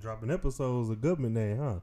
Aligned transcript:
dropping 0.00 0.30
episodes 0.30 0.90
of 0.90 1.00
Government 1.00 1.34
Name, 1.34 1.58
huh? 1.58 1.80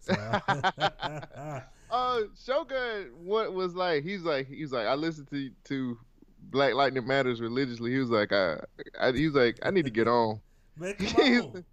So, 0.00 0.12
uh, 1.90 2.20
Shogun, 2.44 3.10
what 3.22 3.52
was 3.52 3.74
like? 3.74 4.02
He's 4.02 4.22
like, 4.22 4.48
he's 4.48 4.72
like, 4.72 4.86
I 4.86 4.94
listened 4.94 5.28
to 5.30 5.50
to 5.64 5.98
Black 6.42 6.74
Lightning 6.74 7.06
Matters 7.06 7.40
religiously. 7.40 7.92
He 7.92 7.98
was 7.98 8.10
like, 8.10 8.32
I, 8.32 8.58
I 9.00 9.12
he 9.12 9.26
was 9.26 9.34
like, 9.34 9.58
I 9.62 9.70
need 9.70 9.84
to 9.84 9.90
get 9.90 10.08
on. 10.08 10.40
Man, 10.76 10.94
come 10.94 11.20
on. 11.54 11.64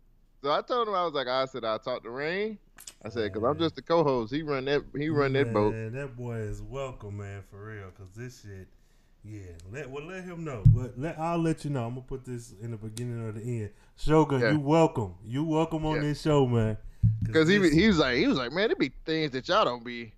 so 0.44 0.52
I 0.52 0.62
told 0.62 0.88
him 0.88 0.94
I 0.94 1.06
was 1.06 1.14
like, 1.14 1.28
I 1.28 1.46
said 1.46 1.64
I 1.64 1.78
talked 1.78 2.04
to 2.04 2.10
Rain. 2.10 2.58
I 3.04 3.10
said, 3.10 3.34
cause 3.34 3.44
I'm 3.44 3.58
just 3.58 3.76
the 3.76 3.82
co-host. 3.82 4.34
He 4.34 4.42
run 4.42 4.66
that. 4.66 4.84
He 4.96 5.10
run 5.10 5.34
man, 5.34 5.46
that 5.46 5.54
boat. 5.54 5.74
That 5.94 6.18
boy 6.18 6.36
is 6.38 6.62
welcome, 6.62 7.18
man, 7.18 7.44
for 7.50 7.64
real. 7.64 7.90
Cause 7.98 8.08
this 8.16 8.42
shit, 8.42 8.68
yeah. 9.24 9.40
Let 9.72 9.90
well 9.90 10.06
let 10.06 10.24
him 10.24 10.44
know. 10.44 10.64
But 10.68 10.98
let 11.00 11.20
I'll 11.20 11.38
let 11.40 11.64
you 11.66 11.72
know. 11.72 11.86
I'm 11.86 11.92
gonna 11.96 12.02
put 12.02 12.26
this 12.26 12.54
in 12.62 12.72
the 12.72 12.78
beginning 12.78 13.22
or 13.28 13.32
the 13.32 13.42
end. 13.42 13.70
Shogun, 13.98 14.40
Yeah. 14.42 14.52
you 14.52 14.60
welcome. 14.60 15.16
You 15.26 15.44
welcome 15.44 15.86
on 15.86 15.96
Yeah. 15.98 16.02
this 16.02 16.22
show, 16.22 16.46
man. 16.46 16.78
Cause 17.34 17.48
he 17.48 17.56
he 17.70 17.88
was 17.88 17.98
like 18.00 18.18
he 18.18 18.28
was 18.28 18.38
like, 18.38 18.52
man, 18.52 18.72
it 18.72 18.80
be 18.80 18.92
things 19.06 19.32
that 19.32 19.48
y'all 19.48 19.66
don't 19.66 19.84
be. 19.84 20.14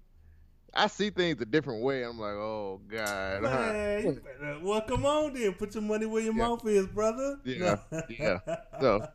I 0.73 0.85
see 0.88 1.09
things 1.09 1.41
a 1.41 1.45
different 1.45 1.81
way. 1.81 2.03
I'm 2.03 2.19
like, 2.19 2.33
oh 2.33 2.79
god. 2.88 3.41
Man, 3.41 4.03
you 4.05 4.21
better- 4.39 4.59
well, 4.61 4.81
come 4.81 5.05
on 5.05 5.33
then. 5.33 5.53
Put 5.53 5.73
your 5.73 5.83
money 5.83 6.05
where 6.05 6.21
your 6.21 6.33
Yeah. 6.33 6.43
mouth 6.47 6.66
is, 6.67 6.85
brother. 6.88 7.39
Yeah, 7.43 7.77
yeah. 8.09 8.39
So 8.79 9.07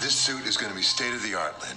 This 0.00 0.14
suit 0.14 0.46
is 0.46 0.56
going 0.56 0.70
to 0.70 0.76
be 0.76 0.82
state 0.82 1.12
of 1.12 1.22
the 1.22 1.34
art, 1.34 1.60
Lynn. 1.60 1.76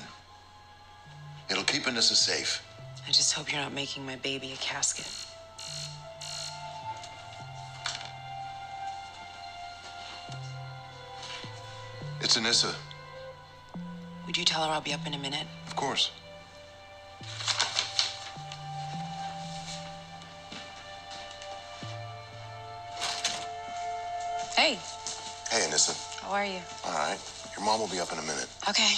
It'll 1.49 1.63
keep 1.63 1.83
Anissa 1.83 2.13
safe. 2.13 2.63
I 3.11 3.13
just 3.13 3.33
hope 3.33 3.51
you're 3.51 3.59
not 3.59 3.73
making 3.73 4.05
my 4.05 4.15
baby 4.15 4.53
a 4.53 4.55
casket. 4.55 5.05
It's 12.21 12.37
Anissa, 12.37 12.73
Would 14.25 14.37
you 14.37 14.45
tell 14.45 14.63
her 14.63 14.71
I'll 14.71 14.79
be 14.79 14.93
up 14.93 15.05
in 15.05 15.13
a 15.13 15.17
minute? 15.17 15.45
of 15.67 15.75
course. 15.75 16.11
Hey, 24.55 24.79
Hey, 25.49 25.67
Anissa. 25.67 26.21
how 26.21 26.31
are 26.31 26.45
you? 26.45 26.61
All 26.85 26.93
right. 26.93 27.19
Your 27.57 27.65
mom 27.65 27.81
will 27.81 27.89
be 27.89 27.99
up 27.99 28.13
in 28.13 28.19
a 28.19 28.21
minute. 28.21 28.47
Okay. 28.69 28.93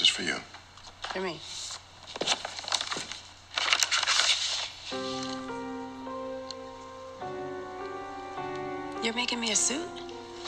This 0.00 0.08
is 0.08 0.16
for 0.16 0.22
you. 0.22 0.36
For 1.12 1.20
me. 1.20 1.38
You're 9.04 9.12
making 9.12 9.40
me 9.40 9.50
a 9.50 9.54
suit? 9.54 9.86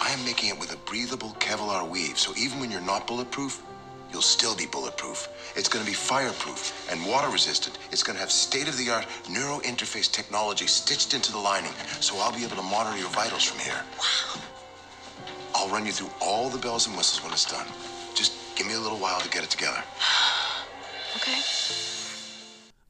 I 0.00 0.11
am 0.11 0.25
making 0.25 0.48
it 0.48 0.58
with 0.58 0.73
a 0.73 0.78
breathable 0.89 1.36
Kevlar 1.39 1.86
weave, 1.86 2.19
so 2.19 2.33
even 2.34 2.61
when 2.61 2.70
you're 2.70 2.80
not 2.80 3.06
bulletproof, 3.06 3.62
you'll 4.11 4.23
still 4.23 4.56
be 4.56 4.64
bulletproof. 4.64 5.28
It's 5.55 5.69
going 5.69 5.84
to 5.84 5.91
be 5.91 5.95
fireproof 5.95 6.91
and 6.91 7.05
water 7.06 7.28
resistant. 7.28 7.78
It's 7.91 8.03
going 8.03 8.17
to 8.17 8.20
have 8.20 8.33
state 8.33 8.69
of 8.69 8.78
the 8.78 8.89
art 8.89 9.06
neuro 9.28 9.58
interface 9.58 10.11
technology 10.11 10.67
stitched 10.67 11.12
into 11.12 11.30
the 11.30 11.39
lining, 11.39 11.73
so 12.00 12.17
I'll 12.17 12.33
be 12.33 12.42
able 12.42 12.56
to 12.56 12.62
monitor 12.62 12.97
your 12.97 13.11
vitals 13.11 13.45
from 13.45 13.58
here. 13.58 13.83
Wow. 13.98 14.41
I'll 15.55 15.69
run 15.69 15.84
you 15.84 15.92
through 15.92 16.11
all 16.23 16.48
the 16.48 16.56
bells 16.58 16.86
and 16.86 16.97
whistles 16.97 17.23
when 17.23 17.34
it's 17.34 17.45
done. 17.45 17.67
Just 18.62 18.70
give 18.70 18.78
me 18.78 18.80
a 18.80 18.91
little 18.91 19.02
while 19.02 19.20
to 19.20 19.28
get 19.28 19.42
it 19.44 19.50
together. 19.50 19.82
Okay. 21.16 21.38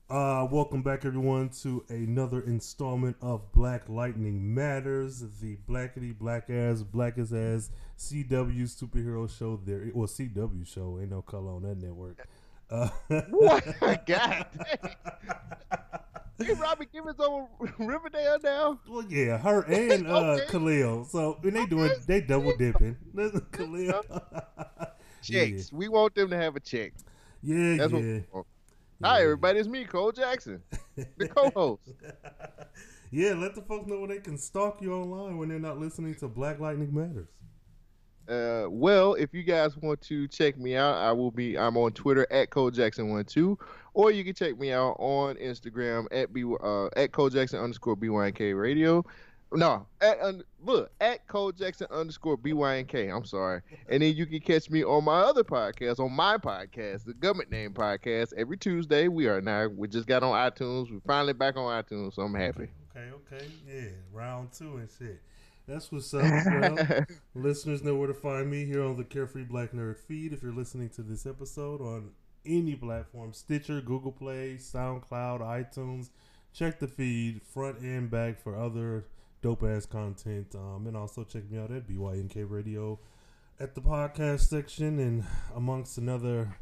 Uh, 0.08 0.46
welcome 0.48 0.80
back, 0.82 1.04
everyone, 1.04 1.48
to 1.48 1.84
another 1.88 2.40
installment 2.42 3.16
of 3.20 3.50
Black 3.52 3.88
Lightning 3.88 4.54
Matters, 4.54 5.24
the 5.40 5.56
blackety 5.68 6.16
black 6.16 6.48
ass, 6.48 6.82
blackest 6.82 7.32
ass 7.32 7.70
CW 7.98 8.62
superhero 8.62 9.28
show. 9.28 9.58
There, 9.64 9.90
well, 9.92 10.06
CW 10.06 10.64
show. 10.72 10.98
Ain't 11.00 11.10
no 11.10 11.20
color 11.22 11.50
on 11.50 11.62
that 11.62 11.78
network. 11.82 12.28
Uh, 12.70 12.88
what? 13.30 13.64
God 14.06 14.46
dang. 14.56 14.94
You 16.46 16.54
Robbie 16.54 16.86
Gibbons 16.92 17.18
on 17.18 17.48
Riverdale 17.78 18.38
now? 18.44 18.78
well, 18.88 19.04
yeah, 19.08 19.38
her 19.38 19.62
and 19.62 20.06
uh, 20.08 20.18
Okay. 20.18 20.46
Khalil. 20.48 21.04
So 21.06 21.40
and 21.42 21.56
they 21.56 21.66
doing, 21.66 21.90
they 22.06 22.20
double 22.20 22.56
dipping. 22.56 22.96
Khalil. 23.52 24.04
Checks. 25.22 25.72
We 25.72 25.88
want 25.88 26.14
them 26.14 26.30
to 26.30 26.36
have 26.36 26.56
a 26.56 26.60
check. 26.60 26.92
Yeah, 27.42 27.76
That's 27.76 27.92
yeah. 27.92 28.20
Hi, 29.02 29.22
everybody. 29.22 29.58
It's 29.58 29.68
me, 29.68 29.84
Cole 29.84 30.12
Jackson, 30.12 30.62
the 31.16 31.28
co-host. 31.34 31.82
Yeah, 33.10 33.34
let 33.34 33.54
the 33.54 33.62
folks 33.62 33.88
know 33.88 33.98
where 33.98 34.08
they 34.08 34.20
can 34.20 34.38
stalk 34.38 34.80
you 34.80 34.94
online 34.94 35.38
when 35.38 35.48
they're 35.48 35.58
not 35.58 35.78
listening 35.78 36.14
to 36.16 36.28
Black 36.28 36.60
Lightning 36.60 36.94
Matters. 36.94 37.28
Uh, 38.28 38.66
well, 38.70 39.14
if 39.14 39.34
you 39.34 39.42
guys 39.42 39.76
want 39.76 40.00
to 40.02 40.28
check 40.28 40.56
me 40.56 40.76
out, 40.76 40.94
I 40.94 41.10
will 41.12 41.32
be. 41.32 41.58
I'm 41.58 41.76
on 41.76 41.92
Twitter 41.92 42.26
at 42.30 42.50
Cole 42.50 42.70
Jackson 42.70 43.10
one 43.10 43.24
two, 43.24 43.58
or 43.94 44.12
you 44.12 44.24
can 44.24 44.34
check 44.34 44.58
me 44.58 44.72
out 44.72 44.96
on 45.00 45.34
Instagram 45.36 46.06
at 46.12 46.32
b 46.32 46.44
uh, 46.62 46.86
at 46.96 47.10
Cole 47.10 47.28
Jackson 47.28 47.58
underscore 47.58 47.96
bynk 47.96 48.38
radio. 48.56 49.04
No, 49.54 49.86
at 50.00 50.20
un, 50.20 50.42
look 50.64 50.90
at 51.00 51.26
Cole 51.26 51.52
Jackson 51.52 51.86
underscore 51.90 52.38
bynk. 52.38 52.94
I'm 52.94 53.24
sorry, 53.24 53.60
and 53.88 54.02
then 54.02 54.16
you 54.16 54.24
can 54.24 54.40
catch 54.40 54.70
me 54.70 54.82
on 54.82 55.04
my 55.04 55.20
other 55.20 55.44
podcast, 55.44 56.00
on 56.00 56.12
my 56.12 56.38
podcast, 56.38 57.04
the 57.04 57.12
Government 57.12 57.50
Name 57.50 57.74
Podcast, 57.74 58.32
every 58.36 58.56
Tuesday. 58.56 59.08
We 59.08 59.26
are 59.26 59.40
now. 59.42 59.68
We 59.68 59.88
just 59.88 60.06
got 60.06 60.22
on 60.22 60.32
iTunes. 60.32 60.90
We're 60.90 61.00
finally 61.06 61.34
back 61.34 61.56
on 61.56 61.64
iTunes, 61.82 62.14
so 62.14 62.22
I'm 62.22 62.34
happy. 62.34 62.68
Okay, 62.96 63.10
okay, 63.10 63.46
yeah, 63.68 63.88
round 64.12 64.52
two 64.52 64.76
and 64.76 64.88
shit. 64.98 65.20
That's 65.66 65.92
what's 65.92 66.12
up. 66.14 66.22
Well, 66.22 67.06
listeners 67.34 67.82
know 67.82 67.94
where 67.94 68.08
to 68.08 68.14
find 68.14 68.50
me 68.50 68.64
here 68.64 68.82
on 68.82 68.96
the 68.96 69.04
Carefree 69.04 69.44
Black 69.44 69.72
Nerd 69.72 69.98
feed. 69.98 70.32
If 70.32 70.42
you're 70.42 70.52
listening 70.52 70.88
to 70.90 71.02
this 71.02 71.26
episode 71.26 71.80
on 71.80 72.10
any 72.44 72.74
platform, 72.74 73.32
Stitcher, 73.32 73.80
Google 73.80 74.12
Play, 74.12 74.56
SoundCloud, 74.58 75.40
iTunes, 75.40 76.08
check 76.52 76.78
the 76.78 76.88
feed 76.88 77.42
front 77.42 77.78
and 77.78 78.10
back 78.10 78.42
for 78.42 78.56
other 78.58 79.04
dope 79.42 79.64
ass 79.64 79.84
content. 79.84 80.54
Um, 80.54 80.86
and 80.86 80.96
also 80.96 81.24
check 81.24 81.50
me 81.50 81.58
out 81.58 81.70
at 81.70 81.86
BYNK 81.86 82.48
Radio 82.48 82.98
at 83.60 83.74
the 83.74 83.80
podcast 83.80 84.48
section 84.48 84.98
and 84.98 85.24
amongst 85.54 85.98
another 85.98 86.56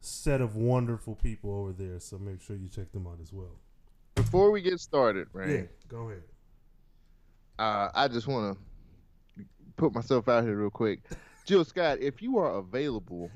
set 0.00 0.40
of 0.40 0.56
wonderful 0.56 1.14
people 1.14 1.54
over 1.54 1.72
there. 1.72 2.00
So 2.00 2.18
make 2.18 2.40
sure 2.40 2.56
you 2.56 2.68
check 2.68 2.92
them 2.92 3.06
out 3.06 3.18
as 3.20 3.32
well. 3.32 3.58
Before 4.14 4.50
we 4.50 4.62
get 4.62 4.78
started, 4.80 5.28
right? 5.32 5.48
Yeah, 5.48 5.62
go 5.88 6.10
ahead. 6.10 6.22
uh, 7.58 7.90
I 7.94 8.08
just 8.08 8.26
want 8.26 8.56
to 9.36 9.44
put 9.76 9.94
myself 9.94 10.28
out 10.28 10.44
here 10.44 10.56
real 10.56 10.70
quick. 10.70 11.00
Jill 11.44 11.64
Scott, 11.64 11.98
if 12.00 12.22
you 12.22 12.38
are 12.38 12.58
available 12.58 13.30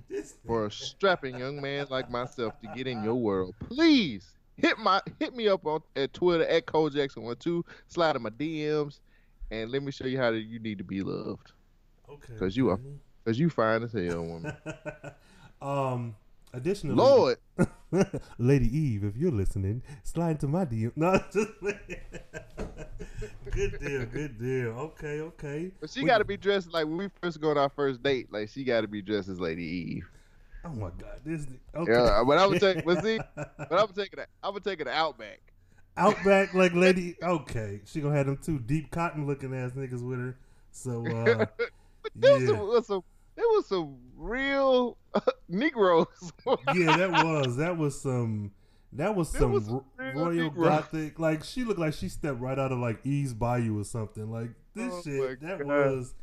for 0.47 0.67
a 0.67 0.71
strapping 0.71 1.39
young 1.39 1.61
man 1.61 1.87
like 1.91 2.09
myself 2.11 2.61
to 2.61 2.69
get 2.69 2.87
in 2.87 3.03
your 3.03 3.17
world, 3.17 3.55
please 3.59 4.36
hit 4.57 4.79
my 4.79 5.01
hit 5.19 5.35
me 5.35 5.49
up 5.49 5.67
on 5.67 5.81
at 5.95 6.13
Twitter 6.13 6.45
at 6.45 6.67
Cole 6.67 6.91
Jackson 6.91 7.23
one 7.23 7.37
two. 7.37 7.65
Slide 7.89 8.17
in 8.17 8.23
my 8.23 8.31
DMs, 8.31 9.01
and 9.51 9.71
let 9.71 9.83
me 9.83 9.93
show 9.93 10.07
you 10.07 10.19
how 10.19 10.31
to, 10.31 10.39
you 10.39 10.59
need 10.59 10.79
to 10.79 10.85
be 10.85 11.03
loved. 11.03 11.53
Okay. 12.09 12.35
Cause 12.39 12.57
you 12.57 12.71
are, 12.71 12.81
cause 13.25 13.39
you 13.39 13.51
fine 13.51 13.83
as 13.83 13.93
hell, 13.93 14.25
woman. 14.25 14.57
um. 15.63 16.17
Additionally, 16.53 16.97
Lord, 16.97 17.37
Lady 18.39 18.75
Eve, 18.75 19.05
if 19.05 19.15
you're 19.15 19.31
listening, 19.31 19.83
slide 20.05 20.31
into 20.31 20.49
my 20.49 20.65
DM. 20.65 20.91
No, 20.97 21.21
just 21.31 21.51
good 23.51 23.79
deal, 23.79 24.07
good 24.07 24.39
deal. 24.41 24.69
Okay, 24.69 25.21
okay. 25.21 25.71
but 25.81 25.91
she 25.91 26.05
got 26.05 26.19
to 26.19 26.25
be 26.25 26.39
dressed 26.39 26.73
like 26.73 26.87
when 26.87 26.97
we 26.97 27.09
first 27.21 27.43
go 27.43 27.51
on 27.51 27.59
our 27.59 27.69
first 27.69 28.03
date. 28.03 28.33
Like 28.33 28.49
she 28.49 28.65
got 28.65 28.81
to 28.83 28.89
be 28.89 29.03
dressed 29.03 29.29
as 29.29 29.39
Lady 29.39 29.65
Eve. 29.65 30.09
Oh 30.67 30.71
my 30.75 30.91
God, 30.99 31.21
this. 31.25 31.47
Okay. 31.75 31.93
Yeah, 31.93 32.23
but 32.27 32.39
I'm 32.39 32.49
gonna 32.49 32.61
take, 32.61 32.85
but 32.85 33.03
see, 33.03 33.19
but 33.37 33.73
I'm 33.73 33.89
taking 33.89 34.19
it. 34.19 34.29
I'm 34.43 34.51
gonna 34.53 34.61
take 34.61 34.81
it 34.81 34.89
Outback. 34.89 35.41
Outback 35.97 36.55
like 36.55 36.73
Lady. 36.75 37.17
Okay, 37.23 37.81
she 37.85 38.01
gonna 38.01 38.17
have 38.17 38.27
them 38.27 38.39
two 38.43 38.59
deep 38.59 38.91
cotton 38.91 39.27
looking 39.27 39.55
ass 39.55 39.73
niggas 39.73 40.03
with 40.07 40.19
her. 40.19 40.37
So 40.73 41.07
uh, 41.07 41.47
There 42.15 42.33
was, 42.33 42.43
yeah, 42.43 42.47
some, 42.49 42.59
was 42.59 42.87
some, 42.87 43.05
there 43.37 43.45
was 43.47 43.67
some 43.67 43.97
real 44.17 44.97
Negroes. 45.49 46.07
yeah, 46.75 46.97
that 46.97 47.11
was 47.25 47.57
that 47.57 47.77
was 47.77 48.01
some. 48.01 48.53
That 48.93 49.15
was 49.15 49.31
There 49.33 49.43
some 49.43 49.53
was 49.53 49.67
some 49.67 49.85
real 49.99 50.15
royal 50.15 50.51
Negro. 50.51 50.65
gothic. 50.65 51.19
Like 51.19 51.45
she 51.45 51.65
looked 51.65 51.81
like 51.81 51.95
she 51.95 52.09
stepped 52.09 52.41
right 52.41 52.59
out 52.59 52.73
of 52.73 52.79
like 52.79 53.05
Eve's 53.05 53.35
Bayou 53.35 53.79
or 53.81 53.85
something. 53.85 54.31
Like 54.31 54.51
this 54.75 54.93
Oh 54.93 55.03
shit. 55.03 55.41
That 55.43 55.59
God. 55.59 55.67
was. 55.67 56.15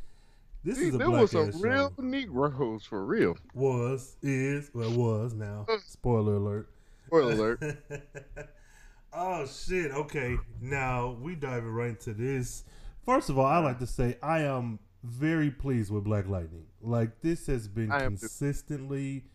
This 0.63 0.77
See, 0.77 0.87
is 0.87 0.95
a 0.95 0.97
there 0.97 1.09
was 1.09 1.31
some 1.31 1.51
real 1.61 1.93
show. 1.95 2.01
Negroes 2.01 2.85
for 2.85 3.05
real. 3.05 3.37
Was 3.53 4.15
is 4.21 4.71
well 4.73 4.91
was 4.91 5.33
now. 5.33 5.65
Uh, 5.69 5.77
spoiler 5.85 6.35
alert. 6.35 6.69
Spoiler 7.07 7.33
alert. 7.33 7.83
oh 9.13 9.45
shit. 9.45 9.91
Okay. 9.91 10.37
Now 10.61 11.17
we 11.21 11.35
diving 11.35 11.69
right 11.69 11.89
into 11.89 12.13
this. 12.13 12.63
First 13.05 13.29
of 13.29 13.37
all, 13.37 13.45
I 13.45 13.59
like 13.59 13.79
to 13.79 13.87
say 13.87 14.17
I 14.23 14.41
am 14.43 14.79
very 15.03 15.51
pleased 15.51 15.91
with 15.91 16.05
Black 16.05 16.27
Lightning. 16.27 16.65
Like 16.81 17.21
this 17.21 17.47
has 17.47 17.67
been 17.67 17.89
consistently. 17.89 19.25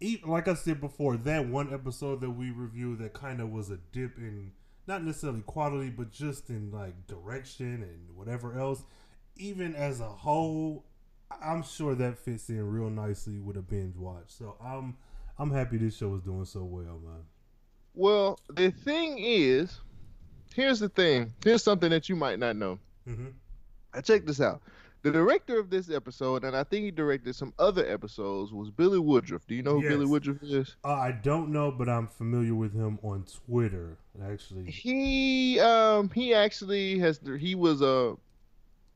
Even, 0.00 0.30
like 0.30 0.48
I 0.48 0.54
said 0.54 0.80
before, 0.80 1.16
that 1.18 1.46
one 1.46 1.72
episode 1.72 2.22
that 2.22 2.30
we 2.30 2.50
reviewed 2.50 2.98
that 3.00 3.12
kind 3.12 3.40
of 3.40 3.50
was 3.50 3.70
a 3.70 3.78
dip 3.92 4.16
in 4.16 4.52
not 4.86 5.04
necessarily 5.04 5.42
quality, 5.42 5.90
but 5.90 6.10
just 6.10 6.50
in 6.50 6.70
like 6.72 7.06
direction 7.06 7.82
and 7.82 8.16
whatever 8.16 8.58
else. 8.58 8.82
Even 9.36 9.74
as 9.74 10.00
a 10.00 10.08
whole, 10.08 10.84
I'm 11.42 11.62
sure 11.62 11.94
that 11.94 12.18
fits 12.18 12.48
in 12.48 12.62
real 12.68 12.90
nicely 12.90 13.38
with 13.40 13.56
a 13.56 13.62
binge 13.62 13.96
watch. 13.96 14.24
So 14.28 14.56
I'm 14.62 14.96
I'm 15.38 15.50
happy 15.50 15.78
this 15.78 15.96
show 15.96 16.14
is 16.14 16.22
doing 16.22 16.44
so 16.44 16.64
well, 16.64 17.00
man. 17.04 17.22
Well, 17.94 18.38
the 18.50 18.70
thing 18.70 19.18
is, 19.18 19.80
here's 20.54 20.80
the 20.80 20.88
thing. 20.88 21.32
Here's 21.44 21.62
something 21.62 21.90
that 21.90 22.08
you 22.08 22.16
might 22.16 22.38
not 22.38 22.56
know. 22.56 22.78
Mm-hmm. 23.08 23.28
I 23.94 24.00
checked 24.00 24.26
this 24.26 24.40
out. 24.40 24.62
The 25.02 25.10
director 25.10 25.58
of 25.58 25.68
this 25.68 25.90
episode, 25.90 26.44
and 26.44 26.56
I 26.56 26.62
think 26.62 26.84
he 26.84 26.90
directed 26.92 27.34
some 27.34 27.52
other 27.58 27.84
episodes, 27.84 28.52
was 28.52 28.70
Billy 28.70 29.00
Woodruff. 29.00 29.44
Do 29.48 29.54
you 29.56 29.62
know 29.62 29.74
who 29.74 29.82
Yes. 29.82 29.92
Billy 29.92 30.06
Woodruff 30.06 30.42
is? 30.44 30.76
Uh, 30.84 30.92
I 30.92 31.10
don't 31.10 31.50
know, 31.50 31.72
but 31.72 31.88
I'm 31.88 32.06
familiar 32.06 32.54
with 32.54 32.72
him 32.72 33.00
on 33.02 33.24
Twitter. 33.46 33.96
Actually, 34.24 34.70
He 34.70 35.58
um 35.58 36.08
he 36.10 36.32
actually 36.34 36.98
has 37.00 37.18
he 37.40 37.54
was 37.56 37.82
a 37.82 38.14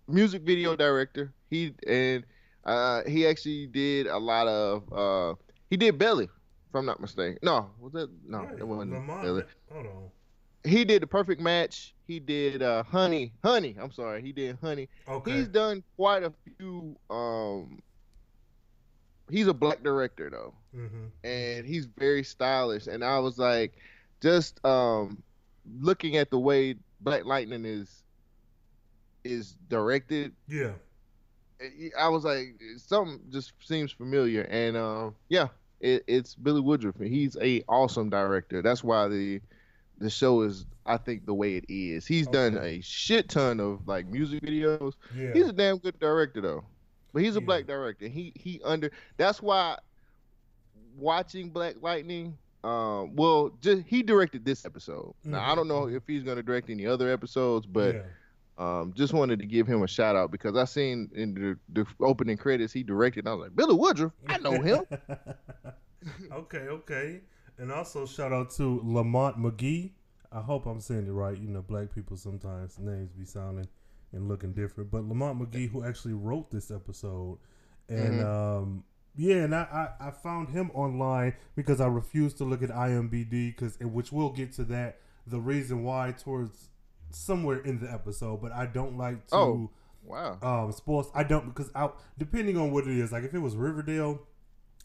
music 0.08 0.42
video 0.42 0.76
director. 0.76 1.32
He 1.50 1.72
and 1.86 2.24
uh 2.64 3.02
he 3.06 3.26
actually 3.26 3.66
did 3.66 4.06
a 4.06 4.18
lot 4.18 4.46
of 4.46 4.92
uh 4.92 5.34
he 5.70 5.76
did 5.76 5.98
Belly, 5.98 6.24
if 6.24 6.74
I'm 6.74 6.86
not 6.86 7.00
mistaken. 7.00 7.38
No, 7.42 7.70
was 7.78 7.92
that 7.92 8.10
no, 8.26 8.42
Yeah, 8.42 8.58
it 8.58 8.66
wasn't 8.66 8.92
Lamont- 8.92 9.22
Belly. 9.22 9.42
Hold 9.72 9.86
on. 9.86 10.10
He 10.64 10.84
did 10.84 11.02
the 11.02 11.06
perfect 11.06 11.40
match. 11.40 11.94
He 12.06 12.18
did 12.18 12.62
uh 12.62 12.82
Honey, 12.82 13.32
Honey. 13.44 13.76
I'm 13.80 13.92
sorry, 13.92 14.22
he 14.22 14.32
did 14.32 14.58
Honey. 14.60 14.88
Okay. 15.08 15.32
He's 15.32 15.48
done 15.48 15.82
quite 15.96 16.22
a 16.22 16.32
few. 16.58 16.96
Um, 17.10 17.80
he's 19.30 19.46
a 19.46 19.54
black 19.54 19.82
director 19.82 20.30
though, 20.30 20.54
mm-hmm. 20.74 21.06
and 21.24 21.66
he's 21.66 21.86
very 21.86 22.22
stylish. 22.22 22.86
And 22.86 23.04
I 23.04 23.18
was 23.18 23.38
like, 23.38 23.74
just 24.20 24.64
um, 24.64 25.22
looking 25.80 26.16
at 26.16 26.30
the 26.30 26.38
way 26.38 26.76
Black 27.00 27.24
Lightning 27.24 27.64
is 27.64 28.02
is 29.30 29.56
directed, 29.68 30.32
Yeah. 30.48 30.72
I 31.98 32.08
was 32.08 32.24
like, 32.24 32.60
something 32.76 33.20
just 33.30 33.52
seems 33.66 33.90
familiar. 33.90 34.42
And 34.42 34.76
uh, 34.76 35.10
yeah, 35.28 35.48
it, 35.80 36.04
it's 36.06 36.34
Billy 36.34 36.60
Woodruff, 36.60 36.96
and 36.96 37.08
he's 37.08 37.36
a 37.40 37.62
awesome 37.68 38.10
director. 38.10 38.60
That's 38.62 38.84
why 38.84 39.08
the 39.08 39.40
the 39.98 40.10
show 40.10 40.42
is, 40.42 40.66
I 40.84 40.98
think, 40.98 41.24
the 41.24 41.32
way 41.32 41.56
it 41.56 41.64
is. 41.70 42.06
He's 42.06 42.26
done 42.26 42.58
a 42.58 42.82
shit 42.82 43.30
ton 43.30 43.60
of 43.60 43.88
like 43.88 44.06
music 44.06 44.42
videos. 44.42 44.92
Yeah. 45.16 45.32
He's 45.32 45.48
a 45.48 45.52
damn 45.54 45.78
good 45.78 45.98
director 45.98 46.42
though. 46.42 46.64
But 47.14 47.22
he's 47.22 47.36
a 47.36 47.40
Yeah. 47.40 47.46
black 47.46 47.66
director. 47.66 48.06
He 48.08 48.32
he 48.36 48.60
under 48.62 48.90
that's 49.16 49.40
why 49.40 49.78
watching 50.96 51.50
Black 51.50 51.76
Lightning 51.80 52.36
um 52.64 53.14
well 53.16 53.50
just 53.60 53.82
he 53.86 54.02
directed 54.02 54.44
this 54.44 54.64
episode. 54.64 55.14
Now 55.24 55.40
I 55.44 55.52
Mhm. 55.52 55.56
don't 55.56 55.68
know 55.68 55.88
if 55.88 56.02
he's 56.06 56.22
gonna 56.22 56.42
direct 56.42 56.68
any 56.70 56.86
other 56.86 57.10
episodes, 57.10 57.64
but 57.66 57.94
yeah. 57.94 58.02
Um 58.58 58.92
just 58.94 59.12
wanted 59.12 59.38
to 59.38 59.46
give 59.46 59.66
him 59.66 59.82
a 59.82 59.88
shout 59.88 60.16
out 60.16 60.30
because 60.30 60.56
I 60.56 60.64
seen 60.64 61.10
in 61.14 61.34
the, 61.34 61.58
the 61.82 61.86
opening 62.00 62.36
credits 62.36 62.72
he 62.72 62.82
directed 62.82 63.20
and 63.20 63.28
I 63.28 63.34
was 63.34 63.42
like, 63.44 63.56
Billy 63.56 63.74
Woodruff, 63.74 64.12
I 64.28 64.38
know 64.38 64.60
him. 64.60 64.84
okay, 66.32 66.58
okay. 66.68 67.20
And 67.58 67.72
also 67.72 68.06
shout 68.06 68.32
out 68.32 68.50
to 68.52 68.80
Lamont 68.84 69.38
McGee. 69.38 69.92
I 70.32 70.40
hope 70.40 70.66
I'm 70.66 70.80
saying 70.80 71.06
it 71.06 71.12
right. 71.12 71.38
You 71.38 71.48
know, 71.48 71.62
black 71.62 71.94
people 71.94 72.16
sometimes 72.16 72.78
names 72.78 73.12
be 73.12 73.24
sounding 73.24 73.68
and 74.12 74.28
looking 74.28 74.52
different. 74.52 74.90
But 74.90 75.04
Lamont 75.04 75.40
McGee, 75.40 75.70
who 75.70 75.84
actually 75.84 76.14
wrote 76.14 76.50
this 76.50 76.70
episode, 76.70 77.38
and 77.88 78.22
um, 78.22 78.84
yeah, 79.16 79.36
and 79.36 79.54
I, 79.54 79.92
I 80.00 80.08
I 80.08 80.10
found 80.10 80.50
him 80.50 80.70
online 80.74 81.34
because 81.54 81.80
I 81.80 81.86
refused 81.86 82.38
to 82.38 82.44
look 82.44 82.62
at 82.62 82.70
IMBD 82.70 83.56
because 83.56 83.78
which 83.80 84.12
we'll 84.12 84.30
get 84.30 84.52
to 84.54 84.64
that 84.64 85.00
the 85.26 85.40
reason 85.40 85.82
why 85.82 86.12
towards 86.12 86.68
somewhere 87.16 87.58
in 87.60 87.80
the 87.80 87.90
episode. 87.92 88.40
But 88.42 88.52
I 88.52 88.66
don't 88.66 88.96
like 88.98 89.26
to 89.28 89.36
Oh. 89.36 89.70
Wow. 90.04 90.38
um 90.40 90.70
sports 90.70 91.10
i 91.16 91.24
don't 91.24 91.46
because 91.46 91.68
i 91.74 91.90
depending 92.16 92.56
on 92.56 92.70
what 92.70 92.86
it 92.86 92.96
is 92.96 93.10
like 93.10 93.24
if 93.24 93.34
it 93.34 93.40
was 93.40 93.56
riverdale 93.56 94.20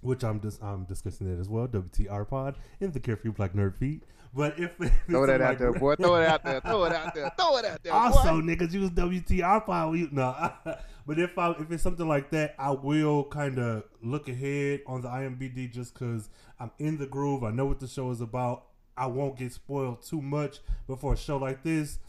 which 0.01 0.23
i'm 0.23 0.41
just 0.41 0.63
i'm 0.63 0.83
discussing 0.85 1.27
that 1.31 1.39
as 1.39 1.47
well 1.47 1.67
wtr 1.67 2.27
pod 2.27 2.55
in 2.79 2.91
the 2.91 2.99
carefree 2.99 3.29
black 3.29 3.53
nerd 3.53 3.75
feed 3.77 4.01
but 4.33 4.57
if, 4.57 4.71
Throw 5.07 5.27
that 5.27 5.39
out 5.41 5.59
there, 5.59 5.73
boy. 5.73 5.95
Throw 5.95 6.15
it 6.15 6.25
out 6.25 6.43
there. 6.43 6.59
Throw 6.65 6.85
it 6.85 6.93
out 6.93 7.13
there. 7.13 7.29
Throw 7.37 7.57
it 7.57 7.65
out 7.65 7.83
there. 7.83 7.93
also 7.93 8.31
boy. 8.31 8.41
niggas 8.41 8.71
use 8.73 8.89
wtr 8.89 9.63
pod 9.63 9.91
we, 9.91 10.09
no 10.11 10.51
but 11.05 11.19
if 11.19 11.37
i 11.37 11.51
if 11.51 11.71
it's 11.71 11.83
something 11.83 12.07
like 12.07 12.31
that 12.31 12.55
i 12.57 12.71
will 12.71 13.25
kind 13.25 13.59
of 13.59 13.83
look 14.01 14.27
ahead 14.27 14.81
on 14.87 15.01
the 15.03 15.07
imbd 15.07 15.71
just 15.71 15.93
because 15.93 16.29
i'm 16.59 16.71
in 16.79 16.97
the 16.97 17.05
groove 17.05 17.43
i 17.43 17.51
know 17.51 17.65
what 17.67 17.79
the 17.79 17.87
show 17.87 18.09
is 18.09 18.21
about 18.21 18.63
i 18.97 19.05
won't 19.05 19.37
get 19.37 19.51
spoiled 19.53 20.01
too 20.01 20.21
much 20.21 20.61
but 20.87 20.99
for 20.99 21.13
a 21.13 21.17
show 21.17 21.37
like 21.37 21.61
this 21.61 21.99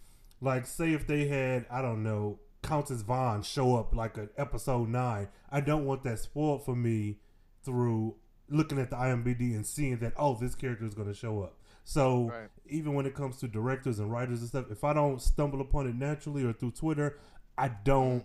like 0.42 0.66
say 0.66 0.92
if 0.92 1.06
they 1.06 1.26
had 1.28 1.64
i 1.70 1.80
don't 1.80 2.02
know 2.02 2.38
countess 2.62 3.00
vaughn 3.02 3.42
show 3.42 3.76
up 3.76 3.94
like 3.94 4.16
an 4.18 4.28
episode 4.36 4.88
9 4.88 5.28
i 5.50 5.60
don't 5.60 5.84
want 5.86 6.02
that 6.04 6.18
spoiled 6.18 6.64
for 6.64 6.76
me 6.76 7.16
through 7.64 8.14
looking 8.48 8.78
at 8.78 8.90
the 8.90 8.96
imbd 8.96 9.40
and 9.54 9.66
seeing 9.66 9.96
that 9.98 10.12
oh 10.16 10.34
this 10.38 10.54
character 10.54 10.84
is 10.84 10.94
going 10.94 11.08
to 11.08 11.14
show 11.14 11.42
up 11.42 11.56
so 11.84 12.28
Right. 12.30 12.48
even 12.66 12.94
when 12.94 13.06
it 13.06 13.14
comes 13.14 13.38
to 13.38 13.48
directors 13.48 13.98
and 13.98 14.12
writers 14.12 14.40
and 14.40 14.48
stuff 14.48 14.66
if 14.70 14.84
i 14.84 14.92
don't 14.92 15.22
stumble 15.22 15.60
upon 15.60 15.86
it 15.86 15.94
naturally 15.94 16.44
or 16.44 16.52
through 16.52 16.72
twitter 16.72 17.18
i 17.56 17.68
don't 17.68 18.24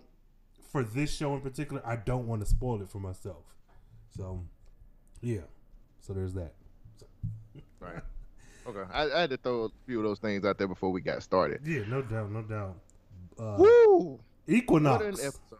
for 0.70 0.82
this 0.84 1.12
show 1.14 1.34
in 1.34 1.40
particular 1.40 1.80
i 1.86 1.96
don't 1.96 2.26
want 2.26 2.42
to 2.42 2.46
spoil 2.46 2.82
it 2.82 2.88
for 2.88 2.98
myself 3.00 3.44
so 4.16 4.44
yeah 5.22 5.40
so 6.00 6.12
there's 6.12 6.34
that 6.34 6.52
Right. 7.80 8.02
Okay. 8.68 8.84
I, 8.92 9.10
I 9.10 9.20
had 9.22 9.30
to 9.30 9.36
throw 9.38 9.64
a 9.64 9.68
few 9.86 9.98
of 9.98 10.04
those 10.04 10.18
things 10.18 10.44
out 10.44 10.58
there 10.58 10.68
before 10.68 10.90
we 10.90 11.00
got 11.00 11.22
started. 11.22 11.60
yeah 11.64 11.82
no 11.88 12.02
doubt 12.02 12.30
no 12.30 12.42
doubt 12.42 12.76
uh, 13.38 13.56
Woo! 13.58 14.20
equinox 14.46 15.04
What 15.04 15.14
an 15.14 15.20
episode. 15.26 15.58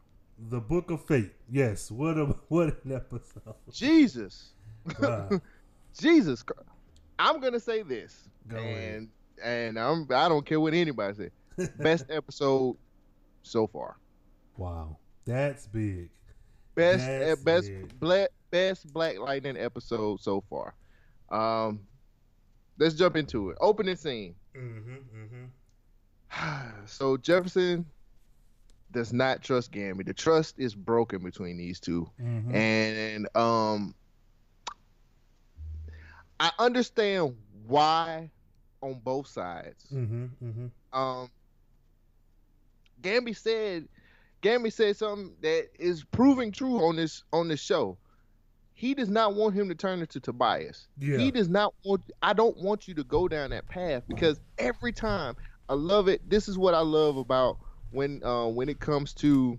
The 0.50 0.60
Book 0.60 0.90
of 0.90 1.04
Fate. 1.04 1.32
Yes, 1.50 1.90
what 1.90 2.16
a 2.18 2.24
what 2.48 2.84
an 2.84 2.92
episode. 2.92 3.54
Jesus. 3.72 4.52
Wow. 5.00 5.28
Jesus. 5.98 6.44
I'm 7.18 7.40
gonna 7.40 7.58
say 7.60 7.82
this, 7.82 8.28
Go 8.46 8.56
and 8.56 9.08
ahead. 9.42 9.68
and 9.68 9.78
I'm 9.78 10.06
I 10.14 10.28
don't 10.28 10.44
care 10.46 10.60
what 10.60 10.74
anybody 10.74 11.30
says. 11.56 11.68
Best 11.78 12.06
episode 12.10 12.76
so 13.42 13.66
far. 13.66 13.96
wow, 14.56 14.96
that's 15.24 15.66
big. 15.66 16.10
Best 16.76 17.04
That's 17.06 17.40
uh, 17.40 17.44
best 17.44 17.68
it. 17.68 17.98
black 17.98 18.28
best 18.50 18.92
Black 18.92 19.18
Lightning 19.18 19.56
episode 19.56 20.20
so 20.20 20.44
far. 20.48 20.74
Um, 21.30 21.80
let's 22.78 22.94
jump 22.94 23.16
into 23.16 23.50
it. 23.50 23.58
Opening 23.60 23.96
scene. 23.96 24.34
Mm-hmm, 24.56 25.44
mm-hmm. 26.36 26.76
so 26.86 27.16
Jefferson 27.16 27.86
does 28.92 29.12
not 29.12 29.42
trust 29.42 29.72
Gambi. 29.72 30.04
The 30.06 30.14
trust 30.14 30.58
is 30.58 30.74
broken 30.74 31.22
between 31.22 31.56
these 31.58 31.80
2 31.80 32.08
Mhm. 32.20 32.54
and 32.54 33.28
um, 33.36 33.94
I 36.40 36.50
understand 36.58 37.36
why 37.66 38.30
on 38.82 39.00
both 39.04 39.26
sides. 39.26 39.84
Mm-hmm, 39.92 40.24
mm-hmm. 40.42 40.98
Um, 40.98 41.30
Gambi 43.02 43.36
said, 43.36 43.88
Gambi 44.42 44.72
said 44.72 44.96
something 44.96 45.34
that 45.42 45.68
is 45.78 46.04
proving 46.04 46.52
true 46.52 46.84
on 46.84 46.96
this 46.96 47.24
on 47.32 47.48
this 47.48 47.60
show. 47.60 47.98
He 48.78 48.94
does 48.94 49.08
not 49.08 49.34
want 49.34 49.56
him 49.56 49.68
to 49.70 49.74
turn 49.74 49.98
into 49.98 50.20
Tobias. 50.20 50.86
Yeah. 51.00 51.18
He 51.18 51.32
does 51.32 51.48
not 51.48 51.74
want. 51.84 52.00
I 52.22 52.32
don't 52.32 52.56
want 52.56 52.86
you 52.86 52.94
to 52.94 53.02
go 53.02 53.26
down 53.26 53.50
that 53.50 53.66
path 53.66 54.04
because 54.06 54.38
every 54.56 54.92
time 54.92 55.34
I 55.68 55.74
love 55.74 56.06
it. 56.06 56.30
This 56.30 56.46
is 56.48 56.56
what 56.56 56.74
I 56.74 56.80
love 56.80 57.16
about 57.16 57.58
when 57.90 58.22
uh, 58.22 58.46
when 58.46 58.68
it 58.68 58.78
comes 58.78 59.12
to 59.14 59.58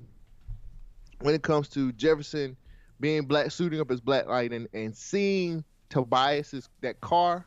when 1.20 1.36
it 1.36 1.42
comes 1.44 1.68
to 1.72 1.92
Jefferson 1.92 2.56
being 3.02 3.24
black, 3.26 3.52
suiting 3.52 3.82
up 3.82 3.92
as 3.92 4.00
Black 4.00 4.26
Lightning, 4.28 4.68
and 4.74 4.96
seeing 4.96 5.66
Tobias's 5.90 6.70
that 6.80 7.02
car. 7.02 7.46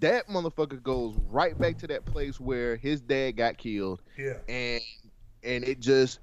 That 0.00 0.26
motherfucker 0.26 0.82
goes 0.82 1.14
right 1.28 1.56
back 1.56 1.78
to 1.78 1.86
that 1.86 2.06
place 2.06 2.40
where 2.40 2.74
his 2.74 3.00
dad 3.00 3.36
got 3.36 3.56
killed, 3.56 4.02
Yeah. 4.18 4.38
and 4.48 4.80
and 5.44 5.62
it 5.62 5.78
just 5.78 6.18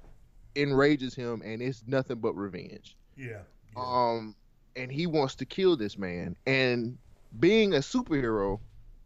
enrages 0.54 1.14
him, 1.14 1.40
and 1.42 1.62
it's 1.62 1.82
nothing 1.86 2.18
but 2.18 2.34
revenge 2.34 2.94
Yeah. 3.16 3.40
Um 3.76 4.34
and 4.76 4.92
he 4.92 5.06
wants 5.06 5.34
to 5.36 5.44
kill 5.44 5.76
this 5.76 5.98
man. 5.98 6.36
And 6.46 6.98
being 7.38 7.74
a 7.74 7.78
superhero 7.78 8.60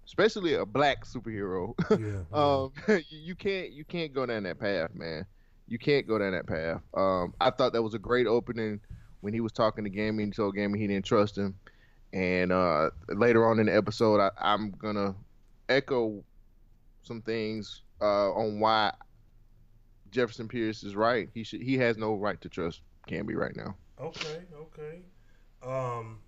especially 0.06 0.54
a 0.54 0.66
black 0.66 1.04
superhero 1.06 1.74
Yeah. 1.90 2.22
um 2.32 2.72
you, 3.08 3.34
can't 3.34 3.70
you 3.72 3.84
can't 3.84 4.12
go 4.12 4.26
down 4.26 4.42
that 4.44 4.58
path 4.58 4.94
man. 4.94 5.24
You 5.68 5.78
can't 5.78 6.06
go 6.06 6.18
down 6.18 6.32
that 6.32 6.46
path. 6.46 6.80
Um 6.94 7.34
i 7.40 7.50
thought 7.50 7.72
that 7.72 7.82
was 7.82 7.94
a 7.94 7.98
great 7.98 8.26
opening 8.26 8.80
when 9.20 9.32
he 9.32 9.40
was 9.40 9.52
talking 9.52 9.84
to 9.84 9.90
Gambi 9.90 10.22
and 10.24 10.34
told 10.34 10.56
Gambi 10.56 10.78
he 10.78 10.86
didn't 10.86 11.04
trust 11.04 11.36
him. 11.38 11.54
And 12.12 12.52
uh 12.52 12.90
later 13.08 13.48
on 13.48 13.58
in 13.58 13.66
the 13.66 13.74
episode 13.74 14.20
I, 14.20 14.30
i'm 14.38 14.70
gonna 14.72 15.14
echo 15.68 16.22
some 17.02 17.22
things 17.22 17.82
uh 18.00 18.32
on 18.32 18.60
why 18.60 18.92
jefferson 20.10 20.46
pierce 20.48 20.82
is 20.82 20.94
right. 20.94 21.28
He 21.32 21.42
should 21.44 21.62
he 21.62 21.78
has 21.78 21.96
no 21.96 22.14
right 22.14 22.40
to 22.42 22.48
trust 22.48 22.80
Gambi 23.08 23.34
right 23.34 23.56
now 23.56 23.76
Okay, 24.02 24.40
okay. 24.54 25.02
Um 25.62 26.18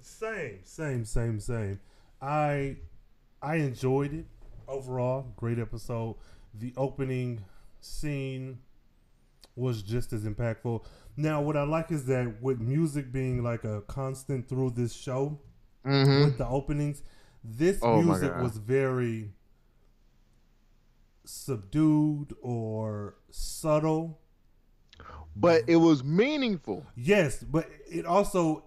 same, 0.00 0.58
same, 0.64 1.04
same, 1.04 1.38
same. 1.40 1.80
I 2.20 2.76
I 3.40 3.56
enjoyed 3.56 4.12
it 4.12 4.26
overall. 4.66 5.32
Great 5.36 5.58
episode. 5.58 6.16
The 6.54 6.72
opening 6.76 7.40
scene 7.80 8.58
was 9.54 9.82
just 9.82 10.12
as 10.12 10.24
impactful. 10.24 10.84
Now, 11.16 11.42
what 11.42 11.56
I 11.56 11.62
like 11.64 11.90
is 11.92 12.06
that 12.06 12.42
with 12.42 12.58
music 12.60 13.12
being 13.12 13.42
like 13.42 13.64
a 13.64 13.82
constant 13.82 14.48
through 14.48 14.70
this 14.70 14.92
show, 14.92 15.38
Mm-hmm. 15.84 16.24
with 16.24 16.38
the 16.38 16.46
openings, 16.46 17.02
this 17.42 17.78
Oh 17.82 18.00
music 18.00 18.32
was 18.40 18.56
very 18.56 19.32
subdued 21.24 22.34
or 22.40 23.16
subtle. 23.30 24.18
But 25.34 25.62
it 25.66 25.76
was 25.76 26.04
meaningful. 26.04 26.86
Yes, 26.94 27.42
but 27.42 27.68
it 27.90 28.04
also 28.04 28.64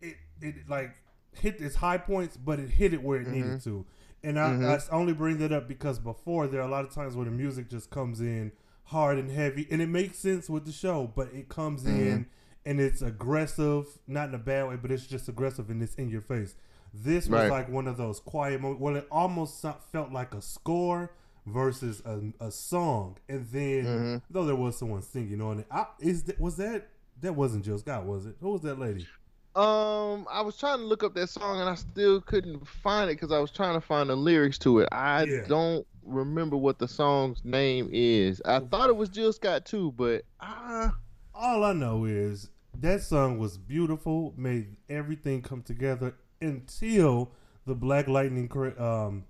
it 0.00 0.16
it 0.40 0.68
like 0.68 0.94
hit 1.32 1.60
its 1.60 1.76
high 1.76 1.98
points, 1.98 2.36
but 2.36 2.58
it 2.58 2.70
hit 2.70 2.94
it 2.94 3.02
where 3.02 3.20
it 3.20 3.28
needed 3.28 3.58
mm-hmm. 3.58 3.70
to. 3.70 3.86
And 4.22 4.38
I, 4.40 4.46
I 4.46 4.48
mm-hmm. 4.48 4.94
only 4.94 5.12
bring 5.12 5.38
that 5.38 5.52
up 5.52 5.68
because 5.68 5.98
before 5.98 6.46
there 6.46 6.60
are 6.60 6.66
a 6.66 6.70
lot 6.70 6.84
of 6.84 6.90
times 6.90 7.14
where 7.14 7.26
the 7.26 7.30
music 7.30 7.68
just 7.68 7.90
comes 7.90 8.20
in 8.20 8.52
hard 8.84 9.18
and 9.18 9.30
heavy, 9.30 9.66
and 9.70 9.82
it 9.82 9.88
makes 9.88 10.18
sense 10.18 10.48
with 10.48 10.64
the 10.64 10.72
show, 10.72 11.12
but 11.14 11.28
it 11.34 11.48
comes 11.48 11.84
mm-hmm. 11.84 12.00
in 12.00 12.26
and 12.64 12.80
it's 12.80 13.00
aggressive, 13.00 13.86
not 14.08 14.28
in 14.28 14.34
a 14.34 14.38
bad 14.38 14.68
way, 14.68 14.76
but 14.76 14.90
it's 14.90 15.06
just 15.06 15.28
aggressive 15.28 15.70
and 15.70 15.80
it's 15.82 15.94
in 15.94 16.08
your 16.08 16.20
face. 16.20 16.56
This 16.92 17.28
was 17.28 17.42
Right. 17.42 17.50
like 17.50 17.68
one 17.68 17.86
of 17.86 17.96
those 17.96 18.18
quiet 18.18 18.60
moments. 18.60 18.80
Well, 18.80 18.96
it 18.96 19.06
almost 19.10 19.64
felt 19.92 20.12
like 20.12 20.34
a 20.34 20.42
score 20.42 21.12
versus 21.46 22.02
a, 22.04 22.20
a 22.44 22.50
song, 22.50 23.16
and 23.28 23.46
then 23.52 24.22
though 24.30 24.44
there 24.44 24.56
was 24.56 24.76
someone 24.76 25.02
singing 25.02 25.40
on 25.40 25.60
it, 25.60 25.66
I, 25.70 25.86
is 26.00 26.24
that, 26.24 26.40
was 26.40 26.56
that 26.56 26.88
that 27.22 27.34
wasn't 27.34 27.64
Jill 27.64 27.78
Scott, 27.78 28.04
was 28.04 28.26
it? 28.26 28.36
Who 28.40 28.50
was 28.50 28.62
that 28.62 28.78
lady? 28.78 29.06
Um, 29.54 30.26
I 30.30 30.42
was 30.42 30.58
trying 30.58 30.78
to 30.80 30.84
look 30.84 31.02
up 31.02 31.14
that 31.14 31.28
song 31.30 31.60
and 31.60 31.68
I 31.70 31.76
still 31.76 32.20
couldn't 32.20 32.66
find 32.68 33.08
it 33.10 33.14
because 33.14 33.32
I 33.32 33.38
was 33.38 33.50
trying 33.50 33.72
to 33.74 33.80
find 33.80 34.10
the 34.10 34.16
lyrics 34.16 34.58
to 34.58 34.80
it. 34.80 34.88
I 34.92 35.22
Yeah. 35.24 35.46
don't 35.48 35.86
remember 36.04 36.58
what 36.58 36.78
the 36.78 36.86
song's 36.86 37.42
name 37.42 37.88
is. 37.90 38.42
I 38.44 38.58
thought 38.60 38.90
it 38.90 38.96
was 38.96 39.08
Jill 39.08 39.32
Scott 39.32 39.64
too, 39.64 39.92
but 39.96 40.24
ah, 40.40 40.94
All 41.34 41.64
I 41.64 41.72
know 41.72 42.04
is 42.04 42.50
that 42.80 43.00
song 43.02 43.38
was 43.38 43.56
beautiful, 43.56 44.34
made 44.36 44.76
everything 44.90 45.40
come 45.40 45.62
together 45.62 46.14
until 46.42 47.30
the 47.66 47.74
Black 47.74 48.06
Lightning 48.06 48.50
um, 48.78 49.24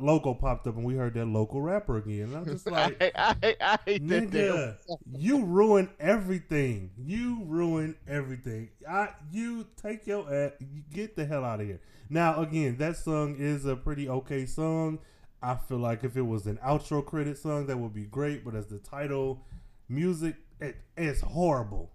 logo 0.00 0.34
popped 0.34 0.66
up 0.66 0.76
and 0.76 0.84
we 0.84 0.94
heard 0.94 1.14
that 1.14 1.26
local 1.26 1.60
rapper 1.60 1.96
again. 1.96 2.22
And 2.22 2.36
I'm 2.36 2.44
just 2.44 2.66
like, 2.70 2.96
I, 3.00 3.34
I, 3.42 3.56
I 3.60 3.78
hate 3.84 4.06
nigga, 4.06 4.76
you 5.16 5.44
ruin 5.44 5.90
everything. 5.98 6.90
You 6.96 7.42
ruin 7.44 7.96
everything. 8.08 8.70
I, 8.88 9.08
you 9.30 9.66
take 9.80 10.06
your 10.06 10.32
ass, 10.32 10.52
you 10.60 10.82
get 10.92 11.16
the 11.16 11.26
hell 11.26 11.44
out 11.44 11.60
of 11.60 11.66
here. 11.66 11.80
Now, 12.08 12.40
again, 12.40 12.76
that 12.78 12.96
song 12.96 13.36
is 13.38 13.66
a 13.66 13.76
pretty 13.76 14.08
okay 14.08 14.46
song. 14.46 15.00
I 15.42 15.54
feel 15.54 15.78
like 15.78 16.04
if 16.04 16.16
it 16.16 16.22
was 16.22 16.46
an 16.46 16.58
outro 16.64 17.04
credit 17.04 17.38
song, 17.38 17.66
that 17.66 17.78
would 17.78 17.94
be 17.94 18.04
great. 18.04 18.44
But 18.44 18.54
as 18.54 18.66
the 18.66 18.78
title, 18.78 19.44
music, 19.88 20.36
it, 20.60 20.76
it's 20.96 21.22
horrible. 21.22 21.90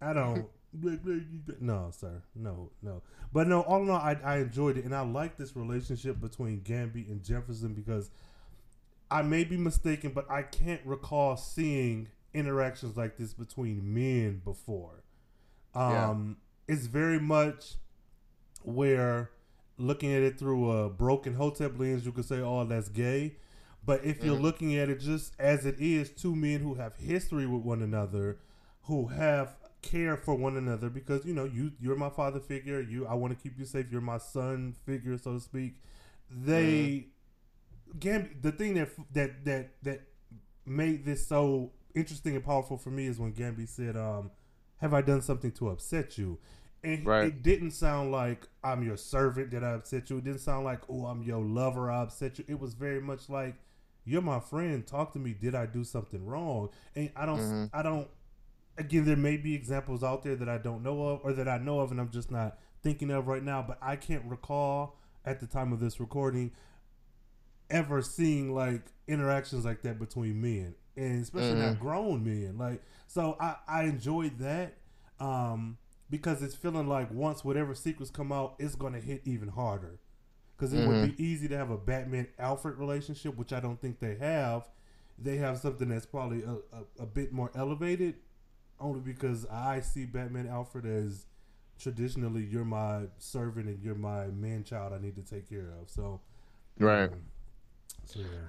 I 0.00 0.12
don't. 0.12 0.46
No, 1.60 1.90
sir. 1.92 2.22
No, 2.34 2.70
no. 2.82 3.02
But 3.32 3.48
no, 3.48 3.62
all 3.62 3.82
in 3.82 3.90
all, 3.90 3.96
I, 3.96 4.16
I 4.24 4.36
enjoyed 4.38 4.76
it. 4.76 4.84
And 4.84 4.94
I 4.94 5.00
like 5.02 5.36
this 5.36 5.56
relationship 5.56 6.20
between 6.20 6.60
Gambi 6.60 7.08
and 7.10 7.22
Jefferson 7.22 7.74
because 7.74 8.10
I 9.10 9.22
may 9.22 9.44
be 9.44 9.56
mistaken, 9.56 10.12
but 10.14 10.30
I 10.30 10.42
can't 10.42 10.80
recall 10.84 11.36
seeing 11.36 12.08
interactions 12.34 12.96
like 12.96 13.16
this 13.16 13.32
between 13.34 13.94
men 13.94 14.40
before. 14.44 15.02
Um, 15.74 16.36
It's 16.68 16.86
very 16.86 17.20
much 17.20 17.74
where 18.62 19.30
looking 19.78 20.12
at 20.12 20.22
it 20.22 20.38
through 20.38 20.70
a 20.70 20.88
broken 20.90 21.34
hotep 21.34 21.78
lens, 21.78 22.04
you 22.04 22.12
could 22.12 22.24
say, 22.24 22.40
"Oh, 22.40 22.64
that's 22.64 22.88
gay." 22.88 23.36
But 23.84 24.04
if 24.04 24.24
you're 24.24 24.34
looking 24.42 24.74
at 24.76 24.88
it 24.88 24.98
just 25.00 25.34
as 25.38 25.64
it 25.64 25.76
is, 25.78 26.10
two 26.10 26.34
men 26.34 26.60
who 26.60 26.74
have 26.74 26.96
history 26.96 27.46
with 27.46 27.62
one 27.62 27.82
another, 27.82 28.38
who 28.84 29.06
have 29.08 29.54
care 29.90 30.16
for 30.16 30.34
one 30.34 30.56
another, 30.56 30.88
because 30.90 31.24
you 31.24 31.34
know 31.34 31.44
you 31.44 31.72
you're 31.80 31.96
my 31.96 32.10
father 32.10 32.40
figure. 32.40 32.80
You 32.80 33.06
I 33.06 33.14
want 33.14 33.36
to 33.36 33.42
keep 33.42 33.58
you 33.58 33.64
safe. 33.64 33.86
You're 33.90 34.00
my 34.00 34.18
son 34.18 34.74
figure, 34.84 35.16
so 35.18 35.34
to 35.34 35.40
speak. 35.40 35.76
They 36.30 37.08
Gambi, 37.98 38.42
the 38.42 38.52
thing 38.52 38.74
that 38.74 38.90
that 39.14 39.44
that 39.44 39.70
that 39.82 40.00
made 40.66 41.04
this 41.04 41.26
so 41.26 41.72
interesting 41.94 42.34
and 42.34 42.44
powerful 42.44 42.76
for 42.76 42.90
me 42.90 43.06
is 43.06 43.18
when 43.18 43.32
Gambi 43.32 43.68
said, 43.68 43.96
um, 43.96 44.30
"Have 44.78 44.94
I 44.94 45.02
done 45.02 45.22
something 45.22 45.52
to 45.52 45.70
upset 45.70 46.18
you?" 46.18 46.38
And 46.84 47.06
Right. 47.06 47.28
it 47.28 47.42
didn't 47.42 47.72
sound 47.72 48.12
like 48.12 48.46
I'm 48.62 48.82
your 48.82 48.96
servant 48.96 49.50
that 49.52 49.64
I 49.64 49.72
upset 49.72 50.10
you. 50.10 50.18
It 50.18 50.24
didn't 50.24 50.40
sound 50.40 50.64
like, 50.64 50.80
"Oh, 50.88 51.06
I'm 51.06 51.22
your 51.22 51.40
lover, 51.42 51.90
I 51.90 52.02
upset 52.02 52.38
you." 52.38 52.44
It 52.48 52.60
was 52.60 52.74
very 52.74 53.00
much 53.00 53.28
like, 53.28 53.56
"You're 54.04 54.22
my 54.22 54.40
friend. 54.40 54.86
Talk 54.86 55.12
to 55.14 55.18
me. 55.18 55.32
Did 55.34 55.54
I 55.54 55.66
do 55.66 55.84
something 55.84 56.24
wrong?" 56.26 56.70
And 56.94 57.10
I 57.16 57.26
don't, 57.26 57.42
I 57.72 57.82
don't. 57.82 58.08
Again, 58.78 59.04
there 59.04 59.16
may 59.16 59.36
be 59.36 59.54
examples 59.54 60.04
out 60.04 60.22
there 60.22 60.36
that 60.36 60.48
I 60.48 60.58
don't 60.58 60.82
know 60.82 61.02
of, 61.02 61.20
or 61.24 61.32
that 61.32 61.48
I 61.48 61.58
know 61.58 61.80
of, 61.80 61.90
and 61.90 62.00
I'm 62.00 62.10
just 62.10 62.30
not 62.30 62.58
thinking 62.82 63.10
of 63.10 63.26
right 63.26 63.42
now. 63.42 63.64
But 63.66 63.78
I 63.80 63.96
can't 63.96 64.24
recall 64.26 64.98
at 65.24 65.40
the 65.40 65.46
time 65.46 65.72
of 65.72 65.80
this 65.80 65.98
recording 65.98 66.52
ever 67.68 68.00
seeing 68.02 68.54
like 68.54 68.82
interactions 69.08 69.64
like 69.64 69.82
that 69.82 69.98
between 69.98 70.40
men 70.40 70.74
and 70.96 71.22
especially 71.22 71.54
not 71.54 71.80
grown 71.80 72.24
men 72.24 72.56
like 72.56 72.80
so 73.08 73.36
i 73.40 73.56
i 73.66 73.82
enjoyed 73.82 74.38
that 74.38 74.74
um 75.18 75.76
because 76.08 76.42
it's 76.42 76.54
feeling 76.54 76.86
like 76.86 77.10
once 77.12 77.44
whatever 77.44 77.74
secrets 77.74 78.10
come 78.10 78.30
out 78.30 78.54
it's 78.60 78.76
gonna 78.76 79.00
hit 79.00 79.20
even 79.24 79.48
harder. 79.48 79.98
Because 80.56 80.72
it 80.72 80.86
would 80.86 81.16
be 81.16 81.22
easy 81.22 81.48
to 81.48 81.56
have 81.56 81.70
a 81.70 81.76
batman 81.76 82.28
alfred 82.38 82.78
relationship 82.78 83.36
which 83.36 83.52
i 83.52 83.60
don't 83.60 83.80
think 83.80 83.98
they 83.98 84.14
have. 84.16 84.68
They 85.18 85.36
have 85.38 85.58
something 85.58 85.88
that's 85.88 86.06
probably 86.06 86.42
a, 86.42 86.52
a, 86.76 87.02
a 87.02 87.06
bit 87.06 87.32
more 87.32 87.50
elevated 87.54 88.16
only 88.80 89.00
because 89.00 89.46
i 89.46 89.80
see 89.80 90.04
batman 90.04 90.46
alfred 90.46 90.86
as 90.86 91.26
traditionally 91.78 92.42
you're 92.42 92.64
my 92.64 93.02
servant 93.18 93.66
and 93.66 93.82
you're 93.82 93.94
my 93.94 94.26
man 94.28 94.64
child 94.64 94.92
i 94.92 94.98
need 94.98 95.14
to 95.14 95.22
take 95.22 95.48
care 95.48 95.72
of 95.80 95.88
so 95.88 96.20
right. 96.78 97.10
so 98.04 98.20
yeah 98.20 98.48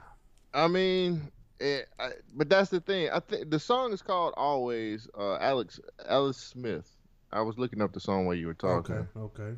I 0.57 0.67
mean, 0.67 1.31
it, 1.59 1.87
I, 1.99 2.11
but 2.35 2.49
that's 2.49 2.69
the 2.69 2.79
thing. 2.79 3.09
I 3.11 3.19
think 3.19 3.51
the 3.51 3.59
song 3.59 3.93
is 3.93 4.01
called 4.01 4.33
"Always." 4.37 5.07
Uh, 5.17 5.37
Alex 5.37 5.79
Alice 6.07 6.37
Smith. 6.37 6.89
I 7.31 7.41
was 7.41 7.57
looking 7.57 7.81
up 7.81 7.93
the 7.93 7.99
song 7.99 8.25
while 8.25 8.35
you 8.35 8.47
were 8.47 8.53
talking. 8.55 8.95
Okay, 8.95 9.19
okay. 9.43 9.57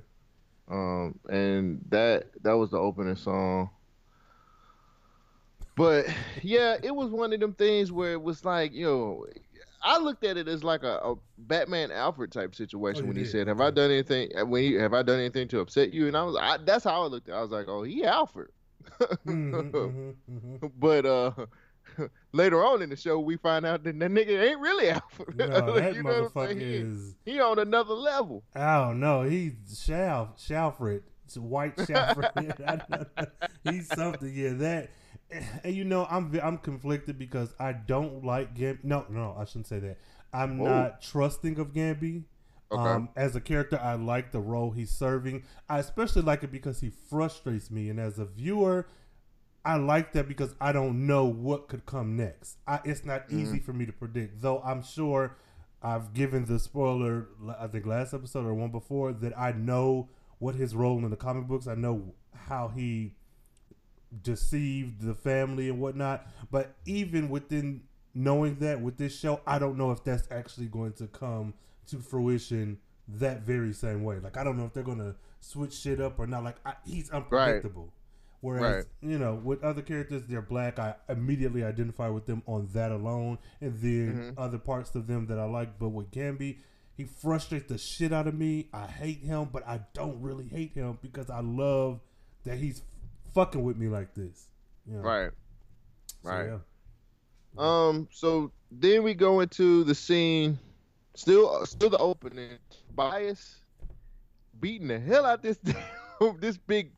Um, 0.69 1.17
and 1.29 1.85
that 1.89 2.25
that 2.43 2.53
was 2.53 2.71
the 2.71 2.77
opening 2.77 3.15
song. 3.15 3.69
But 5.77 6.07
yeah, 6.41 6.75
it 6.83 6.93
was 6.93 7.11
one 7.11 7.31
of 7.31 7.39
them 7.39 7.53
things 7.53 7.91
where 7.91 8.11
it 8.11 8.21
was 8.21 8.43
like, 8.43 8.73
you 8.73 8.85
know, 8.85 9.25
I 9.81 9.97
looked 9.99 10.23
at 10.25 10.37
it 10.37 10.47
as 10.47 10.63
like 10.63 10.83
a, 10.83 10.97
a 10.97 11.15
Batman 11.37 11.91
Alfred 11.91 12.31
type 12.31 12.53
situation 12.55 13.05
Oh, 13.05 13.07
when 13.07 13.17
he 13.17 13.25
said, 13.25 13.47
"Have 13.47 13.61
I 13.61 13.71
done 13.71 13.91
anything? 13.91 14.29
When 14.49 14.61
he, 14.63 14.73
have 14.73 14.93
I 14.93 15.01
done 15.03 15.19
anything 15.19 15.47
to 15.49 15.59
upset 15.59 15.93
you?" 15.93 16.07
And 16.07 16.17
I 16.17 16.23
was, 16.23 16.35
I, 16.39 16.57
that's 16.57 16.83
how 16.83 17.03
I 17.03 17.05
looked 17.07 17.29
at. 17.29 17.35
it. 17.35 17.37
I 17.37 17.41
was 17.41 17.51
like, 17.51 17.67
"Oh, 17.67 17.83
he 17.83 18.03
Alfred." 18.03 18.49
Mhm, 19.25 19.71
mhm, 19.71 20.15
mhm. 20.29 20.71
But 20.79 21.05
uh, 21.05 21.31
later 22.33 22.63
on 22.65 22.81
in 22.81 22.89
the 22.89 22.95
show, 22.95 23.19
we 23.19 23.37
find 23.37 23.65
out 23.65 23.83
that 23.83 23.97
that 23.99 24.11
nigga 24.11 24.49
ain't 24.49 24.59
really 24.59 24.89
Alfred. 24.91 25.37
No, 25.37 25.73
that 25.75 25.95
You 25.95 26.03
know 26.03 26.09
motherfucker? 26.29 26.57
He- 26.59 26.63
is. 26.75 27.15
he 27.25 27.39
on 27.39 27.59
another 27.59 27.93
level. 27.93 28.43
Oh 28.55 28.93
no, 28.93 29.23
he's 29.23 29.53
Shal 29.85 30.33
Shalfred. 30.37 31.03
It's 31.25 31.37
white 31.37 31.73
Shalfred. 31.85 32.31
he's 33.63 33.87
something. 33.87 34.33
Yeah, 34.33 34.53
that. 34.53 34.89
And 35.63 35.75
you 35.75 35.83
know, 35.83 36.07
I'm 36.09 36.37
I'm 36.41 36.57
conflicted 36.57 37.19
because 37.19 37.53
I 37.59 37.73
don't 37.73 38.25
like 38.25 38.55
Gambi. 38.55 38.83
No, 38.83 39.05
no, 39.09 39.35
I 39.37 39.45
shouldn't 39.45 39.67
say 39.67 39.79
that. 39.79 39.97
I'm 40.33 40.57
Whoa. 40.57 40.69
not 40.69 41.01
trusting 41.01 41.59
of 41.59 41.73
Gambi. 41.73 42.23
Okay. 42.71 42.81
Um, 42.81 43.09
as 43.15 43.35
a 43.35 43.41
character, 43.41 43.79
I 43.81 43.95
like 43.95 44.31
the 44.31 44.39
role 44.39 44.71
he's 44.71 44.91
serving. 44.91 45.43
I 45.67 45.79
especially 45.79 46.21
like 46.21 46.43
it 46.43 46.51
because 46.51 46.81
he 46.81 46.89
frustrates 46.89 47.71
me, 47.71 47.89
and 47.89 47.99
as 47.99 48.19
a 48.19 48.25
viewer, 48.25 48.87
I 49.65 49.75
like 49.77 50.13
that 50.13 50.27
because 50.27 50.53
I 50.61 50.71
don't 50.71 51.07
know 51.07 51.25
what 51.25 51.67
could 51.67 51.85
come 51.85 52.15
next. 52.15 52.57
I, 52.67 52.79
it's 52.85 53.03
not 53.05 53.25
easy 53.29 53.59
for 53.59 53.73
me 53.73 53.85
to 53.85 53.91
predict, 53.91 54.41
though. 54.41 54.61
I'm 54.63 54.83
sure 54.83 55.35
I've 55.81 56.13
given 56.13 56.45
the 56.45 56.59
spoiler. 56.59 57.27
I 57.59 57.67
think 57.67 57.85
last 57.85 58.13
episode 58.13 58.45
or 58.45 58.53
one 58.53 58.71
before 58.71 59.13
that 59.13 59.37
I 59.37 59.51
know 59.51 60.09
what 60.37 60.55
his 60.55 60.75
role 60.75 60.97
in 60.97 61.09
the 61.09 61.17
comic 61.17 61.47
books. 61.47 61.67
I 61.67 61.75
know 61.75 62.13
how 62.47 62.69
he 62.69 63.15
deceived 64.21 65.01
the 65.01 65.13
family 65.13 65.69
and 65.69 65.79
whatnot. 65.79 66.27
But 66.51 66.75
even 66.85 67.29
within 67.29 67.81
knowing 68.13 68.55
that 68.59 68.81
with 68.81 68.97
this 68.97 69.17
show, 69.17 69.41
I 69.45 69.59
don't 69.59 69.77
know 69.77 69.91
if 69.91 70.03
that's 70.03 70.27
actually 70.31 70.67
going 70.67 70.93
to 70.93 71.07
come 71.07 71.53
to 71.87 71.97
fruition 71.97 72.79
that 73.07 73.41
very 73.41 73.73
same 73.73 74.03
way. 74.03 74.19
Like 74.19 74.37
I 74.37 74.43
don't 74.43 74.57
know 74.57 74.65
if 74.65 74.73
they're 74.73 74.83
going 74.83 74.99
to 74.99 75.15
switch 75.39 75.73
shit 75.73 75.99
up 75.99 76.19
or 76.19 76.27
not. 76.27 76.43
Like 76.43 76.57
I, 76.65 76.73
he's 76.85 77.09
unpredictable. 77.09 77.93
Whereas 78.41 78.85
Right. 78.85 79.11
you 79.11 79.19
know 79.19 79.35
with 79.35 79.63
other 79.63 79.81
characters, 79.81 80.23
they're 80.27 80.41
black. 80.41 80.79
I 80.79 80.95
immediately 81.09 81.63
identify 81.63 82.07
with 82.07 82.25
them 82.25 82.41
on 82.45 82.69
that 82.73 82.91
alone, 82.91 83.37
and 83.59 83.77
then 83.81 84.13
mm-hmm. 84.13 84.39
other 84.39 84.57
parts 84.57 84.95
of 84.95 85.07
them 85.07 85.27
that 85.27 85.37
I 85.37 85.43
like. 85.43 85.77
But 85.77 85.89
with 85.89 86.09
Gambi, 86.11 86.57
he 86.95 87.03
frustrates 87.03 87.67
the 87.67 87.77
shit 87.77 88.13
out 88.13 88.27
of 88.27 88.35
me. 88.35 88.69
I 88.73 88.85
hate 88.85 89.23
him, 89.23 89.49
but 89.51 89.67
I 89.67 89.81
don't 89.93 90.21
really 90.21 90.47
hate 90.47 90.73
him 90.73 90.97
because 91.01 91.29
I 91.29 91.41
love 91.41 91.99
that 92.45 92.57
he's 92.57 92.81
fucking 93.33 93.63
with 93.63 93.77
me 93.77 93.87
like 93.87 94.13
this. 94.13 94.47
You 94.87 94.97
know? 94.97 95.01
Right. 95.01 95.31
So, 96.23 96.29
Right. 96.29 96.47
yeah. 96.47 96.57
Um. 97.57 98.07
So 98.11 98.51
then 98.71 99.03
we 99.03 99.13
go 99.13 99.39
into 99.39 99.83
the 99.83 99.95
scene. 99.95 100.59
Still, 101.15 101.65
still 101.65 101.89
the 101.89 101.97
opening. 101.97 102.51
Bias 102.95 103.61
beating 104.59 104.87
the 104.87 104.99
hell 104.99 105.25
out 105.25 105.41
this 105.41 105.57
this 106.39 106.57
big 106.57 106.91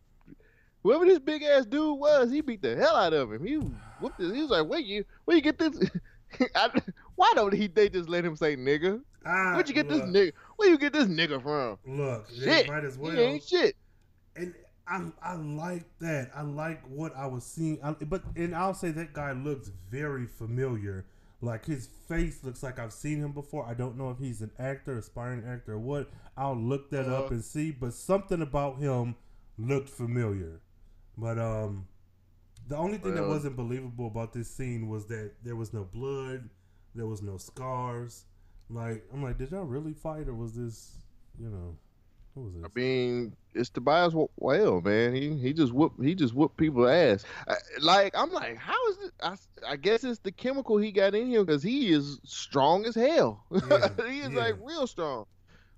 whoever 0.83 1.05
this 1.05 1.19
big 1.19 1.43
ass 1.43 1.65
dude 1.65 1.97
was. 1.99 2.31
He 2.31 2.41
beat 2.41 2.61
the 2.61 2.75
hell 2.75 2.95
out 2.95 3.13
of 3.13 3.31
him. 3.31 3.45
He 3.45 3.55
whooped. 3.99 4.19
His, 4.19 4.33
he 4.33 4.41
was 4.41 4.51
like, 4.51 4.67
"Where 4.67 4.79
you? 4.79 5.05
Where 5.25 5.35
you 5.37 5.41
get 5.43 5.57
this? 5.57 5.79
I, 6.55 6.69
why 7.15 7.31
don't 7.35 7.53
he? 7.53 7.67
They 7.67 7.89
just 7.89 8.09
let 8.09 8.23
him 8.25 8.35
say 8.35 8.55
nigga. 8.55 9.01
Ah, 9.25 9.53
Where'd 9.53 9.67
you 9.69 9.75
get 9.75 9.87
this 9.89 10.01
nigga? 10.01 10.33
Where 10.57 10.69
you 10.69 10.77
get 10.77 10.93
this 10.93 11.05
nigga 11.05 11.41
from? 11.41 11.77
Look, 11.85 12.27
Shit. 12.35 12.67
might 12.67 12.83
as 12.83 12.97
well. 12.97 13.11
He 13.11 13.19
ain't 13.19 13.43
shit. 13.43 13.75
and 14.35 14.53
I 14.87 15.05
I 15.21 15.35
like 15.35 15.85
that. 15.99 16.31
I 16.35 16.41
like 16.41 16.81
what 16.87 17.15
I 17.15 17.27
was 17.27 17.43
seeing. 17.43 17.79
I, 17.83 17.91
but 17.93 18.23
and 18.35 18.55
I'll 18.55 18.73
say 18.73 18.91
that 18.91 19.13
guy 19.13 19.31
looks 19.31 19.69
very 19.89 20.25
familiar. 20.27 21.05
Like 21.43 21.65
his 21.65 21.87
face 22.07 22.43
looks 22.43 22.61
like 22.61 22.77
I've 22.77 22.93
seen 22.93 23.19
him 23.19 23.31
before. 23.31 23.65
I 23.65 23.73
don't 23.73 23.97
know 23.97 24.11
if 24.11 24.19
he's 24.19 24.41
an 24.41 24.51
actor, 24.59 24.97
aspiring 24.97 25.43
actor, 25.47 25.73
or 25.73 25.79
what. 25.79 26.09
I'll 26.37 26.55
look 26.55 26.89
that 26.91 27.07
up 27.07 27.25
Uh-huh. 27.25 27.33
and 27.35 27.43
see. 27.43 27.71
But 27.71 27.93
something 27.93 28.41
about 28.41 28.77
him 28.79 29.15
looked 29.57 29.89
familiar. 29.89 30.61
But 31.17 31.39
um, 31.39 31.87
the 32.67 32.77
only 32.77 32.97
thing 32.97 33.15
that 33.15 33.27
wasn't 33.27 33.55
believable 33.55 34.07
about 34.07 34.33
this 34.33 34.49
scene 34.49 34.87
was 34.87 35.05
that 35.07 35.31
there 35.43 35.55
was 35.55 35.73
no 35.73 35.83
blood, 35.83 36.49
there 36.95 37.07
was 37.07 37.21
no 37.21 37.37
scars. 37.37 38.25
Like 38.69 39.03
I'm 39.13 39.23
like, 39.23 39.37
did 39.37 39.51
y'all 39.51 39.63
really 39.65 39.93
fight, 39.93 40.27
or 40.27 40.35
was 40.35 40.53
this, 40.55 40.95
you 41.39 41.49
know, 41.49 41.75
what 42.33 42.45
was 42.45 42.53
this? 42.55 42.63
I 42.63 42.67
mean, 42.75 43.35
it's 43.53 43.69
Tobias 43.69 44.13
Whale, 44.37 44.81
man. 44.81 45.13
He 45.13 45.37
he 45.37 45.53
just 45.53 45.73
whoop 45.73 45.93
he 46.01 46.15
just 46.15 46.33
whooped 46.33 46.57
people's 46.57 46.89
ass. 46.89 47.25
I, 47.47 47.55
like 47.81 48.13
I'm 48.17 48.31
like, 48.31 48.57
how 48.57 48.87
is 48.89 48.97
it? 49.05 49.11
I, 49.21 49.35
I 49.67 49.75
guess 49.77 50.03
it's 50.03 50.19
the 50.19 50.31
chemical 50.31 50.77
he 50.77 50.91
got 50.91 51.15
in 51.15 51.27
him 51.27 51.45
because 51.45 51.63
he 51.63 51.91
is 51.91 52.19
strong 52.25 52.85
as 52.85 52.95
hell. 52.95 53.45
Yeah, 53.61 53.89
he 54.07 54.19
is 54.21 54.31
yeah. 54.31 54.39
like 54.39 54.55
real 54.63 54.87
strong. 54.87 55.25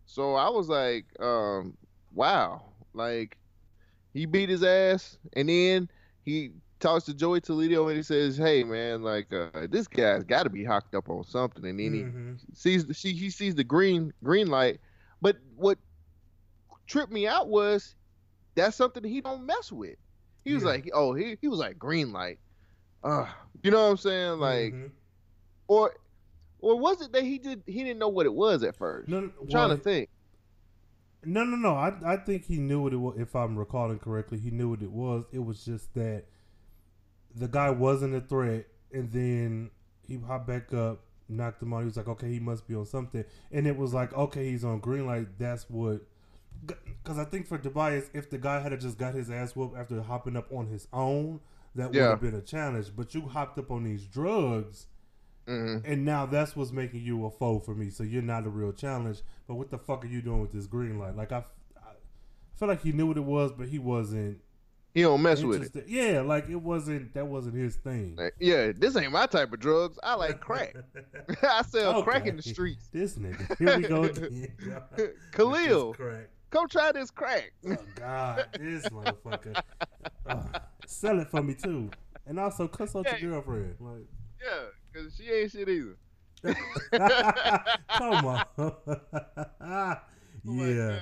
So 0.05 0.35
I 0.35 0.49
was 0.49 0.69
like, 0.69 1.05
um, 1.19 1.77
wow, 2.13 2.63
like 2.93 3.37
he 4.13 4.25
beat 4.25 4.49
his 4.49 4.63
ass, 4.63 5.17
and 5.33 5.49
then 5.49 5.89
he 6.23 6.51
talks 6.79 7.05
to 7.05 7.13
Joey 7.13 7.41
Toledo 7.41 7.87
and 7.87 7.97
he 7.97 8.03
says, 8.03 8.37
"Hey, 8.37 8.63
man, 8.63 9.03
like 9.03 9.33
uh, 9.33 9.49
this 9.69 9.87
guy's 9.87 10.23
got 10.23 10.33
to 10.43 10.49
be 10.49 10.63
hocked 10.63 10.95
up 10.95 11.09
on 11.09 11.23
something." 11.23 11.65
And 11.65 11.79
then 11.79 11.93
he 11.93 12.05
Mhm. 12.05 12.39
sees 12.53 12.85
the 12.85 12.93
she 12.93 13.13
he 13.13 13.29
sees 13.29 13.55
the 13.55 13.63
green 13.63 14.13
green 14.23 14.47
light. 14.47 14.79
But 15.21 15.37
what 15.55 15.77
tripped 16.87 17.11
me 17.11 17.27
out 17.27 17.49
was 17.49 17.95
that's 18.55 18.75
something 18.75 19.03
he 19.03 19.21
don't 19.21 19.45
mess 19.45 19.71
with. 19.71 19.95
He 20.45 20.53
was 20.53 20.63
Yeah. 20.63 20.69
like, 20.69 20.89
oh, 20.93 21.13
he 21.13 21.37
he 21.41 21.47
was 21.47 21.59
like 21.59 21.77
green 21.79 22.11
light. 22.13 22.39
Uh, 23.03 23.27
you 23.63 23.71
know 23.71 23.83
what 23.85 23.91
I'm 23.91 23.97
saying? 23.97 24.39
Like, 24.39 24.73
Mhm. 24.73 24.91
or 25.67 25.95
or 26.59 26.79
was 26.79 27.01
it 27.01 27.11
that 27.13 27.23
he 27.23 27.37
did 27.39 27.63
he 27.65 27.83
didn't 27.83 27.99
know 27.99 28.09
what 28.09 28.25
it 28.25 28.33
was 28.33 28.63
at 28.63 28.75
first? 28.75 29.09
No, 29.09 29.21
no, 29.21 29.31
I'm 29.41 29.47
trying 29.47 29.69
well, 29.69 29.77
to 29.77 29.83
think. 29.83 30.09
No, 31.25 31.43
no, 31.45 31.55
no. 31.55 31.73
I 31.75 31.93
I 32.05 32.17
think 32.17 32.45
he 32.45 32.57
knew 32.57 32.81
what 32.81 32.93
it 32.93 32.97
was. 32.97 33.17
If 33.17 33.35
I'm 33.35 33.57
recalling 33.57 33.99
correctly, 33.99 34.39
he 34.39 34.51
knew 34.51 34.69
what 34.69 34.81
it 34.81 34.91
was. 34.91 35.25
It 35.31 35.39
was 35.39 35.63
just 35.63 35.93
that 35.93 36.25
the 37.35 37.47
guy 37.47 37.69
wasn't 37.69 38.13
a 38.15 38.21
threat, 38.21 38.67
and 38.91 39.11
then 39.11 39.71
he 40.05 40.17
hopped 40.17 40.47
back 40.47 40.73
up, 40.73 41.01
knocked 41.29 41.63
him 41.63 41.73
out. 41.73 41.79
He 41.79 41.85
was 41.85 41.97
like, 41.97 42.07
okay, 42.09 42.29
he 42.29 42.39
must 42.39 42.67
be 42.67 42.75
on 42.75 42.85
something, 42.85 43.23
and 43.51 43.65
it 43.67 43.75
was 43.77 43.93
like, 43.93 44.13
okay, 44.13 44.49
he's 44.49 44.63
on 44.65 44.79
green 44.79 45.05
light. 45.05 45.39
That's 45.39 45.69
what. 45.69 46.01
Because 46.65 47.17
I 47.17 47.25
think 47.25 47.47
for 47.47 47.57
Tobias, 47.57 48.09
if 48.13 48.29
the 48.29 48.37
guy 48.37 48.59
had 48.61 48.79
just 48.79 48.97
got 48.97 49.13
his 49.13 49.29
ass 49.29 49.55
whooped 49.55 49.77
after 49.77 50.01
hopping 50.01 50.37
up 50.37 50.51
on 50.51 50.67
his 50.67 50.87
own, 50.93 51.41
that 51.75 51.87
would 51.89 51.95
Yeah. 51.95 52.09
have 52.11 52.21
been 52.21 52.35
a 52.35 52.41
challenge. 52.41 52.91
But 52.95 53.13
you 53.13 53.21
hopped 53.23 53.57
up 53.59 53.71
on 53.71 53.83
these 53.83 54.05
drugs. 54.05 54.87
hmm 55.47 55.77
And 55.83 56.05
now 56.05 56.25
that's 56.25 56.55
what's 56.55 56.71
making 56.71 57.01
you 57.01 57.25
a 57.25 57.29
foe 57.29 57.59
for 57.59 57.75
me. 57.75 57.89
So 57.89 58.03
you're 58.03 58.21
not 58.21 58.45
a 58.45 58.49
real 58.49 58.71
challenge. 58.71 59.21
But 59.47 59.55
what 59.55 59.69
the 59.71 59.77
fuck 59.77 60.03
are 60.05 60.07
you 60.07 60.21
doing 60.21 60.39
with 60.41 60.51
this 60.53 60.67
green 60.67 60.97
light? 60.97 61.15
Like 61.17 61.31
I, 61.33 61.43
feel 62.55 62.67
like 62.69 62.81
he 62.81 62.91
knew 62.93 63.07
what 63.07 63.17
it 63.17 63.23
was, 63.25 63.51
but 63.51 63.67
he 63.67 63.79
wasn't 63.79 64.39
He 64.93 65.01
don't 65.01 65.21
mess 65.23 65.41
with 65.43 65.75
it. 65.75 65.85
Yeah, 65.87 66.21
like 66.21 66.47
it 66.49 66.55
wasn't. 66.61 67.13
That 67.15 67.25
wasn't 67.27 67.55
his 67.55 67.75
thing. 67.75 68.15
Like, 68.15 68.35
yeah, 68.39 68.71
this 68.71 68.95
ain't 68.95 69.11
my 69.11 69.25
type 69.25 69.51
of 69.51 69.59
drugs. 69.59 69.97
I 70.03 70.13
like 70.13 70.39
crack. 70.39 70.75
I 71.43 71.63
sell 71.63 72.03
crack 72.03 72.27
in 72.27 72.37
the 72.37 72.43
streets. 72.43 72.87
This 72.93 73.15
nigga. 73.15 73.57
Here 73.57 73.77
we 73.77 73.83
go 73.87 74.03
again. 74.03 74.53
Khalil, 75.31 75.93
crack. 75.95 76.29
Come 76.53 76.67
try 76.69 76.91
this 76.91 77.11
crack. 77.11 77.51
Oh 77.67 77.75
God, 77.95 78.45
this 78.57 78.89
motherfucker. 78.89 79.55
Sell 80.85 81.19
it 81.19 81.29
for 81.29 81.41
me 81.43 81.53
too, 81.55 81.89
and 82.25 82.39
also 82.39 82.67
cuss 82.67 82.95
out 82.95 83.05
Yeah. 83.05 83.17
your 83.17 83.31
girlfriend. 83.41 83.75
Like, 83.79 84.05
Yeah, 84.43 84.65
because 84.91 85.15
she 85.15 85.29
ain't 85.31 85.51
shit 85.51 85.67
either. 85.69 85.97
come 87.97 88.25
on. 88.25 88.45
Oh 90.45 90.65
yeah. 90.65 90.99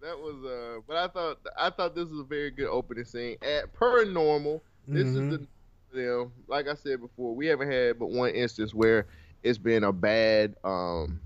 That 0.00 0.16
was 0.16 0.44
uh 0.44 0.80
but 0.86 0.96
I 0.96 1.08
thought 1.08 1.38
I 1.58 1.70
thought 1.70 1.96
this 1.96 2.08
was 2.08 2.20
a 2.20 2.24
very 2.24 2.52
good 2.52 2.68
opening 2.68 3.04
scene. 3.04 3.36
At 3.42 3.72
per 3.72 4.04
normal, 4.04 4.62
this 4.86 5.08
Mhm. 5.08 5.32
is 5.32 5.38
the 5.38 5.46
you 5.92 6.06
know, 6.06 6.32
like 6.46 6.68
I 6.68 6.74
said 6.74 7.00
before, 7.00 7.34
we 7.34 7.46
haven't 7.48 7.70
had 7.70 7.98
but 7.98 8.10
one 8.10 8.30
instance 8.30 8.72
where 8.74 9.06
it's 9.42 9.58
been 9.58 9.82
a 9.82 9.92
bad 9.92 10.54
um 10.62 11.20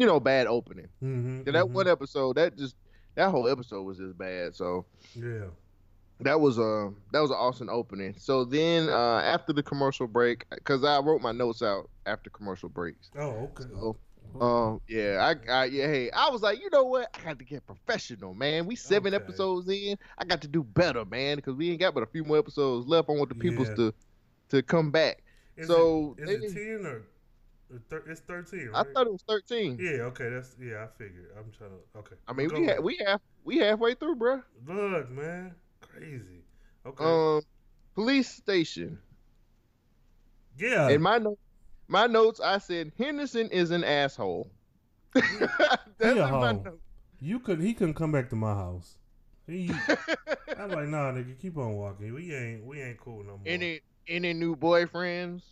you 0.00 0.06
know, 0.06 0.18
bad 0.18 0.46
opening. 0.46 0.88
Mhm, 1.02 1.46
And 1.46 1.54
that 1.54 1.66
mhm. 1.66 1.72
one 1.72 1.86
episode, 1.86 2.36
that 2.36 2.56
just 2.56 2.74
that 3.16 3.30
whole 3.30 3.46
episode 3.48 3.82
was 3.82 3.98
just 3.98 4.16
bad. 4.16 4.54
So 4.56 4.86
Yeah. 5.14 5.48
that 6.20 6.40
was 6.40 6.58
a 6.58 6.90
that 7.12 7.20
was 7.20 7.30
an 7.30 7.36
awesome 7.36 7.68
opening. 7.68 8.14
So 8.18 8.44
then 8.46 8.88
uh 8.88 9.18
after 9.20 9.52
the 9.52 9.62
commercial 9.62 10.06
break, 10.06 10.46
because 10.48 10.84
I 10.84 10.98
wrote 11.00 11.20
my 11.20 11.32
notes 11.32 11.60
out 11.60 11.90
after 12.06 12.30
commercial 12.30 12.70
breaks. 12.70 13.10
Oh, 13.14 13.50
okay. 13.52 13.64
So, 13.64 13.96
um, 14.40 14.80
yeah, 14.88 15.34
I, 15.48 15.52
I, 15.52 15.64
yeah, 15.66 15.86
hey, 15.88 16.10
I 16.12 16.30
was 16.30 16.40
like, 16.40 16.60
you 16.60 16.70
know 16.72 16.84
what? 16.84 17.10
I 17.18 17.24
got 17.24 17.38
to 17.40 17.44
get 17.44 17.66
professional, 17.66 18.32
man. 18.32 18.64
We 18.64 18.76
seven 18.76 19.12
Okay. 19.12 19.22
episodes 19.22 19.68
in. 19.68 19.98
I 20.16 20.24
got 20.24 20.40
to 20.42 20.48
do 20.48 20.62
better, 20.62 21.04
man, 21.04 21.36
because 21.36 21.56
we 21.56 21.70
ain't 21.72 21.80
got 21.80 21.92
but 21.94 22.04
a 22.04 22.06
few 22.06 22.24
more 22.24 22.38
episodes 22.38 22.86
left. 22.86 23.10
I 23.10 23.12
want 23.12 23.28
the 23.28 23.34
peoples 23.34 23.68
Yeah. 23.70 23.74
to, 23.90 23.94
to 24.50 24.62
come 24.62 24.90
back. 24.92 25.22
Is 25.56 25.66
so 25.66 26.14
it, 26.16 26.28
is 26.28 26.40
they- 26.40 26.46
it 26.46 26.76
ten 26.78 26.86
or 26.86 27.02
it's 28.06 28.20
thirteen? 28.20 28.68
Right? 28.68 28.86
I 28.88 28.92
thought 28.92 29.06
it 29.06 29.12
was 29.12 29.22
thirteen. 29.28 29.78
Yeah. 29.80 30.02
Okay. 30.10 30.28
That's 30.30 30.56
yeah. 30.60 30.84
I 30.84 30.88
figured. 30.98 31.30
I'm 31.38 31.50
trying 31.56 31.70
to. 31.70 31.98
Okay. 32.00 32.16
I 32.28 32.32
mean, 32.32 32.48
Go 32.48 32.60
we 32.60 32.66
ha- 32.66 32.80
we 32.80 32.98
have 33.06 33.20
we 33.44 33.58
halfway 33.58 33.94
through, 33.94 34.16
bro. 34.16 34.42
look, 34.66 35.10
man, 35.10 35.54
crazy. 35.80 36.44
Okay. 36.86 37.04
Um, 37.04 37.42
police 37.94 38.28
station. 38.28 38.98
yeah. 40.58 40.88
In 40.88 41.02
my 41.02 41.20
my 41.88 42.06
notes, 42.06 42.40
I 42.40 42.58
said 42.58 42.92
Henderson 42.98 43.48
is 43.50 43.70
an 43.70 43.84
asshole. 43.84 44.50
That's 45.98 46.14
He 46.14 46.18
a 46.18 46.26
in 46.26 46.36
my 46.38 46.52
notes. 46.52 46.78
you 47.20 47.40
could. 47.40 47.60
He 47.60 47.74
couldn't 47.74 47.94
come 47.94 48.12
back 48.12 48.28
to 48.30 48.36
my 48.36 48.54
house. 48.54 48.96
He. 49.46 49.70
I'm 50.56 50.70
like, 50.70 50.88
nah, 50.88 51.12
nigga, 51.12 51.38
keep 51.38 51.56
on 51.58 51.74
walking. 51.74 52.12
We 52.14 52.34
ain't. 52.34 52.64
We 52.64 52.80
ain't 52.82 52.98
cool 53.00 53.22
no 53.24 53.38
more. 53.38 53.42
any 53.46 53.80
any 54.08 54.32
new 54.32 54.56
boyfriends? 54.56 55.42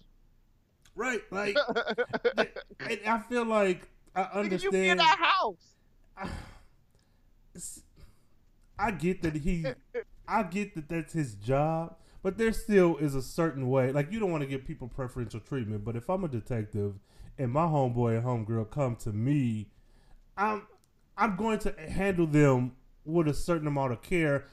Right. 0.99 1.23
Like. 1.31 1.57
and 2.81 2.99
I 3.07 3.19
feel 3.29 3.45
like 3.45 3.89
I 4.15 4.23
Nigga, 4.43 4.63
you 4.63 4.71
be 4.71 4.89
in 4.89 4.99
understand. 5.01 5.01
our 5.01 5.27
house. 5.27 5.67
It's- 7.55 7.83
I 8.79 8.93
get 8.93 9.23
that 9.23 9.35
he, 9.35 9.67
I 10.29 10.43
get 10.45 10.75
that 10.77 10.89
that's 10.89 11.13
his 11.13 11.35
job, 11.35 11.97
but 12.23 12.39
there 12.39 12.53
still 12.53 12.97
is 12.99 13.15
a 13.17 13.23
certain 13.23 13.69
way. 13.69 13.91
Like 13.91 14.13
you 14.13 14.21
don't 14.21 14.31
want 14.31 14.43
to 14.43 14.49
give 14.49 14.65
people 14.65 14.87
preferential 14.89 15.41
treatment, 15.41 15.85
but 15.85 15.97
if 15.97 16.09
I'm 16.09 16.23
a 16.23 16.29
detective 16.29 16.95
and 17.39 17.51
my 17.51 17.65
homeboy 17.65 18.19
and 18.19 18.25
homegirl 18.25 18.71
come 18.71 18.95
to 18.97 19.13
me, 19.13 19.71
I'm 20.37 20.63
I'm 21.17 21.35
going 21.37 21.59
to 21.61 21.75
handle 21.89 22.27
them 22.29 22.73
with 23.05 23.27
a 23.27 23.35
certain 23.35 23.67
amount 23.67 23.93
of 23.93 24.03
care, 24.03 24.45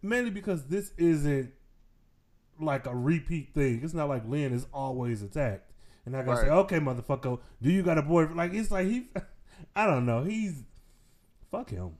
mainly 0.00 0.30
because 0.30 0.64
this 0.68 0.92
isn't 0.96 1.52
like 2.58 2.86
a 2.86 2.94
repeat 2.96 3.52
thing. 3.52 3.80
It's 3.82 3.92
not 3.92 4.08
like 4.08 4.26
Lynn 4.26 4.54
is 4.54 4.66
always 4.72 5.20
attacked, 5.20 5.70
and 6.06 6.16
I 6.16 6.22
gotta 6.22 6.40
say, 6.42 6.48
okay, 6.50 6.78
motherfucker, 6.78 7.38
do 7.60 7.70
you 7.70 7.82
got 7.82 7.98
a 7.98 8.02
boyfriend? 8.02 8.36
Like 8.36 8.54
it's 8.54 8.70
like 8.70 8.86
he, 8.86 9.08
I 9.76 9.86
don't 9.86 10.06
know, 10.06 10.22
he's 10.24 10.62
fuck 11.50 11.68
him. 11.70 11.90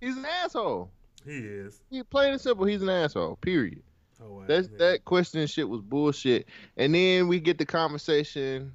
He's 0.00 0.16
an 0.16 0.26
asshole. 0.26 0.90
He 1.24 1.36
is. 1.38 1.80
He 1.90 2.02
plain 2.02 2.32
and 2.32 2.40
simple. 2.40 2.66
He's 2.66 2.82
an 2.82 2.88
asshole. 2.88 3.36
Period. 3.36 3.82
Oh, 4.20 4.32
wow. 4.34 4.44
That's 4.48 4.68
Yeah. 4.72 4.78
that 4.78 5.04
question 5.04 5.46
shit 5.46 5.68
was 5.68 5.80
bullshit. 5.80 6.46
And 6.76 6.94
then 6.94 7.28
we 7.28 7.38
get 7.40 7.58
the 7.58 7.66
conversation, 7.66 8.72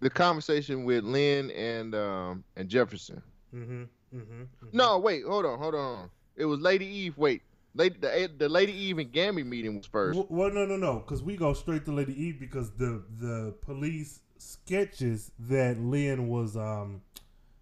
the 0.00 0.08
conversation 0.10 0.84
with 0.84 1.04
Lynn 1.04 1.50
and 1.50 1.94
um 1.94 2.44
and 2.56 2.68
Jefferson. 2.68 3.22
Mm-hmm. 3.54 3.82
Mm-hmm. 4.16 4.42
No, 4.72 4.98
wait, 4.98 5.24
hold 5.24 5.44
on, 5.46 5.58
hold 5.58 5.74
on. 5.74 6.10
It 6.36 6.46
was 6.46 6.60
Lady 6.60 6.86
Eve. 6.86 7.18
Wait, 7.18 7.42
Lady 7.74 7.96
the, 8.00 8.30
the 8.36 8.48
Lady 8.48 8.72
Eve 8.72 8.98
and 8.98 9.12
Gambi 9.12 9.44
meeting 9.46 9.76
was 9.76 9.86
first. 9.86 10.16
Well, 10.16 10.26
well, 10.28 10.50
no, 10.52 10.64
no, 10.66 10.76
no, 10.76 10.98
because 11.00 11.22
we 11.22 11.36
go 11.36 11.52
straight 11.54 11.84
to 11.84 11.92
Lady 11.92 12.20
Eve 12.20 12.38
because 12.40 12.70
the 12.72 13.02
the 13.18 13.54
police 13.62 14.20
sketches 14.38 15.30
that 15.38 15.78
Lynn 15.80 16.28
was 16.28 16.56
um 16.56 17.02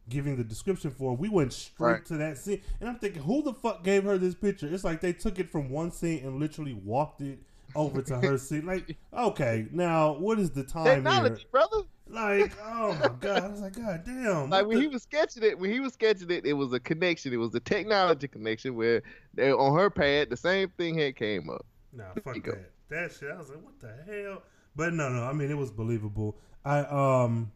giving 0.09 0.37
the 0.37 0.45
description 0.45 0.91
for. 0.91 1.15
We 1.15 1.29
went 1.29 1.53
straight 1.53 1.93
Right. 1.93 2.05
to 2.07 2.17
that 2.17 2.39
scene, 2.39 2.63
and 2.81 2.89
I'm 2.89 2.97
thinking, 2.99 3.23
who 3.23 3.43
the 3.43 3.53
fuck 3.53 3.85
gave 3.85 4.05
her 4.05 4.17
this 4.17 4.35
picture? 4.35 4.67
It's 4.73 4.85
like 4.85 5.01
they 5.03 5.13
took 5.13 5.39
it 5.39 5.51
from 5.51 5.69
one 5.69 5.93
scene 5.93 6.25
and 6.25 6.41
literally 6.41 6.73
walked 6.73 7.21
it 7.21 7.39
over 7.75 8.01
to 8.03 8.19
her 8.19 8.39
scene. 8.47 8.65
Like, 8.65 8.97
okay, 9.13 9.67
now 9.71 10.13
what 10.15 10.39
is 10.39 10.51
the 10.51 10.65
time 10.65 10.85
here? 10.85 10.95
Technology, 10.97 11.47
brother. 11.51 11.83
Like, 12.11 12.53
oh 12.65 12.95
my 12.95 13.11
god, 13.21 13.45
I 13.45 13.49
was 13.49 13.61
like, 13.61 13.75
god 13.75 14.03
damn. 14.05 14.49
Like 14.49 14.67
when 14.67 14.77
the- 14.77 14.83
he 14.83 14.89
was 14.89 15.03
sketching 15.03 15.43
it, 15.43 15.59
when 15.59 15.71
he 15.71 15.81
was 15.81 15.93
sketching 15.93 16.31
it, 16.31 16.47
it 16.47 16.55
was 16.55 16.73
a 16.73 16.81
connection. 16.81 17.33
It 17.33 17.37
was 17.37 17.55
a 17.55 17.61
technology 17.61 18.29
connection 18.29 18.75
where 18.77 19.03
they, 19.35 19.53
on 19.53 19.77
her 19.79 19.91
pad, 19.91 20.31
the 20.31 20.37
same 20.37 20.71
thing 20.71 20.97
had 20.99 21.17
came 21.17 21.51
up. 21.51 21.67
Nah, 21.93 22.15
fuck 22.25 22.43
go. 22.43 22.53
that. 22.53 22.71
That 22.89 23.13
shit. 23.13 23.31
I 23.31 23.39
was 23.39 23.51
like, 23.51 23.63
what 23.63 23.79
the 23.81 23.95
hell? 24.07 24.43
But 24.75 24.95
no, 24.95 25.09
no. 25.11 25.25
I 25.25 25.33
mean, 25.33 25.51
it 25.51 25.57
was 25.57 25.71
believable. 25.71 26.37
I 26.65 26.81
um, 26.81 27.53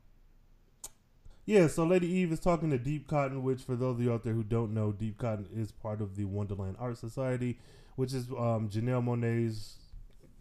yeah. 1.47 1.67
So 1.67 1.85
Lady 1.85 2.09
Eve 2.09 2.33
is 2.33 2.41
talking 2.41 2.71
to 2.71 2.79
Deep 2.79 3.09
Cotton, 3.09 3.43
which 3.43 3.63
for 3.63 3.77
those 3.77 3.97
of 3.97 4.03
you 4.03 4.13
out 4.13 4.23
there 4.25 4.35
who 4.35 4.43
don't 4.43 4.75
know, 4.75 4.93
Deep 4.93 5.19
Cotton 5.19 5.49
is 5.55 5.73
part 5.73 6.01
of 6.03 6.17
the 6.17 6.25
Wondaland 6.25 6.77
Art 6.79 6.99
Society, 6.99 7.59
which 7.97 8.13
is 8.13 8.29
um 8.31 8.69
Janelle 8.69 9.03
Monáe's 9.05 9.77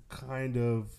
kind 0.09 0.57
of, 0.57 0.89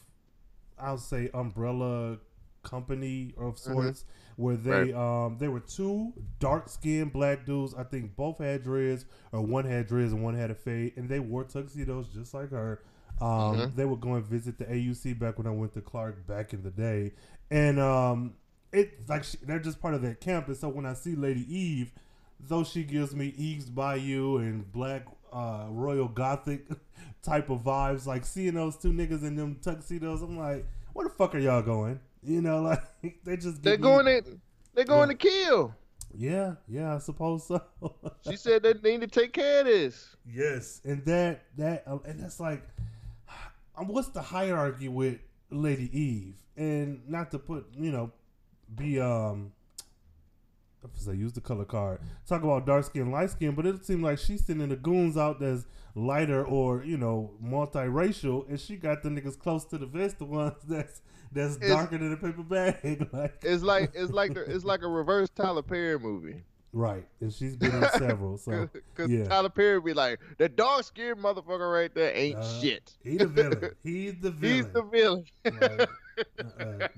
I'll 0.79 0.97
say, 0.99 1.29
umbrella 1.35 2.19
company 2.63 3.35
of 3.39 3.59
sorts. 3.59 4.05
Where 4.37 4.57
they 4.57 4.93
um 4.95 5.37
there 5.39 5.51
were 5.51 5.61
two 5.61 6.13
dark 6.39 6.69
skinned 6.69 7.13
black 7.13 7.45
dudes. 7.45 7.75
I 7.75 7.85
think 7.85 8.17
both 8.17 8.39
had 8.39 8.63
dreads, 8.65 9.05
or 9.31 9.43
one 9.43 9.65
had 9.67 9.87
dreads 9.87 10.13
and 10.13 10.23
one 10.23 10.35
had 10.35 10.51
a 10.51 10.55
fade, 10.55 10.95
and 10.97 11.09
they 11.09 11.21
wore 11.21 11.45
tuxedos 11.45 12.09
just 12.09 12.33
like 12.33 12.51
her. 12.51 12.83
Um, 13.21 13.73
They 13.77 13.85
would 13.85 14.01
go 14.01 14.15
and 14.15 14.25
visit 14.25 14.59
the 14.59 14.65
AUC 14.65 15.19
back 15.19 15.37
when 15.39 15.47
I 15.47 15.51
went 15.51 15.75
to 15.75 15.83
Clark 15.83 16.27
back 16.27 16.55
in 16.55 16.63
the 16.63 16.71
day, 16.71 17.13
and 17.51 17.79
um, 17.79 18.35
it 18.73 19.07
like 19.09 19.25
she, 19.25 19.37
they're 19.43 19.61
just 19.61 19.81
part 19.83 19.93
of 19.95 20.01
that 20.03 20.21
camp. 20.21 20.49
And 20.49 20.57
so 20.57 20.69
when 20.71 20.87
I 20.87 20.95
see 20.95 21.15
Lady 21.15 21.45
Eve, 21.55 21.93
though 22.41 22.65
she 22.65 22.83
gives 22.85 23.15
me 23.15 23.35
Eve's 23.37 23.67
Bayou 23.69 24.39
and 24.39 24.73
Black 24.73 25.07
uh, 25.31 25.67
Royal 25.69 26.09
Gothic 26.09 26.67
type 27.23 27.51
of 27.51 27.61
vibes, 27.61 28.07
like 28.07 28.25
seeing 28.25 28.55
those 28.55 28.77
two 28.77 28.93
niggas 28.93 29.23
in 29.23 29.37
them 29.37 29.59
tuxedos, 29.63 30.23
I'm 30.23 30.39
like, 30.39 30.67
where 30.95 31.07
the 31.07 31.15
fuck 31.15 31.35
are 31.35 31.39
y'all 31.39 31.63
going? 31.63 32.01
You 32.23 32.41
know, 32.41 32.63
like 33.03 33.19
they 33.25 33.37
just 33.37 33.63
They're 33.63 33.77
me- 33.77 33.83
going 33.83 34.07
to, 34.07 34.39
they're 34.75 34.85
going 34.85 35.09
to 35.09 35.15
kill. 35.15 35.75
Yeah, 36.15 36.55
yeah, 36.69 36.95
I 36.95 36.99
suppose 36.99 37.47
so. 37.47 37.63
She 38.29 38.37
said 38.37 38.63
they 38.63 38.75
need 38.75 39.01
to 39.01 39.07
take 39.07 39.33
care 39.33 39.61
of 39.61 39.67
this. 39.67 40.15
Yes, 40.27 40.81
and 40.85 41.05
that 41.07 41.43
that 41.57 41.85
uh, 41.87 41.99
and 42.05 42.21
that's 42.23 42.39
like, 42.39 42.63
um, 43.77 43.89
what's 43.89 44.09
the 44.09 44.23
hierarchy 44.23 44.89
with 44.89 45.19
Lady 45.51 45.89
Eve? 45.99 46.37
And 46.57 47.01
not 47.09 47.31
to 47.31 47.39
put 47.39 47.67
you 47.79 47.91
know, 47.91 48.13
be 48.77 49.01
um, 49.01 49.53
I 51.09 51.13
use 51.13 51.33
the 51.33 51.41
color 51.41 51.65
card, 51.65 52.01
talk 52.27 52.43
about 52.43 52.67
dark 52.67 52.85
skin, 52.85 53.11
light 53.11 53.31
skin, 53.31 53.55
but 53.55 53.67
it 53.67 53.85
seemed 53.85 54.03
like 54.03 54.19
she's 54.19 54.45
sending 54.45 54.69
the 54.69 54.77
goons 54.77 55.17
out 55.17 55.41
that's 55.41 55.65
lighter 55.95 56.45
or 56.45 56.85
you 56.85 56.97
know 56.97 57.33
multiracial, 57.43 58.49
and 58.49 58.61
she 58.61 58.77
got 58.77 59.03
the 59.03 59.09
niggas 59.09 59.39
close 59.39 59.65
to 59.67 59.79
the 59.79 59.87
vest, 59.87 60.19
the 60.19 60.25
ones 60.25 60.55
that's 60.69 61.01
that's 61.33 61.57
darker 61.57 61.99
than 61.99 62.13
a 62.13 62.17
paper 62.17 62.43
bag, 62.43 63.09
like 63.13 63.35
It's 63.43 63.63
like 63.63 63.91
it's 63.95 64.13
like 64.13 64.35
the, 64.35 64.41
it's 64.43 64.65
like 64.65 64.83
a 64.83 64.89
reverse 64.89 65.29
Tyler 65.31 65.63
Perry 65.63 65.99
movie. 65.99 66.43
right. 66.73 67.07
And 67.21 67.33
she's 67.33 67.57
been 67.57 67.75
in 67.75 67.89
several, 67.99 68.39
so 68.39 68.69
Because 68.95 69.11
yeah. 69.11 69.25
Tyler 69.25 69.49
Perry 69.49 69.81
be 69.81 69.93
like, 69.95 70.21
the 70.39 70.49
dark 70.49 70.85
skinned 70.85 71.19
motherfucker 71.19 71.73
right 71.73 71.95
there 71.95 72.15
ain't 72.15 72.37
Uh, 72.39 72.61
shit. 72.61 72.95
He 73.03 73.17
the 73.17 73.27
villain. 73.27 73.71
He's 73.83 74.15
the 74.21 74.31
villain. 74.31 74.55
He's 74.57 74.67
the 74.73 74.83
villain. 74.83 75.25
Like, 75.45 75.89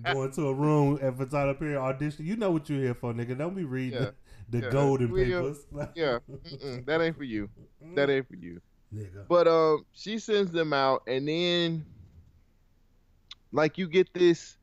uh, 0.04 0.12
going 0.12 0.32
to 0.32 0.48
a 0.48 0.54
room 0.54 0.98
and 1.00 1.16
for 1.16 1.26
Tyler 1.26 1.54
Perry 1.54 1.76
audition. 1.76 2.26
You 2.26 2.36
know 2.36 2.50
what 2.50 2.68
you're 2.68 2.80
here 2.80 2.94
for, 2.94 3.12
nigga. 3.14 3.36
Don't 3.38 3.54
be 3.54 3.64
reading 3.64 4.00
Yeah. 4.00 4.10
the, 4.50 4.58
the 4.60 4.66
Yeah. 4.66 4.70
golden 4.72 5.10
We, 5.12 5.24
papers. 5.26 5.58
yeah, 5.94 6.18
that 6.86 7.00
ain't 7.00 7.16
for 7.16 7.24
you. 7.24 7.48
That 7.94 8.10
ain't 8.10 8.28
for 8.28 8.36
you. 8.36 8.60
nigga. 8.94 9.26
But 9.28 9.48
um, 9.48 9.86
she 9.92 10.18
sends 10.18 10.50
them 10.50 10.72
out, 10.72 11.02
and 11.06 11.26
then 11.28 11.84
like 13.54 13.78
you 13.78 13.88
get 13.88 14.12
this. 14.12 14.58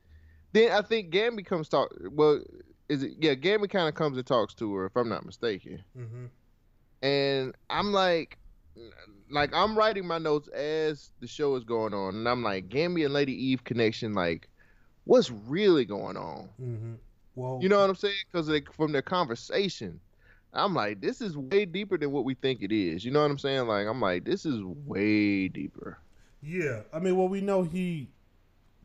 Then 0.54 0.71
I 0.71 0.82
think 0.82 1.12
Gambi 1.12 1.45
comes 1.45 1.69
talk. 1.69 1.89
Well, 2.12 2.41
is 2.89 3.04
it? 3.04 3.13
Yeah, 3.19 3.34
Gambi 3.34 3.69
kind 3.69 3.88
of 3.88 3.95
comes 3.95 4.17
and 4.17 4.27
talks 4.27 4.54
to 4.56 4.75
her, 4.75 4.86
if 4.86 4.95
I'm 4.95 5.10
not 5.10 5.25
mistaken. 5.25 5.84
hmm 5.95 6.25
And 7.01 7.56
I'm 7.69 7.91
like, 7.93 8.38
like 9.30 9.54
I'm 9.54 9.75
writing 9.77 10.06
my 10.06 10.17
notes 10.17 10.49
as 10.49 11.12
the 11.21 11.27
show 11.27 11.56
is 11.56 11.63
going 11.63 11.93
on, 11.93 12.15
and 12.15 12.27
I'm 12.27 12.43
like, 12.43 12.67
Gambi 12.67 13.06
and 13.06 13.13
Lady 13.13 13.34
Eve 13.34 13.63
connection. 13.63 14.13
Like, 14.13 14.49
what's 15.06 15.32
really 15.32 15.86
going 15.86 16.17
on? 16.17 16.49
Mm-hmm. 16.62 16.93
Well, 17.36 17.60
You 17.62 17.69
know 17.69 17.80
what 17.80 17.89
I'm 17.89 17.95
saying? 17.95 18.13
Because 18.30 18.49
like, 18.49 18.71
from 18.73 18.91
their 18.91 19.01
conversation, 19.01 20.01
I'm 20.54 20.73
like, 20.73 20.99
this 20.99 21.21
is 21.21 21.38
way 21.38 21.63
deeper 21.63 21.97
than 21.97 22.12
what 22.12 22.25
we 22.25 22.34
think 22.36 22.62
it 22.62 22.73
is. 22.73 23.06
You 23.06 23.12
know 23.12 23.21
what 23.21 23.32
I'm 23.32 23.38
saying? 23.38 23.67
Like, 23.67 23.88
I'm 23.88 24.01
like, 24.01 24.25
this 24.25 24.45
is 24.45 24.62
way 24.62 25.47
deeper. 25.47 25.97
Yeah, 26.43 26.82
I 26.91 26.99
mean, 26.99 27.15
well, 27.15 27.30
we 27.30 27.39
know 27.39 27.63
he 27.63 28.10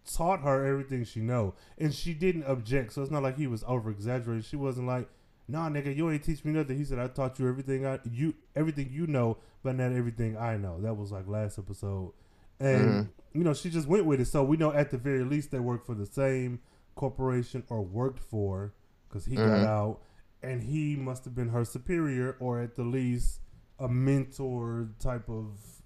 taught 0.06 0.40
her 0.42 0.64
everything 0.64 1.04
she 1.04 1.20
know, 1.20 1.54
and 1.78 1.92
she 1.94 2.14
didn't 2.14 2.44
object. 2.44 2.92
So 2.92 3.02
it's 3.02 3.10
not 3.10 3.22
like 3.22 3.36
he 3.36 3.46
was 3.46 3.64
over 3.66 3.90
exaggerating. 3.90 4.42
She 4.42 4.56
wasn't 4.56 4.86
like, 4.86 5.08
"Nah, 5.48 5.68
nigga, 5.68 5.94
you 5.94 6.10
ain't 6.10 6.22
teach 6.24 6.44
me 6.44 6.52
nothing." 6.52 6.76
He 6.78 6.84
said, 6.84 6.98
"I 6.98 7.08
taught 7.08 7.38
you 7.38 7.48
everything 7.48 7.84
I 7.86 7.98
you 8.10 8.34
everything 8.54 8.90
you 8.90 9.06
know, 9.06 9.38
but 9.62 9.76
not 9.76 9.92
everything 9.92 10.36
I 10.36 10.56
know." 10.56 10.80
That 10.80 10.94
was 10.94 11.12
like 11.12 11.26
last 11.26 11.58
episode, 11.58 12.12
and 12.60 13.10
you 13.32 13.44
know 13.44 13.52
she 13.54 13.70
just 13.70 13.88
went 13.88 14.06
with 14.06 14.20
it. 14.20 14.26
So 14.26 14.42
we 14.44 14.56
know 14.56 14.72
at 14.72 14.90
the 14.90 14.98
very 14.98 15.24
least 15.24 15.50
they 15.50 15.60
worked 15.60 15.86
for 15.86 15.94
the 15.94 16.06
same 16.06 16.60
corporation 16.94 17.62
or 17.68 17.82
worked 17.82 18.20
for 18.20 18.72
because 19.08 19.26
he 19.26 19.36
got 19.36 19.60
Mhm. 19.60 19.66
out, 19.66 20.00
and 20.42 20.62
he 20.62 20.96
must 20.96 21.24
have 21.24 21.34
been 21.34 21.48
her 21.50 21.64
superior 21.64 22.36
or 22.40 22.60
at 22.60 22.74
the 22.76 22.84
least 22.84 23.40
a 23.78 23.88
mentor 23.88 24.88
type 24.98 25.28
of 25.28 25.82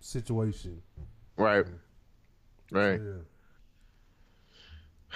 situation. 0.00 0.82
Right. 1.36 1.66
Right. 2.70 3.00
Yeah. 3.00 3.22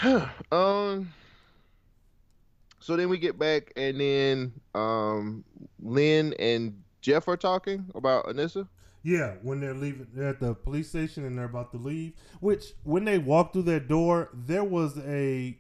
um. 0.52 1.12
So 2.80 2.96
then 2.96 3.08
we 3.08 3.16
get 3.16 3.38
back, 3.38 3.72
and 3.76 3.98
then 3.98 4.52
um, 4.74 5.42
Lynn 5.80 6.34
and 6.38 6.82
Jeff 7.00 7.28
are 7.28 7.36
talking 7.36 7.86
about 7.94 8.26
Anissa. 8.26 8.68
Yeah, 9.02 9.34
when 9.42 9.60
they're 9.60 9.74
leaving, 9.74 10.06
they're 10.14 10.28
at 10.28 10.40
the 10.40 10.54
police 10.54 10.88
station 10.88 11.24
and 11.24 11.36
they're 11.38 11.44
about 11.44 11.70
to 11.72 11.78
leave. 11.78 12.12
Which, 12.40 12.72
when 12.84 13.04
they 13.04 13.18
walk 13.18 13.52
through 13.52 13.62
that 13.62 13.88
door, 13.88 14.30
there 14.32 14.64
was 14.64 14.98
a, 14.98 15.58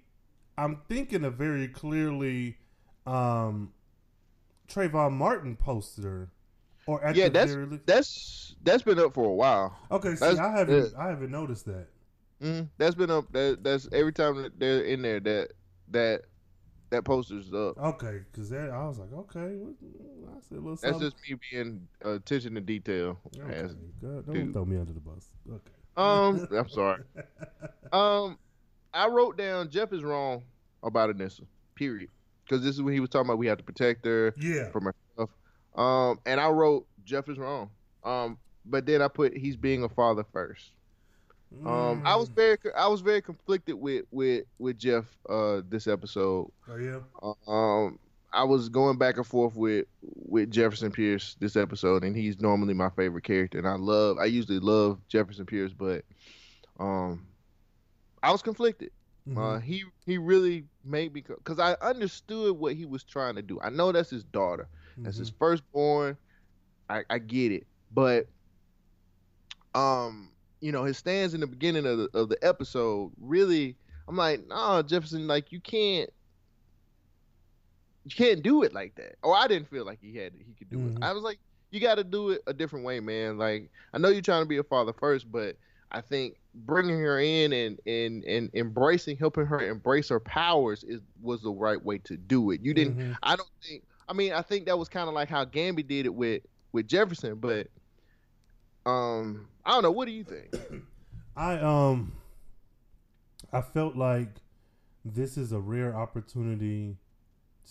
I'm 0.56 0.80
thinking 0.88 1.24
a 1.24 1.30
very 1.30 1.68
clearly, 1.68 2.56
um, 3.06 3.72
Trayvon 4.68 5.12
Martin 5.12 5.56
poster, 5.56 6.30
or 6.86 7.02
at 7.04 7.16
yeah, 7.16 7.24
the 7.24 7.30
that's 7.30 7.52
very 7.52 7.80
that's 7.86 8.54
that's 8.62 8.82
been 8.82 8.98
up 8.98 9.14
for 9.14 9.26
a 9.26 9.34
while. 9.34 9.78
Okay, 9.90 10.14
see, 10.14 10.20
that's- 10.20 10.38
I 10.38 10.58
haven't, 10.58 10.94
I 10.98 11.08
haven't 11.08 11.30
noticed 11.30 11.66
that. 11.66 11.88
Mm, 12.42 12.68
that's 12.78 12.94
been 12.94 13.10
up. 13.10 13.30
That, 13.32 13.58
that's 13.62 13.88
every 13.92 14.12
time 14.12 14.42
that 14.42 14.58
they're 14.58 14.82
in 14.82 15.02
there 15.02 15.20
that 15.20 15.48
that 15.90 16.22
that 16.90 17.04
poster's 17.04 17.52
up. 17.52 17.78
Okay, 17.78 18.20
because 18.30 18.52
I 18.52 18.66
was 18.86 18.98
like, 18.98 19.12
okay, 19.12 19.56
what, 19.56 19.74
I 20.36 20.40
said 20.40 20.58
little 20.58 20.70
That's 20.70 20.82
something. 20.82 21.00
just 21.10 21.16
me 21.28 21.36
being 21.50 21.88
uh, 22.04 22.10
attention 22.14 22.54
to 22.54 22.60
detail. 22.60 23.18
okay, 23.38 23.62
God, 24.02 24.26
don't 24.26 24.32
dude. 24.34 24.52
throw 24.52 24.64
me 24.64 24.76
under 24.78 24.92
the 24.92 25.00
bus. 25.00 25.28
Okay. 25.48 25.70
Um, 25.96 26.46
I'm 26.56 26.68
sorry. 26.68 27.02
Um, 27.92 28.38
I 28.92 29.08
wrote 29.08 29.36
down 29.38 29.70
Jeff 29.70 29.92
is 29.92 30.02
wrong 30.02 30.42
about 30.82 31.10
Anissa. 31.10 31.42
Period. 31.74 32.10
Because 32.44 32.62
this 32.62 32.74
is 32.74 32.82
when 32.82 32.92
he 32.94 33.00
was 33.00 33.08
talking 33.10 33.26
about 33.26 33.38
we 33.38 33.46
have 33.46 33.58
to 33.58 33.64
protect 33.64 34.04
her 34.04 34.34
Yeah. 34.36 34.70
from 34.70 34.84
her 34.84 34.94
stuff. 35.14 35.30
Um, 35.74 36.20
and 36.26 36.40
I 36.40 36.48
wrote 36.50 36.86
Jeff 37.04 37.28
is 37.28 37.38
wrong. 37.38 37.70
Um, 38.04 38.38
but 38.66 38.86
then 38.86 39.02
I 39.02 39.08
put 39.08 39.36
he's 39.36 39.56
being 39.56 39.82
a 39.82 39.88
father 39.88 40.24
first. 40.32 40.72
Um, 41.62 42.02
I 42.04 42.16
was 42.16 42.28
Mm. 42.28 42.34
very 42.34 42.56
I 42.76 42.86
was 42.88 43.00
very 43.00 43.22
conflicted 43.22 43.74
with 43.76 44.04
with 44.10 44.44
with 44.58 44.78
Jeff 44.78 45.16
uh 45.28 45.62
this 45.68 45.86
episode. 45.86 46.50
Oh 46.68 46.76
yeah. 46.76 47.00
Um, 47.46 47.98
I 48.32 48.44
was 48.44 48.68
going 48.68 48.98
back 48.98 49.16
and 49.16 49.26
forth 49.26 49.54
with 49.54 49.86
with 50.02 50.50
Jefferson 50.50 50.90
Pierce 50.90 51.34
this 51.40 51.56
episode, 51.56 52.04
and 52.04 52.16
he's 52.16 52.40
normally 52.40 52.74
my 52.74 52.90
favorite 52.90 53.24
character, 53.24 53.58
and 53.58 53.66
I 53.68 53.74
love 53.74 54.18
I 54.18 54.24
usually 54.26 54.58
love 54.58 55.00
Jefferson 55.08 55.46
Pierce, 55.46 55.72
but 55.72 56.04
um, 56.78 57.26
I 58.22 58.32
was 58.32 58.42
conflicted. 58.42 58.90
Mhm. 59.26 59.36
Uh, 59.36 59.58
he 59.60 59.84
he 60.06 60.18
really 60.18 60.66
made 60.84 61.12
me 61.14 61.22
because 61.22 61.58
I 61.58 61.76
understood 61.80 62.56
what 62.58 62.74
he 62.74 62.86
was 62.86 63.04
trying 63.04 63.36
to 63.36 63.42
do. 63.42 63.60
I 63.60 63.70
know 63.70 63.92
that's 63.92 64.10
his 64.10 64.24
daughter, 64.24 64.68
that's 65.02 65.16
his 65.18 65.30
Mhm. 65.30 65.38
firstborn. 65.38 66.16
I 66.88 67.04
I 67.10 67.18
get 67.18 67.52
it, 67.52 67.66
but 67.90 68.28
um, 69.74 70.33
you 70.64 70.72
know 70.72 70.84
his 70.84 70.96
stands 70.96 71.34
in 71.34 71.40
the 71.40 71.46
beginning 71.46 71.84
of 71.84 71.98
the 71.98 72.08
of 72.14 72.30
the 72.30 72.38
episode 72.42 73.12
really. 73.20 73.76
I'm 74.08 74.16
like, 74.16 74.46
nah, 74.48 74.82
Jefferson, 74.82 75.26
like 75.26 75.52
you 75.52 75.60
can't 75.60 76.10
you 78.04 78.14
can't 78.14 78.42
do 78.42 78.62
it 78.62 78.72
like 78.74 78.94
that. 78.96 79.16
Or 79.22 79.34
I 79.36 79.46
didn't 79.46 79.68
feel 79.70 79.84
like 79.84 79.98
he 80.00 80.16
had 80.16 80.32
he 80.38 80.52
could 80.54 80.70
do 80.70 80.78
Mhm. 80.78 80.96
it. 80.96 81.02
I 81.02 81.12
was 81.12 81.22
like, 81.22 81.38
you 81.70 81.80
got 81.80 81.96
to 81.96 82.04
do 82.04 82.30
it 82.30 82.42
a 82.46 82.52
different 82.52 82.84
way, 82.84 83.00
man. 83.00 83.38
Like 83.38 83.70
I 83.92 83.98
know 83.98 84.08
you're 84.08 84.22
trying 84.22 84.42
to 84.42 84.48
be 84.48 84.58
a 84.58 84.62
father 84.62 84.92
first, 84.92 85.30
but 85.30 85.56
I 85.90 86.00
think 86.00 86.36
bringing 86.54 86.98
her 86.98 87.18
in 87.18 87.52
and 87.52 87.78
and 87.86 88.24
and 88.24 88.50
embracing, 88.54 89.16
helping 89.16 89.46
her 89.46 89.60
embrace 89.60 90.08
her 90.08 90.20
powers 90.20 90.82
is 90.84 91.00
was 91.22 91.42
the 91.42 91.50
right 91.52 91.82
way 91.82 91.98
to 91.98 92.16
do 92.16 92.50
it. 92.50 92.60
You 92.62 92.74
didn't. 92.74 92.98
Mhm. 92.98 93.16
I 93.22 93.36
don't 93.36 93.48
think. 93.62 93.84
I 94.08 94.12
mean, 94.12 94.32
I 94.32 94.42
think 94.42 94.66
that 94.66 94.78
was 94.78 94.88
kind 94.88 95.08
of 95.08 95.14
like 95.14 95.28
how 95.28 95.44
Gambi 95.44 95.86
did 95.86 96.06
it 96.06 96.14
with 96.14 96.42
with 96.72 96.88
Jefferson, 96.88 97.36
but 97.36 97.68
um, 98.86 99.48
I 99.64 99.72
don't 99.72 99.82
know. 99.82 99.90
What 99.90 100.06
do 100.06 100.12
you 100.12 100.24
think? 100.24 100.54
I 101.36 101.58
um 101.58 102.12
I 103.52 103.60
felt 103.60 103.96
like 103.96 104.28
this 105.04 105.36
is 105.36 105.52
a 105.52 105.58
rare 105.58 105.94
opportunity 105.94 106.96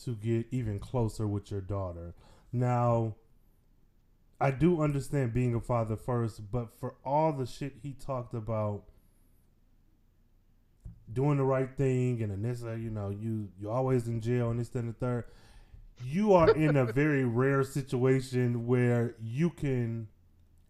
to 0.04 0.16
get 0.16 0.48
even 0.52 0.80
closer 0.80 1.28
with 1.28 1.52
your 1.52 1.62
daughter. 1.62 2.14
Now 2.52 3.16
I 4.40 4.52
do 4.52 4.82
understand 4.82 5.34
being 5.34 5.56
a 5.56 5.62
father 5.62 5.96
first, 5.96 6.52
but 6.52 6.78
for 6.78 6.96
all 7.06 7.32
the 7.32 7.46
shit 7.46 7.76
he 7.82 7.94
talked 7.94 8.34
about 8.34 8.84
doing 11.12 11.38
the 11.38 11.44
right 11.44 11.70
thing 11.78 12.22
and 12.22 12.44
this 12.44 12.62
you 12.62 12.90
know, 12.90 13.10
you 13.10 13.50
you're 13.60 13.72
always 13.72 14.08
in 14.08 14.20
jail 14.20 14.50
and 14.50 14.60
this 14.60 14.74
and 14.76 14.90
the 14.90 14.94
third. 14.94 15.26
You 16.04 16.34
are 16.34 16.50
in 16.50 16.76
a 16.76 16.86
very 16.94 17.24
rare 17.24 17.64
situation 17.64 18.68
where 18.68 19.16
you 19.22 19.50
can 19.50 20.08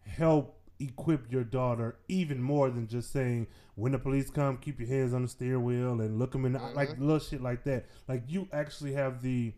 help 0.06 0.58
equip 0.80 1.30
your 1.30 1.44
daughter 1.44 1.96
even 2.08 2.42
more 2.42 2.68
than 2.70 2.86
just 2.88 3.12
saying 3.12 3.46
when 3.76 3.92
the 3.92 3.98
police 3.98 4.28
come 4.30 4.56
keep 4.56 4.78
your 4.80 4.88
hands 4.88 5.14
on 5.14 5.22
the 5.22 5.28
steering 5.28 5.62
wheel 5.64 6.00
and 6.00 6.18
look 6.18 6.32
them 6.32 6.44
in 6.44 6.52
the, 6.54 6.58
like 6.74 6.90
little 6.98 7.18
shit 7.20 7.40
like 7.40 7.62
that 7.64 7.86
like 8.08 8.22
you 8.28 8.48
actually 8.52 8.92
have 8.92 9.22
the 9.22 9.52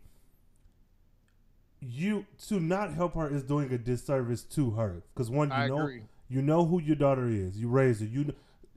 you 1.79 2.25
to 2.47 2.59
not 2.59 2.93
help 2.93 3.13
her 3.15 3.27
is 3.33 3.43
doing 3.43 3.71
a 3.71 3.77
disservice 3.77 4.43
to 4.43 4.71
her 4.71 5.03
because 5.13 5.29
one 5.29 5.49
you 5.49 5.53
I 5.55 5.67
know 5.67 5.79
agree. 5.81 6.01
you 6.29 6.41
know 6.41 6.65
who 6.65 6.81
your 6.81 6.95
daughter 6.95 7.27
is 7.27 7.57
you 7.57 7.67
raised 7.67 8.01
her 8.01 8.07
you 8.07 8.33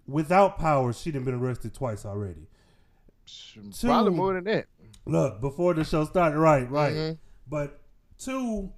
without 0.07 0.59
power 0.59 0.93
she'd 0.93 1.15
have 1.15 1.25
been 1.25 1.35
arrested 1.35 1.75
twice 1.75 2.05
already 2.05 2.47
Probably 3.81 4.11
Two- 4.11 4.17
more 4.17 4.35
than 4.35 4.43
that. 4.45 4.67
Look, 5.07 5.41
before 5.41 5.73
the 5.75 5.85
show 5.85 6.05
started, 6.05 6.37
right, 6.37 6.69
right. 6.69 6.93
Mhm. 6.93 7.19
But 7.49 7.81
two, 8.19 8.73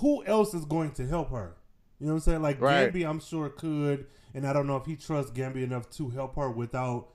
who 0.00 0.24
else 0.24 0.54
is 0.54 0.64
going 0.64 0.92
to 0.92 1.06
help 1.06 1.30
her? 1.30 1.56
You 1.98 2.06
know 2.06 2.14
what 2.14 2.16
I'm 2.16 2.20
saying? 2.22 2.42
Like 2.42 2.60
Right. 2.60 2.92
Gambi, 2.92 3.08
I'm 3.08 3.20
sure 3.20 3.48
could, 3.48 4.06
and 4.34 4.46
I 4.46 4.52
don't 4.52 4.66
know 4.66 4.76
if 4.76 4.86
he 4.86 4.96
trusts 4.96 5.30
Gambi 5.32 5.62
enough 5.62 5.88
to 5.90 6.10
help 6.10 6.36
her 6.36 6.50
without 6.50 7.08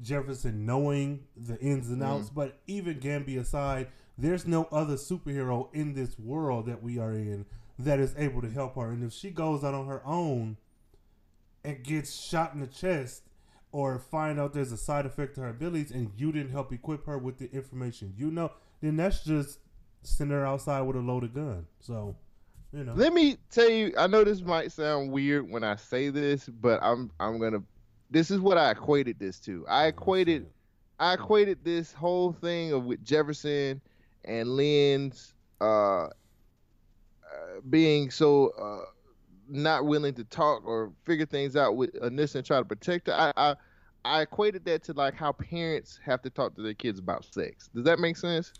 Jefferson 0.00 0.66
knowing 0.66 1.24
the 1.36 1.58
ins 1.60 1.88
and 1.88 2.02
outs. 2.02 2.30
Mm. 2.30 2.34
But 2.34 2.58
even 2.66 3.00
Gambi 3.00 3.38
aside, 3.38 3.88
there's 4.18 4.46
no 4.46 4.68
other 4.70 4.94
superhero 4.94 5.74
in 5.74 5.94
this 5.94 6.18
world 6.18 6.66
that 6.66 6.82
we 6.82 6.98
are 6.98 7.12
in 7.12 7.46
that 7.78 7.98
is 7.98 8.14
able 8.16 8.42
to 8.42 8.50
help 8.50 8.76
her. 8.76 8.90
And 8.90 9.02
if 9.02 9.12
she 9.12 9.30
goes 9.30 9.64
out 9.64 9.74
on 9.74 9.86
her 9.86 10.02
own 10.06 10.56
and 11.64 11.82
gets 11.82 12.12
shot 12.14 12.54
in 12.54 12.60
the 12.60 12.66
chest 12.66 13.22
or 13.70 13.98
find 13.98 14.38
out 14.38 14.52
there's 14.52 14.72
a 14.72 14.76
side 14.76 15.06
effect 15.06 15.36
to 15.36 15.40
her 15.40 15.48
abilities 15.48 15.90
and 15.90 16.10
you 16.16 16.30
didn't 16.32 16.52
help 16.52 16.72
equip 16.72 17.06
her 17.06 17.18
with 17.18 17.38
the 17.38 17.50
information 17.52 18.12
you 18.16 18.30
know, 18.30 18.52
then 18.80 18.96
that's 18.96 19.24
just 19.24 19.58
sending 20.02 20.36
her 20.36 20.46
outside 20.46 20.82
with 20.82 20.96
a 20.96 21.00
loaded 21.00 21.34
gun. 21.34 21.66
So, 21.80 22.16
you 22.72 22.84
know. 22.84 22.92
Let 22.94 23.12
me 23.12 23.36
tell 23.50 23.68
you. 23.68 23.92
I 23.98 24.06
know 24.06 24.24
this 24.24 24.40
might 24.42 24.72
sound 24.72 25.10
weird 25.10 25.50
when 25.50 25.64
I 25.64 25.76
say 25.76 26.10
this, 26.10 26.48
but 26.48 26.80
I'm 26.82 27.10
I'm 27.20 27.38
gonna. 27.38 27.62
This 28.10 28.30
is 28.30 28.40
what 28.40 28.58
I 28.58 28.70
equated 28.70 29.18
this 29.18 29.38
to. 29.40 29.66
I 29.68 29.86
equated 29.86 30.46
I 31.02 31.14
equated 31.14 31.64
this 31.64 31.92
whole 31.92 32.32
thing 32.32 32.72
of 32.72 32.84
with 32.84 33.04
Jefferson 33.04 33.80
and 34.24 34.48
Lynn's 34.48 35.34
uh, 35.60 36.04
uh, 36.04 36.08
being 37.70 38.08
so 38.08 38.50
uh, 38.50 38.84
not 39.48 39.84
willing 39.84 40.14
to 40.14 40.22
talk 40.22 40.64
or 40.64 40.92
figure 41.04 41.26
things 41.26 41.56
out 41.56 41.76
with 41.76 41.92
Anissa 41.94 42.36
and 42.36 42.46
try 42.46 42.58
to 42.58 42.64
protect 42.64 43.08
her. 43.08 43.14
I, 43.14 43.32
I 43.36 43.56
I 44.04 44.22
equated 44.22 44.64
that 44.64 44.82
to 44.84 44.92
like 44.94 45.14
how 45.14 45.32
parents 45.32 45.98
have 46.04 46.22
to 46.22 46.30
talk 46.30 46.56
to 46.56 46.62
their 46.62 46.74
kids 46.74 46.98
about 46.98 47.24
sex. 47.24 47.70
Does 47.74 47.84
that 47.84 47.98
make 48.00 48.16
sense? 48.16 48.52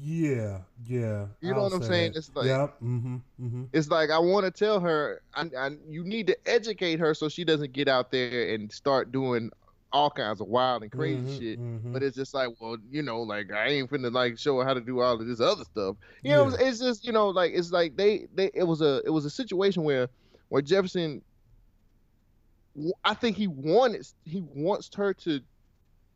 Yeah, 0.00 0.58
yeah. 0.86 1.26
You 1.40 1.50
know 1.52 1.56
I'll 1.56 1.62
what 1.64 1.72
I'm 1.74 1.82
say 1.82 1.88
saying? 1.88 2.12
that. 2.12 2.18
It's 2.18 2.30
like- 2.34 2.46
Yep. 2.46 2.74
Mm-hmm. 2.82 3.16
Mm-hmm. 3.42 3.64
It's 3.72 3.88
like 3.88 4.10
I 4.10 4.18
want 4.18 4.44
to 4.44 4.50
tell 4.50 4.80
her, 4.80 5.20
I, 5.34 5.50
I, 5.58 5.70
you 5.88 6.04
need 6.04 6.26
to 6.28 6.36
educate 6.46 7.00
her 7.00 7.14
so 7.14 7.28
she 7.28 7.44
doesn't 7.44 7.72
get 7.72 7.88
out 7.88 8.10
there 8.12 8.54
and 8.54 8.70
start 8.70 9.10
doing 9.10 9.50
all 9.92 10.10
kinds 10.10 10.40
of 10.40 10.48
wild 10.48 10.82
and 10.82 10.90
crazy 10.90 11.18
Mhm, 11.20 11.38
shit. 11.38 11.60
mhm. 11.60 11.92
But 11.92 12.02
it's 12.02 12.16
just 12.16 12.34
like, 12.34 12.48
well, 12.60 12.76
you 12.90 13.02
know, 13.02 13.20
like 13.22 13.52
I 13.52 13.68
ain't 13.68 13.90
finna 13.90 14.12
like 14.12 14.38
show 14.38 14.58
her 14.58 14.64
how 14.64 14.74
to 14.74 14.80
do 14.80 15.00
all 15.00 15.20
of 15.20 15.26
this 15.26 15.40
other 15.40 15.64
stuff. 15.64 15.96
You 16.22 16.30
know, 16.32 16.48
Yeah. 16.48 16.56
it's 16.68 16.78
just 16.80 17.04
you 17.04 17.12
know, 17.12 17.28
like 17.30 17.52
it's 17.54 17.70
like 17.72 17.96
they 17.96 18.26
they 18.34 18.50
it 18.54 18.64
was 18.64 18.80
a 18.80 19.02
it 19.06 19.10
was 19.10 19.24
a 19.24 19.30
situation 19.30 19.82
where 19.84 20.08
where 20.50 20.62
Jefferson, 20.62 21.22
I 23.04 23.14
think 23.14 23.36
he 23.36 23.46
wanted 23.46 24.06
he 24.24 24.40
wants 24.54 24.90
her 24.94 25.14
to, 25.14 25.40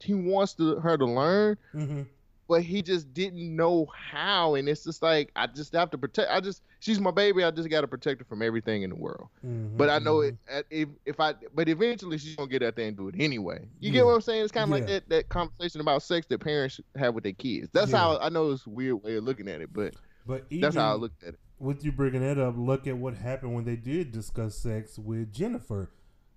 he 0.01 0.15
wants 0.15 0.55
to, 0.55 0.77
her 0.81 0.97
to 0.97 1.05
learn, 1.07 1.57
Mm-hmm. 1.75 2.03
but 2.49 2.63
he 2.63 2.83
just 2.83 3.13
didn't 3.15 3.55
know 3.55 3.87
how. 3.95 4.55
And 4.57 4.69
it's 4.69 4.83
just 4.85 5.03
like 5.03 5.31
I 5.37 5.47
just 5.47 5.73
have 5.75 5.91
to 5.91 5.99
protect. 5.99 6.31
I 6.31 6.41
just 6.41 6.63
she's 6.81 6.99
my 6.99 7.11
baby. 7.13 7.45
I 7.45 7.51
just 7.53 7.69
got 7.71 7.83
to 7.83 7.89
protect 7.89 8.21
her 8.21 8.25
from 8.25 8.43
everything 8.43 8.83
in 8.83 8.91
the 8.91 8.97
world. 8.97 9.29
mm-hmm, 9.47 9.77
But 9.77 9.89
I 9.91 9.99
know 10.01 10.21
it 10.21 10.37
if 10.71 10.89
if 11.07 11.21
I 11.21 11.35
but 11.55 11.69
eventually 11.69 12.19
she's 12.19 12.35
gonna 12.37 12.49
get 12.49 12.63
out 12.63 12.75
there 12.77 12.89
and 12.89 12.97
do 12.97 13.09
it 13.09 13.15
anyway. 13.19 13.69
You 13.79 13.93
get 13.93 14.05
what 14.05 14.15
I'm 14.15 14.21
saying? 14.21 14.43
It's 14.43 14.53
kind 14.53 14.65
of 14.65 14.71
like 14.71 14.87
that 14.89 15.09
that 15.11 15.29
conversation 15.29 15.81
about 15.81 16.03
sex 16.03 16.27
that 16.29 16.39
parents 16.41 16.81
have 16.97 17.15
with 17.15 17.23
their 17.25 17.33
kids. 17.35 17.69
That's 17.73 17.93
Yeah. 17.93 17.99
how 17.99 18.19
I 18.19 18.29
know 18.31 18.51
it's 18.51 18.67
a 18.67 18.71
weird 18.71 19.03
way 19.05 19.17
of 19.17 19.25
looking 19.25 19.47
at 19.49 19.61
it, 19.61 19.73
but 19.73 19.95
But 20.27 20.45
even 20.51 20.63
that's 20.63 20.77
how 20.77 20.91
I 20.91 20.95
looked 20.95 21.23
at 21.23 21.35
it. 21.35 21.41
with 21.61 21.85
you 21.85 21.93
bringing 21.93 22.21
that 22.23 22.39
up, 22.39 22.55
look 22.57 22.87
at 22.87 22.97
what 22.97 23.15
happened 23.15 23.55
when 23.55 23.65
they 23.65 23.77
did 23.77 24.11
discuss 24.13 24.57
sex 24.57 24.99
with 24.99 25.33
Jennifer. 25.33 25.91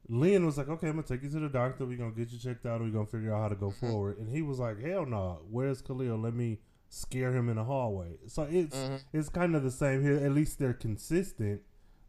Lynn 0.10 0.46
was 0.46 0.58
like, 0.58 0.68
"Okay, 0.68 0.88
I'm 0.88 0.96
gonna 0.96 1.08
take 1.08 1.24
you 1.24 1.30
to 1.30 1.40
the 1.40 1.50
doctor. 1.50 1.86
We're 1.86 1.98
gonna 1.98 2.12
get 2.12 2.32
you 2.32 2.40
checked 2.40 2.66
out. 2.66 2.82
and 2.82 2.90
We're 2.90 2.94
gonna 2.98 3.10
figure 3.10 3.34
out 3.34 3.42
how 3.42 3.48
to 3.50 3.56
go 3.56 3.70
Mm-hmm. 3.70 3.88
forward." 3.90 4.18
And 4.18 4.30
he 4.30 4.42
was 4.42 4.60
like, 4.60 4.80
"Hell 4.80 5.06
no! 5.06 5.42
Where's 5.50 5.82
Khalil? 5.82 6.18
Let 6.18 6.34
me 6.34 6.60
scare 6.90 7.34
him 7.34 7.50
in 7.50 7.56
the 7.56 7.64
hallway." 7.64 8.18
So 8.28 8.44
it's 8.44 8.76
Mhm. 8.76 9.04
it's 9.14 9.30
kind 9.30 9.56
of 9.56 9.64
the 9.64 9.72
same 9.72 10.02
here. 10.02 10.18
At 10.18 10.32
least 10.34 10.60
they're 10.60 10.74
consistent 10.74 11.62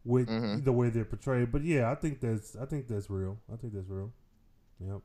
with 0.05 0.27
Mhm. 0.27 0.63
the 0.65 0.73
way 0.73 0.89
they're 0.89 1.05
portrayed. 1.05 1.51
But 1.51 1.63
yeah, 1.63 1.89
I 1.91 1.95
think 1.95 2.19
that's 2.19 2.55
I 2.55 2.65
think 2.65 2.87
that's 2.87 3.09
real. 3.09 3.39
I 3.51 3.55
think 3.55 3.73
that's 3.73 3.89
real. 3.89 4.11
Yep. 4.79 5.01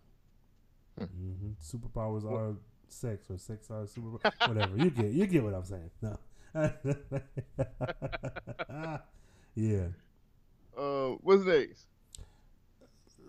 hmm 0.98 1.52
Superpowers 1.62 2.24
are 2.24 2.56
sex, 2.88 3.30
or 3.30 3.38
sex 3.38 3.70
are 3.70 3.86
super. 3.86 4.18
Whatever 4.48 4.76
you 4.78 4.90
get, 4.90 5.12
you 5.12 5.26
get 5.26 5.44
what 5.44 5.54
I'm 5.54 5.64
saying. 5.64 5.90
No. 6.02 6.16
yeah. 9.54 9.88
Uh, 10.76 11.10
what's 11.22 11.44
next? 11.44 11.86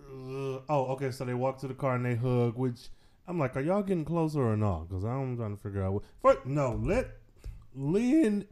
Uh, 0.09 0.61
oh, 0.69 0.85
okay. 0.93 1.11
So 1.11 1.25
they 1.25 1.33
walk 1.33 1.59
to 1.59 1.67
the 1.67 1.73
car 1.73 1.95
and 1.95 2.05
they 2.05 2.15
hug, 2.15 2.57
which 2.57 2.89
I'm 3.27 3.37
like, 3.37 3.55
are 3.55 3.61
y'all 3.61 3.83
getting 3.83 4.05
closer 4.05 4.41
or 4.41 4.57
not? 4.57 4.89
Because 4.89 5.03
I'm 5.03 5.37
trying 5.37 5.55
to 5.55 5.61
figure 5.61 5.83
out. 5.83 5.93
What, 5.93 6.03
first, 6.21 6.45
no, 6.45 6.79
let 6.81 7.07
Lynn. 7.75 8.45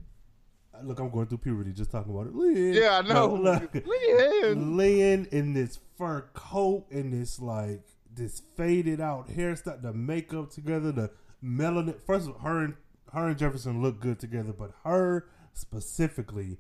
Look, 0.84 1.00
I'm 1.00 1.10
going 1.10 1.26
through 1.26 1.40
puberty 1.40 1.74
just 1.74 1.92
talking 1.92 2.14
about 2.14 2.28
it. 2.28 2.36
Lynn. 2.36 2.74
Yeah, 2.74 3.00
I 3.00 3.02
know. 3.02 3.36
No, 3.36 3.52
look. 3.52 3.74
Lynn. 3.74 4.78
Lynn 4.78 5.28
in 5.32 5.54
this 5.54 5.80
fur 5.98 6.30
coat 6.34 6.86
and 6.92 7.12
this 7.12 7.40
like 7.40 7.82
this 8.14 8.42
faded 8.56 9.02
out 9.02 9.30
hairstyle, 9.30 9.82
the 9.82 9.94
makeup 9.94 10.52
together, 10.52 10.92
the 10.92 11.10
melanin. 11.44 11.96
First 12.06 12.28
of 12.28 12.34
all, 12.34 12.40
her 12.42 12.64
and 12.64 12.76
her 13.14 13.28
and 13.28 13.38
Jefferson 13.38 13.82
look 13.82 14.00
good 14.00 14.20
together, 14.20 14.54
but 14.54 14.72
her 14.84 15.28
specifically 15.54 16.58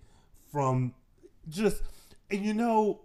from 0.51 0.93
just 1.47 1.83
and 2.31 2.43
you 2.43 2.53
know 2.53 3.01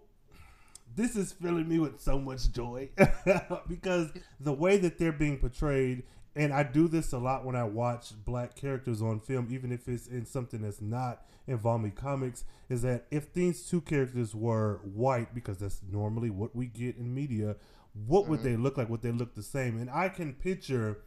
this 0.95 1.15
is 1.15 1.31
filling 1.31 1.67
me 1.67 1.79
with 1.79 1.99
so 1.99 2.19
much 2.19 2.51
joy 2.51 2.89
because 3.67 4.11
the 4.39 4.53
way 4.53 4.77
that 4.77 4.97
they're 4.97 5.11
being 5.11 5.37
portrayed 5.37 6.03
and 6.35 6.51
I 6.51 6.63
do 6.63 6.87
this 6.87 7.13
a 7.13 7.19
lot 7.19 7.45
when 7.45 7.55
I 7.55 7.63
watch 7.63 8.13
black 8.25 8.55
characters 8.55 9.01
on 9.01 9.19
film, 9.19 9.47
even 9.51 9.71
if 9.71 9.87
it's 9.87 10.07
in 10.07 10.25
something 10.25 10.61
that's 10.61 10.81
not 10.81 11.25
involving 11.45 11.91
comics, 11.91 12.43
is 12.69 12.81
that 12.81 13.05
if 13.11 13.33
these 13.33 13.69
two 13.69 13.81
characters 13.81 14.33
were 14.33 14.79
white, 14.83 15.35
because 15.35 15.59
that's 15.59 15.81
normally 15.91 16.31
what 16.31 16.55
we 16.55 16.65
get 16.65 16.97
in 16.97 17.13
media, 17.13 17.55
what 18.07 18.27
would 18.27 18.39
mm-hmm. 18.39 18.49
they 18.49 18.57
look 18.57 18.77
like? 18.77 18.89
Would 18.89 19.03
they 19.03 19.11
look 19.11 19.35
the 19.35 19.43
same? 19.43 19.79
And 19.79 19.91
I 19.91 20.09
can 20.09 20.33
picture 20.33 21.01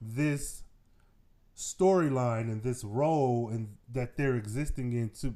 this 0.00 0.62
storyline 1.56 2.42
and 2.42 2.62
this 2.62 2.84
role 2.84 3.48
and 3.48 3.76
that 3.92 4.16
they're 4.16 4.36
existing 4.36 4.92
in 4.92 5.10
to 5.20 5.34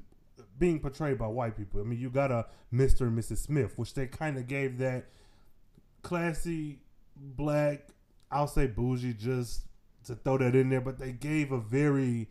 being 0.58 0.80
portrayed 0.80 1.18
by 1.18 1.26
white 1.26 1.56
people. 1.56 1.80
I 1.80 1.84
mean, 1.84 1.98
you 1.98 2.10
got 2.10 2.30
a 2.30 2.46
Mr. 2.72 3.02
and 3.02 3.18
Mrs. 3.18 3.38
Smith, 3.38 3.72
which 3.76 3.94
they 3.94 4.06
kind 4.06 4.36
of 4.36 4.46
gave 4.46 4.78
that 4.78 5.06
classy 6.02 6.80
black, 7.16 7.88
I'll 8.30 8.46
say 8.46 8.66
bougie 8.66 9.14
just 9.14 9.62
to 10.04 10.14
throw 10.14 10.38
that 10.38 10.54
in 10.54 10.68
there, 10.70 10.80
but 10.80 10.98
they 10.98 11.12
gave 11.12 11.52
a 11.52 11.58
very 11.60 12.28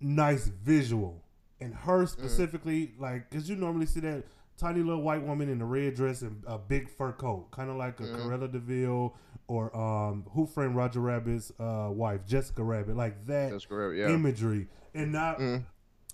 nice 0.00 0.46
visual. 0.48 1.22
And 1.60 1.74
her 1.74 2.06
specifically, 2.06 2.92
like, 2.98 3.30
because 3.30 3.48
you 3.48 3.56
normally 3.56 3.86
see 3.86 4.00
that 4.00 4.24
tiny 4.58 4.80
little 4.80 5.02
white 5.02 5.22
woman 5.22 5.48
in 5.48 5.60
a 5.60 5.64
red 5.64 5.94
dress 5.94 6.22
and 6.22 6.42
a 6.46 6.58
big 6.58 6.88
fur 6.88 7.12
coat, 7.12 7.50
kind 7.50 7.70
of 7.70 7.76
like 7.76 8.00
a 8.00 8.04
Cruella 8.04 8.50
de 8.50 8.58
Vil 8.58 9.14
or 9.46 9.76
um, 9.76 10.24
Who 10.32 10.46
Framed 10.46 10.74
Roger 10.74 11.00
Rabbit's 11.00 11.52
uh, 11.60 11.88
wife, 11.90 12.26
Jessica 12.26 12.62
Rabbit, 12.62 12.96
like 12.96 13.26
that 13.26 13.52
correct. 13.68 13.96
Yeah. 13.96 14.08
imagery, 14.14 14.68
and 14.94 15.12
not 15.12 15.38
Mm. 15.38 15.64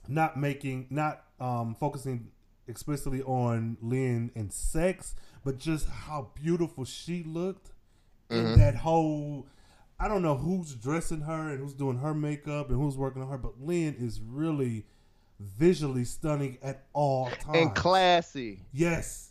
Not 0.08 0.36
making 0.38 0.86
not 0.90 1.24
um, 1.40 1.76
focusing 1.78 2.28
explicitly 2.66 3.22
on 3.22 3.76
Lynn 3.80 4.30
and 4.34 4.52
sex, 4.52 5.14
but 5.44 5.58
just 5.58 5.88
how 5.88 6.30
beautiful 6.34 6.84
she 6.84 7.22
looked 7.22 7.70
in 8.30 8.58
that 8.58 8.74
whole. 8.74 9.46
I 10.00 10.06
don't 10.06 10.22
know 10.22 10.36
who's 10.36 10.74
dressing 10.74 11.22
her 11.22 11.48
and 11.50 11.58
who's 11.58 11.74
doing 11.74 11.98
her 11.98 12.14
makeup 12.14 12.68
and 12.70 12.80
who's 12.80 12.96
working 12.96 13.22
on 13.22 13.28
her, 13.28 13.38
but 13.38 13.60
Lynn 13.60 13.96
is 13.98 14.20
really 14.20 14.84
visually 15.40 16.04
stunning 16.04 16.58
at 16.62 16.84
all 16.92 17.30
times. 17.30 17.56
and 17.58 17.74
classy, 17.74 18.60
Yes, 18.72 19.30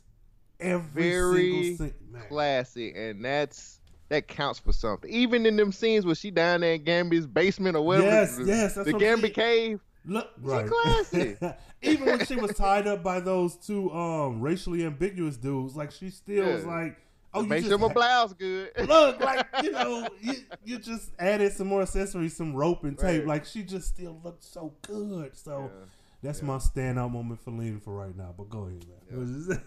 every 0.60 1.04
very 1.04 1.76
single. 1.76 1.96
Man. 2.12 2.24
classy, 2.28 2.94
and 2.96 3.24
that's 3.24 3.80
that 4.10 4.28
counts 4.28 4.58
for 4.60 4.72
something. 4.72 5.10
Even 5.12 5.46
in 5.46 5.58
them 5.58 5.72
scenes 5.72 6.06
where 6.06 6.16
she 6.16 6.32
down 6.32 6.62
there 6.62 6.74
in 6.76 6.84
Gambi's 6.84 7.28
basement 7.28 7.76
or 7.76 7.82
whatever, 7.86 8.08
Yes, 8.08 8.38
the, 8.38 8.46
yes, 8.46 8.76
that's 8.76 8.88
the 8.88 8.94
Gambi 8.94 9.34
cave. 9.34 9.80
Look, 10.08 10.30
She 10.42 10.68
classy. 10.70 11.38
Even 11.82 12.06
when 12.08 12.26
she 12.26 12.36
was 12.36 12.56
tied 12.56 12.88
up 12.88 13.04
by 13.04 13.20
those 13.20 13.56
two 13.56 13.92
um 13.92 14.42
racially 14.42 14.86
ambiguous 14.86 15.38
dudes, 15.38 15.76
like 15.76 15.92
she 15.92 16.10
still 16.10 16.46
was 16.54 16.66
like, 16.66 16.98
"Oh, 17.34 17.42
you 17.42 17.48
Make 17.48 17.60
just 17.60 17.70
sure 17.70 17.78
my 17.78 17.94
blouse 17.94 18.34
good. 18.34 18.72
look 18.88 19.20
like 19.30 19.46
you 19.64 19.72
know 19.72 20.08
you, 20.22 20.34
you 20.64 20.80
just 20.80 21.12
added 21.20 21.52
some 21.54 21.68
more 21.68 21.82
accessories, 21.84 22.36
some 22.36 22.56
rope 22.56 22.84
and 22.86 22.98
tape. 22.98 23.20
Right. 23.20 23.28
Like 23.28 23.46
she 23.46 23.64
just 23.64 23.90
still 23.90 24.20
looked 24.24 24.44
so 24.44 24.74
good. 24.82 25.36
So 25.38 25.70
Yeah. 25.72 25.86
that's 26.24 26.40
Yeah. 26.40 26.46
my 26.48 26.58
standout 26.58 27.12
moment 27.12 27.42
for 27.44 27.52
Lynn 27.52 27.80
for 27.80 27.94
right 27.94 28.16
now. 28.16 28.34
But 28.36 28.50
go 28.50 28.64
ahead, 28.64 28.86
man. 29.12 29.62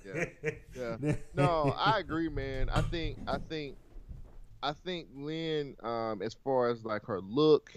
Yeah. 0.74 1.14
no, 1.34 1.74
I 1.76 1.98
agree, 1.98 2.28
man. 2.28 2.68
I 2.70 2.80
think 2.80 3.18
I 3.26 3.38
think 3.38 3.76
I 4.62 4.72
think 4.72 5.08
Lynn, 5.14 5.76
um, 5.82 6.22
as 6.22 6.34
far 6.34 6.68
as 6.70 6.84
like 6.84 7.04
her 7.06 7.20
look, 7.20 7.72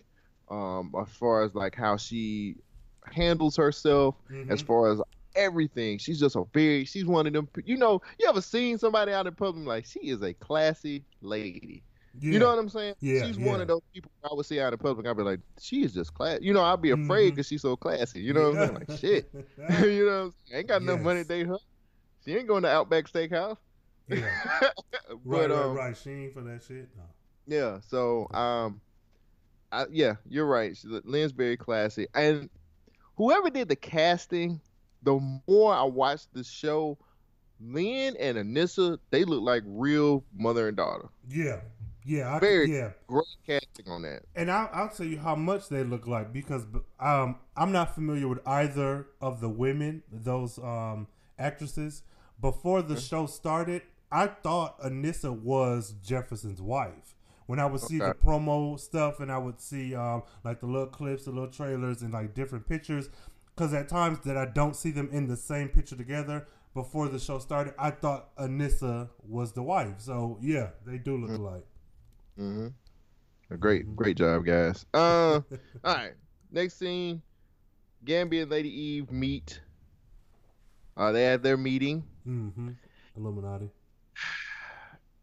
um, 0.49 0.93
as 1.01 1.09
far 1.09 1.43
as 1.43 1.53
like 1.55 1.75
how 1.75 1.97
she 1.97 2.55
handles 3.11 3.55
herself, 3.55 4.15
as 4.49 4.61
Mhm. 4.61 4.65
far 4.67 4.91
as 4.91 5.01
everything, 5.35 5.97
she's 5.97 6.19
just 6.19 6.35
a 6.35 6.43
very 6.53 6.85
she's 6.85 7.05
one 7.05 7.25
of 7.27 7.33
them. 7.33 7.47
You 7.65 7.77
know, 7.77 8.01
you 8.19 8.27
ever 8.29 8.41
seen 8.41 8.77
somebody 8.77 9.11
out 9.11 9.27
in 9.27 9.33
public 9.35 9.65
like 9.67 9.85
she 9.85 9.99
is 10.09 10.21
a 10.21 10.33
classy 10.33 11.03
lady. 11.21 11.83
Yeah. 12.19 12.33
You 12.33 12.39
know 12.39 12.49
what 12.49 12.59
I'm 12.59 12.69
saying? 12.69 12.93
Yeah, 12.99 13.25
she's 13.25 13.37
yeah. 13.39 13.47
one 13.47 13.59
of 13.61 13.67
those 13.67 13.81
people 13.91 14.11
I 14.23 14.33
would 14.33 14.45
see 14.45 14.59
out 14.59 14.71
in 14.71 14.77
public. 14.77 15.07
I'd 15.07 15.17
be 15.17 15.23
like, 15.23 15.39
she 15.59 15.83
is 15.83 15.93
just 15.95 16.13
class. 16.13 16.39
You 16.41 16.53
know, 16.53 16.61
I'd 16.63 16.79
be 16.81 16.91
afraid 16.91 17.31
because 17.31 17.47
she's 17.47 17.63
so 17.63 17.75
classy. 17.75 18.21
You 18.21 18.33
know 18.33 18.51
what 18.51 18.59
I'm 18.59 18.67
saying? 18.67 18.73
Like 18.87 18.99
shit. 18.99 19.29
you 19.33 20.05
know, 20.05 20.11
what 20.19 20.23
I'm 20.25 20.33
saying? 20.47 20.59
ain't 20.59 20.67
got 20.67 20.81
enough 20.83 20.99
money 21.01 21.23
to 21.23 21.27
Yes. 21.27 21.27
date 21.27 21.47
her. 21.47 21.57
She 22.23 22.35
ain't 22.37 22.47
going 22.47 22.61
to 22.63 22.69
Outback 22.69 23.11
Steakhouse. 23.11 23.57
yeah. 24.07 24.29
but 24.61 24.71
Right, 25.25 25.49
right, 25.49 25.51
um, 25.51 25.75
right. 25.75 25.97
She 25.97 26.11
ain't 26.11 26.33
for 26.35 26.41
that 26.41 26.61
shit. 26.63 26.87
No. 26.95 27.03
yeah, 27.47 27.79
so 27.87 28.27
um, 28.33 28.79
I, 29.73 29.85
yeah, 29.91 30.15
you're 30.29 30.45
right. 30.45 30.77
Very 31.35 31.57
classy, 31.57 32.07
and 32.13 32.49
whoever 33.15 33.49
did 33.49 33.69
the 33.69 33.75
casting, 33.75 34.61
the 35.01 35.19
more 35.47 35.73
I 35.73 35.83
watched 35.83 36.33
the 36.33 36.43
show, 36.43 36.97
Lynn 37.59 38.15
and 38.19 38.37
Anissa, 38.37 38.97
they 39.09 39.25
look 39.25 39.41
like 39.41 39.63
real 39.65 40.23
mother 40.35 40.67
and 40.67 40.77
daughter. 40.77 41.09
Yeah. 41.29 41.61
Yeah. 42.05 42.35
I, 42.35 42.39
Very- 42.39 42.71
yeah. 42.71 42.91
Great 43.07 43.25
casting 43.45 43.87
on 43.87 44.01
that. 44.03 44.23
And 44.35 44.51
I'll, 44.51 44.69
I'll 44.73 44.89
tell 44.89 45.05
you 45.05 45.17
how 45.19 45.35
much 45.35 45.69
they 45.69 45.83
look 45.83 46.07
like 46.07 46.33
because 46.33 46.65
um, 46.99 47.37
I'm 47.55 47.71
not 47.71 47.95
familiar 47.95 48.27
with 48.27 48.45
either 48.45 49.07
of 49.21 49.39
the 49.39 49.49
women, 49.49 50.03
those 50.11 50.57
um, 50.57 51.07
actresses. 51.39 52.03
Before 52.41 52.81
the 52.81 52.99
show 52.99 53.25
started, 53.25 53.83
I 54.11 54.27
thought 54.27 54.79
Anissa 54.81 55.31
was 55.31 55.95
Jefferson's 56.03 56.61
wife. 56.61 57.12
When 57.47 57.59
I 57.59 57.65
would 57.65 57.81
see 57.81 57.97
the 57.99 58.13
promo 58.15 58.79
stuff 58.79 59.19
and 59.19 59.31
I 59.31 59.37
would 59.37 59.59
see 59.59 59.93
um, 59.95 60.23
like 60.43 60.59
the 60.59 60.65
little 60.65 60.87
clips, 60.87 61.25
the 61.25 61.31
little 61.31 61.49
trailers, 61.49 62.01
and 62.01 62.13
like 62.13 62.33
different 62.33 62.67
pictures, 62.67 63.09
because 63.55 63.73
at 63.73 63.89
times 63.89 64.19
that 64.25 64.37
I 64.37 64.45
don't 64.45 64.75
see 64.75 64.91
them 64.91 65.09
in 65.11 65.27
the 65.27 65.35
same 65.37 65.69
picture 65.69 65.95
together. 65.95 66.47
Before 66.73 67.07
the 67.07 67.19
show 67.19 67.37
started, 67.37 67.75
I 67.77 67.91
thought 67.91 68.35
Anissa 68.37 69.09
was 69.27 69.51
the 69.51 69.61
wife. 69.61 69.95
So 69.99 70.39
yeah, 70.41 70.69
they 70.87 70.97
do 70.97 71.17
look 71.17 71.29
alike. 71.37 71.65
hmm 72.35 72.67
A 73.51 73.57
great, 73.57 73.95
great 73.95 74.17
job, 74.17 74.43
guys. 74.45 74.85
Uh, 74.93 75.41
all 75.83 75.93
right. 75.95 76.13
Next 76.51 76.79
scene, 76.79 77.21
Gambi 78.05 78.41
and 78.41 78.49
Lady 78.49 78.69
Eve 78.69 79.11
meet. 79.11 79.61
Uh, 80.97 81.11
they 81.11 81.23
had 81.23 81.43
their 81.43 81.57
meeting, 81.57 82.03
Mm-hmm. 82.27 82.69
Illuminati. 83.17 83.69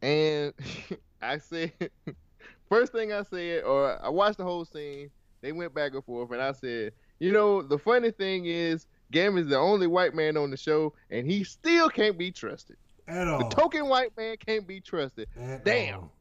and 0.03 0.53
I 1.23 1.39
said, 1.39 1.73
first 2.69 2.93
thing 2.93 3.13
I 3.13 3.23
said, 3.23 3.65
or 3.65 4.03
I 4.05 4.09
watched 4.09 4.39
the 4.39 4.45
whole 4.45 4.65
scene. 4.65 5.11
They 5.43 5.53
went 5.53 5.75
back 5.75 5.95
and 5.95 6.05
forth, 6.05 6.31
and 6.33 6.43
I 6.43 6.53
said, 6.53 6.93
you 7.19 7.33
know, 7.33 7.63
the 7.63 7.79
funny 7.79 8.11
thing 8.11 8.45
is, 8.47 8.87
Gambi's 9.11 9.49
the 9.49 9.57
only 9.59 9.87
white 9.87 10.15
man 10.15 10.37
on 10.37 10.51
the 10.51 10.57
show, 10.57 10.93
and 11.11 11.27
he 11.27 11.45
still 11.45 11.89
can't 11.89 12.19
be 12.19 12.31
trusted. 12.31 12.77
At 13.09 13.27
all. 13.27 13.49
The 13.49 13.55
token 13.55 13.89
white 13.89 14.17
man 14.17 14.37
can't 14.37 14.67
be 14.67 14.81
trusted. 14.81 15.29
At 15.41 15.65
Damn. 15.65 15.95
all. 16.01 16.13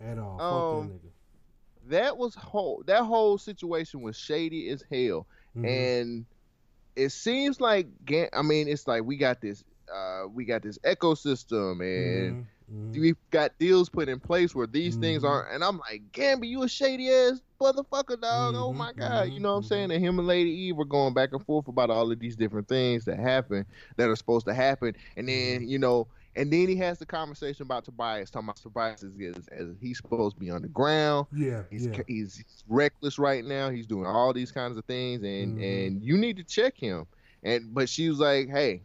At 0.00 0.18
all. 0.18 0.40
Um, 0.40 0.88
that. 0.88 1.00
That 1.88 2.18
was 2.18 2.34
whole. 2.34 2.82
That 2.86 3.04
whole 3.04 3.38
situation 3.38 4.02
was 4.02 4.16
shady 4.18 4.68
as 4.70 4.82
hell. 4.90 5.26
Mhm. 5.56 5.64
and 6.02 6.26
it 6.96 7.10
seems 7.10 7.60
like 7.62 7.86
Ga- 8.04 8.28
I 8.34 8.42
mean 8.42 8.68
it's 8.68 8.86
like 8.86 9.04
we 9.04 9.16
got 9.16 9.40
this 9.40 9.64
uh 9.90 10.24
we 10.30 10.44
got 10.44 10.60
this 10.62 10.76
ecosystem 10.78 11.80
and 11.80 12.44
Mhm. 12.44 12.46
Mhm. 12.70 13.00
we've 13.00 13.16
got 13.30 13.56
deals 13.58 13.88
put 13.88 14.08
in 14.08 14.18
place 14.20 14.54
where 14.54 14.66
these 14.66 14.96
things 14.96 15.22
Mhm. 15.22 15.28
aren't 15.28 15.52
and 15.52 15.62
I'm 15.64 15.78
like 15.78 16.02
Gambi 16.12 16.48
you 16.48 16.62
a 16.62 16.68
shady 16.68 17.10
ass 17.10 17.40
motherfucker 17.60 18.20
dog 18.20 18.54
oh 18.56 18.72
Mhm, 18.72 18.76
my 18.76 18.92
god 18.92 19.30
you 19.30 19.40
know 19.40 19.50
what 19.52 19.56
I'm 19.58 19.62
mhm, 19.62 19.68
saying 19.68 19.90
and 19.90 20.02
him 20.04 20.18
and 20.18 20.26
Lady 20.28 20.50
Eve 20.50 20.76
were 20.76 20.84
going 20.84 21.14
back 21.14 21.30
and 21.32 21.44
forth 21.44 21.68
about 21.68 21.90
all 21.90 22.10
of 22.10 22.18
these 22.18 22.36
different 22.36 22.68
things 22.68 23.04
that 23.04 23.18
happen 23.18 23.64
that 23.96 24.08
are 24.08 24.16
supposed 24.16 24.46
to 24.46 24.54
happen 24.54 24.94
and 25.16 25.28
Mm-hmm. 25.28 25.60
then 25.60 25.68
you 25.68 25.78
know 25.78 26.08
and 26.36 26.52
then 26.52 26.68
he 26.68 26.76
has 26.76 26.98
the 26.98 27.06
conversation 27.06 27.62
about 27.62 27.84
Tobias 27.84 28.30
talking 28.30 28.48
about 28.48 28.56
Tobias 28.56 29.02
is, 29.02 29.16
is, 29.18 29.48
is 29.52 29.76
he's 29.80 29.96
supposed 29.98 30.36
to 30.36 30.40
be 30.40 30.50
on 30.50 30.62
the 30.62 30.68
ground 30.68 31.26
Yeah. 31.32 31.62
He's, 31.70 31.86
yeah. 31.86 32.02
he's 32.06 32.44
reckless 32.68 33.18
right 33.18 33.44
now. 33.44 33.70
He's 33.70 33.86
doing 33.86 34.06
all 34.06 34.32
these 34.32 34.52
kinds 34.52 34.76
of 34.76 34.84
things, 34.84 35.22
and 35.22 35.58
Mhm. 35.58 35.62
and 35.62 36.02
you 36.02 36.16
need 36.16 36.36
to 36.36 36.44
check 36.44 36.76
him. 36.76 37.06
And 37.42 37.72
but 37.74 37.88
she 37.88 38.08
was 38.08 38.18
like, 38.18 38.48
hey, 38.48 38.82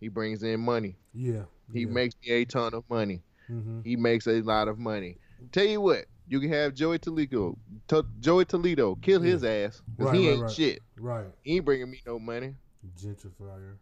he 0.00 0.08
brings 0.08 0.42
in 0.42 0.60
money. 0.60 0.96
Yeah. 1.14 1.44
He 1.72 1.80
yeah. 1.80 1.86
makes 1.86 2.14
a 2.26 2.44
ton 2.44 2.74
of 2.74 2.84
money. 2.88 3.22
Mhm. 3.50 3.84
He 3.84 3.96
makes 3.96 4.26
a 4.26 4.40
lot 4.42 4.68
of 4.68 4.78
money. 4.78 5.16
Tell 5.52 5.64
you 5.64 5.80
what, 5.80 6.04
you 6.26 6.40
can 6.40 6.50
have 6.52 6.74
Joey 6.74 6.98
Toledo, 6.98 7.56
to, 7.88 8.04
Joey 8.20 8.44
Toledo, 8.44 8.96
kill 8.96 9.20
his 9.20 9.44
ass. 9.44 9.80
'cause 9.96 10.06
Right, 10.06 10.14
he 10.16 10.26
right, 10.28 10.32
ain't 10.34 10.42
right. 10.42 10.50
shit. 10.50 10.82
Right. 10.98 11.26
He 11.42 11.56
ain't 11.56 11.64
bringing 11.64 11.90
me 11.90 12.02
no 12.06 12.18
money. 12.18 12.54
Gentrifier. 13.00 13.76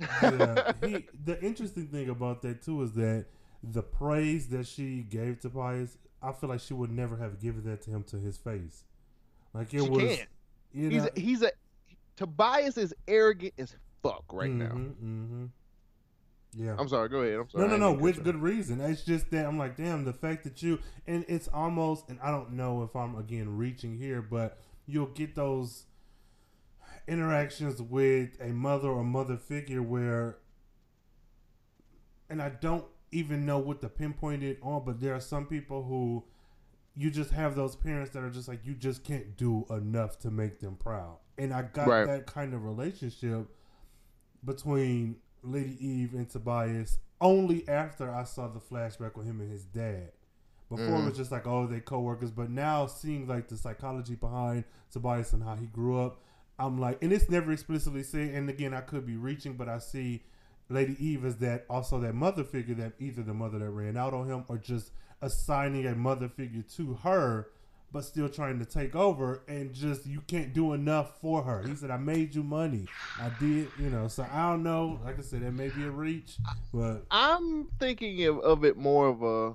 yeah. 0.00 0.72
He, 0.84 1.06
the 1.24 1.40
interesting 1.42 1.88
thing 1.88 2.08
about 2.08 2.42
that 2.42 2.62
too 2.62 2.82
is 2.82 2.92
that 2.92 3.26
the 3.62 3.82
praise 3.82 4.48
that 4.48 4.66
she 4.66 5.02
gave 5.02 5.40
to 5.40 5.50
Pius, 5.50 5.96
I 6.22 6.32
feel 6.32 6.48
like 6.48 6.60
she 6.60 6.74
would 6.74 6.90
never 6.90 7.16
have 7.16 7.40
given 7.40 7.64
that 7.64 7.82
to 7.82 7.90
him 7.90 8.02
to 8.04 8.16
his 8.18 8.36
face. 8.38 8.84
Like 9.54 9.72
it 9.74 9.82
She 9.84 9.88
was. 9.88 10.02
can't. 10.16 10.28
You 10.72 10.88
He's 10.88 11.04
a, 11.04 11.10
he's 11.14 11.42
a 11.42 11.50
Tobias 12.16 12.78
is 12.78 12.94
arrogant 13.06 13.52
as 13.58 13.76
fuck 14.02 14.24
right 14.32 14.50
now. 14.50 14.70
Mm-hmm. 14.72 15.44
Yeah. 16.54 16.76
I'm 16.78 16.88
sorry. 16.88 17.08
Go 17.08 17.20
ahead. 17.20 17.38
I'm 17.40 17.48
sorry. 17.48 17.66
No, 17.68 17.76
no, 17.76 17.92
no. 17.92 17.98
With 17.98 18.22
good 18.24 18.36
reason. 18.36 18.80
It's 18.80 19.04
just 19.04 19.30
that 19.30 19.46
I'm 19.46 19.56
like, 19.58 19.76
damn, 19.76 20.04
the 20.04 20.12
fact 20.12 20.44
that 20.44 20.62
you 20.62 20.78
and 21.06 21.24
it's 21.28 21.48
almost, 21.48 22.08
and 22.10 22.18
I 22.22 22.30
don't 22.30 22.52
know 22.52 22.82
if 22.82 22.94
I'm 22.94 23.16
again 23.16 23.56
reaching 23.56 23.96
here, 23.96 24.20
but 24.20 24.58
you'll 24.86 25.06
get 25.06 25.34
those 25.34 25.84
interactions 27.08 27.80
with 27.80 28.30
a 28.40 28.48
mother 28.52 28.88
or 28.88 29.02
mother 29.02 29.36
figure 29.36 29.82
where, 29.82 30.38
and 32.28 32.40
I 32.42 32.50
don't 32.50 32.84
even 33.10 33.44
know 33.44 33.58
what 33.58 33.80
to 33.82 33.88
pinpoint 33.88 34.42
it 34.42 34.58
on, 34.62 34.84
but 34.84 35.00
there 35.00 35.14
are 35.14 35.20
some 35.20 35.46
people 35.46 35.82
who 35.84 36.24
you 36.94 37.10
just 37.10 37.30
have 37.30 37.54
those 37.56 37.74
parents 37.76 38.10
that 38.12 38.22
are 38.22 38.30
just 38.30 38.48
like 38.48 38.60
you 38.64 38.74
just 38.74 39.04
can't 39.04 39.36
do 39.36 39.64
enough 39.70 40.18
to 40.20 40.30
make 40.30 40.60
them 40.60 40.76
proud, 40.76 41.16
and 41.38 41.52
I 41.52 41.62
got 41.62 41.88
Right. 41.88 42.06
that 42.06 42.26
kind 42.26 42.52
of 42.54 42.64
relationship 42.64 43.48
between 44.44 45.16
Lady 45.42 45.76
Eve 45.84 46.14
and 46.14 46.28
Tobias 46.28 46.98
only 47.20 47.68
after 47.68 48.12
I 48.12 48.24
saw 48.24 48.48
the 48.48 48.60
flashback 48.60 49.16
with 49.16 49.26
him 49.26 49.40
and 49.40 49.50
his 49.50 49.64
dad. 49.64 50.12
Before 50.68 50.98
it 50.98 51.02
Mhm. 51.02 51.04
was 51.06 51.16
just 51.16 51.30
like, 51.30 51.46
oh, 51.46 51.66
they 51.66 51.80
co-workers, 51.80 52.30
but 52.30 52.50
now 52.50 52.86
seeing 52.86 53.26
like 53.26 53.48
the 53.48 53.56
psychology 53.56 54.14
behind 54.14 54.64
Tobias 54.90 55.32
and 55.32 55.42
how 55.42 55.54
he 55.54 55.66
grew 55.66 56.00
up, 56.00 56.20
I'm 56.58 56.78
like, 56.78 57.02
and 57.02 57.12
it's 57.12 57.28
never 57.28 57.52
explicitly 57.52 58.02
said. 58.02 58.34
And 58.34 58.48
again, 58.48 58.72
I 58.72 58.80
could 58.80 59.04
be 59.06 59.16
reaching, 59.16 59.54
but 59.54 59.68
I 59.68 59.78
see 59.78 60.22
Lady 60.68 60.96
Eve 61.04 61.24
as 61.24 61.36
that 61.38 61.66
also 61.68 62.00
that 62.00 62.14
mother 62.14 62.44
figure 62.44 62.74
that 62.76 62.94
either 62.98 63.22
the 63.22 63.34
mother 63.34 63.58
that 63.58 63.70
ran 63.70 63.96
out 63.96 64.14
on 64.14 64.26
him 64.28 64.44
or 64.48 64.56
just 64.58 64.92
assigning 65.20 65.86
a 65.86 65.94
mother 65.94 66.28
figure 66.28 66.62
to 66.62 66.94
her, 66.94 67.48
but 67.92 68.04
still 68.04 68.28
trying 68.28 68.58
to 68.58 68.64
take 68.64 68.96
over 68.96 69.42
and 69.46 69.72
just 69.72 70.06
you 70.06 70.20
can't 70.26 70.54
do 70.54 70.72
enough 70.72 71.20
for 71.20 71.42
her. 71.42 71.62
He 71.62 71.74
said, 71.76 71.90
I 71.90 71.98
made 71.98 72.34
you 72.34 72.42
money. 72.42 72.86
I 73.20 73.30
did, 73.38 73.68
you 73.78 73.90
know, 73.90 74.08
so 74.08 74.26
I 74.32 74.50
don't 74.50 74.62
know. 74.62 74.98
Like 75.04 75.18
I 75.18 75.22
said, 75.22 75.42
that 75.42 75.52
may 75.52 75.68
be 75.68 75.84
a 75.84 75.90
reach, 75.90 76.38
but 76.72 77.04
I'm 77.10 77.66
thinking 77.78 78.24
of, 78.26 78.38
of 78.40 78.64
it 78.64 78.76
more 78.76 79.08
of 79.08 79.22
a 79.22 79.54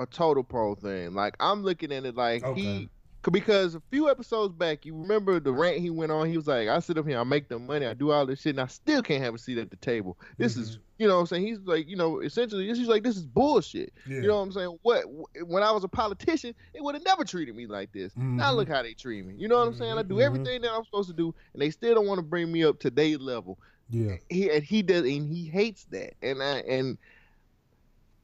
a 0.00 0.06
total 0.06 0.44
pro 0.44 0.74
thing. 0.74 1.14
Like 1.14 1.34
I'm 1.40 1.62
looking 1.62 1.92
at 1.92 2.04
it 2.04 2.16
like 2.16 2.44
he 2.44 2.50
Okay. 2.50 2.88
Because 3.30 3.74
a 3.74 3.82
few 3.90 4.08
episodes 4.08 4.54
back, 4.54 4.84
you 4.86 4.96
remember 4.96 5.40
the 5.40 5.52
rant 5.52 5.78
he 5.78 5.90
went 5.90 6.12
on. 6.12 6.28
He 6.28 6.36
was 6.36 6.46
like, 6.46 6.68
"I 6.68 6.78
sit 6.80 6.98
up 6.98 7.06
here, 7.06 7.18
I 7.18 7.24
make 7.24 7.48
the 7.48 7.58
money, 7.58 7.86
I 7.86 7.94
do 7.94 8.10
all 8.12 8.26
this 8.26 8.40
shit, 8.40 8.50
and 8.54 8.60
I 8.60 8.66
still 8.66 9.02
can't 9.02 9.22
have 9.22 9.34
a 9.34 9.38
seat 9.38 9.58
at 9.58 9.70
the 9.70 9.76
table." 9.76 10.18
This 10.38 10.52
Mm-hmm. 10.54 10.62
is, 10.62 10.78
you 10.98 11.08
know, 11.08 11.14
what 11.14 11.20
I'm 11.20 11.26
saying 11.26 11.46
he's 11.46 11.58
like, 11.60 11.88
you 11.88 11.96
know, 11.96 12.20
essentially, 12.20 12.66
he's 12.66 12.86
like, 12.88 13.02
this 13.02 13.16
is 13.16 13.26
bullshit. 13.26 13.92
Yeah. 14.06 14.20
You 14.20 14.28
know 14.28 14.36
what 14.36 14.42
I'm 14.42 14.52
saying? 14.52 14.78
What 14.82 15.04
when 15.46 15.62
I 15.62 15.70
was 15.72 15.84
a 15.84 15.88
politician, 15.88 16.54
they 16.74 16.80
would 16.80 16.94
have 16.94 17.04
never 17.04 17.24
treated 17.24 17.54
me 17.56 17.66
like 17.66 17.92
this. 17.92 18.12
Now 18.16 18.52
Mhm. 18.52 18.56
look 18.56 18.68
how 18.68 18.82
they 18.82 18.94
treat 18.94 19.24
me. 19.26 19.34
You 19.36 19.48
know 19.48 19.58
what 19.58 19.68
I'm 19.68 19.74
saying? 19.74 19.98
I 19.98 20.02
do 20.02 20.14
Mhm, 20.14 20.18
mhm. 20.18 20.26
everything 20.26 20.62
that 20.62 20.72
I'm 20.72 20.84
supposed 20.84 21.08
to 21.10 21.14
do, 21.16 21.34
and 21.52 21.62
they 21.62 21.70
still 21.70 21.94
don't 21.94 22.06
want 22.06 22.18
to 22.18 22.22
bring 22.26 22.50
me 22.52 22.64
up 22.64 22.78
to 22.80 22.90
their 22.90 23.16
level. 23.18 23.58
Yeah. 23.88 24.16
He 24.28 24.50
and 24.50 24.62
he 24.62 24.82
does, 24.82 25.02
and 25.04 25.28
he 25.28 25.46
hates 25.46 25.84
that, 25.86 26.14
and 26.22 26.42
I 26.42 26.58
and 26.60 26.98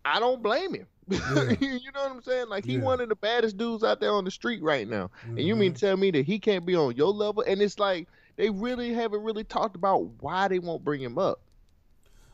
I 0.05 0.21
don't 0.21 0.43
blame 0.43 0.75
him. 0.75 0.87
Yeah. 1.09 1.21
you 1.61 1.93
know 1.95 2.03
what 2.03 2.11
I'm 2.13 2.23
saying? 2.23 2.49
Like 2.49 2.65
he 2.65 2.75
Yeah. 2.75 2.81
one 2.83 3.01
of 3.01 3.09
the 3.09 3.17
baddest 3.17 3.57
dudes 3.57 3.85
out 3.85 4.01
there 4.01 4.13
on 4.13 4.25
the 4.25 4.31
street 4.31 4.63
right 4.63 4.89
now. 4.89 5.11
And 5.27 5.41
you 5.41 5.55
mean 5.57 5.73
Mhm. 5.75 5.79
tell 5.79 5.97
me 5.97 6.11
that 6.13 6.25
he 6.25 6.39
can't 6.39 6.65
be 6.65 6.75
on 6.77 6.97
your 6.97 7.13
level? 7.13 7.45
And 7.47 7.61
it's 7.63 7.79
like 7.79 8.09
they 8.37 8.51
really 8.51 8.93
haven't 8.93 9.23
really 9.23 9.45
talked 9.45 9.77
about 9.77 9.99
why 10.23 10.49
they 10.49 10.59
won't 10.59 10.85
bring 10.85 11.01
him 11.01 11.19
up. 11.19 11.41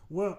Well, 0.08 0.38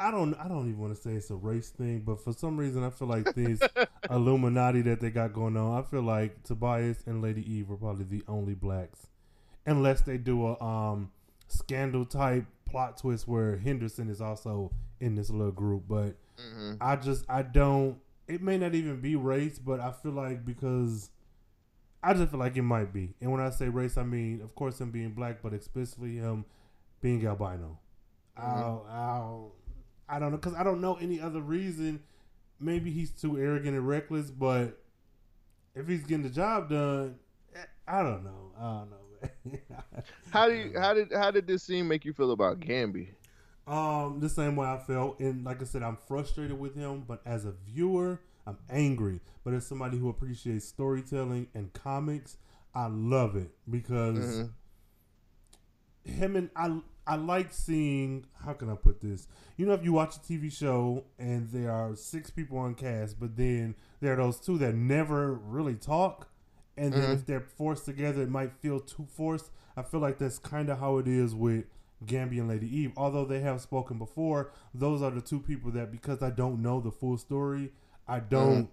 I 0.00 0.10
don't. 0.12 0.34
I 0.34 0.46
don't 0.46 0.68
even 0.68 0.78
want 0.78 0.94
to 0.94 1.00
say 1.00 1.14
it's 1.14 1.30
a 1.30 1.34
race 1.34 1.70
thing, 1.70 2.00
but 2.00 2.22
for 2.22 2.32
some 2.32 2.56
reason, 2.56 2.84
I 2.84 2.90
feel 2.90 3.08
like 3.08 3.34
these 3.34 3.60
Illuminati 4.10 4.80
that 4.82 5.00
they 5.00 5.10
got 5.10 5.32
going 5.32 5.56
on. 5.56 5.76
I 5.76 5.82
feel 5.82 6.02
like 6.02 6.44
Tobias 6.44 7.02
and 7.06 7.20
Lady 7.20 7.42
Eve 7.52 7.70
are 7.70 7.76
probably 7.76 8.04
the 8.04 8.22
only 8.28 8.54
blacks, 8.54 9.08
unless 9.66 10.02
they 10.02 10.16
do 10.16 10.46
a 10.46 10.62
um 10.62 11.10
scandal 11.48 12.04
type 12.04 12.44
plot 12.64 12.98
twist 12.98 13.26
where 13.26 13.56
Henderson 13.56 14.08
is 14.08 14.20
also 14.20 14.70
in 15.00 15.16
this 15.16 15.30
little 15.30 15.50
group. 15.50 15.84
But 15.88 16.14
hmm 16.38 16.80
I 16.80 16.96
just 16.96 17.24
I 17.28 17.42
don't. 17.42 17.98
It 18.26 18.42
may 18.42 18.58
not 18.58 18.74
even 18.74 19.00
be 19.00 19.16
race, 19.16 19.58
but 19.58 19.80
I 19.80 19.92
feel 19.92 20.12
like 20.12 20.44
because 20.44 21.10
I 22.02 22.14
just 22.14 22.30
feel 22.30 22.40
like 22.40 22.56
it 22.56 22.62
might 22.62 22.92
be. 22.92 23.14
And 23.20 23.32
when 23.32 23.40
I 23.40 23.50
say 23.50 23.68
race, 23.68 23.96
I 23.98 24.04
mean 24.04 24.40
of 24.42 24.54
course 24.54 24.80
him 24.80 24.90
being 24.90 25.10
black, 25.12 25.42
but 25.42 25.52
explicitly 25.54 26.16
him 26.16 26.44
being 27.00 27.26
albino. 27.26 27.78
I'll, 28.36 28.86
I'll, 28.90 29.52
I 30.08 30.18
don't 30.18 30.30
know 30.32 30.38
because 30.38 30.54
I 30.54 30.62
don't 30.64 30.80
know 30.80 30.96
any 30.96 31.20
other 31.20 31.40
reason. 31.40 32.00
Maybe 32.60 32.90
he's 32.90 33.10
too 33.10 33.38
arrogant 33.38 33.76
and 33.76 33.86
reckless, 33.88 34.30
but 34.30 34.78
if 35.74 35.88
he's 35.88 36.02
getting 36.02 36.22
the 36.22 36.30
job 36.30 36.70
done, 36.70 37.16
eh, 37.54 37.60
I 37.86 38.02
don't 38.02 38.24
know. 38.24 38.52
I 38.58 38.62
don't 38.62 38.90
know. 38.90 38.96
Man. 39.44 40.02
How 40.30 40.48
do 40.48 40.54
you, 40.54 40.72
how 40.78 40.94
did 40.94 41.12
how 41.12 41.30
did 41.30 41.46
this 41.46 41.62
scene 41.64 41.88
make 41.88 42.04
you 42.04 42.12
feel 42.12 42.32
about 42.32 42.60
Gambi? 42.60 43.08
Um, 43.68 44.20
the 44.20 44.28
same 44.28 44.56
way 44.56 44.66
I 44.66 44.78
felt, 44.78 45.20
and 45.20 45.44
like 45.44 45.60
I 45.60 45.64
said, 45.64 45.82
I'm 45.82 45.96
frustrated 45.96 46.58
with 46.58 46.74
him. 46.74 47.04
But 47.06 47.20
as 47.26 47.44
a 47.44 47.52
viewer, 47.52 48.20
I'm 48.46 48.58
angry. 48.70 49.20
But 49.44 49.52
as 49.54 49.66
somebody 49.66 49.98
who 49.98 50.08
appreciates 50.08 50.64
storytelling 50.66 51.48
and 51.54 51.72
comics, 51.74 52.38
I 52.74 52.86
love 52.86 53.36
it 53.36 53.50
because 53.68 54.16
Mhm. 54.38 54.50
him 56.04 56.36
and 56.36 56.50
I. 56.56 56.80
I 57.06 57.16
like 57.16 57.54
seeing. 57.54 58.26
How 58.44 58.52
can 58.52 58.68
I 58.68 58.74
put 58.74 59.00
this? 59.00 59.26
You 59.56 59.64
know, 59.64 59.72
if 59.72 59.82
you 59.82 59.94
watch 59.94 60.16
a 60.16 60.20
TV 60.20 60.50
show 60.50 61.04
and 61.18 61.48
there 61.50 61.70
are 61.72 61.96
six 61.96 62.28
people 62.28 62.58
on 62.58 62.74
cast, 62.74 63.18
but 63.18 63.34
then 63.34 63.76
there 64.00 64.12
are 64.12 64.16
those 64.16 64.38
two 64.38 64.58
that 64.58 64.74
never 64.74 65.32
really 65.32 65.74
talk, 65.74 66.28
and 66.76 66.92
then 66.92 67.08
Mhm. 67.08 67.14
if 67.14 67.24
they're 67.24 67.40
forced 67.40 67.86
together, 67.86 68.20
it 68.20 68.28
might 68.28 68.52
feel 68.60 68.78
too 68.78 69.06
forced. 69.06 69.50
I 69.74 69.82
feel 69.84 70.00
like 70.00 70.18
that's 70.18 70.38
kind 70.38 70.68
of 70.68 70.80
how 70.80 70.98
it 70.98 71.08
is 71.08 71.34
with 71.34 71.64
Gambi 72.04 72.38
and 72.38 72.48
Lady 72.48 72.66
Eve. 72.74 72.92
Although 72.96 73.24
they 73.24 73.40
have 73.40 73.60
spoken 73.60 73.98
before, 73.98 74.52
those 74.74 75.02
are 75.02 75.10
the 75.10 75.20
two 75.20 75.40
people 75.40 75.70
that 75.72 75.90
because 75.90 76.22
I 76.22 76.30
don't 76.30 76.62
know 76.62 76.80
the 76.80 76.90
full 76.92 77.18
story, 77.18 77.72
I 78.06 78.20
don't. 78.20 78.70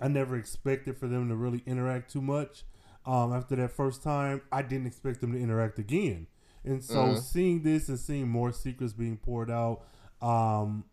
I 0.00 0.08
never 0.08 0.36
expected 0.36 0.96
for 0.96 1.06
them 1.08 1.28
to 1.28 1.36
really 1.36 1.62
interact 1.66 2.10
too 2.10 2.22
much. 2.22 2.64
Um, 3.04 3.32
after 3.32 3.56
that 3.56 3.72
first 3.72 4.02
time, 4.02 4.42
I 4.52 4.62
didn't 4.62 4.86
expect 4.86 5.20
them 5.20 5.32
to 5.32 5.38
interact 5.38 5.78
again. 5.78 6.26
And 6.64 6.82
so 6.82 7.12
Mhm. 7.12 7.18
seeing 7.18 7.62
this 7.62 7.88
and 7.88 7.98
seeing 7.98 8.28
more 8.28 8.52
secrets 8.52 8.92
being 8.92 9.16
poured 9.16 9.50
out, 9.50 9.82
um, 10.22 10.84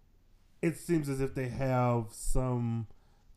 it 0.62 0.78
seems 0.78 1.10
as 1.10 1.22
if 1.22 1.36
they 1.36 1.50
have 1.50 2.08
some 2.12 2.88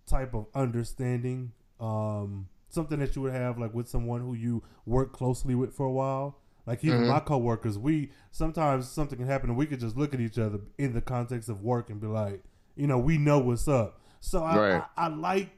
type 0.06 0.34
of 0.34 0.46
understanding, 0.54 1.52
um, 1.80 2.48
something 2.68 2.98
that 3.00 3.14
you 3.16 3.22
would 3.22 3.32
have 3.32 3.58
like 3.58 3.74
with 3.74 3.88
someone 3.88 4.20
who 4.20 4.34
you 4.34 4.62
work 4.86 5.12
closely 5.12 5.54
with 5.54 5.74
for 5.74 5.86
a 5.86 5.92
while. 5.92 6.38
Like 6.70 6.84
even 6.84 7.00
Mhm. 7.00 7.06
my 7.08 7.18
coworkers, 7.18 7.76
we 7.76 8.12
sometimes 8.30 8.88
something 8.88 9.18
can 9.18 9.26
happen 9.26 9.50
and 9.50 9.58
we 9.58 9.66
could 9.66 9.80
just 9.80 9.96
look 9.96 10.14
at 10.14 10.20
each 10.20 10.38
other 10.38 10.60
in 10.78 10.92
the 10.92 11.00
context 11.00 11.48
of 11.48 11.62
work 11.64 11.90
and 11.90 12.00
be 12.00 12.06
like, 12.06 12.44
you 12.76 12.86
know, 12.86 12.96
we 12.96 13.18
know 13.18 13.40
what's 13.40 13.66
up. 13.66 13.98
So 14.20 14.44
I, 14.44 14.56
Right. 14.56 14.84
I, 14.96 15.06
I 15.06 15.08
like, 15.08 15.50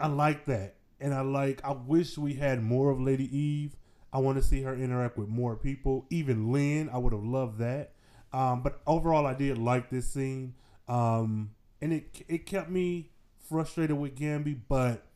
I 0.00 0.08
like 0.08 0.46
that, 0.46 0.74
and 1.00 1.14
I 1.14 1.20
like. 1.20 1.60
I 1.62 1.70
wish 1.70 2.18
we 2.18 2.34
had 2.34 2.60
more 2.60 2.90
of 2.90 3.00
Lady 3.00 3.28
Eve. 3.38 3.76
I 4.12 4.18
want 4.18 4.36
to 4.36 4.42
see 4.42 4.62
her 4.62 4.74
interact 4.74 5.16
with 5.16 5.28
more 5.28 5.54
people. 5.54 6.06
Even 6.10 6.50
Lynn, 6.50 6.90
I 6.92 6.98
would 6.98 7.12
have 7.12 7.22
loved 7.22 7.58
that. 7.60 7.92
Um, 8.32 8.62
but 8.64 8.80
overall, 8.84 9.26
I 9.26 9.34
did 9.34 9.58
like 9.58 9.90
this 9.90 10.10
scene, 10.12 10.54
um, 10.88 11.52
and 11.80 11.92
it 11.92 12.24
it 12.26 12.46
kept 12.46 12.68
me 12.68 13.12
frustrated 13.48 13.96
with 13.96 14.16
Gambi, 14.16 14.58
but 14.68 15.06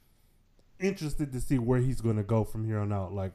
interested 0.79 1.33
to 1.33 1.41
see 1.41 1.59
where 1.59 1.81
he's 1.81 2.01
going 2.01 2.16
to 2.16 2.22
go 2.22 2.45
from 2.45 2.64
here 2.64 2.79
on 2.79 2.93
out. 2.93 3.12
Like, 3.12 3.33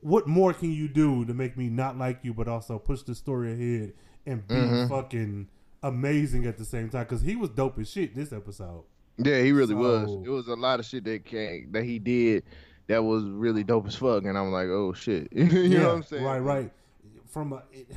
what 0.00 0.26
more 0.26 0.52
can 0.52 0.72
you 0.72 0.88
do 0.88 1.24
to 1.24 1.34
make 1.34 1.56
me 1.56 1.68
not 1.68 1.96
like 1.98 2.20
you, 2.22 2.32
but 2.34 2.48
also 2.48 2.78
push 2.78 3.02
the 3.02 3.14
story 3.14 3.52
ahead 3.52 3.92
and 4.26 4.46
be 4.46 4.54
Mhm. 4.54 4.88
fucking 4.88 5.48
amazing 5.82 6.46
at 6.46 6.58
the 6.58 6.64
same 6.64 6.88
time? 6.88 7.04
Because 7.04 7.22
he 7.22 7.36
was 7.36 7.50
dope 7.50 7.78
as 7.78 7.90
shit 7.90 8.14
this 8.14 8.32
episode. 8.32 8.84
Yeah, 9.18 9.42
he 9.42 9.52
really 9.52 9.74
was. 9.74 10.10
It 10.24 10.30
was 10.30 10.48
a 10.48 10.54
lot 10.54 10.80
of 10.80 10.86
shit 10.86 11.04
that 11.04 11.24
came 11.24 11.72
that 11.72 11.84
he 11.84 11.98
did 11.98 12.44
that 12.86 13.04
was 13.04 13.24
really 13.24 13.62
dope 13.64 13.86
as 13.86 13.96
fuck, 13.96 14.24
and 14.24 14.36
I'm 14.38 14.50
like, 14.50 14.68
oh 14.68 14.92
shit, 14.92 15.28
you 15.32 15.68
know 15.68 15.88
what 15.88 15.94
I'm 15.96 16.02
saying? 16.02 16.24
Right, 16.24 16.38
right. 16.38 16.72
From 17.26 17.52
a, 17.52 17.62
it, 17.70 17.88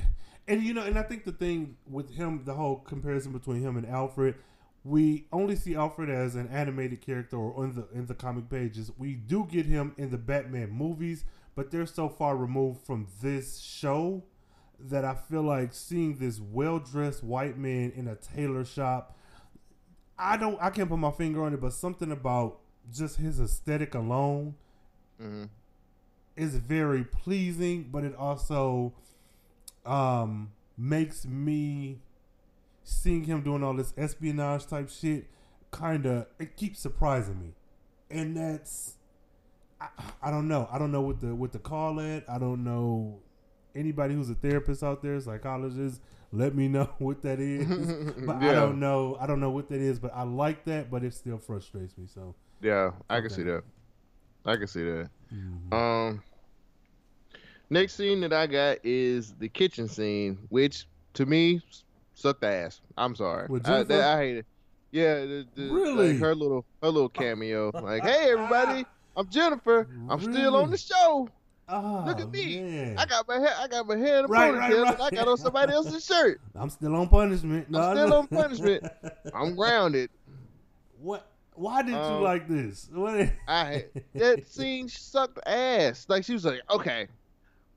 and 0.48 0.62
you 0.62 0.74
know, 0.74 0.84
and 0.84 1.00
I 1.00 1.04
think 1.04 1.24
the 1.24 1.32
thing 1.32 1.78
with 1.90 2.14
him, 2.14 2.42
the 2.44 2.54
whole 2.54 2.78
comparison 2.80 3.32
between 3.32 3.62
him 3.62 3.78
and 3.78 3.88
Alfred, 3.88 4.36
we 4.84 5.26
only 5.32 5.56
see 5.56 5.76
Alfred 5.76 6.10
as 6.10 6.36
an 6.36 6.50
animated 6.50 7.00
character 7.02 7.38
or 7.38 7.64
in 7.64 7.74
the 7.74 7.88
in 7.94 8.06
the 8.06 8.14
comic 8.14 8.50
pages. 8.50 8.92
We 8.98 9.14
do 9.16 9.48
get 9.50 9.66
him 9.66 9.94
in 9.98 10.12
the 10.12 10.18
Batman 10.18 10.72
movies, 10.72 11.24
but 11.56 11.72
they're 11.72 11.86
so 11.86 12.10
far 12.10 12.36
removed 12.36 12.86
from 12.86 13.08
this 13.22 13.60
show 13.60 14.24
that 14.80 15.06
I 15.06 15.16
feel 15.16 15.44
like 15.44 15.74
seeing 15.74 16.18
this 16.18 16.40
well 16.40 16.80
dressed 16.80 17.24
white 17.24 17.58
man 17.58 17.92
in 17.96 18.08
a 18.08 18.16
tailor 18.16 18.66
shop. 18.66 19.18
I 20.18 20.38
don't. 20.38 20.58
I 20.62 20.70
can't 20.70 20.90
put 20.90 20.98
my 20.98 21.12
finger 21.12 21.44
on 21.44 21.54
it, 21.54 21.62
but 21.62 21.74
something 21.74 22.12
about 22.12 22.60
just 22.92 23.18
his 23.18 23.40
aesthetic 23.40 23.96
alone 23.96 24.56
mm-hmm. 25.22 25.46
is 26.36 26.56
very 26.58 27.04
pleasing, 27.04 27.90
but 27.92 28.04
it 28.04 28.16
also 28.16 28.94
um, 29.86 30.52
makes 30.78 31.26
me 31.26 32.00
seeing 32.84 33.24
him 33.24 33.42
doing 33.42 33.64
all 33.64 33.74
this 33.74 33.94
espionage 33.98 34.68
type 34.68 34.90
shit 34.90 35.28
kind 35.72 36.06
of 36.06 36.28
it 36.40 36.56
keeps 36.56 36.80
surprising 36.80 37.40
me, 37.40 37.54
and 38.12 38.38
that's 38.38 38.96
I, 39.84 40.28
I 40.28 40.32
don't 40.32 40.48
know. 40.48 40.68
I 40.72 40.78
don't 40.78 40.92
know 40.92 41.02
what 41.02 41.20
the 41.22 41.36
what 41.36 41.52
to 41.54 41.60
call 41.60 42.00
it. 42.00 42.24
I 42.28 42.38
don't 42.38 42.64
know 42.64 43.20
anybody 43.76 44.14
who's 44.14 44.30
a 44.30 44.36
therapist 44.36 44.84
out 44.84 45.02
there, 45.02 45.20
psychologist. 45.20 46.02
Let 46.32 46.56
me 46.56 46.68
know 46.68 46.86
what 46.98 47.22
that 47.24 47.40
is. 47.40 47.68
but 48.26 48.38
I 48.38 48.54
don't 48.54 48.80
know. 48.80 49.18
I 49.20 49.28
don't 49.28 49.40
know 49.40 49.52
what 49.52 49.70
that 49.70 49.80
is. 49.82 50.00
But 50.00 50.14
I 50.16 50.24
like 50.24 50.66
that, 50.66 50.90
but 50.90 51.04
it 51.04 51.14
still 51.14 51.38
frustrates 51.38 51.98
me. 51.98 52.06
So 52.08 52.36
Yeah, 52.62 52.92
I 53.10 53.18
can 53.18 53.26
Okay. 53.26 53.36
see 53.36 53.44
that. 53.44 53.64
I 54.46 54.56
can 54.58 54.68
see 54.68 54.84
that. 54.84 55.10
mhm. 55.34 55.74
Um, 55.74 56.24
next 57.70 57.96
scene 57.96 58.22
that 58.22 58.34
I 58.34 58.48
got 58.48 58.78
is 58.84 59.34
the 59.36 59.50
kitchen 59.50 59.88
scene, 59.88 60.38
which 60.50 60.88
to 61.14 61.26
me 61.26 61.62
sucked 62.14 62.44
ass. 62.44 62.82
I'm 62.98 63.16
sorry. 63.16 63.48
I, 63.66 63.84
that, 63.84 64.02
I 64.02 64.18
hate 64.18 64.38
it. 64.38 64.46
Yeah, 64.92 65.22
the, 65.22 65.48
the, 65.56 65.64
Really? 65.64 66.14
like 66.14 66.20
her 66.20 66.36
little 66.36 66.66
her 66.82 66.90
little 66.90 67.10
cameo. 67.10 67.72
like, 67.82 68.04
hey 68.04 68.30
everybody, 68.32 68.86
I'm 69.16 69.30
Jennifer. 69.30 69.88
I'm 70.10 70.20
still 70.22 70.56
on 70.56 70.72
the 70.72 70.78
show. 70.78 71.30
Oh, 71.70 72.04
Look 72.06 72.20
at 72.20 72.30
me. 72.32 72.62
man. 72.62 72.98
I 72.98 73.06
got 73.06 73.28
my 73.28 73.40
hair. 73.40 73.54
I 73.58 73.68
got 73.68 73.88
my 73.88 73.96
hair 73.96 74.20
in 74.20 74.26
a 74.26 74.28
Right, 74.28 74.54
ponytail, 74.54 74.84
right, 74.84 75.00
right. 75.00 75.02
I 75.02 75.10
got 75.16 75.28
on 75.28 75.38
somebody 75.38 75.72
else's 75.74 76.06
shirt. 76.06 76.42
I'm 76.56 76.70
still 76.70 76.96
on 76.96 77.08
punishment. 77.08 77.70
No, 77.70 77.80
I'm 77.82 77.96
still 77.96 78.10
no. 78.10 78.18
on 78.20 78.28
punishment. 78.28 78.84
I'm 79.34 79.56
grounded. 79.56 80.10
what? 81.02 81.28
Why 81.56 81.84
did 81.84 81.92
you 81.92 81.98
Um, 81.98 82.24
like 82.24 82.48
this? 82.50 82.90
What? 82.92 83.32
I 83.48 83.86
that 84.16 84.48
scene 84.52 84.90
sucked 84.90 85.40
ass. 85.48 86.06
Like 86.10 86.26
she 86.26 86.34
was 86.34 86.44
like, 86.46 86.62
okay, 86.70 87.08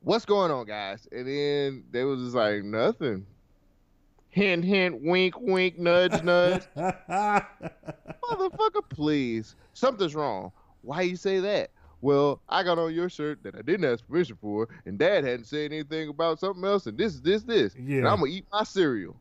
what's 0.00 0.24
going 0.24 0.50
on, 0.50 0.66
guys? 0.66 1.06
And 1.12 1.28
then 1.28 1.84
they 1.90 2.04
was 2.04 2.20
just 2.22 2.34
like, 2.34 2.64
nothing. 2.64 3.26
Hint, 4.30 4.64
hint, 4.64 5.00
wink, 5.02 5.34
wink, 5.40 5.78
nudge, 5.78 6.22
nudge. 6.22 6.62
Motherfucker, 6.76 7.48
please. 8.90 9.54
Something's 9.74 10.14
wrong. 10.14 10.52
Why 10.86 11.02
you 11.02 11.16
say 11.16 11.40
that? 11.40 11.70
Well, 12.00 12.40
I 12.48 12.62
got 12.62 12.78
on 12.78 12.94
your 12.94 13.08
shirt 13.08 13.42
that 13.42 13.54
I 13.56 13.62
didn't 13.62 13.90
ask 13.90 14.06
permission 14.06 14.36
for, 14.40 14.68
and 14.84 14.98
Dad 14.98 15.24
hadn't 15.24 15.46
said 15.46 15.72
anything 15.72 16.08
about 16.08 16.38
something 16.38 16.64
else, 16.64 16.86
and 16.86 16.96
this, 16.96 17.18
this, 17.20 17.42
this. 17.42 17.74
And 17.74 17.88
Yeah. 17.88 18.08
I'm 18.10 18.20
gonna 18.20 18.26
eat 18.26 18.44
my 18.52 18.62
cereal. 18.64 19.16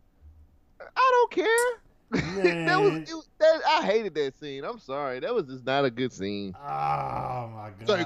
I 0.79 1.11
don't 1.11 1.31
care. 1.31 1.81
that 2.65 2.79
was, 2.79 2.93
it, 3.09 3.27
that, 3.39 3.61
I 3.67 3.83
hated 3.85 4.13
that 4.15 4.37
scene. 4.39 4.63
I'm 4.63 4.77
sorry, 4.79 5.19
that 5.21 5.33
was 5.33 5.45
just 5.45 5.65
not 5.65 5.85
a 5.85 5.89
good 5.89 6.13
scene. 6.13 6.53
Oh 6.57 7.49
my 7.53 7.71
god. 7.79 7.87
Sorry. 7.87 8.05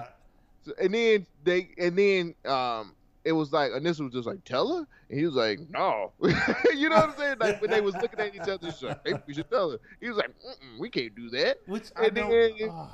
So, 0.65 0.71
and 0.81 0.93
then 0.93 1.25
they 1.43 1.69
and 1.77 1.97
then 1.97 2.35
um 2.51 2.93
it 3.25 3.31
was 3.31 3.51
like 3.51 3.71
and 3.73 3.85
this 3.85 3.99
was 3.99 4.11
just 4.13 4.27
like 4.27 4.43
tell 4.45 4.77
her 4.77 4.87
and 5.09 5.19
he 5.19 5.25
was 5.25 5.33
like 5.35 5.59
no 5.69 6.11
you 6.21 6.89
know 6.89 6.95
what 6.97 7.09
I'm 7.09 7.17
saying 7.17 7.37
like 7.39 7.61
when 7.61 7.71
they 7.71 7.79
was 7.81 7.95
looking 7.95 8.19
at 8.19 8.35
each 8.35 8.41
other 8.41 8.71
like 8.81 8.99
hey, 9.05 9.13
we 9.25 9.33
should 9.33 9.49
tell 9.49 9.71
her 9.71 9.77
he 10.01 10.09
was 10.09 10.17
like 10.17 10.29
Mm-mm, 10.29 10.77
we 10.79 10.89
can't 10.89 11.15
do 11.15 11.29
that 11.31 11.59
Which 11.65 11.85
I 11.95 12.05
and 12.07 12.15
don't. 12.15 12.29
then- 12.29 12.67
god. 12.67 12.89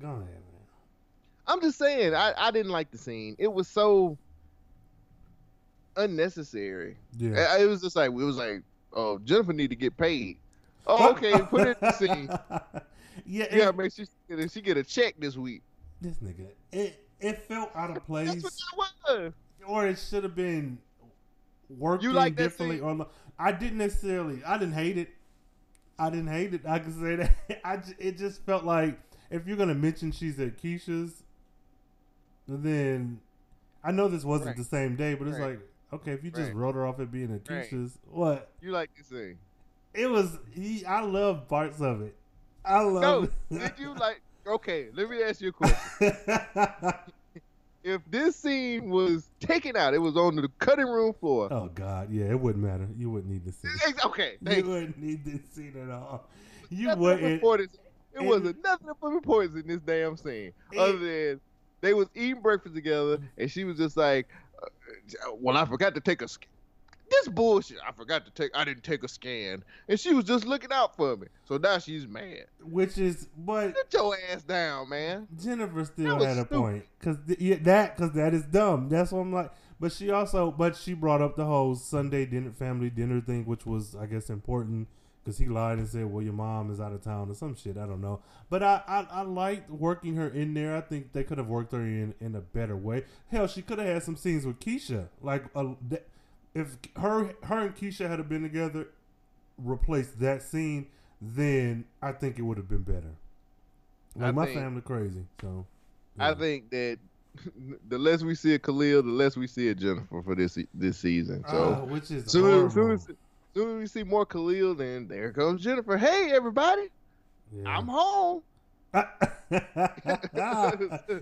Go 0.00 0.08
ahead, 0.08 0.20
man. 0.20 0.38
I'm 1.46 1.60
just 1.60 1.78
saying 1.78 2.14
I 2.14 2.32
I 2.36 2.50
didn't 2.50 2.72
like 2.72 2.90
the 2.90 2.98
scene 2.98 3.36
it 3.38 3.52
was 3.52 3.68
so 3.68 4.16
unnecessary 5.96 6.96
Yeah. 7.16 7.58
It 7.58 7.66
was 7.66 7.82
just 7.82 7.96
like 7.96 8.10
it 8.10 8.14
was 8.14 8.36
like 8.36 8.62
oh 8.92 9.18
Jennifer 9.18 9.52
need 9.52 9.70
to 9.70 9.76
get 9.76 9.96
paid 9.96 10.38
oh, 10.86 10.96
oh. 10.98 11.10
okay 11.10 11.40
put 11.42 11.68
it 11.68 11.78
in 11.80 11.88
the 11.88 11.92
scene 11.92 12.28
yeah. 13.26 13.46
yeah 13.52 13.70
sure 13.72 13.90
she 13.90 14.06
get, 14.28 14.38
a, 14.38 14.48
she 14.48 14.60
get 14.60 14.76
a 14.76 14.82
check 14.82 15.14
this 15.18 15.36
week 15.36 15.62
this 16.04 16.18
nigga. 16.18 16.46
It 16.72 17.02
it 17.20 17.38
felt 17.38 17.74
out 17.74 17.96
of 17.96 18.04
place. 18.06 18.34
that's 18.42 18.74
what 18.74 18.90
that 19.06 19.22
was 19.22 19.32
or 19.66 19.86
it 19.86 19.98
should 19.98 20.22
have 20.24 20.34
been 20.34 20.78
working 21.70 22.12
like 22.12 22.36
differently. 22.36 22.80
Or 22.80 23.06
I 23.38 23.52
didn't 23.52 23.78
necessarily. 23.78 24.42
I 24.44 24.58
didn't 24.58 24.74
hate 24.74 24.98
it. 24.98 25.08
I 25.98 26.10
didn't 26.10 26.28
hate 26.28 26.52
it. 26.52 26.62
I 26.66 26.78
can 26.78 27.00
say 27.00 27.16
that. 27.16 27.60
I 27.64 27.80
it 27.98 28.18
just 28.18 28.44
felt 28.44 28.64
like 28.64 28.98
if 29.34 29.46
you're 29.48 29.56
gonna 29.56 29.74
mention 29.74 30.12
she's 30.12 30.38
at 30.38 30.56
Keisha's, 30.62 31.22
then 32.46 33.20
I 33.82 33.90
know 33.90 34.08
this 34.08 34.24
wasn't 34.24 34.48
Right. 34.48 34.56
the 34.56 34.64
same 34.64 34.96
day, 34.96 35.14
but 35.14 35.26
it's 35.28 35.38
Right. 35.38 35.58
like 35.58 35.68
okay, 35.92 36.12
if 36.12 36.24
you 36.24 36.30
just 36.30 36.48
Right. 36.48 36.54
wrote 36.54 36.74
her 36.74 36.86
off 36.86 36.98
at 37.00 37.10
being 37.12 37.32
at 37.34 37.48
Right. 37.48 37.68
Keisha's, 37.70 37.98
what? 38.04 38.52
you 38.60 38.70
like 38.72 38.90
this 38.96 39.06
scene 39.08 39.38
It 39.92 40.08
was. 40.10 40.38
He, 40.52 40.84
I 40.84 41.00
love 41.02 41.46
parts 41.48 41.80
of 41.80 42.00
it. 42.02 42.16
I 42.64 42.82
no 42.82 42.88
love. 42.90 43.34
did 43.50 43.72
you 43.78 43.94
like 43.94 44.20
okay 44.46 44.88
let 44.92 45.08
me 45.08 45.22
ask 45.22 45.40
you 45.40 45.48
a 45.48 45.52
question 45.52 45.78
if 47.84 48.00
this 48.10 48.36
scene 48.36 48.88
was 48.88 49.28
taken 49.40 49.76
out, 49.76 49.92
it 49.94 49.98
was 49.98 50.16
on 50.16 50.36
the 50.36 50.48
cutting 50.58 50.86
room 50.86 51.12
floor. 51.20 51.48
oh 51.52 51.68
God, 51.68 52.10
yeah, 52.10 52.24
it 52.30 52.40
wouldn't 52.40 52.64
matter. 52.64 52.88
You 52.96 53.10
wouldn't 53.10 53.30
need 53.32 53.44
to 53.44 53.52
see. 53.52 53.68
it. 53.68 54.04
Okay, 54.06 54.36
You 54.40 54.56
you. 54.56 54.64
wouldn't 54.64 54.98
need 54.98 55.24
to 55.26 55.38
see 55.52 55.66
it 55.68 55.76
at 55.76 55.90
all. 55.90 56.28
You 56.70 56.86
Nothing 56.88 57.02
wouldn't. 57.02 57.42
It 58.14 58.20
and- 58.20 58.28
wasn't 58.28 58.62
nothing 58.62 58.88
of 58.88 59.12
importance 59.12 59.54
in 59.54 59.66
this 59.66 59.80
damn 59.80 60.16
scene, 60.16 60.52
other 60.78 60.98
than 60.98 61.40
they 61.80 61.94
was 61.94 62.08
eating 62.14 62.40
breakfast 62.40 62.74
together, 62.74 63.18
and 63.36 63.50
she 63.50 63.64
was 63.64 63.76
just 63.76 63.96
like, 63.96 64.28
uh, 64.62 65.32
"Well, 65.34 65.56
I 65.56 65.64
forgot 65.66 65.94
to 65.94 66.00
take 66.00 66.22
a 66.22 66.28
scan." 66.28 66.48
This 67.10 67.28
bullshit. 67.28 67.78
I 67.86 67.92
forgot 67.92 68.24
to 68.24 68.30
take. 68.30 68.56
I 68.56 68.64
didn't 68.64 68.82
take 68.82 69.04
a 69.04 69.08
scan, 69.08 69.62
and 69.88 70.00
she 70.00 70.14
was 70.14 70.24
just 70.24 70.46
looking 70.46 70.72
out 70.72 70.96
for 70.96 71.16
me. 71.16 71.26
So 71.44 71.58
now 71.58 71.78
she's 71.78 72.06
mad. 72.06 72.46
Which 72.62 72.96
is, 72.96 73.28
but 73.36 73.74
Get 73.74 73.92
your 73.92 74.16
ass 74.32 74.42
down, 74.42 74.88
man. 74.88 75.28
Jennifer 75.38 75.84
still 75.84 76.24
had 76.24 76.38
a 76.38 76.46
point 76.46 76.84
because 76.98 77.18
yeah, 77.38 77.56
that 77.62 77.96
because 77.96 78.12
that 78.14 78.32
is 78.32 78.44
dumb. 78.44 78.88
That's 78.88 79.12
what 79.12 79.20
I'm 79.20 79.32
like. 79.32 79.50
But 79.78 79.92
she 79.92 80.10
also, 80.10 80.50
but 80.50 80.76
she 80.76 80.94
brought 80.94 81.20
up 81.20 81.36
the 81.36 81.44
whole 81.44 81.74
Sunday 81.74 82.24
dinner, 82.24 82.52
family 82.52 82.88
dinner 82.88 83.20
thing, 83.20 83.44
which 83.44 83.66
was, 83.66 83.94
I 83.94 84.06
guess, 84.06 84.30
important 84.30 84.88
because 85.24 85.38
he 85.38 85.46
lied 85.46 85.78
and 85.78 85.88
said, 85.88 86.04
"Well, 86.04 86.22
your 86.22 86.34
mom 86.34 86.70
is 86.70 86.80
out 86.80 86.92
of 86.92 87.02
town" 87.02 87.30
or 87.30 87.34
some 87.34 87.54
shit. 87.56 87.78
I 87.78 87.86
don't 87.86 88.00
know. 88.02 88.20
But 88.50 88.62
I, 88.62 88.82
I, 88.86 89.06
I 89.10 89.22
liked 89.22 89.70
working 89.70 90.16
her 90.16 90.28
in 90.28 90.52
there. 90.54 90.76
I 90.76 90.82
think 90.82 91.12
they 91.12 91.24
could 91.24 91.38
have 91.38 91.46
worked 91.48 91.72
her 91.72 91.80
in 91.80 92.14
in 92.20 92.34
a 92.34 92.40
better 92.40 92.76
way. 92.76 93.04
Hell, 93.30 93.46
she 93.46 93.62
could 93.62 93.78
have 93.78 93.88
had 93.88 94.02
some 94.02 94.16
scenes 94.16 94.44
with 94.44 94.60
Keisha. 94.60 95.08
Like, 95.22 95.44
uh, 95.56 95.74
th- 95.88 96.02
if 96.54 96.76
her, 96.96 97.34
her 97.44 97.58
and 97.66 97.74
Keisha 97.74 98.08
had 98.08 98.28
been 98.28 98.42
together, 98.42 98.88
replaced 99.58 100.20
that 100.20 100.42
scene, 100.42 100.86
then 101.20 101.84
I 102.02 102.12
think 102.12 102.38
it 102.38 102.42
would 102.42 102.58
have 102.58 102.68
been 102.68 102.82
better. 102.82 103.14
Like 104.16 104.28
I 104.28 104.30
my 104.32 104.44
think- 104.46 104.58
family 104.58 104.80
crazy, 104.82 105.24
so 105.40 105.66
I 106.18 106.34
think 106.34 106.70
that 106.70 106.98
the 107.88 107.98
less 107.98 108.22
we 108.22 108.34
see 108.36 108.54
of 108.54 108.62
Khalil, 108.62 109.02
the 109.02 109.08
less 109.10 109.36
we 109.36 109.46
see 109.48 109.68
of 109.70 109.78
Jennifer 109.78 110.22
for 110.22 110.34
this 110.36 110.56
this 110.72 110.98
season. 110.98 111.44
So. 111.48 111.78
Ah, 111.80 111.84
which 111.84 112.10
is 112.10 112.30
Soon, 112.30 112.70
soon, 112.70 112.92
as, 112.92 113.08
soon 113.54 113.76
as 113.76 113.80
we 113.80 113.86
see 113.86 114.04
more 114.04 114.26
Khalil, 114.26 114.74
then 114.74 115.08
there 115.08 115.32
comes 115.32 115.62
Jennifer. 115.62 115.96
Hey, 115.96 116.30
everybody, 116.32 116.88
Yeah. 117.54 117.78
I'm 117.78 117.86
home. 117.88 118.42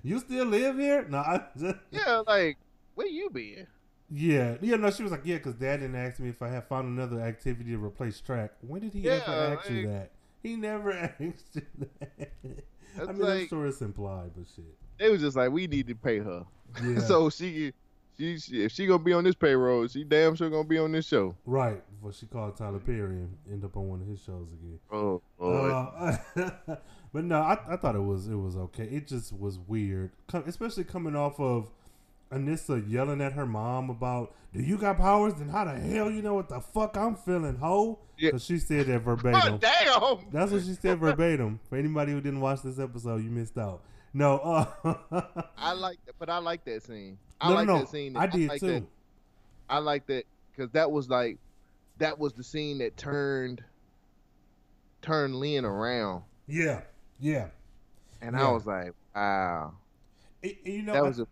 you 0.02 0.18
still 0.18 0.46
live 0.46 0.78
here? 0.78 1.06
No, 1.08 1.18
I 1.18 1.40
just, 1.58 1.76
Yeah, 1.90 2.22
like, 2.26 2.58
where 2.94 3.06
you 3.06 3.30
been? 3.30 3.66
yeah, 4.10 4.56
yeah. 4.60 4.76
No, 4.76 4.90
she 4.90 5.02
was 5.02 5.12
like, 5.12 5.22
yeah, 5.24 5.36
because 5.36 5.54
Dad 5.54 5.80
didn't 5.80 5.96
ask 5.96 6.20
me 6.20 6.28
if 6.28 6.42
I 6.42 6.48
had 6.48 6.68
found 6.68 6.86
another 6.88 7.20
activity 7.22 7.70
to 7.70 7.82
replace 7.82 8.20
track. 8.20 8.52
When 8.60 8.82
did 8.82 8.92
he 8.92 9.00
Yeah, 9.00 9.20
ever 9.26 9.56
ask 9.58 9.70
you 9.70 9.86
that? 9.88 10.10
He 10.42 10.56
never 10.56 10.92
asked 11.20 11.54
you 11.54 11.62
that. 11.80 12.32
I 12.42 12.46
mean, 12.46 13.08
I'm 13.08 13.18
like- 13.18 13.48
sure 13.48 13.66
it's 13.66 13.80
implied, 13.80 14.32
but 14.36 14.44
shit. 14.54 14.64
They 14.98 15.08
was 15.10 15.22
just 15.22 15.36
like, 15.36 15.50
we 15.50 15.66
need 15.66 15.86
to 15.88 15.94
pay 15.94 16.18
her. 16.18 16.44
Yeah. 16.84 16.98
so 17.00 17.30
she, 17.30 17.72
she, 18.18 18.38
she, 18.38 18.64
if 18.64 18.72
she 18.72 18.86
gonna 18.86 19.02
be 19.02 19.12
on 19.12 19.24
this 19.24 19.34
payroll, 19.34 19.86
she 19.86 20.04
damn 20.04 20.34
sure 20.34 20.50
gonna 20.50 20.64
be 20.64 20.78
on 20.78 20.92
this 20.92 21.06
show. 21.06 21.34
right, 21.46 21.82
before 21.94 22.12
she 22.12 22.26
called 22.26 22.56
Tyler 22.56 22.78
Perry 22.78 23.16
and 23.16 23.36
end 23.50 23.64
up 23.64 23.76
on 23.76 23.88
one 23.88 24.00
of 24.00 24.06
his 24.06 24.20
shows 24.20 24.48
again. 24.52 24.78
Oh. 24.90 25.22
Uh, 25.40 26.16
but 27.12 27.24
no, 27.24 27.40
I, 27.40 27.58
I 27.68 27.76
thought 27.76 27.94
it 27.96 28.02
was 28.02 28.28
it 28.28 28.36
was 28.36 28.56
okay. 28.56 28.84
It 28.84 29.06
just 29.06 29.32
was 29.32 29.58
weird, 29.58 30.12
especially 30.32 30.84
coming 30.84 31.16
off 31.16 31.40
of 31.40 31.70
Anissa 32.32 32.90
yelling 32.90 33.20
at 33.20 33.32
her 33.32 33.46
mom 33.46 33.90
about, 33.90 34.34
"Do 34.52 34.62
you 34.62 34.78
got 34.78 34.98
powers? 34.98 35.34
Then 35.34 35.48
how 35.48 35.64
the 35.64 35.78
hell 35.78 36.10
you 36.10 36.22
know 36.22 36.34
what 36.34 36.48
the 36.48 36.60
fuck 36.60 36.96
I'm 36.96 37.14
feeling, 37.14 37.56
ho?" 37.56 37.98
Yeah. 38.18 38.30
Because 38.30 38.44
she 38.44 38.58
said 38.58 38.86
that 38.86 38.94
oh, 39.06 39.14
verbatim. 39.16 39.58
damn. 39.58 40.18
That's 40.32 40.52
what 40.52 40.62
she 40.62 40.74
said 40.74 40.98
verbatim. 40.98 41.60
For 41.68 41.76
anybody 41.76 42.12
who 42.12 42.20
didn't 42.20 42.40
watch 42.40 42.62
this 42.62 42.78
episode, 42.78 43.22
you 43.22 43.30
missed 43.30 43.58
out. 43.58 43.82
No, 44.14 44.38
uh, 44.38 44.94
I 45.56 45.72
like, 45.72 45.98
that, 46.06 46.14
but 46.18 46.28
I 46.28 46.38
like 46.38 46.64
that 46.66 46.82
scene. 46.82 47.18
I 47.40 47.48
no, 47.48 47.54
like 47.54 47.66
no, 47.66 47.78
that 47.78 47.88
scene. 47.88 48.16
I 48.16 48.26
did 48.26 48.48
like 48.48 48.60
too. 48.60 48.66
That, 48.66 48.84
I 49.70 49.78
like 49.78 50.06
that 50.06 50.24
because 50.50 50.70
that 50.72 50.90
was 50.90 51.08
like, 51.08 51.38
that 51.98 52.18
was 52.18 52.32
the 52.34 52.44
scene 52.44 52.78
that 52.78 52.96
turned, 52.96 53.62
turned 55.00 55.34
Lynn 55.36 55.64
around, 55.64 56.22
Yeah, 56.46 56.82
yeah. 57.20 57.48
and 58.20 58.36
Yeah. 58.36 58.48
I 58.48 58.52
was 58.52 58.66
like, 58.66 58.92
wow, 59.14 59.72
It- 60.42 60.58
you 60.64 60.82
know, 60.82 60.92
that 60.92 60.98
I- 60.98 61.02
was 61.08 61.20
a 61.20 61.26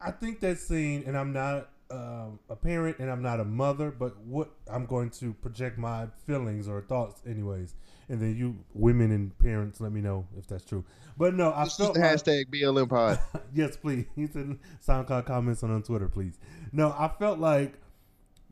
I 0.00 0.10
think 0.10 0.40
that 0.40 0.58
scene, 0.58 1.02
and 1.06 1.16
I'm 1.16 1.32
not 1.32 1.70
um, 1.90 2.38
a 2.50 2.56
parent 2.56 2.98
and 2.98 3.10
I'm 3.10 3.22
not 3.22 3.40
a 3.40 3.44
mother, 3.44 3.90
but 3.90 4.18
what 4.18 4.50
I'm 4.66 4.84
going 4.86 5.10
to 5.10 5.32
project 5.34 5.78
my 5.78 6.08
feelings 6.26 6.68
or 6.68 6.80
thoughts, 6.82 7.22
anyways. 7.26 7.74
And 8.08 8.20
then 8.20 8.36
you, 8.36 8.56
women 8.74 9.10
and 9.10 9.36
parents, 9.38 9.80
let 9.80 9.92
me 9.92 10.00
know 10.00 10.26
if 10.36 10.46
that's 10.46 10.64
true. 10.64 10.84
But 11.16 11.34
no, 11.34 11.52
I 11.52 11.66
felt 11.66 11.94
just 11.94 11.96
like, 11.96 11.98
hashtag 12.02 12.46
BLM 12.50 12.88
pod. 12.88 13.18
yes, 13.54 13.76
please. 13.76 14.06
He 14.14 14.26
said 14.26 14.58
SoundCloud 14.86 15.26
comments 15.26 15.62
on, 15.62 15.70
on 15.70 15.82
Twitter, 15.82 16.08
please. 16.08 16.38
No, 16.72 16.94
I 16.98 17.10
felt 17.18 17.38
like 17.38 17.74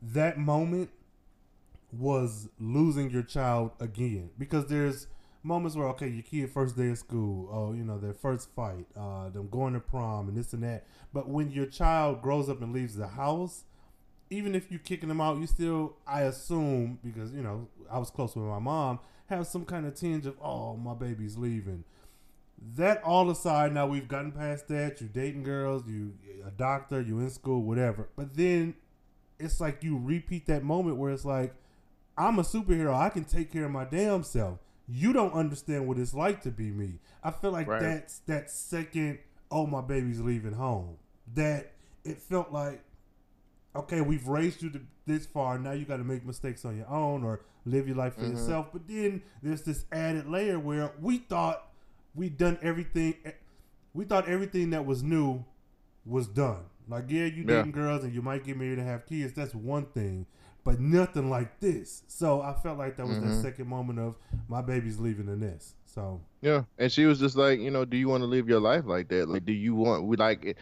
that 0.01 0.37
moment 0.37 0.89
was 1.91 2.49
losing 2.59 3.09
your 3.11 3.23
child 3.23 3.71
again 3.79 4.31
because 4.37 4.65
there's 4.67 5.07
moments 5.43 5.75
where 5.75 5.87
okay, 5.89 6.07
your 6.07 6.23
kid 6.23 6.49
first 6.49 6.77
day 6.77 6.89
of 6.89 6.97
school, 6.97 7.49
oh, 7.51 7.73
you 7.73 7.83
know, 7.83 7.99
their 7.99 8.13
first 8.13 8.49
fight, 8.55 8.87
uh, 8.97 9.29
them 9.29 9.49
going 9.49 9.73
to 9.73 9.79
prom 9.79 10.27
and 10.27 10.37
this 10.37 10.53
and 10.53 10.63
that. 10.63 10.85
But 11.13 11.29
when 11.29 11.51
your 11.51 11.65
child 11.65 12.21
grows 12.21 12.49
up 12.49 12.61
and 12.61 12.73
leaves 12.73 12.95
the 12.95 13.07
house, 13.07 13.65
even 14.29 14.55
if 14.55 14.71
you're 14.71 14.79
kicking 14.79 15.09
them 15.09 15.21
out, 15.21 15.37
you 15.37 15.47
still, 15.47 15.97
I 16.07 16.21
assume, 16.21 16.99
because 17.03 17.33
you 17.33 17.43
know, 17.43 17.67
I 17.91 17.99
was 17.99 18.09
close 18.09 18.35
with 18.35 18.45
my 18.45 18.59
mom, 18.59 18.99
have 19.35 19.47
some 19.47 19.65
kind 19.65 19.85
of 19.85 19.95
tinge 19.95 20.25
of, 20.25 20.35
oh, 20.41 20.75
my 20.77 20.93
baby's 20.93 21.37
leaving. 21.37 21.83
That 22.75 23.03
all 23.03 23.29
aside, 23.29 23.73
now 23.73 23.87
we've 23.87 24.07
gotten 24.07 24.31
past 24.31 24.67
that. 24.69 25.01
You 25.01 25.07
dating 25.07 25.43
girls, 25.43 25.85
you 25.87 26.13
a 26.45 26.51
doctor, 26.51 27.01
you 27.01 27.19
in 27.19 27.29
school, 27.29 27.61
whatever. 27.63 28.09
But 28.15 28.35
then 28.35 28.75
it's 29.39 29.59
like 29.59 29.83
you 29.83 29.97
repeat 29.97 30.45
that 30.47 30.63
moment 30.63 30.97
where 30.97 31.11
it's 31.11 31.25
like, 31.25 31.53
I'm 32.17 32.39
a 32.39 32.43
superhero. 32.43 32.93
I 32.93 33.09
can 33.09 33.25
take 33.25 33.51
care 33.51 33.65
of 33.65 33.71
my 33.71 33.83
damn 33.85 34.23
self. 34.23 34.59
You 34.87 35.11
don't 35.13 35.33
understand 35.33 35.87
what 35.87 35.97
it's 35.97 36.13
like 36.13 36.41
to 36.43 36.51
be 36.51 36.69
me. 36.71 36.99
I 37.23 37.31
feel 37.31 37.51
like 37.51 37.67
Right. 37.67 37.81
that's 37.81 38.19
that 38.19 38.49
second, 38.51 39.19
oh 39.51 39.65
my 39.65 39.81
baby's 39.81 40.19
leaving 40.21 40.53
home. 40.53 40.97
That 41.35 41.71
it 42.05 42.19
felt 42.21 42.51
like, 42.51 42.81
okay, 43.75 44.01
we've 44.01 44.27
raised 44.27 44.61
you 44.61 44.69
to 44.71 44.81
this 45.05 45.25
far. 45.25 45.57
Now 45.57 45.71
you 45.71 45.85
got 45.85 45.97
to 45.97 46.03
make 46.03 46.25
mistakes 46.25 46.65
on 46.65 46.77
your 46.77 46.89
own 46.89 47.23
or 47.23 47.41
live 47.65 47.87
your 47.87 47.97
life 47.97 48.15
for 48.15 48.25
Mhm. 48.25 48.31
yourself. 48.31 48.71
But 48.71 48.87
then 48.87 49.21
there's 49.41 49.63
this 49.63 49.85
added 49.91 50.27
layer 50.27 50.59
where 50.59 50.91
we 51.01 51.17
thought 51.19 51.71
we'd 52.15 52.37
done 52.37 52.57
everything. 52.61 53.15
We 53.93 54.05
thought 54.05 54.27
everything 54.27 54.71
that 54.71 54.85
was 54.85 55.03
new 55.03 55.43
was 56.05 56.27
done. 56.27 56.63
Like, 56.87 57.05
yeah, 57.09 57.25
you 57.25 57.43
Yeah. 57.43 57.57
dating 57.57 57.71
girls 57.71 58.03
and 58.03 58.13
you 58.13 58.21
might 58.21 58.43
get 58.43 58.57
married 58.57 58.77
and 58.79 58.87
have 58.87 59.05
kids. 59.05 59.33
That's 59.33 59.55
one 59.55 59.85
thing, 59.85 60.25
but 60.63 60.79
nothing 60.79 61.29
like 61.29 61.59
this. 61.61 62.03
So 62.07 62.41
I 62.41 62.53
felt 62.53 62.77
like 62.77 62.97
that 62.97 63.07
was 63.07 63.17
that 63.19 63.27
Mhm. 63.27 63.41
second 63.41 63.67
moment 63.67 63.99
of 63.99 64.17
my 64.49 64.61
baby's 64.61 64.99
leaving 64.99 65.27
the 65.27 65.37
nest. 65.37 65.75
So 65.85 66.21
Yeah, 66.41 66.63
and 66.77 66.91
she 66.91 67.05
was 67.05 67.19
just 67.19 67.37
like, 67.37 67.59
you 67.59 67.71
know, 67.71 67.85
do 67.85 67.95
you 67.95 68.09
want 68.09 68.21
to 68.21 68.27
live 68.27 68.49
your 68.49 68.59
life 68.59 68.85
like 68.85 69.07
that? 69.09 69.29
Like, 69.29 69.45
do 69.45 69.53
you 69.53 69.75
want 69.75 70.03
we 70.05 70.17
like 70.17 70.43
it? 70.43 70.57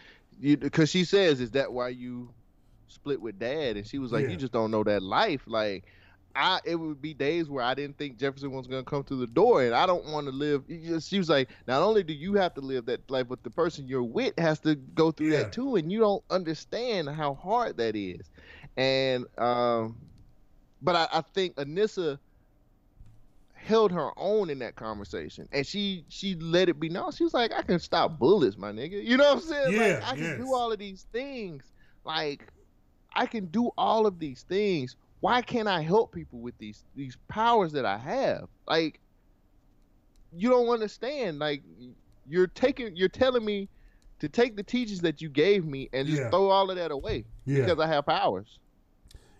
Because 0.60 0.90
she 0.90 1.04
says, 1.04 1.40
is 1.40 1.50
that 1.52 1.72
why 1.72 1.88
you 1.88 2.32
split 2.92 3.20
with 3.20 3.38
dad? 3.38 3.76
And 3.76 3.86
she 3.86 3.98
was 3.98 4.12
like, 4.12 4.26
Yeah. 4.26 4.32
you 4.32 4.36
just 4.36 4.52
don't 4.52 4.70
know 4.70 4.84
that 4.84 5.02
life. 5.02 5.42
Like, 5.46 5.84
I 6.34 6.60
it 6.64 6.76
would 6.76 7.02
be 7.02 7.12
days 7.14 7.50
where 7.50 7.62
I 7.64 7.74
didn't 7.74 7.98
think 7.98 8.18
Jefferson 8.18 8.52
was 8.52 8.66
gonna 8.66 8.84
come 8.84 9.04
through 9.04 9.18
the 9.20 9.26
door, 9.26 9.62
and 9.64 9.74
I 9.74 9.86
don't 9.86 10.06
want 10.06 10.26
to 10.26 10.32
live. 10.32 10.64
She 11.02 11.18
was 11.18 11.28
like, 11.28 11.50
not 11.66 11.82
only 11.82 12.02
do 12.02 12.14
you 12.14 12.34
have 12.34 12.54
to 12.54 12.60
live 12.60 12.86
that 12.86 13.10
life, 13.10 13.28
but 13.28 13.42
the 13.42 13.50
person 13.50 13.86
you're 13.86 14.02
with 14.02 14.32
has 14.38 14.58
to 14.60 14.74
go 14.76 15.10
through 15.10 15.30
Yeah. 15.30 15.42
that 15.42 15.52
too, 15.52 15.76
and 15.76 15.92
you 15.92 15.98
don't 16.00 16.24
understand 16.30 17.08
how 17.10 17.34
hard 17.34 17.76
that 17.78 17.96
is. 17.96 18.30
And 18.76 19.26
um, 19.38 19.98
but 20.80 20.96
I, 20.96 21.08
I 21.12 21.20
think 21.34 21.56
Anissa 21.56 22.18
held 23.54 23.92
her 23.92 24.10
own 24.16 24.50
in 24.50 24.58
that 24.58 24.74
conversation, 24.74 25.48
and 25.52 25.66
she 25.66 26.04
she 26.08 26.34
let 26.36 26.68
it 26.68 26.80
be 26.80 26.88
known. 26.88 27.12
She 27.12 27.24
was 27.24 27.34
like, 27.34 27.52
I 27.52 27.62
can 27.62 27.78
stop 27.78 28.18
bullets, 28.18 28.56
my 28.56 28.72
nigga. 28.72 29.02
You 29.04 29.16
know 29.16 29.24
what 29.34 29.34
I'm 29.34 29.40
saying? 29.42 29.72
Yeah, 29.74 29.80
like, 29.82 30.02
I 30.12 30.16
can 30.16 30.32
do 30.36 30.52
all 30.54 30.72
of 30.72 30.78
these 30.78 31.06
things. 31.12 31.72
Like, 32.04 32.48
I 33.14 33.26
can 33.26 33.46
do 33.46 33.70
all 33.76 34.06
of 34.06 34.18
these 34.18 34.42
things. 34.48 34.96
Why 35.20 35.42
can't 35.42 35.68
I 35.68 35.82
help 35.82 36.12
people 36.12 36.40
with 36.40 36.56
these 36.58 36.84
these 36.96 37.16
powers 37.28 37.72
that 37.72 37.84
I 37.84 37.98
have? 37.98 38.48
Like, 38.66 39.00
you 40.32 40.50
don't 40.50 40.68
understand. 40.68 41.38
Like, 41.38 41.62
you're 42.28 42.46
taking, 42.48 42.96
you're 42.96 43.08
telling 43.08 43.44
me 43.44 43.68
to 44.20 44.28
take 44.28 44.56
the 44.56 44.62
teachings 44.62 45.00
that 45.00 45.20
you 45.20 45.28
gave 45.28 45.64
me 45.64 45.88
and 45.92 46.06
just 46.06 46.20
Yeah. 46.20 46.30
throw 46.30 46.48
all 46.48 46.70
of 46.70 46.76
that 46.76 46.90
away 46.90 47.24
Yeah, 47.44 47.60
because 47.60 47.78
I 47.80 47.86
have 47.88 48.06
powers. 48.06 48.58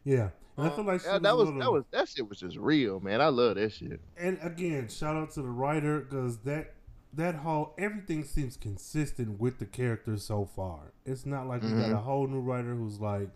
yeah. 0.05 0.31
And 0.57 0.67
I 0.67 0.71
uh, 0.71 0.77
feel 0.77 0.85
like 0.85 1.01
she 1.01 1.07
Yeah, 1.07 1.19
that 1.19 1.33
a 1.33 1.37
was 1.37 1.47
little, 1.47 1.61
that 1.61 1.73
was 1.73 1.85
that 1.93 2.09
shit 2.09 2.29
was 2.29 2.39
just 2.41 2.57
real, 2.59 3.01
man. 3.01 3.21
I 3.21 3.29
love 3.29 3.55
that 3.57 3.73
shit. 3.73 4.01
and 4.19 4.39
again, 4.43 4.89
shout 4.89 5.17
out 5.17 5.31
to 5.33 5.43
the 5.43 5.49
writer 5.49 6.01
because 6.01 6.39
that 6.39 6.75
that 7.15 7.37
whole 7.37 7.75
everything 7.79 8.25
seems 8.25 8.57
consistent 8.57 9.41
with 9.41 9.59
the 9.59 9.67
characters 9.67 10.25
so 10.25 10.45
far. 10.45 10.93
It's 11.07 11.25
not 11.27 11.47
like 11.47 11.63
we 11.63 11.71
got 11.71 11.79
mm-hmm. 11.79 11.95
a 11.95 11.99
whole 11.99 12.27
new 12.27 12.41
writer 12.41 12.75
who's 12.75 13.01
like, 13.01 13.31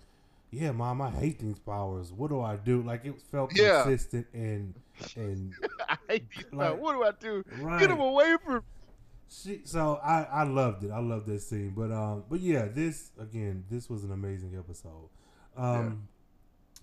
"Yeah, 0.50 0.72
mom, 0.72 1.00
I 1.02 1.10
hate 1.10 1.38
these 1.38 1.58
powers. 1.58 2.12
What 2.12 2.30
do 2.30 2.40
I 2.40 2.56
do?" 2.56 2.82
Like 2.82 3.04
it 3.04 3.20
felt 3.30 3.56
Yeah. 3.56 3.82
consistent 3.84 4.26
and 4.32 4.74
and 5.16 5.52
I 5.88 5.96
hate 6.08 6.30
these 6.34 6.46
Like- 6.52 6.68
powers. 6.70 6.80
What 6.80 6.92
do 6.94 7.04
I 7.04 7.12
do? 7.32 7.44
right. 7.62 7.80
Get 7.80 7.90
him 7.90 8.00
away 8.00 8.36
from. 8.44 8.62
She, 9.28 9.62
so 9.64 9.96
I, 10.04 10.22
I 10.22 10.42
loved 10.44 10.84
it. 10.84 10.90
I 10.92 11.00
loved 11.00 11.26
that 11.26 11.40
scene. 11.42 11.72
But 11.76 11.90
um, 11.90 12.24
but 12.30 12.38
yeah, 12.40 12.66
this 12.66 13.10
again, 13.18 13.64
this 13.70 13.90
was 13.90 14.04
an 14.04 14.12
amazing 14.12 14.56
episode. 14.56 15.08
Um, 15.56 16.06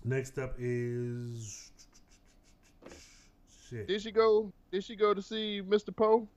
next 0.04 0.38
up 0.38 0.54
is 0.58 1.70
shit. 3.68 3.88
Did 3.88 4.02
she 4.02 4.10
go? 4.12 4.52
Did 4.70 4.84
she 4.84 4.94
go 4.96 5.14
to 5.14 5.22
see 5.22 5.62
Mr. 5.66 5.94
Poe? 5.94 6.28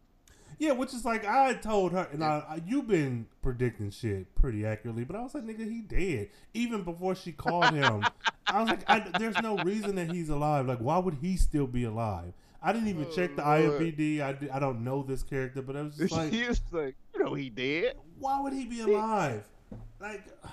Yeah, 0.60 0.72
which 0.72 0.94
is 0.94 1.06
like 1.06 1.26
I 1.26 1.54
told 1.54 1.92
her, 1.92 2.08
and 2.12 2.24
I, 2.24 2.44
I 2.50 2.62
you've 2.66 2.88
been 2.88 3.28
predicting 3.44 3.92
shit 3.92 4.34
pretty 4.36 4.66
accurately, 4.66 5.04
but 5.04 5.16
I 5.16 5.22
was 5.22 5.36
like, 5.36 5.44
nigga, 5.44 5.70
he 5.70 5.82
dead. 5.82 6.30
Even 6.54 6.84
before 6.84 7.14
she 7.14 7.32
called 7.32 7.74
him, 7.74 8.04
I 8.48 8.62
was 8.62 8.70
like, 8.70 8.84
I, 8.88 9.00
there's 9.20 9.40
no 9.42 9.58
reason 9.60 9.96
that 9.96 10.12
he's 10.12 10.30
alive. 10.30 10.66
Like, 10.68 10.80
why 10.80 10.98
would 10.98 11.16
he 11.22 11.38
still 11.38 11.68
be 11.68 11.84
alive? 11.84 12.34
I 12.64 12.74
didn't 12.74 12.88
even 12.88 13.06
check 13.12 13.36
the 13.36 13.44
Oh, 13.48 13.60
Lord. 13.60 13.82
IMDb. 13.82 14.20
I, 14.20 14.36
I 14.52 14.60
don't 14.60 14.84
know 14.84 15.04
this 15.04 15.22
character, 15.22 15.62
but 15.62 15.76
I 15.76 15.84
was 15.84 15.96
just 15.96 16.12
like, 16.18 16.32
was 16.32 16.62
like, 16.72 16.96
you 17.14 17.24
know, 17.24 17.36
he 17.36 17.50
dead. 17.52 17.94
why 18.20 18.42
would 18.42 18.54
he 18.54 18.66
be 18.66 18.82
alive? 18.82 19.44
Like, 20.00 20.24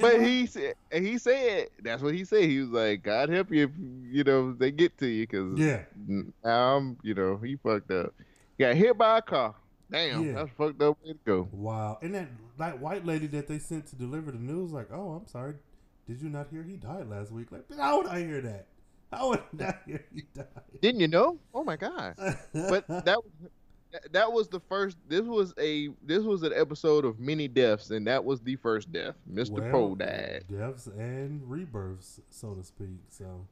But 0.00 0.22
he 0.22 0.46
said, 0.46 0.74
he 0.90 1.18
said, 1.18 1.68
that's 1.82 2.02
what 2.02 2.14
he 2.14 2.24
said. 2.24 2.44
He 2.44 2.60
was 2.60 2.70
like, 2.70 3.02
God 3.02 3.28
help 3.28 3.50
you 3.50 3.64
if 3.64 3.70
you 4.10 4.24
know 4.24 4.52
they 4.52 4.70
get 4.70 4.96
to 4.98 5.06
you, 5.06 5.26
because 5.26 5.58
yeah, 5.58 5.80
now 6.42 6.76
I'm, 6.76 6.96
you 7.02 7.12
know, 7.14 7.36
he 7.36 7.56
fucked 7.56 7.90
up. 7.90 8.14
Got 8.68 8.76
hit 8.76 8.96
by 8.98 9.18
a 9.18 9.22
car. 9.22 9.54
Damn, 9.90 10.24
Yeah. 10.24 10.32
that's 10.34 10.50
fucked 10.56 10.80
up 10.82 10.96
way 11.04 11.12
to 11.12 11.18
go. 11.24 11.48
wow. 11.52 11.98
And 12.02 12.14
that 12.14 12.28
that 12.58 12.80
white 12.80 13.04
lady 13.04 13.26
that 13.28 13.46
they 13.48 13.58
sent 13.58 13.86
to 13.88 13.96
deliver 13.96 14.30
the 14.30 14.38
news, 14.38 14.72
like, 14.72 14.88
oh, 14.92 15.12
I'm 15.12 15.26
sorry, 15.26 15.54
did 16.06 16.20
you 16.22 16.28
not 16.28 16.48
hear 16.50 16.62
he 16.62 16.76
died 16.76 17.08
last 17.08 17.30
week? 17.32 17.52
Like, 17.52 17.64
how 17.76 17.98
would 17.98 18.06
I 18.06 18.20
hear 18.20 18.40
that? 18.40 18.66
How 19.12 19.28
would 19.30 19.40
I 19.40 19.64
not 19.64 19.78
hear 19.86 20.04
he 20.14 20.22
died? 20.34 20.46
Didn't 20.80 21.00
you 21.00 21.08
know? 21.08 21.38
Oh 21.52 21.62
my 21.64 21.76
god. 21.76 22.14
but 22.52 22.86
that 23.04 23.18
that 24.12 24.32
was 24.32 24.48
the 24.48 24.60
first 24.60 24.96
this 25.06 25.20
was 25.22 25.52
a 25.58 25.88
this 26.02 26.22
was 26.22 26.42
an 26.42 26.52
episode 26.56 27.04
of 27.04 27.20
many 27.20 27.46
deaths 27.46 27.90
and 27.90 28.06
that 28.06 28.24
was 28.24 28.40
the 28.40 28.56
first 28.56 28.90
death 28.90 29.14
mr 29.30 29.50
Well, 29.60 29.70
poe 29.70 29.94
died 29.96 30.44
Deaths 30.50 30.86
and 30.86 31.42
rebirths, 31.44 32.18
so 32.30 32.54
to 32.54 32.64
speak. 32.64 32.96
So, 33.10 33.46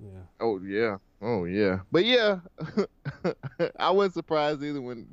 yeah. 0.00 0.22
oh 0.40 0.58
yeah 0.60 0.96
oh 1.22 1.44
yeah 1.44 1.80
but 1.90 2.04
yeah 2.04 2.38
i 3.78 3.90
wasn't 3.90 4.14
surprised 4.14 4.62
either 4.62 4.80
when 4.82 5.06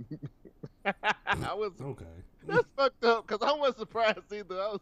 i 0.85 1.53
was 1.53 1.71
Okay. 1.81 2.05
that's 2.47 2.67
fucked 2.75 3.03
up 3.05 3.25
because 3.27 3.47
i 3.47 3.53
wasn't 3.57 3.77
surprised 3.79 4.19
either 4.33 4.55
i 4.61 4.67
was 4.67 4.79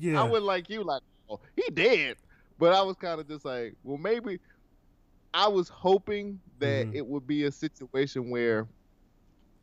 Yeah. 0.00 0.20
i 0.20 0.24
wasn't 0.24 0.46
like 0.46 0.70
you 0.70 0.82
like 0.82 1.02
oh 1.28 1.40
he 1.56 1.70
did, 1.70 2.16
but 2.58 2.72
i 2.72 2.82
was 2.82 2.96
kind 2.96 3.20
of 3.20 3.28
just 3.28 3.44
like 3.44 3.74
well 3.84 3.98
maybe 3.98 4.38
i 5.34 5.46
was 5.46 5.68
hoping 5.68 6.40
that 6.58 6.86
Mhm. 6.86 6.94
it 6.94 7.06
would 7.06 7.26
be 7.26 7.44
a 7.44 7.52
situation 7.52 8.30
where 8.30 8.66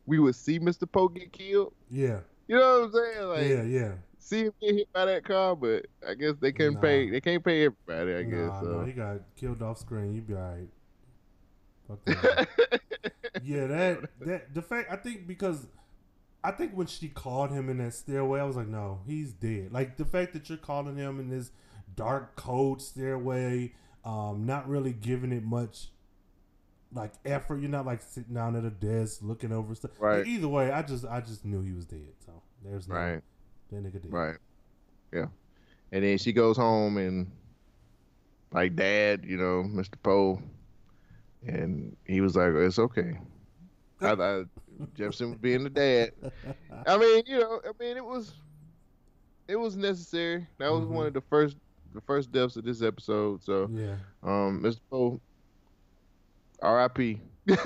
we 0.06 0.18
would 0.18 0.34
see 0.34 0.58
mr 0.60 0.90
poe 0.90 1.08
get 1.08 1.32
killed 1.32 1.72
yeah. 1.90 2.20
You 2.46 2.56
know 2.56 2.80
what 2.80 2.84
I'm 2.86 2.92
saying? 2.92 3.28
Like, 3.28 3.46
yeah. 3.46 3.62
Yeah. 3.62 3.92
See 4.28 4.40
him 4.44 4.52
get 4.60 4.74
hit 4.74 4.92
by 4.92 5.04
that 5.06 5.24
car, 5.24 5.56
but 5.56 5.86
I 6.06 6.14
guess 6.14 6.34
they 6.40 6.52
can't 6.52 6.74
Nah. 6.74 6.80
pay. 6.80 7.10
They 7.10 7.20
can't 7.20 7.44
pay 7.44 7.64
everybody. 7.66 8.14
I 8.14 8.22
guess. 8.22 8.48
Nah, 8.48 8.60
so. 8.60 8.66
no, 8.66 8.84
he 8.84 8.92
got 8.92 9.20
killed 9.36 9.62
off 9.62 9.78
screen. 9.78 10.14
You'd 10.14 10.26
be 10.26 10.34
alright. 10.34 10.68
Fuck 11.86 12.04
that. 12.04 12.48
yeah, 13.42 13.66
that 13.66 14.10
that 14.20 14.54
the 14.54 14.62
fact 14.62 14.90
I 14.92 14.96
think 14.96 15.26
because 15.26 15.66
I 16.44 16.50
think 16.52 16.72
when 16.72 16.86
she 16.86 17.08
called 17.08 17.50
him 17.50 17.68
in 17.68 17.78
that 17.78 17.94
stairway, 17.94 18.40
I 18.40 18.44
was 18.44 18.56
like, 18.56 18.68
no, 18.68 19.00
he's 19.06 19.32
dead. 19.32 19.72
Like 19.72 19.96
the 19.96 20.04
fact 20.04 20.32
that 20.34 20.48
you're 20.48 20.58
calling 20.58 20.96
him 20.96 21.18
in 21.18 21.28
this 21.30 21.50
dark, 21.96 22.36
cold 22.36 22.80
stairway, 22.82 23.72
um, 24.04 24.44
not 24.46 24.68
really 24.68 24.92
giving 24.92 25.32
it 25.32 25.42
much 25.44 25.88
like 26.92 27.12
effort. 27.24 27.60
You're 27.60 27.70
not 27.70 27.86
like 27.86 28.02
sitting 28.02 28.34
down 28.34 28.54
at 28.54 28.64
a 28.64 28.70
desk 28.70 29.20
looking 29.22 29.52
over 29.52 29.74
stuff. 29.74 29.92
Like, 29.92 30.00
Right. 30.00 30.26
either 30.26 30.48
way, 30.48 30.70
I 30.70 30.82
just 30.82 31.04
I 31.06 31.20
just 31.20 31.44
knew 31.44 31.62
he 31.62 31.72
was 31.72 31.86
dead. 31.86 32.12
So 32.24 32.42
there's 32.64 32.86
no 32.86 32.94
right. 32.94 33.22
That 33.70 33.82
nigga 33.84 34.02
dead. 34.02 34.12
Right. 34.12 34.36
Yeah. 35.12 35.26
And 35.92 36.04
then 36.04 36.18
she 36.18 36.32
goes 36.32 36.56
home 36.56 36.96
and 36.98 37.30
like 38.52 38.76
dad, 38.76 39.24
you 39.24 39.36
know, 39.36 39.62
Mr. 39.64 39.94
Poe, 40.02 40.40
and 41.46 41.96
he 42.06 42.20
was 42.20 42.36
like, 42.36 42.52
"It's 42.54 42.78
okay." 42.78 43.18
I 44.00 44.14
thought 44.14 44.46
Jefferson 44.94 45.30
was 45.30 45.38
being 45.38 45.64
the 45.64 45.70
dad. 45.70 46.12
I 46.86 46.96
mean, 46.96 47.22
you 47.26 47.40
know, 47.40 47.60
I 47.64 47.72
mean, 47.82 47.96
it 47.96 48.04
was, 48.04 48.34
it 49.48 49.56
was 49.56 49.76
necessary. 49.76 50.46
That 50.58 50.70
was 50.70 50.84
Mhm. 50.84 50.88
one 50.90 51.06
of 51.06 51.14
the 51.14 51.20
first, 51.22 51.56
the 51.94 52.00
first 52.02 52.30
deaths 52.32 52.56
of 52.56 52.64
this 52.64 52.80
episode. 52.82 53.42
So, 53.42 53.68
Yeah. 53.72 53.96
um, 54.22 54.62
Mr. 54.62 54.80
Poe, 54.90 55.20
R.I.P. 56.62 57.20
R.I.P. 57.48 57.58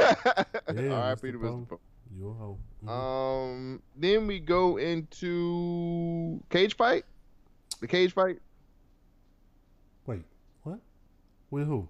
to. 1.32 1.38
Mr. 1.38 1.68
Poe. 1.68 1.80
You 2.14 2.28
a 2.30 2.34
hoe. 2.34 2.58
Mhm. 2.84 2.88
Um, 2.88 3.82
then 3.96 4.26
we 4.26 4.38
go 4.40 4.76
into 4.76 6.42
cage 6.50 6.76
fight. 6.76 7.04
The 7.80 7.86
cage 7.86 8.12
fight. 8.12 8.38
Wait, 10.06 10.22
what? 10.62 10.80
With 11.50 11.66
who? 11.66 11.88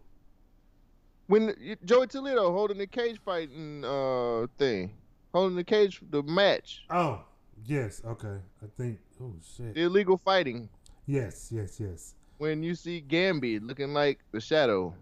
When 1.27 1.77
Joey 1.85 2.07
Toledo 2.09 2.53
holding 2.53 2.79
the 2.79 2.87
cage 2.87 3.19
fighting 3.25 3.85
uh 3.85 4.47
thing, 4.59 4.93
holding 5.33 5.57
the 5.57 5.65
cage 5.65 6.01
the 6.11 6.23
match, 6.23 6.85
Oh, 6.91 7.25
yes. 7.65 8.03
Okay. 8.05 8.39
I 8.63 8.67
think. 8.77 8.99
Oh 9.21 9.35
shit. 9.43 9.75
the 9.75 9.83
illegal 9.83 10.19
fighting. 10.19 10.69
Yes, 11.07 11.51
yes, 11.53 11.81
yes. 11.81 12.15
When 12.39 12.63
you 12.63 12.75
see 12.75 13.03
Gambi 13.07 13.61
looking 13.67 13.93
like 13.95 14.21
the 14.33 14.41
Shadow. 14.41 14.95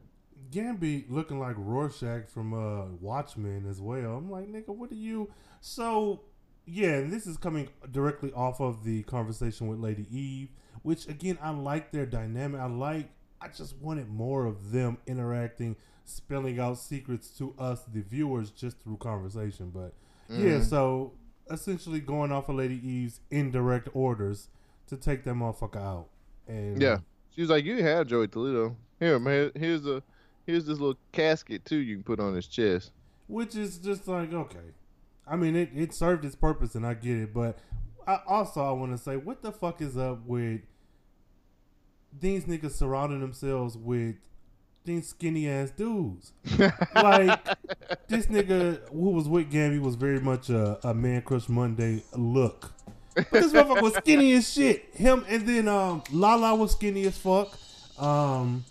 Gambi 0.51 1.05
looking 1.09 1.39
like 1.39 1.55
Rorschach 1.59 2.29
from 2.29 2.53
uh 2.55 2.87
Watchmen 3.01 3.67
as 3.69 3.81
well. 3.81 4.17
I'm 4.17 4.31
like, 4.31 4.49
nigga, 4.49 4.69
what 4.69 4.91
are 4.91 4.95
you? 4.97 5.31
So, 5.61 6.21
yeah, 6.67 6.95
and 6.95 7.13
this 7.13 7.27
is 7.27 7.37
coming 7.37 7.69
directly 7.91 8.33
off 8.33 8.61
of 8.61 8.85
the 8.85 9.03
conversation 9.05 9.69
with 9.69 9.79
Lady 9.79 10.07
Eve, 10.11 10.49
which 10.83 11.07
again, 11.09 11.39
I 11.43 11.51
like 11.51 11.93
their 11.93 12.07
dynamic. 12.07 12.61
I 12.61 12.67
like. 12.67 13.11
I 13.41 13.49
just 13.49 13.77
wanted 13.79 14.09
more 14.09 14.45
of 14.47 14.71
them 14.71 14.99
interacting, 15.07 15.77
spelling 16.05 16.61
out 16.61 16.79
secrets 16.79 17.31
to 17.39 17.55
us, 17.59 17.83
the 17.93 18.03
viewers, 18.03 18.51
just 18.51 18.81
through 18.81 18.99
conversation. 18.99 19.71
But 19.71 19.95
yeah, 20.29 20.59
Mhm. 20.59 20.65
so 20.65 21.13
essentially 21.51 22.01
going 22.01 22.33
off 22.33 22.49
of 22.49 22.57
Lady 22.57 22.77
Eve's 22.87 23.21
indirect 23.31 23.89
orders 23.95 24.49
to 24.89 24.97
take 24.97 25.25
that 25.25 25.35
motherfucker 25.35 25.77
out. 25.81 26.09
And 26.47 26.81
Yeah. 26.81 26.99
She 27.31 27.41
was 27.41 27.51
like, 27.51 27.65
"You 27.65 27.83
have 27.83 28.09
Joey 28.09 28.29
Toledo. 28.29 28.77
Here, 28.99 29.19
man. 29.19 29.53
Here's 29.55 29.87
a 29.87 30.03
here's 30.51 30.67
this 30.67 30.79
little 30.79 30.99
casket 31.13 31.65
too. 31.65 31.79
You 31.79 31.97
can 31.97 32.05
put 32.05 32.21
on 32.21 32.35
his 32.35 32.47
chest." 32.47 32.93
which 33.31 33.55
is 33.55 33.79
just 33.79 34.07
like 34.09 34.33
okay. 34.33 34.75
I 35.27 35.37
mean, 35.37 35.55
it, 35.55 35.71
it 35.75 35.95
served 35.95 36.25
its 36.25 36.35
purpose, 36.35 36.75
and 36.75 36.85
I 36.85 36.95
get 36.95 37.17
it. 37.17 37.33
But 37.33 37.59
I 38.07 38.19
also 38.27 38.63
I 38.63 38.73
want 38.73 38.93
to 38.93 38.99
say, 38.99 39.17
what 39.17 39.43
the 39.43 39.53
fuck 39.53 39.81
is 39.81 39.97
up 39.97 40.27
with 40.27 40.61
these 42.19 42.45
niggas 42.45 42.73
surrounding 42.73 43.21
themselves 43.21 43.77
with 43.77 44.17
these 44.85 45.09
skinny 45.09 45.49
ass 45.49 45.71
dudes? 45.71 46.33
like 46.95 47.45
this 48.09 48.27
nigga 48.27 48.81
who 48.91 49.11
was 49.11 49.29
with 49.29 49.51
Gamby 49.51 49.81
was 49.81 49.95
very 49.95 50.21
much 50.21 50.51
a, 50.51 50.79
a 50.87 50.93
man 50.93 51.23
crush 51.23 51.49
Monday 51.49 52.03
look. 52.17 52.73
But 53.15 53.31
this 53.31 53.53
motherfucker 53.53 53.83
was 53.83 53.95
skinny 53.95 54.33
as 54.33 54.53
shit. 54.53 54.89
Him 54.95 55.25
and 55.29 55.47
then 55.47 55.69
um 55.69 56.03
Lala 56.11 56.57
was 56.57 56.73
skinny 56.73 57.07
as 57.07 57.17
fuck. 57.17 57.57
Um 57.99 58.65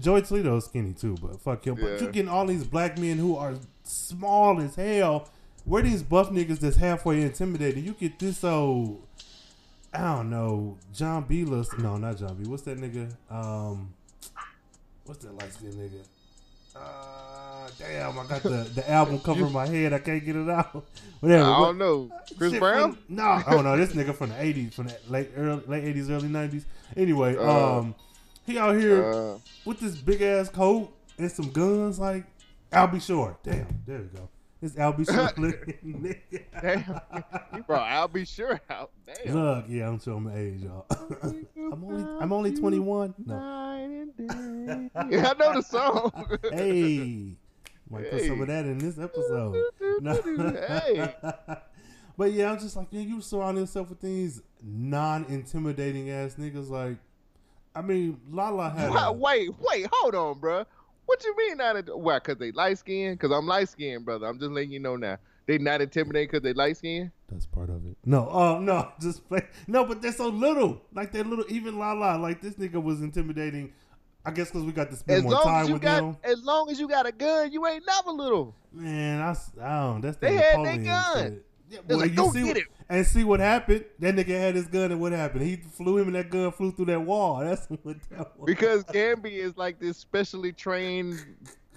Joey 0.00 0.22
Toledo's 0.22 0.64
skinny 0.64 0.92
too, 0.92 1.16
but 1.22 1.40
fuck 1.40 1.66
him. 1.66 1.74
But 1.76 1.84
Yeah. 1.84 2.00
you 2.00 2.12
getting 2.12 2.28
all 2.28 2.46
these 2.46 2.64
black 2.64 2.98
men 2.98 3.18
who 3.18 3.36
are 3.36 3.54
small 3.84 4.60
as 4.60 4.74
hell. 4.74 5.28
Where 5.64 5.82
these 5.82 6.02
buff 6.02 6.30
niggas 6.30 6.58
that's 6.60 6.76
halfway 6.76 7.20
intimidating? 7.22 7.84
You 7.84 7.92
get 7.92 8.18
this 8.18 8.42
old, 8.42 9.06
I 9.92 9.98
don't 10.16 10.30
know, 10.30 10.78
John 10.94 11.24
B. 11.28 11.44
List. 11.44 11.78
No, 11.78 11.96
not 11.98 12.16
John 12.16 12.34
B. 12.36 12.48
What's 12.48 12.62
that 12.62 12.78
nigga? 12.78 13.12
Um, 13.30 13.92
what's 15.04 15.24
that 15.24 15.34
light 15.36 15.52
skinned 15.52 15.74
nigga? 15.74 16.00
Uh, 16.74 17.68
damn, 17.78 18.18
I 18.18 18.26
got 18.26 18.42
the, 18.42 18.70
the 18.74 18.90
album 18.90 19.18
cover 19.24 19.46
in 19.46 19.52
my 19.52 19.66
head. 19.66 19.92
I 19.92 19.98
can't 19.98 20.24
get 20.24 20.36
it 20.36 20.48
out. 20.48 20.84
Whatever. 21.20 21.44
I 21.44 21.58
don't 21.58 21.78
know. 21.78 22.10
Chris 22.38 22.52
Shit 22.52 22.60
Brown? 22.60 22.92
from- 22.92 23.16
no, 23.16 23.24
I 23.24 23.42
don't 23.50 23.64
know. 23.64 23.76
This 23.76 23.92
nigga 23.92 24.14
from 24.14 24.30
the 24.30 24.40
eighties, 24.42 24.74
from 24.74 24.86
the 24.86 24.96
late 25.08 25.30
early, 25.36 25.62
late 25.66 25.84
eighties, 25.84 26.08
early 26.10 26.28
nineties. 26.28 26.64
Anyway, 26.96 27.36
Uh, 27.36 27.78
um, 27.80 27.94
he 28.50 28.58
out 28.58 28.76
here 28.76 29.04
Uh, 29.10 29.38
with 29.64 29.80
this 29.80 29.96
big 29.96 30.22
ass 30.22 30.48
coat 30.48 30.92
and 31.18 31.30
some 31.30 31.50
guns. 31.50 31.98
Like 31.98 32.24
Albie 32.72 33.02
Shore. 33.02 33.38
Damn, 33.42 33.66
there 33.86 33.98
we 33.98 34.18
go. 34.18 34.28
This 34.60 34.76
Al 34.76 34.92
B. 34.92 35.04
Sure! 35.06 35.30
damn. 36.60 37.00
you 37.54 37.62
brought 37.62 37.90
I'll 37.90 38.08
be 38.08 38.26
sure 38.26 38.60
out. 38.68 38.90
Damn. 39.06 39.34
Look, 39.34 39.64
yeah, 39.68 39.88
I'm 39.88 39.98
showing 39.98 40.24
my 40.24 40.36
age, 40.36 40.60
y'all. 40.60 40.84
I'm 41.22 41.82
only, 41.82 42.22
I'm 42.22 42.32
only 42.32 42.54
21. 42.54 43.14
No, 43.24 43.38
Night 43.38 43.80
and 43.84 44.16
day. 44.16 44.90
Yeah, 45.16 45.30
I 45.30 45.38
know 45.38 45.54
the 45.54 45.62
song. 45.62 46.12
hey, 46.52 47.36
might 47.88 48.10
put 48.10 48.22
some 48.22 48.42
of 48.42 48.48
that 48.48 48.66
in 48.66 48.76
this 48.76 48.98
episode. 48.98 49.64
No. 50.00 50.12
Hey. 50.68 51.14
but 52.18 52.32
yeah, 52.32 52.52
I'm 52.52 52.58
just 52.58 52.76
like, 52.76 52.92
man, 52.92 53.08
you 53.08 53.22
surround 53.22 53.56
yourself 53.56 53.88
with 53.88 54.02
these 54.02 54.42
non-intimidating 54.62 56.10
ass 56.10 56.34
niggas. 56.34 56.68
Like, 56.68 56.98
I 57.74 57.82
mean, 57.82 58.20
Lala 58.30 58.70
had. 58.70 58.90
Wha- 58.90 59.06
a- 59.08 59.12
wait, 59.12 59.50
wait, 59.60 59.86
hold 59.92 60.14
on, 60.14 60.38
bro. 60.40 60.64
What 61.06 61.24
you 61.24 61.36
mean 61.36 61.56
not? 61.56 61.76
At, 61.76 61.98
why? 61.98 62.18
Cause 62.20 62.36
they 62.38 62.52
light 62.52 62.78
skinned? 62.78 63.18
Cause 63.18 63.30
I'm 63.32 63.46
light 63.46 63.68
skinned, 63.68 64.04
brother. 64.04 64.26
I'm 64.26 64.38
just 64.38 64.50
letting 64.52 64.70
you 64.72 64.78
know 64.80 64.96
now. 64.96 65.18
They 65.46 65.58
not 65.58 65.80
intimidated 65.80 66.30
cause 66.30 66.42
they 66.42 66.52
light 66.52 66.76
skinned. 66.76 67.10
That's 67.28 67.46
part 67.46 67.70
of 67.70 67.84
it. 67.86 67.96
No, 68.04 68.28
oh 68.30 68.58
no, 68.60 68.88
just 69.00 69.26
play. 69.28 69.42
No, 69.66 69.84
but 69.84 70.00
they're 70.02 70.12
so 70.12 70.28
little. 70.28 70.80
Like 70.94 71.10
they're 71.12 71.24
little. 71.24 71.44
Even 71.48 71.78
Lala, 71.78 72.16
like 72.18 72.40
this 72.40 72.54
nigga 72.54 72.80
was 72.82 73.00
intimidating. 73.00 73.72
I 74.24 74.30
guess 74.32 74.48
because 74.50 74.64
we 74.64 74.72
got 74.72 74.90
to 74.90 74.96
spend 74.96 75.18
As 75.18 75.22
more 75.24 75.32
long 75.32 75.42
time 75.42 75.62
as 75.62 75.68
you 75.68 75.74
with 75.74 75.82
got, 75.82 76.02
him. 76.02 76.16
as 76.22 76.44
long 76.44 76.70
as 76.70 76.78
you 76.78 76.86
got 76.88 77.06
a 77.06 77.12
gun, 77.12 77.50
you 77.52 77.66
ain't 77.66 77.84
never 77.86 78.10
little. 78.10 78.54
Man, 78.70 79.20
I 79.22 79.34
don't. 79.62 80.00
That's 80.02 80.18
the 80.18 80.26
They 80.26 80.34
had 80.34 80.64
their 80.64 80.76
gun. 80.76 81.16
shit. 81.32 81.46
Yeah, 81.70 81.78
They're 81.86 81.96
well, 81.96 82.06
like, 82.06 82.10
you 82.10 82.16
"Go 82.16 82.30
see 82.32 82.38
get 82.42 82.46
what- 82.48 82.56
it." 82.56 82.64
and 82.88 83.06
see 83.06 83.22
what 83.24 83.38
happened. 83.40 83.84
That 84.00 84.16
nigga 84.16 84.38
had 84.38 84.56
his 84.56 84.66
gun, 84.66 84.90
and 84.90 85.00
what 85.00 85.12
happened? 85.12 85.42
He 85.44 85.56
flew 85.56 85.98
him, 85.98 86.08
and 86.08 86.16
that 86.16 86.28
gun 86.30 86.50
flew 86.50 86.72
through 86.72 86.86
that 86.86 87.00
wall. 87.00 87.38
That's 87.44 87.66
what 87.68 87.82
that 88.10 88.36
was. 88.36 88.46
Because 88.46 88.82
Gambi 88.84 89.32
is 89.34 89.56
like 89.56 89.78
this 89.78 89.96
specially 89.96 90.52
trained 90.52 91.18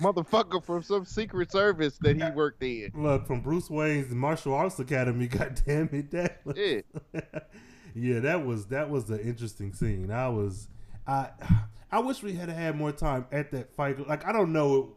motherfucker 0.02 0.64
from 0.64 0.82
some 0.82 1.06
secret 1.06 1.52
service 1.52 1.98
that 2.02 2.16
he 2.16 2.28
worked 2.32 2.64
in. 2.64 2.92
Look, 2.96 3.28
from 3.28 3.42
Bruce 3.42 3.70
Wayne's 3.70 4.14
martial 4.14 4.56
arts 4.56 4.80
academy. 4.80 5.28
God 5.30 5.62
damn 5.66 5.90
it, 5.94 6.10
that 6.12 6.42
was, 6.44 6.58
Yeah. 6.58 6.82
yeah, 7.96 8.20
that 8.22 8.44
was 8.46 8.66
that 8.68 8.90
was 8.90 9.06
the 9.06 9.22
interesting 9.24 9.74
scene. 9.74 10.10
I 10.12 10.30
was, 10.30 10.68
I, 11.06 11.30
I 11.92 12.00
wish 12.00 12.24
we 12.24 12.34
had 12.34 12.50
had 12.50 12.76
more 12.76 12.92
time 12.92 13.28
at 13.32 13.52
that 13.52 13.76
fight. 13.76 14.08
Like 14.08 14.26
I 14.26 14.32
don't 14.32 14.52
know, 14.52 14.96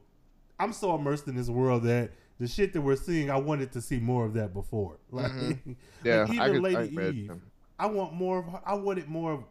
I'm 0.59 0.73
so 0.73 0.95
immersed 0.95 1.29
in 1.29 1.37
this 1.37 1.51
world 1.51 1.83
that 1.83 2.13
the 2.39 2.47
shit 2.47 2.73
that 2.75 2.81
we're 2.81 2.97
seeing, 2.97 3.31
I 3.31 3.37
wanted 3.37 3.73
to 3.73 3.81
see 3.81 3.99
more 3.99 4.25
of 4.27 4.35
that 4.35 4.53
before. 4.53 4.99
Like, 5.11 5.33
Mhm. 5.33 5.77
Yeah, 6.05 6.25
like 6.25 6.39
I 6.39 6.49
even 6.49 6.63
could- 6.63 6.75
I 6.75 6.79
Lady 6.81 6.95
imagine. 6.97 7.17
Eve, 7.25 7.41
I 7.79 7.87
want 7.87 8.13
more 8.15 8.39
of. 8.39 8.45
her- 8.47 8.63
I 8.65 8.75
wanted 8.75 9.09
more 9.09 9.33
of 9.33 9.45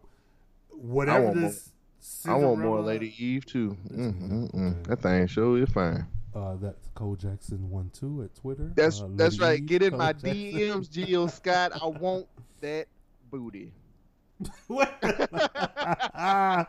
whatever 0.71 1.25
more- 1.33 1.49
this. 1.49 1.71
I 2.25 2.35
want 2.35 2.59
more 2.61 2.81
Lady 2.81 3.13
Eve 3.17 3.45
too. 3.45 3.75
Mm, 3.89 3.97
mm, 3.97 4.49
Okay. 4.49 4.57
mm. 4.57 4.87
That 4.87 5.01
thing 5.01 5.25
sure 5.27 5.57
is 5.57 5.69
fine. 5.69 6.05
Uh, 6.35 6.55
that's 6.57 6.87
Cole 6.93 7.15
Jackson 7.15 7.69
one 7.71 7.89
two 7.93 8.21
at 8.23 8.35
Twitter. 8.35 8.71
That's 8.75 9.01
Uh, 9.01 9.07
that's 9.15 9.39
right. 9.39 9.65
Get 9.65 9.81
in 9.81 9.91
Cole 9.91 9.99
my 9.99 10.11
Jackson. 10.13 10.29
DMs, 10.35 10.89
Geo 10.91 11.27
Scott. 11.27 11.71
I 11.81 11.87
want 11.87 12.27
that 12.61 12.87
booty. 13.31 13.71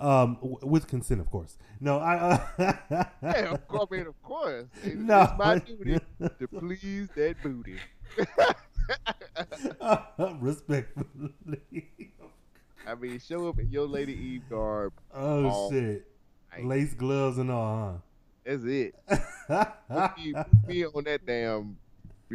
Um, 0.00 0.38
with 0.40 0.86
consent, 0.86 1.20
of 1.20 1.28
course. 1.30 1.58
No, 1.80 1.98
I. 1.98 2.40
Uh, 2.58 3.04
Yeah, 3.22 3.52
of 3.54 3.66
course, 3.66 3.88
I 3.90 3.96
mean, 3.96 4.06
of 4.06 4.22
course. 4.22 4.66
It's, 4.84 4.94
No. 4.94 5.22
it's 5.22 5.32
my 5.38 5.58
duty 5.58 5.98
to 6.38 6.48
please 6.60 7.08
that 7.16 7.34
booty. 7.42 7.76
respectfully. 10.40 11.32
I 12.86 12.94
mean, 12.94 13.18
show 13.18 13.48
up 13.48 13.58
in 13.58 13.70
your 13.70 13.86
Lady 13.88 14.12
Eve 14.14 14.42
garb. 14.48 14.92
Oh 15.12 15.70
shit! 15.70 16.06
Lace 16.62 16.94
gloves 16.94 17.38
and 17.38 17.50
all, 17.50 17.92
huh? 17.92 17.98
That's 18.44 18.64
it. 18.64 18.94
Put 19.08 20.18
me, 20.18 20.32
put 20.32 20.68
me 20.68 20.86
on 20.86 21.04
that 21.04 21.26
damn 21.26 21.76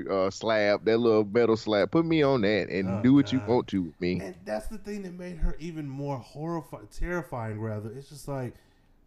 uh, 0.10 0.30
slab, 0.30 0.86
that 0.86 0.98
little 0.98 1.24
metal 1.26 1.58
slab. 1.58 1.91
Put 1.91 2.06
me 2.06 2.22
on 2.22 2.41
that 2.41 2.70
and 2.70 2.89
Oh, 2.89 3.02
do 3.02 3.14
what 3.14 3.32
you 3.32 3.41
want 3.48 3.68
to 3.70 3.84
with 3.84 4.00
me. 4.02 4.20
And 4.20 4.36
that's 4.46 4.68
the 4.68 4.78
thing 4.78 5.04
that 5.04 5.14
made 5.14 5.38
her 5.38 5.56
even 5.60 5.88
more 5.88 6.18
horrifying, 6.18 6.88
terrifying. 6.88 7.60
Rather, 7.60 7.91
it's 7.91 8.10
just 8.10 8.28
like 8.28 8.54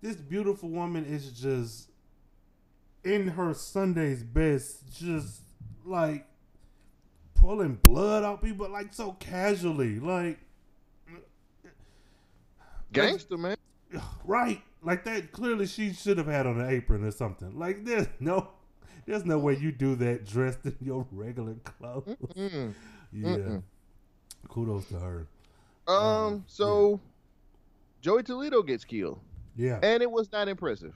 this 0.03 0.17
beautiful 0.17 0.69
woman 0.69 1.05
is 1.05 1.31
just 1.33 1.91
in 3.05 3.29
her 3.29 3.55
Sunday's 3.55 4.23
best, 4.23 4.93
just 4.97 5.41
like 5.85 6.27
pulling 7.35 7.75
blood 7.77 8.25
out 8.25 8.43
people, 8.43 8.69
like 8.69 8.93
so 8.93 9.13
casually, 9.13 10.01
like 10.01 10.39
Gangster, 12.93 13.37
man. 13.37 13.57
right, 14.25 14.63
like 14.83 15.05
that. 15.05 15.33
Clearly, 15.33 15.67
she 15.67 15.93
should 15.93 16.19
have 16.19 16.27
had 16.27 16.47
on 16.47 16.61
an 16.61 16.71
apron 16.71 17.05
or 17.05 17.11
something. 17.11 17.59
Like 17.59 17.85
there's 17.85 18.09
no, 18.21 18.49
there's 19.07 19.25
no 19.25 19.39
way 19.39 19.57
you 19.57 19.73
do 19.73 19.95
that 19.97 20.27
dressed 20.27 20.65
in 20.65 20.77
your 20.81 21.07
regular 21.13 21.55
clothes. 21.65 22.17
Mm. 22.37 22.75
Yeah, 23.13 23.37
Mm-mm. 23.37 23.63
kudos 24.49 24.87
to 24.89 24.99
her. 24.99 25.27
Um, 25.89 26.45
so 26.49 27.01
Joey 28.03 28.25
Toledo 28.25 28.63
gets 28.63 28.85
killed, 28.85 29.21
Yeah, 29.57 29.79
and 29.83 30.03
it 30.03 30.11
was 30.11 30.31
not 30.33 30.49
impressive. 30.49 30.93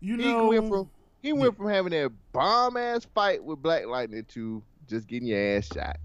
you 0.00 0.16
He 0.16 0.32
know, 0.32 0.48
went 0.48 0.68
from 0.68 0.90
he 1.22 1.32
went 1.32 1.56
from 1.56 1.68
having 1.68 1.92
that 1.92 2.12
bomb 2.32 2.76
ass 2.76 3.06
fight 3.14 3.42
with 3.42 3.62
Black 3.62 3.86
Lightning 3.86 4.24
to 4.30 4.62
just 4.88 5.06
getting 5.06 5.28
your 5.28 5.56
ass 5.56 5.66
shot 5.72 5.96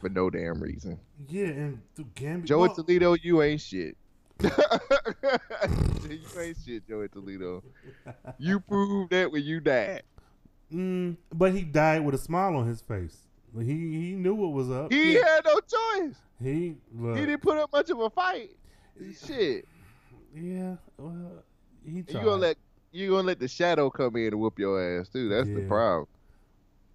for 0.00 0.10
no 0.10 0.30
damn 0.30 0.60
reason. 0.62 0.98
yeah, 1.28 1.46
and 1.46 1.80
Gambit, 2.14 2.44
Joey 2.44 2.68
well, 2.68 2.74
Toledo, 2.74 3.14
you 3.14 3.42
ain't 3.42 3.60
shit. 3.62 3.96
you 4.40 4.50
ain't 6.38 6.56
shit, 6.64 6.86
Joey 6.86 7.08
Toledo. 7.08 7.64
You 8.38 8.60
proved 8.60 9.10
that 9.10 9.32
when 9.32 9.42
you 9.42 9.58
died. 9.60 10.02
Mm, 10.72 11.16
but 11.32 11.52
he 11.54 11.62
died 11.62 12.04
with 12.04 12.14
a 12.14 12.18
smile 12.18 12.56
on 12.56 12.66
his 12.66 12.80
face. 12.82 13.16
He 13.58 13.64
he 13.64 14.14
knew 14.14 14.34
what 14.34 14.52
was 14.52 14.70
up. 14.70 14.92
He 14.92 15.14
yeah. 15.14 15.24
had 15.26 15.44
no 15.44 15.58
choice. 15.60 16.16
he 16.42 16.76
look, 16.94 17.16
He 17.16 17.24
didn't 17.26 17.42
put 17.42 17.56
up 17.58 17.72
much 17.72 17.88
of 17.90 17.98
a 18.00 18.10
fight. 18.10 18.50
Shit. 19.26 19.66
yeah. 20.34 20.76
Well, 20.98 21.42
he 21.84 21.96
You 21.98 22.02
tried. 22.02 22.24
gonna 22.24 22.36
let 22.42 22.56
you 22.92 23.10
gonna 23.10 23.26
let 23.26 23.38
the 23.40 23.48
shadow 23.48 23.88
come 23.90 24.16
in 24.16 24.28
and 24.28 24.38
whoop 24.40 24.58
your 24.58 25.00
ass 25.00 25.08
too. 25.08 25.28
That's 25.28 25.48
the 25.48 25.62
problem. 25.66 26.06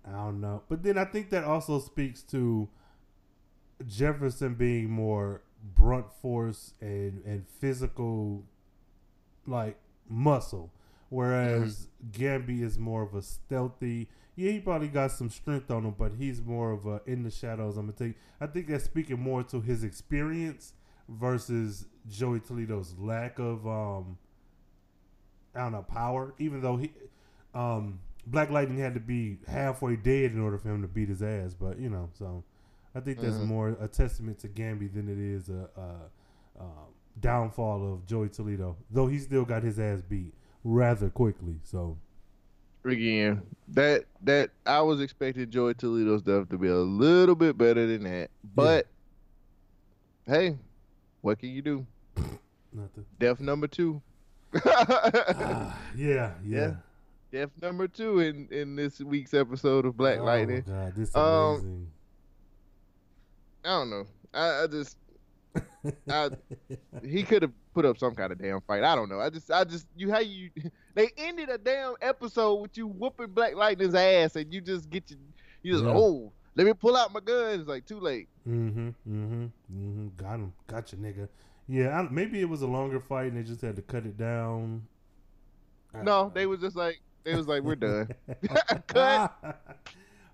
I 0.05 0.11
don't 0.11 0.41
know, 0.41 0.61
but 0.69 0.84
then 0.84 0.97
I 0.97 1.05
think 1.05 1.30
that 1.32 1.43
also 1.45 1.80
speaks 1.80 2.21
to 2.24 2.67
Jefferson 3.88 4.53
being 4.55 4.89
more 4.89 5.41
brunt 5.76 6.07
force 6.21 6.74
and 6.82 7.24
and 7.26 7.47
physical, 7.47 8.43
like 9.47 9.78
muscle, 10.09 10.71
whereas 11.14 11.88
Gambi 12.11 12.61
is 12.61 12.78
more 12.80 13.03
of 13.03 13.14
a 13.14 13.22
stealthy. 13.22 14.09
Yeah, 14.36 14.51
he 14.51 14.59
probably 14.59 14.88
got 14.88 15.11
some 15.11 15.30
strength 15.30 15.70
on 15.70 15.86
him, 15.86 15.95
but 15.97 16.14
he's 16.18 16.41
more 16.41 16.72
of 16.72 16.86
a 16.88 17.01
in 17.05 17.24
the 17.24 17.30
shadows. 17.32 17.78
I'm 17.78 17.86
gonna 17.86 17.97
take. 17.97 18.18
I 18.41 18.47
think 18.47 18.68
that's 18.68 18.84
speaking 18.84 19.20
more 19.20 19.43
to 19.43 19.61
his 19.61 19.84
experience 19.84 20.74
versus 21.07 21.86
Joey 22.09 22.39
Toledo's 22.39 22.95
lack 22.97 23.38
of 23.39 23.68
um 23.68 24.18
I 25.55 25.59
don't 25.59 25.72
know 25.74 25.84
power. 25.84 26.34
Even 26.39 26.61
though 26.61 26.78
he 26.78 26.91
um 27.53 27.99
Black 28.26 28.49
Lightning 28.49 28.80
had 28.80 28.93
to 28.95 28.99
be 28.99 29.38
halfway 29.47 29.95
dead 29.97 30.32
in 30.32 30.39
order 30.41 30.57
for 30.57 30.70
him 30.70 30.82
to 30.82 30.88
beat 30.88 31.09
his 31.09 31.22
ass, 31.22 31.53
but 31.53 31.78
you 31.80 31.89
know, 31.89 32.09
so 32.14 32.43
I 32.95 32.99
think 33.01 33.20
that's 33.20 33.38
Mhm. 33.38 33.45
more 33.47 33.70
a 33.80 33.88
testament 33.88 34.39
to 34.39 34.47
Gambi 34.47 34.91
than 34.93 35.09
it 35.09 35.18
is 35.20 35.49
a, 35.49 35.70
a, 35.78 36.61
um 36.64 36.88
downfall 37.20 37.93
of 37.93 38.05
Joey 38.07 38.30
Toledo. 38.30 38.76
Though 38.89 39.07
he 39.07 39.20
still 39.20 39.45
got 39.45 39.61
his 39.61 39.78
ass 39.80 40.01
beat 40.01 40.34
rather 40.64 41.09
quickly. 41.09 41.55
So 41.64 41.97
Again, 42.86 43.41
that 43.70 44.03
that 44.24 44.49
I 44.66 44.82
was 44.82 44.99
expecting 44.99 45.49
Joey 45.49 45.74
Toledo 45.74 46.18
stuff 46.18 46.49
to 46.49 46.57
be 46.57 46.68
a 46.68 46.76
little 46.76 47.36
bit 47.36 47.57
better 47.57 47.88
than 47.88 48.03
that. 48.03 48.30
But 48.55 48.88
hey, 50.26 50.57
what 51.22 51.39
can 51.39 51.49
you 51.49 51.61
do? 51.61 51.86
nothing. 52.74 53.05
Death 53.20 53.39
number 53.39 53.68
two. 53.68 54.01
Ah, 54.66 55.80
yeah, 55.95 56.34
yeah. 56.45 56.59
Yeah. 56.59 56.74
Death 57.32 57.49
number 57.61 57.88
two 57.88 58.20
in 58.20 58.47
in 58.51 58.76
this 58.76 58.99
week's 58.99 59.34
episode 59.34 59.86
of 59.86 59.95
Black 59.97 60.20
oh 60.20 60.26
Lightning. 60.26 60.64
god, 60.68 60.93
this 60.95 61.09
is 61.09 61.16
Um, 61.16 61.24
amazing. 61.55 61.88
I 63.66 63.70
don't 63.70 63.89
know. 63.89 64.05
I, 64.34 64.64
I 64.64 64.68
just 64.68 64.97
I, 66.09 66.30
he 67.03 67.24
could 67.24 67.43
have 67.43 67.51
put 67.74 67.86
up 67.86 67.97
some 67.97 68.15
kind 68.15 68.32
of 68.32 68.39
damn 68.39 68.61
fight. 68.61 68.84
I 68.84 68.95
don't 68.95 69.09
know. 69.09 69.19
I 69.19 69.30
just, 69.30 69.51
I 69.51 69.63
just, 69.63 69.88
you 69.95 70.11
how 70.11 70.19
you, 70.19 70.49
they 70.95 71.09
ended 71.17 71.49
a 71.49 71.57
damn 71.57 71.95
episode 72.01 72.55
with 72.55 72.78
you 72.78 72.88
whooping 72.88 73.28
Black 73.28 73.55
Lightning's 73.55 73.95
ass, 73.95 74.36
and 74.36 74.53
you 74.53 74.61
just 74.61 74.89
get 74.89 75.09
your, 75.09 75.19
you 75.61 75.74
just, 75.74 75.84
Yeah. 75.84 75.93
oh, 75.93 76.32
let 76.55 76.67
me 76.67 76.74
pull 76.74 76.95
out 76.95 77.11
my 77.11 77.19
gun. 77.19 77.59
It's 77.59 77.67
like 77.67 77.86
too 77.86 77.99
late. 77.99 78.28
Mm-hmm. 78.47 78.88
Mm-hmm. 78.89 79.43
Mm-hmm. 79.43 80.07
Got 80.17 80.36
him. 80.36 80.53
Gotcha, 80.67 80.95
nigga. 80.97 81.28
Yeah, 81.67 81.99
I, 81.99 82.07
maybe 82.11 82.41
it 82.41 82.49
was 82.49 82.61
a 82.61 82.67
longer 82.67 82.99
fight 82.99 83.32
and 83.32 83.38
they 83.38 83.43
just 83.43 83.61
had 83.61 83.76
to 83.78 83.82
cut 83.82 84.05
it 84.05 84.17
down. 84.17 84.86
I 85.93 86.03
No, 86.03 86.32
they 86.34 86.45
was 86.45 86.59
just 86.59 86.76
like, 86.76 86.99
they 87.24 87.36
was 87.36 87.47
like, 87.47 87.63
we're 87.63 87.76
done. 87.76 88.09
Cut. 88.88 89.61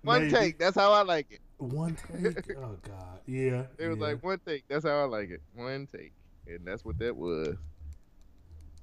One 0.02 0.22
Maybe. 0.22 0.34
take. 0.34 0.58
That's 0.58 0.76
how 0.76 0.92
I 0.92 1.02
like 1.02 1.30
it. 1.30 1.40
One 1.58 1.96
take. 1.96 2.56
Oh 2.56 2.76
God. 2.82 3.20
Yeah. 3.26 3.64
It 3.78 3.88
was 3.88 3.98
yeah. 3.98 4.04
like 4.04 4.22
one 4.24 4.40
take. 4.44 4.64
That's 4.68 4.84
how 4.84 4.98
I 4.98 5.04
like 5.04 5.30
it. 5.30 5.42
One 5.54 5.86
take, 5.86 6.12
and 6.50 6.66
that's 6.66 6.84
what 6.84 6.98
that 6.98 7.16
was. 7.16 7.56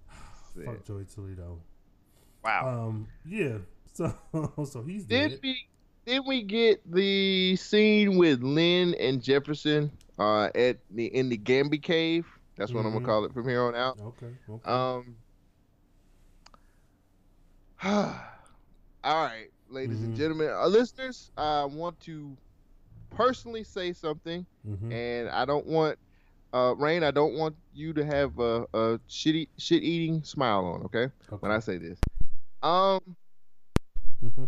Fuck 0.65 0.85
Joey 0.85 1.05
Toledo. 1.05 1.59
Wow. 2.43 2.87
Um. 2.87 3.07
Yeah. 3.25 3.57
So 3.93 4.13
so 4.63 4.83
he's 4.83 5.05
Did 5.05 5.29
dead. 5.31 5.39
we 5.41 5.67
did 6.05 6.21
we 6.27 6.43
get 6.43 6.81
the 6.91 7.55
scene 7.55 8.15
with 8.15 8.43
Lynn 8.43 8.93
and 8.99 9.23
Jefferson 9.23 9.91
uh, 10.19 10.49
at 10.53 10.77
the 10.91 11.07
in 11.07 11.29
the 11.29 11.37
Gambi 11.39 11.81
cave? 11.81 12.27
That's 12.57 12.71
what 12.71 12.85
I'm 12.85 12.93
gonna 12.93 13.03
call 13.05 13.25
it 13.25 13.33
from 13.33 13.49
here 13.49 13.63
on 13.63 13.73
out. 13.73 13.99
Okay. 13.99 14.27
Okay. 14.47 14.69
Um. 14.71 15.15
all 17.83 18.13
right, 19.03 19.47
ladies 19.69 20.01
and 20.01 20.13
Mhm. 20.13 20.17
gentlemen, 20.17 20.49
our 20.49 20.67
listeners, 20.69 21.31
I 21.37 21.65
want 21.65 21.99
to 22.01 22.37
personally 23.09 23.63
say 23.63 23.93
something, 23.93 24.45
mm-hmm. 24.67 24.91
and 24.91 25.29
I 25.29 25.45
don't 25.45 25.65
want. 25.65 25.97
Uh, 26.53 26.73
Rain, 26.77 27.03
I 27.03 27.11
don't 27.11 27.33
want 27.35 27.55
you 27.73 27.93
to 27.93 28.05
have 28.05 28.39
a, 28.39 28.63
a 28.73 28.99
shitty 29.09 29.49
shit 29.57 29.83
eating 29.83 30.23
smile 30.23 30.65
on, 30.65 30.81
okay? 30.83 31.11
okay. 31.31 31.37
When 31.39 31.51
I 31.51 31.59
say 31.59 31.77
this. 31.77 31.99
Um 32.63 32.99
Mhm. 34.23 34.47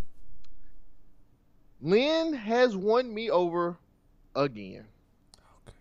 Lynn 1.81 2.33
has 2.33 2.75
won 2.75 3.13
me 3.13 3.29
over 3.29 3.77
again. 4.35 4.85
Okay. 5.67 5.75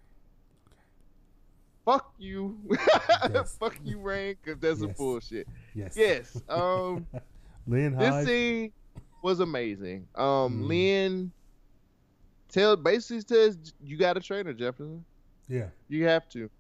Fuck 1.85 2.13
you. 2.19 2.59
Yes. 3.33 3.57
Fuck 3.59 3.77
you, 3.85 3.99
Rain, 3.99 4.37
because 4.43 4.61
that's 4.61 4.81
some 4.81 4.93
bullshit. 4.93 5.49
Yes. 5.75 5.95
Yes. 5.97 6.41
Um 6.49 7.07
Lynn 7.67 7.97
this 7.97 8.09
Hyde. 8.09 8.27
scene 8.27 8.73
was 9.23 9.41
amazing. 9.41 10.07
Um 10.15 10.63
Mm. 10.63 10.67
Lynn 10.69 11.33
tell 12.51 12.77
basically 12.77 13.23
says 13.23 13.57
you 13.83 13.97
got 13.97 14.17
a 14.17 14.21
trainer, 14.21 14.53
Jefferson. 14.53 15.05
Yeah. 15.49 15.67
You 15.89 16.07
have 16.07 16.29
to. 16.31 16.51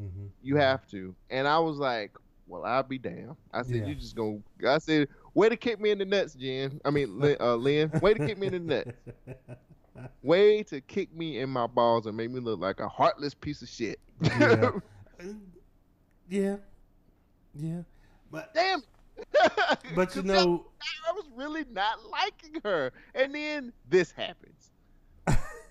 Mm-hmm. 0.00 0.26
You 0.42 0.56
have 0.56 0.86
to. 0.88 1.14
And 1.30 1.48
I 1.48 1.58
was 1.58 1.78
like, 1.78 2.12
Well, 2.46 2.64
I'll 2.64 2.82
be 2.82 2.98
damned. 2.98 3.36
I 3.52 3.62
said, 3.62 3.76
Yeah. 3.76 3.86
You 3.86 3.94
just 3.94 4.14
gonna 4.14 4.38
I 4.66 4.78
said, 4.78 5.08
way 5.34 5.48
to 5.48 5.56
kick 5.56 5.80
me 5.80 5.90
in 5.90 5.98
the 5.98 6.04
nuts, 6.04 6.34
Jen. 6.34 6.80
I 6.84 6.90
mean 6.90 7.18
Lynn, 7.18 7.36
uh, 7.40 7.56
Lynn. 7.56 7.90
Way 8.00 8.14
to 8.14 8.26
kick 8.26 8.38
me 8.38 8.46
in 8.48 8.52
the 8.52 8.58
nuts. 8.60 8.90
way 10.22 10.62
to 10.64 10.80
kick 10.80 11.12
me 11.14 11.40
in 11.40 11.50
my 11.50 11.66
balls 11.66 12.06
and 12.06 12.16
make 12.16 12.30
me 12.30 12.40
look 12.40 12.60
like 12.60 12.80
a 12.80 12.88
heartless 12.88 13.34
piece 13.34 13.62
of 13.62 13.68
shit. 13.68 13.98
yeah. 14.22 14.70
yeah. 16.28 16.56
Yeah. 17.54 17.80
But 18.30 18.54
Damn. 18.54 18.82
but 19.96 20.14
you 20.14 20.22
know 20.22 20.66
I 21.08 21.12
was 21.12 21.24
really 21.34 21.64
not 21.72 21.98
liking 22.08 22.60
her, 22.62 22.92
and 23.16 23.34
then 23.34 23.72
this 23.88 24.12
happens, 24.12 24.70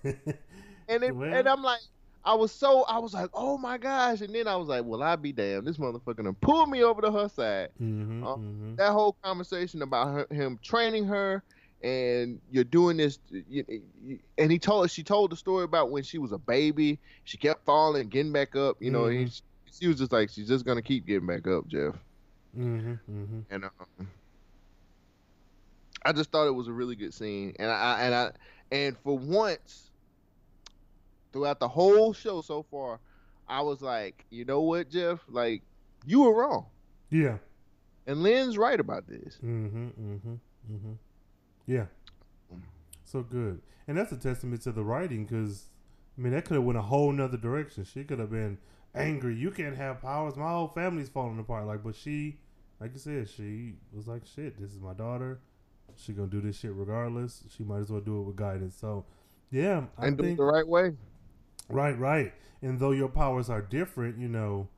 and 0.04 1.02
it, 1.02 1.16
Well- 1.16 1.32
and 1.32 1.48
I'm 1.48 1.62
like, 1.62 1.80
I 2.28 2.34
was 2.36 2.52
so 2.52 2.84
I 2.84 2.98
was 3.00 3.14
like, 3.14 3.30
oh 3.34 3.58
my 3.58 3.78
gosh, 3.78 4.22
and 4.22 4.34
then 4.34 4.48
I 4.48 4.56
was 4.56 4.68
like, 4.68 4.84
well, 4.84 5.02
I 5.02 5.16
be 5.16 5.32
damned, 5.32 5.66
this 5.66 5.78
motherfucker 5.78 6.24
done 6.24 6.36
pulled 6.40 6.70
me 6.70 6.82
over 6.84 7.02
to 7.02 7.12
her 7.12 7.28
side. 7.28 7.70
Mhm, 7.80 8.22
Uh, 8.22 8.36
mhm. 8.36 8.76
That 8.76 8.92
whole 8.92 9.16
conversation 9.22 9.82
about 9.82 10.08
her, 10.08 10.26
him 10.34 10.58
training 10.62 11.06
her. 11.06 11.42
And 11.82 12.40
you're 12.50 12.64
doing 12.64 12.96
this, 12.98 13.18
you, 13.30 13.64
you- 13.68 14.20
and 14.38 14.50
he 14.52 14.58
told 14.58 14.90
she 14.90 15.04
told 15.04 15.32
the 15.32 15.36
story 15.36 15.64
about 15.64 15.90
when 15.90 16.02
she 16.04 16.18
was 16.18 16.32
a 16.32 16.38
baby. 16.38 17.00
She 17.24 17.38
kept 17.38 17.64
falling, 17.64 18.08
getting 18.08 18.32
back 18.32 18.56
up. 18.56 18.76
You 18.80 18.90
know, 18.90 19.06
Mhm. 19.06 19.12
he, 19.12 19.30
she 19.70 19.88
was 19.88 19.98
just 19.98 20.12
like, 20.12 20.30
she's 20.30 20.48
just 20.48 20.64
gonna 20.66 20.82
keep 20.82 21.06
getting 21.06 21.26
back 21.26 21.46
up, 21.46 21.66
Jeff. 21.68 21.94
Mhm, 22.56 23.00
mhm. 23.08 23.44
and 23.50 23.64
um, 23.64 24.08
I 26.04 26.12
just 26.12 26.30
thought 26.30 26.46
it 26.48 26.52
was 26.54 26.68
a 26.68 26.72
really 26.72 26.96
good 26.96 27.14
scene, 27.14 27.54
and 27.58 27.70
I 27.70 28.00
and 28.02 28.14
I 28.14 28.32
and 28.70 28.96
for 28.98 29.18
once 29.18 29.87
throughout 31.32 31.60
the 31.60 31.68
whole 31.68 32.12
show 32.12 32.40
so 32.40 32.62
far, 32.62 33.00
I 33.48 33.60
was 33.62 33.80
like, 33.82 34.24
you 34.30 34.44
know 34.44 34.60
what, 34.62 34.90
Jeff, 34.90 35.20
like 35.28 35.62
you 36.06 36.20
were 36.22 36.34
wrong, 36.34 36.66
Yeah. 37.10 37.38
and 38.06 38.22
Lynn's 38.22 38.56
right 38.58 38.78
about 38.78 39.06
this. 39.06 39.38
Mm-hmm. 39.44 39.86
Mm-hmm. 39.88 40.34
Mm-hmm. 40.72 40.92
Yeah. 41.66 41.86
So 43.04 43.22
good, 43.22 43.62
and 43.86 43.96
that's 43.96 44.12
a 44.12 44.16
testament 44.18 44.62
to 44.62 44.72
the 44.72 44.84
writing, 44.84 45.24
because 45.24 45.68
I 46.16 46.20
mean 46.20 46.32
that 46.34 46.44
could 46.44 46.56
have 46.56 46.64
went 46.64 46.78
a 46.78 46.82
whole 46.82 47.10
nother 47.12 47.38
direction. 47.38 47.84
She 47.84 48.04
could 48.04 48.18
have 48.18 48.30
been 48.30 48.58
angry. 48.94 49.34
You 49.34 49.50
can't 49.50 49.76
have 49.76 50.02
powers. 50.02 50.36
My 50.36 50.50
whole 50.50 50.68
family's 50.68 51.08
falling 51.08 51.38
apart. 51.38 51.66
Like, 51.66 51.82
but 51.82 51.94
she, 51.94 52.36
like 52.80 52.92
you 52.92 52.98
said, 52.98 53.28
she 53.30 53.76
was 53.94 54.06
like, 54.06 54.26
"Shit, 54.26 54.60
this 54.60 54.72
is 54.72 54.80
my 54.80 54.92
daughter. 54.92 55.40
She 55.96 56.12
gonna 56.12 56.28
do 56.28 56.40
this 56.42 56.58
shit 56.58 56.72
regardless. 56.74 57.44
She 57.56 57.64
might 57.64 57.78
as 57.78 57.90
well 57.90 58.00
do 58.02 58.20
it 58.20 58.24
with 58.24 58.36
guidance." 58.36 58.76
So, 58.78 59.06
yeah, 59.50 59.84
I 59.96 60.08
and 60.08 60.18
do 60.18 60.24
it 60.24 60.36
the 60.36 60.42
right 60.44 60.68
way. 60.68 60.92
Right, 61.68 61.98
right. 61.98 62.32
And 62.62 62.78
though 62.78 62.92
your 62.92 63.08
powers 63.08 63.50
are 63.50 63.60
different, 63.62 64.18
you 64.18 64.28
know, 64.28 64.68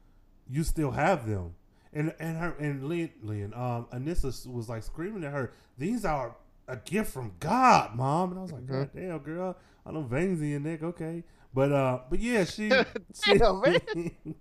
you 0.49 0.64
still 0.64 0.91
have 0.91 1.26
them. 1.28 1.55
And 1.93 2.14
and 2.20 2.36
her 2.38 2.55
and 2.59 2.88
Lynn, 2.88 3.11
Lynn 3.22 3.53
um, 3.55 3.86
Anissa 3.93 4.47
was 4.47 4.68
like 4.68 4.82
screaming 4.84 5.24
at 5.24 5.32
her, 5.32 5.53
"These 5.76 6.05
are 6.05 6.36
a 6.68 6.76
gift 6.76 7.12
from 7.12 7.32
God, 7.41 7.97
mom." 7.97 8.30
And 8.30 8.38
I 8.38 8.43
was 8.43 8.53
like, 8.53 8.62
Mhm. 8.62 8.68
"God 8.68 8.91
damn, 8.95 9.18
girl, 9.18 9.57
I 9.84 9.91
know 9.91 10.03
veins 10.03 10.41
in 10.41 10.51
your 10.51 10.61
neck, 10.61 10.82
okay." 10.84 11.24
But 11.53 11.72
uh, 11.72 12.01
but 12.09 12.20
yeah, 12.20 12.45
she, 12.45 12.70
she 13.24 13.38
Damn, 13.38 13.61
man. 13.61 13.80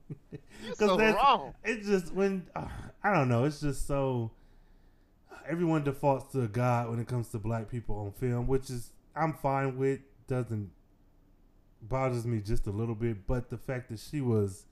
because 0.62 0.78
so 0.90 0.98
wrong. 0.98 1.54
it's 1.64 1.88
just 1.88 2.14
when 2.14 2.46
uh, 2.56 2.68
I 3.04 3.14
don't 3.16 3.30
know, 3.30 3.46
it's 3.46 3.62
just 3.62 3.88
so 3.88 4.30
everyone 5.48 5.84
defaults 5.84 6.32
to 6.34 6.48
God 6.48 6.90
when 6.90 7.00
it 7.00 7.08
comes 7.08 7.30
to 7.30 7.40
black 7.40 7.68
people 7.70 7.96
on 7.98 8.12
film, 8.12 8.46
which 8.48 8.70
is 8.70 8.92
I'm 9.16 9.34
fine 9.34 9.78
with. 9.78 10.02
Doesn't 10.28 10.70
bothers 11.82 12.26
me 12.26 12.40
just 12.42 12.68
a 12.68 12.72
little 12.72 12.96
bit, 12.96 13.26
but 13.28 13.50
the 13.50 13.58
fact 13.58 13.90
that 13.90 14.00
she 14.00 14.22
was 14.22 14.66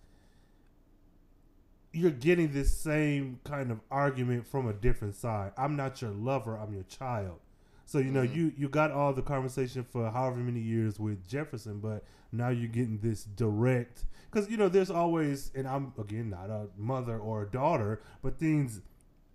you're 1.94 2.12
getting 2.12 2.52
this 2.52 2.76
same 2.78 3.40
kind 3.44 3.72
of 3.72 3.80
argument 3.90 4.46
from 4.46 4.68
a 4.68 4.74
different 4.74 5.16
side. 5.16 5.52
I'm 5.58 5.76
not 5.76 6.02
your 6.02 6.12
lover, 6.12 6.58
I'm 6.58 6.74
your 6.74 6.84
child. 6.84 7.40
So 7.86 8.00
you 8.00 8.12
know, 8.12 8.28
Mhm. 8.28 8.36
you 8.36 8.54
you 8.58 8.70
got 8.70 8.92
all 8.92 9.14
the 9.14 9.22
conversation 9.22 9.84
for 9.84 10.12
however 10.12 10.38
many 10.38 10.60
years 10.60 11.00
with 11.00 11.28
Jefferson, 11.28 11.80
but 11.80 12.04
now 12.32 12.50
you're 12.50 12.68
getting 12.70 13.00
this 13.00 13.24
direct 13.24 14.04
because 14.30 14.50
you 14.50 14.58
know 14.58 14.68
there's 14.68 14.92
always, 14.92 15.52
and 15.56 15.66
I'm 15.68 15.94
again 15.98 16.30
not 16.30 16.50
a 16.50 16.68
mother 16.78 17.18
or 17.18 17.44
a 17.44 17.48
daughter, 17.48 18.02
but 18.22 18.38
things, 18.38 18.82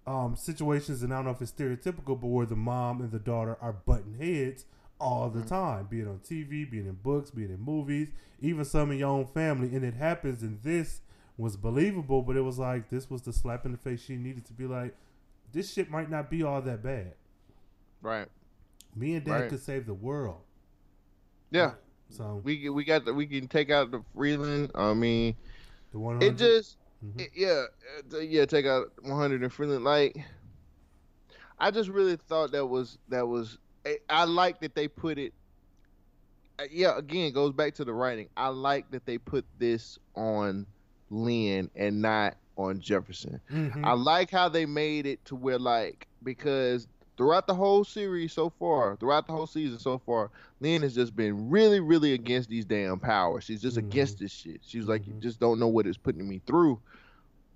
um, 0.07 0.37
situations, 0.37 1.03
and 1.03 1.13
I 1.13 1.17
don't 1.17 1.25
know 1.25 1.31
if 1.31 1.41
it's 1.41 1.53
stereotypical, 1.53 2.21
but 2.21 2.27
where 2.29 2.47
the 2.47 2.57
mom 2.57 3.01
and 3.01 3.11
the 3.11 3.19
daughter 3.19 3.57
are 3.61 3.73
button 3.73 4.15
heads 4.15 4.67
all 5.03 5.29
the 5.29 5.43
time, 5.43 5.87
be 5.91 6.01
it 6.01 6.07
on 6.07 6.21
TV, 6.21 6.71
be 6.71 6.79
it 6.79 6.87
in 6.87 6.97
books, 7.03 7.31
be 7.31 7.43
it 7.45 7.51
in 7.51 7.61
movies, 7.61 8.09
even 8.41 8.65
some 8.65 8.93
in 8.93 8.99
your 8.99 9.09
own 9.09 9.27
family, 9.27 9.75
and 9.75 9.85
it 9.85 9.95
happens. 9.95 10.43
And 10.43 10.63
this 10.63 11.01
was 11.37 11.57
believable, 11.57 12.23
but 12.23 12.37
it 12.37 12.43
was 12.43 12.59
like 12.59 12.89
this 12.89 13.11
was 13.11 13.23
the 13.23 13.33
slap 13.33 13.67
in 13.67 13.73
the 13.73 13.79
face 13.79 14.01
she 14.03 14.17
needed 14.17 14.45
to 14.47 14.53
be 14.53 14.67
like, 14.67 14.95
this 15.53 15.73
shit 15.73 15.91
might 15.91 16.09
not 16.09 16.31
be 16.31 16.43
all 16.45 16.63
that 16.63 16.83
bad. 16.83 17.15
Right. 18.01 18.29
Me 18.95 19.15
and 19.17 19.25
Dad 19.25 19.33
Right. 19.33 19.51
could 19.51 19.61
save 19.61 19.87
the 19.87 19.95
world. 19.95 20.41
Yeah. 21.51 21.73
So 22.11 22.41
We 22.45 22.69
we 22.69 22.85
got 22.85 23.05
the, 23.05 23.13
we 23.15 23.27
can 23.27 23.49
take 23.49 23.71
out 23.71 23.91
the 23.91 24.03
Freeland. 24.15 24.71
I 24.75 24.95
mean, 24.95 25.35
the 25.91 25.99
one 25.99 26.23
it 26.23 26.37
just 26.37 26.77
Mhm. 27.05 27.21
it- 27.23 27.31
yeah 27.35 27.65
uh, 28.15 28.19
yeah 28.19 28.45
take 28.45 28.67
out 28.67 28.93
100 29.03 29.43
and 29.43 29.53
Freeland. 29.53 29.83
Like, 29.83 30.17
I 31.59 31.71
just 31.71 31.89
really 31.89 32.17
thought 32.17 32.53
that 32.53 32.67
was 32.67 32.99
that 33.09 33.27
was 33.27 33.59
I, 34.09 34.25
like 34.25 34.61
that 34.61 34.75
they 34.75 34.89
put 34.89 35.19
it. 35.19 35.33
uh, 36.59 36.65
Yeah, 36.71 36.97
again, 36.97 37.27
it 37.27 37.35
goes 37.35 37.53
back 37.53 37.75
to 37.75 37.85
the 37.85 37.93
writing. 37.93 38.29
I 38.37 38.49
like 38.49 38.91
that 38.91 39.05
they 39.07 39.19
put 39.19 39.45
this 39.59 39.99
on 40.15 40.67
Lynn 41.11 41.71
and 41.75 42.01
not 42.01 42.37
on 42.57 42.81
Jefferson. 42.81 43.41
Mhm. 43.51 43.85
I 43.85 43.93
like 43.95 44.31
how 44.31 44.49
they 44.49 44.67
made 44.67 45.07
it 45.07 45.25
to 45.27 45.35
where 45.37 45.59
like 45.59 46.07
because 46.23 46.87
throughout 47.17 47.47
the 47.47 47.55
whole 47.55 47.85
series 47.85 48.33
so 48.33 48.51
far, 48.51 48.97
throughout 48.97 49.27
the 49.27 49.33
whole 49.33 49.47
season 49.47 49.79
so 49.79 49.99
far, 49.99 50.31
Lynn 50.61 50.83
has 50.83 50.95
just 50.95 51.15
been 51.17 51.51
really, 51.51 51.81
really 51.81 52.13
against 52.15 52.49
these 52.49 52.65
damn 52.65 52.99
powers. 53.01 53.45
She's 53.45 53.61
just 53.63 53.77
Mhm. 53.77 53.87
against 53.89 54.19
this 54.19 54.33
shit. 54.33 54.61
She's 54.65 54.87
like, 54.87 55.07
you 55.07 55.15
Mhm. 55.15 55.21
just 55.21 55.41
don't 55.41 55.59
know 55.59 55.69
what 55.69 55.87
it's 55.87 55.99
putting 55.99 56.29
me 56.29 56.41
through. 56.47 56.81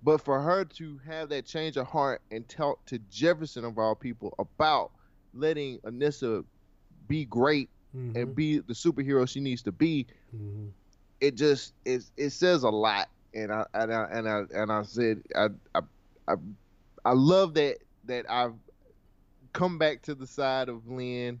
But 0.03 0.21
for 0.21 0.39
her 0.41 0.63
to 0.65 0.99
have 1.05 1.29
that 1.29 1.45
change 1.45 1.75
of 1.77 1.87
heart 1.87 2.21
and 2.29 2.47
talk 2.47 2.85
to 2.87 2.99
Jefferson 3.09 3.65
of 3.65 3.79
all 3.79 3.95
people 3.95 4.33
about 4.37 4.91
letting 5.33 5.79
Anissa 5.81 6.43
be 7.07 7.25
great 7.25 7.69
Mhm. 7.95 8.15
and 8.15 8.35
be 8.35 8.59
the 8.59 8.73
superhero 8.73 9.27
she 9.27 9.39
needs 9.39 9.63
to 9.63 9.71
be, 9.71 10.07
Mhm. 10.35 10.71
it 11.21 11.35
just 11.35 11.73
it 11.85 12.03
it 12.17 12.29
says 12.31 12.63
a 12.63 12.69
lot, 12.69 13.09
and 13.33 13.51
I 13.51 13.65
and 13.73 13.93
I 13.93 14.03
and 14.11 14.29
I 14.29 14.41
and 14.53 14.71
I 14.71 14.83
said 14.83 15.21
I 15.35 15.47
I 15.75 15.81
I, 16.27 16.35
I 17.05 17.13
love 17.13 17.53
that 17.55 17.77
that 18.05 18.29
I've 18.29 18.53
come 19.53 19.77
back 19.77 20.01
to 20.03 20.15
the 20.15 20.27
side 20.27 20.69
of 20.69 20.87
Lynn. 20.87 21.39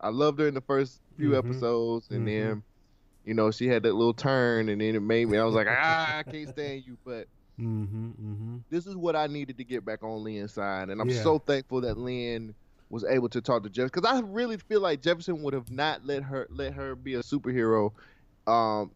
I 0.00 0.08
loved 0.10 0.40
her 0.40 0.48
in 0.48 0.54
the 0.54 0.60
first 0.60 1.00
few 1.16 1.30
Mhm. 1.30 1.38
episodes, 1.38 2.08
and 2.10 2.22
Mhm. 2.22 2.26
then 2.26 2.62
you 3.24 3.34
know 3.34 3.50
she 3.50 3.66
had 3.68 3.82
that 3.84 3.94
little 3.94 4.14
turn, 4.14 4.68
and 4.68 4.80
then 4.80 4.94
it 4.94 5.00
made 5.00 5.28
me. 5.28 5.38
I 5.38 5.44
was 5.44 5.54
like, 5.54 5.68
ah, 5.68 6.18
I 6.18 6.22
can't 6.24 6.48
stand 6.48 6.84
you, 6.86 6.98
but 7.04 7.28
Mm-hmm. 7.58 8.10
Mm-hmm. 8.10 8.56
this 8.68 8.86
is 8.86 8.96
what 8.96 9.16
I 9.16 9.28
needed 9.28 9.56
to 9.56 9.64
get 9.64 9.82
back 9.84 10.02
on 10.02 10.22
Lynn's 10.22 10.52
side, 10.52 10.90
and 10.90 11.00
I'm 11.00 11.08
Yeah. 11.08 11.22
so 11.22 11.38
thankful 11.38 11.80
that 11.82 11.96
Lynn 11.96 12.54
was 12.90 13.04
able 13.04 13.28
to 13.30 13.40
talk 13.40 13.62
to 13.64 13.68
Jefferson 13.70 13.90
because 14.00 14.10
I 14.10 14.20
really 14.20 14.56
feel 14.58 14.80
like 14.80 15.02
Jefferson 15.02 15.42
would 15.42 15.54
have 15.54 15.70
not 15.70 16.04
let 16.06 16.22
her 16.22 16.46
let 16.50 16.72
her 16.74 16.94
be 16.94 17.14
a 17.14 17.20
superhero, 17.20 17.92
um, 18.46 18.90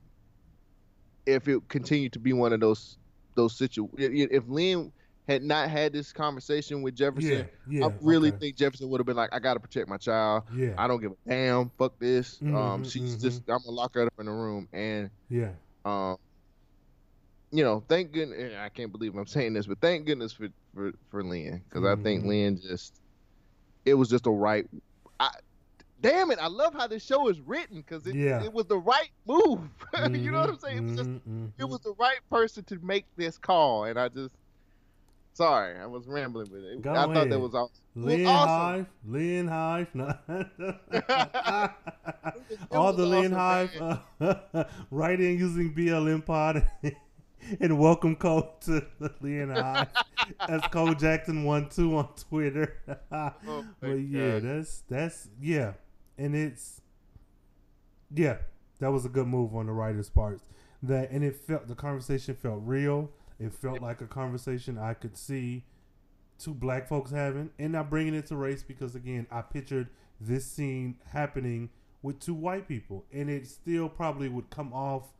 if 1.26 1.48
it 1.48 1.60
continued 1.68 2.12
to 2.12 2.18
be 2.18 2.32
one 2.32 2.52
of 2.52 2.60
those 2.60 2.96
those 3.34 3.56
situations. 3.56 4.28
If 4.30 4.44
Lynn 4.48 4.92
had 5.28 5.42
not 5.42 5.70
had 5.70 5.92
this 5.92 6.12
conversation 6.12 6.82
with 6.82 6.94
Jefferson, 6.96 7.46
Yeah. 7.68 7.80
Yeah. 7.80 7.86
I 7.86 7.92
really 8.00 8.30
okay. 8.30 8.38
think 8.38 8.56
Jefferson 8.56 8.88
would 8.90 8.98
have 8.98 9.06
been 9.06 9.16
like, 9.16 9.30
I 9.32 9.38
got 9.38 9.54
to 9.54 9.60
protect 9.60 9.88
my 9.88 9.96
child. 9.96 10.42
Yeah. 10.54 10.74
I 10.76 10.88
don't 10.88 11.00
give 11.00 11.12
a 11.12 11.28
damn. 11.28 11.68
Fuck 11.78 11.98
this. 12.00 12.40
um, 12.42 12.82
Mhm, 12.82 12.90
she's 12.90 13.16
mhm. 13.16 13.20
just 13.20 13.42
I'm 13.48 13.58
gonna 13.58 13.70
lock 13.70 13.94
her 13.94 14.02
up 14.06 14.12
in 14.18 14.26
a 14.28 14.32
room 14.34 14.68
and 14.72 15.10
yeah. 15.28 15.50
um, 15.84 16.16
you 17.52 17.64
know, 17.64 17.82
thank 17.88 18.12
goodness. 18.12 18.54
I 18.58 18.68
can't 18.68 18.92
believe 18.92 19.16
I'm 19.16 19.26
saying 19.26 19.54
this, 19.54 19.66
but 19.66 19.80
thank 19.80 20.06
goodness 20.06 20.32
for 20.32 20.48
for 20.74 20.92
for 21.10 21.22
Lynn 21.24 21.62
because 21.68 21.84
I 21.84 22.00
think 22.02 22.24
Mhm. 22.24 22.28
Lynn 22.28 22.60
just 22.60 22.99
it 23.84 23.94
was 23.94 24.08
just 24.08 24.24
the 24.24 24.30
right. 24.30 24.66
I 25.18 25.30
damn 26.00 26.30
it, 26.30 26.38
I 26.40 26.48
love 26.48 26.74
how 26.74 26.86
this 26.86 27.04
show 27.04 27.28
is 27.28 27.40
written 27.40 27.76
because 27.76 28.06
it 28.06 28.14
Yeah. 28.14 28.42
it 28.42 28.52
was 28.52 28.66
the 28.66 28.78
right 28.78 29.10
move. 29.26 29.60
you 30.10 30.30
know 30.30 30.40
what 30.40 30.50
I'm 30.50 30.58
saying? 30.58 30.78
It 30.78 30.82
was 30.82 30.96
just 30.96 31.10
mhm, 31.10 31.52
it 31.58 31.62
mhm. 31.62 31.68
was 31.68 31.80
the 31.80 31.94
right 31.98 32.20
person 32.30 32.64
to 32.64 32.78
make 32.82 33.04
this 33.16 33.38
call, 33.38 33.84
and 33.84 33.98
I 33.98 34.08
just 34.08 34.34
sorry 35.34 35.78
I 35.78 35.86
was 35.86 36.06
rambling 36.06 36.50
with 36.50 36.64
it. 36.64 36.82
Go 36.82 36.92
I 36.92 37.12
thought 37.12 37.28
that 37.28 37.40
was 37.40 37.54
awesome. 37.54 37.76
It 38.08 38.24
awesome. 38.24 38.48
Hive, 38.48 38.86
Lynn 39.04 39.48
Hive, 39.48 39.88
no. 39.94 40.14
All 42.70 42.92
the 42.92 43.04
Lynn 43.04 43.34
awesome, 43.34 44.00
Hive, 44.20 44.42
uh, 44.54 44.64
write 44.90 45.20
in 45.20 45.38
using 45.38 45.74
BLM 45.74 46.24
Pod, 46.24 46.64
and 47.60 47.78
welcome 47.78 48.16
code 48.16 48.60
to 48.62 48.84
the 48.98 49.12
Lynn 49.20 49.50
Hive. 49.50 49.88
That's 50.46 50.66
Cole 50.68 50.94
Jackson 50.94 51.44
one 51.44 51.68
two 51.68 51.96
on 51.96 52.08
Twitter. 52.28 52.76
Oh, 53.12 53.64
but 53.80 53.94
yeah, 53.94 54.38
God. 54.38 54.42
that's 54.42 54.82
that's 54.88 55.28
yeah, 55.40 55.72
and 56.16 56.34
it's 56.34 56.80
yeah, 58.14 58.38
that 58.78 58.92
was 58.92 59.04
a 59.04 59.08
good 59.08 59.26
move 59.26 59.54
on 59.54 59.66
the 59.66 59.72
writer's 59.72 60.08
part. 60.08 60.40
That 60.82 61.10
and 61.10 61.24
it 61.24 61.36
felt 61.36 61.66
the 61.66 61.74
conversation 61.74 62.34
felt 62.34 62.60
real. 62.64 63.10
It 63.38 63.52
felt 63.52 63.80
like 63.80 64.00
a 64.00 64.06
conversation 64.06 64.78
I 64.78 64.94
could 64.94 65.16
see 65.16 65.64
two 66.38 66.54
black 66.54 66.88
folks 66.88 67.10
having, 67.10 67.50
and 67.58 67.72
not 67.72 67.90
bringing 67.90 68.14
it 68.14 68.26
to 68.26 68.36
race 68.36 68.62
because 68.62 68.94
again, 68.94 69.26
I 69.30 69.42
pictured 69.42 69.88
this 70.20 70.46
scene 70.46 70.96
happening 71.12 71.70
with 72.02 72.20
two 72.20 72.34
white 72.34 72.68
people, 72.68 73.04
and 73.12 73.28
it 73.28 73.46
still 73.46 73.88
probably 73.88 74.28
would 74.28 74.50
come 74.50 74.72
off 74.72 75.12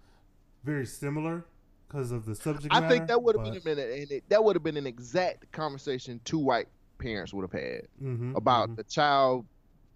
very 0.64 0.86
similar 0.86 1.44
because 1.90 2.12
of 2.12 2.24
the 2.24 2.34
subject. 2.34 2.72
I 2.72 2.80
matter, 2.80 2.94
think 2.94 3.08
that 3.08 3.22
would 3.22 3.36
have 3.36 3.44
but- 3.44 3.64
been, 3.64 3.78
a, 3.78 3.82
and 4.02 4.10
it, 4.10 4.24
that 4.28 4.42
would 4.42 4.54
have 4.56 4.62
been 4.62 4.76
an 4.76 4.86
exact 4.86 5.50
conversation 5.52 6.20
two 6.24 6.38
white 6.38 6.68
parents 6.98 7.32
would 7.34 7.42
have 7.42 7.52
had. 7.60 7.82
Mhm, 8.02 8.36
about 8.36 8.70
mhm. 8.70 8.76
the 8.76 8.84
child 8.84 9.44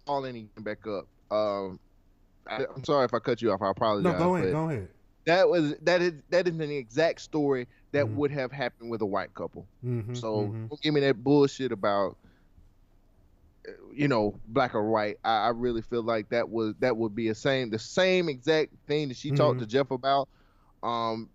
falling 0.05 0.49
back 0.59 0.85
up. 0.87 1.07
Um, 1.31 1.79
I, 2.47 2.65
I'm 2.75 2.83
sorry 2.83 3.05
if 3.05 3.13
I 3.13 3.19
cut 3.19 3.41
you 3.41 3.51
off. 3.51 3.61
I 3.61 3.71
apologize. 3.71 4.13
No, 4.13 4.17
go 4.19 4.35
ahead, 4.35 4.51
go 4.51 4.69
ahead. 4.69 4.89
That 5.25 5.49
was 5.49 5.73
that 5.81 6.01
is 6.01 6.13
that 6.29 6.47
is 6.47 6.53
an 6.53 6.61
exact 6.69 7.21
story 7.21 7.67
that 7.93 8.05
Mhm. 8.05 8.15
would 8.15 8.31
have 8.31 8.51
happened 8.51 8.91
with 8.91 9.01
a 9.01 9.05
white 9.05 9.33
couple. 9.33 9.65
Mhm, 9.83 10.15
So 10.15 10.49
mhm. 10.49 10.69
don't 10.69 10.81
give 10.81 10.93
me 10.93 10.99
that 11.01 11.23
bullshit 11.23 11.71
about 11.71 12.17
you 13.91 14.07
know 14.07 14.35
black 14.47 14.75
or 14.75 14.87
white. 14.91 15.17
I, 15.23 15.45
I 15.45 15.49
really 15.49 15.81
feel 15.81 16.03
like 16.03 16.29
that 16.29 16.47
was 16.49 16.75
that 16.79 16.95
would 16.97 17.15
be 17.15 17.29
a 17.29 17.35
same 17.35 17.71
the 17.71 17.79
same 17.79 18.29
exact 18.29 18.73
thing 18.85 19.07
that 19.07 19.17
she 19.17 19.31
talked 19.31 19.57
Mhm. 19.57 19.61
to 19.61 19.65
Jeff 19.67 19.89
about. 19.91 20.27
Um, 20.83 21.29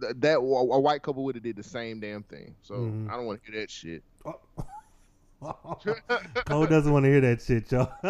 that 0.00 0.36
a 0.36 0.40
a 0.40 0.80
white 0.80 1.02
couple 1.02 1.24
would 1.24 1.34
have 1.34 1.44
did 1.44 1.56
the 1.56 1.62
same 1.62 2.00
damn 2.00 2.22
thing. 2.22 2.54
So 2.62 2.74
Mhm. 2.74 3.10
I 3.10 3.16
don't 3.16 3.26
want 3.26 3.42
to 3.44 3.50
hear 3.52 3.60
that 3.60 3.70
shit. 3.70 4.02
Cole 6.46 6.66
doesn't 6.66 6.92
want 6.92 7.04
to 7.04 7.10
hear 7.10 7.20
that 7.20 7.40
shit, 7.42 7.70
y'all. 7.70 7.92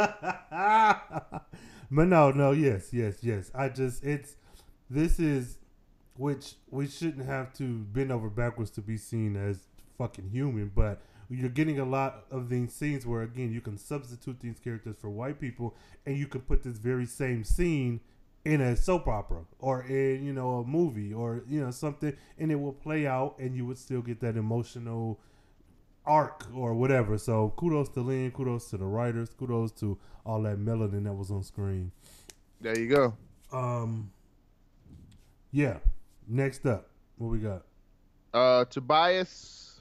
but 1.91 2.05
no, 2.07 2.31
no, 2.31 2.53
yes, 2.53 2.93
yes, 2.93 3.19
yes. 3.23 3.51
I 3.55 3.69
just 3.69 4.03
it's 4.05 4.37
this 4.89 5.19
is 5.19 5.59
which 6.17 6.55
we 6.71 6.87
shouldn't 6.87 7.27
have 7.27 7.53
to 7.55 7.65
bend 7.65 8.11
over 8.11 8.29
backwards 8.31 8.71
to 8.73 8.81
be 8.81 8.97
seen 8.97 9.37
as 9.37 9.61
fucking 9.99 10.31
human, 10.31 10.73
but 10.75 11.01
you're 11.31 11.51
getting 11.51 11.79
a 11.79 11.85
lot 11.85 12.25
of 12.31 12.49
these 12.49 12.73
scenes 12.73 13.07
where 13.07 13.23
again 13.23 13.53
you 13.53 13.61
can 13.61 13.77
substitute 13.77 14.41
these 14.41 14.59
characters 14.59 14.97
for 14.99 15.11
white 15.11 15.39
people 15.39 15.77
and 16.07 16.17
you 16.17 16.27
can 16.27 16.41
put 16.41 16.63
this 16.63 16.79
very 16.79 17.05
same 17.05 17.45
scene 17.45 18.01
in 18.49 18.63
a 18.63 18.75
soap 18.75 19.07
opera 19.07 19.43
or 19.59 19.83
in 19.83 20.25
you 20.25 20.33
know 20.33 20.61
a 20.61 20.65
movie 20.65 21.13
or 21.13 21.43
you 21.47 21.61
know 21.61 21.71
something 21.71 22.17
and 22.39 22.51
it 22.51 22.55
will 22.55 22.73
play 22.73 23.07
out 23.07 23.39
and 23.39 23.55
you 23.55 23.67
would 23.67 23.77
still 23.77 24.01
get 24.01 24.21
that 24.21 24.37
emotional 24.37 25.21
arc 26.07 26.47
or 26.55 26.73
whatever. 26.73 27.19
So 27.19 27.53
kudos 27.59 27.91
to 27.91 28.01
Lynn, 28.01 28.31
kudos 28.31 28.71
to 28.71 28.79
the 28.79 28.87
writers, 28.87 29.29
kudos 29.39 29.73
to 29.73 29.99
all 30.25 30.41
that 30.43 30.59
melanin 30.59 31.05
that 31.05 31.13
was 31.13 31.31
on 31.31 31.43
screen. 31.43 31.93
There 32.63 32.79
you 32.79 32.89
go. 32.89 33.15
Um, 33.53 34.11
yeah. 35.53 35.77
Next 36.27 36.65
up, 36.65 36.89
what 37.19 37.29
we 37.29 37.39
got? 37.39 37.65
uh 38.33 38.65
Tobias 38.67 39.78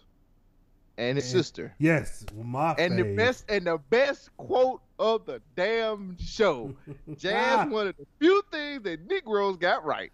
and 0.98 1.18
his 1.18 1.26
And- 1.26 1.32
sister. 1.44 1.74
Yes, 1.80 2.26
my 2.36 2.74
And 2.78 2.98
the 2.98 3.16
best 3.16 3.46
and 3.50 3.66
the 3.68 3.78
best 3.90 4.36
quote 4.38 4.82
of 5.00 5.26
the 5.26 5.42
damn 5.56 6.18
show. 6.20 6.76
Jazz 7.18 7.70
one 7.70 7.88
of 7.88 7.98
the 7.98 8.06
few 8.20 8.42
things 8.52 8.84
that 8.84 9.08
Negroes 9.08 9.58
got 9.58 9.86
right. 9.86 10.12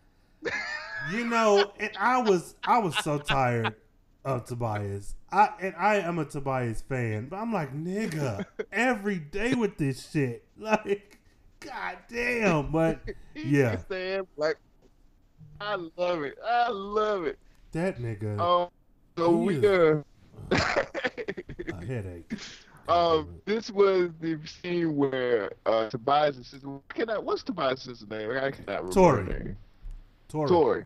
You 1.11 1.25
know, 1.25 1.71
and 1.79 1.91
I 1.97 2.21
was 2.21 2.55
I 2.63 2.79
was 2.79 2.97
so 2.97 3.17
tired 3.17 3.75
of 4.25 4.45
Tobias. 4.45 5.15
I 5.31 5.49
and 5.61 5.73
I 5.77 5.95
am 5.95 6.19
a 6.19 6.25
Tobias 6.25 6.81
fan, 6.81 7.27
but 7.29 7.38
I'm 7.38 7.51
like, 7.53 7.73
nigga, 7.73 8.45
every 8.71 9.19
day 9.19 9.53
with 9.53 9.77
this 9.77 10.09
shit. 10.11 10.43
Like, 10.57 11.19
god 11.61 11.97
damn. 12.09 12.71
But 12.71 12.99
Yeah. 13.36 13.79
like 14.38 14.57
I 15.59 15.75
love 15.97 16.23
it. 16.23 16.36
I 16.45 16.69
love 16.69 17.23
it. 17.25 17.39
that 17.71 17.99
nigga 17.99 18.39
Um 18.39 18.69
so 19.17 19.29
we 19.38 19.55
is- 19.57 20.03
uh 20.51 20.55
a 21.79 21.86
headache. 21.86 22.34
Um, 22.88 23.36
this 23.45 23.71
was 23.71 24.09
the 24.19 24.38
scene 24.45 24.95
where 24.95 25.51
uh, 25.65 25.89
Tobias' 25.89 26.47
sister. 26.47 26.67
Can 26.89 27.09
I? 27.09 27.17
What's 27.17 27.43
Tobias' 27.43 28.03
name? 28.09 28.31
I 28.31 28.51
cannot 28.51 28.67
remember 28.67 28.91
Tori. 28.91 29.55
Tori. 30.27 30.47
Tori. 30.49 30.86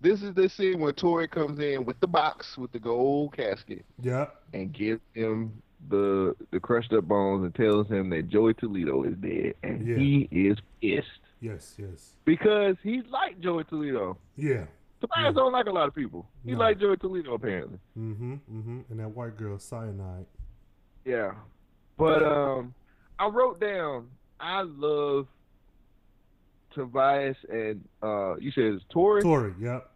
This 0.00 0.22
is 0.22 0.32
the 0.34 0.48
scene 0.48 0.80
where 0.80 0.92
Tori 0.92 1.28
comes 1.28 1.58
in 1.58 1.84
with 1.84 2.00
the 2.00 2.06
box 2.06 2.56
with 2.56 2.72
the 2.72 2.78
gold 2.78 3.36
casket 3.36 3.84
Yep. 4.00 4.34
and 4.54 4.72
gives 4.72 5.00
him 5.14 5.52
the 5.88 6.34
the 6.52 6.60
crushed 6.60 6.92
up 6.92 7.04
bones 7.04 7.44
and 7.44 7.54
tells 7.54 7.88
him 7.88 8.08
that 8.10 8.28
Joey 8.28 8.54
Toledo 8.54 9.02
is 9.02 9.14
dead 9.16 9.54
and 9.62 9.86
Yeah. 9.86 9.96
he 9.96 10.28
is 10.30 10.58
pissed 10.80 11.06
Yes, 11.40 11.74
yes. 11.78 12.12
because 12.24 12.76
he 12.82 13.02
liked 13.02 13.40
Joey 13.40 13.64
Toledo. 13.64 14.16
Yeah. 14.36 14.64
Tobias 15.00 15.24
Yeah. 15.26 15.32
don't 15.32 15.52
like 15.52 15.66
a 15.66 15.70
lot 15.72 15.88
of 15.88 15.94
people. 15.94 16.26
He 16.44 16.52
No. 16.52 16.58
liked 16.58 16.80
Joey 16.80 16.96
Toledo 16.96 17.34
apparently. 17.34 17.78
Mm-hmm. 17.98 18.34
Mm-hmm. 18.34 18.80
And 18.90 19.00
that 19.00 19.08
white 19.10 19.36
girl 19.36 19.56
Syonide. 19.56 20.26
Yeah. 21.04 21.32
But 21.96 22.22
um 22.22 22.74
I 23.18 23.26
wrote 23.28 23.60
down 23.60 24.08
I 24.38 24.62
love 24.62 25.26
Tobias 26.74 27.36
and 27.48 27.82
uh 28.02 28.36
you 28.36 28.50
said 28.52 28.64
it's 28.64 28.84
Tori. 28.90 29.22
Tori, 29.22 29.54
yep. 29.58 29.90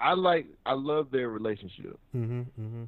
I 0.00 0.14
like 0.14 0.46
I 0.64 0.72
love 0.74 1.10
their 1.10 1.28
relationship. 1.28 1.98
Mm-hmm. 2.16 2.40
Mm-hmm. 2.40 2.84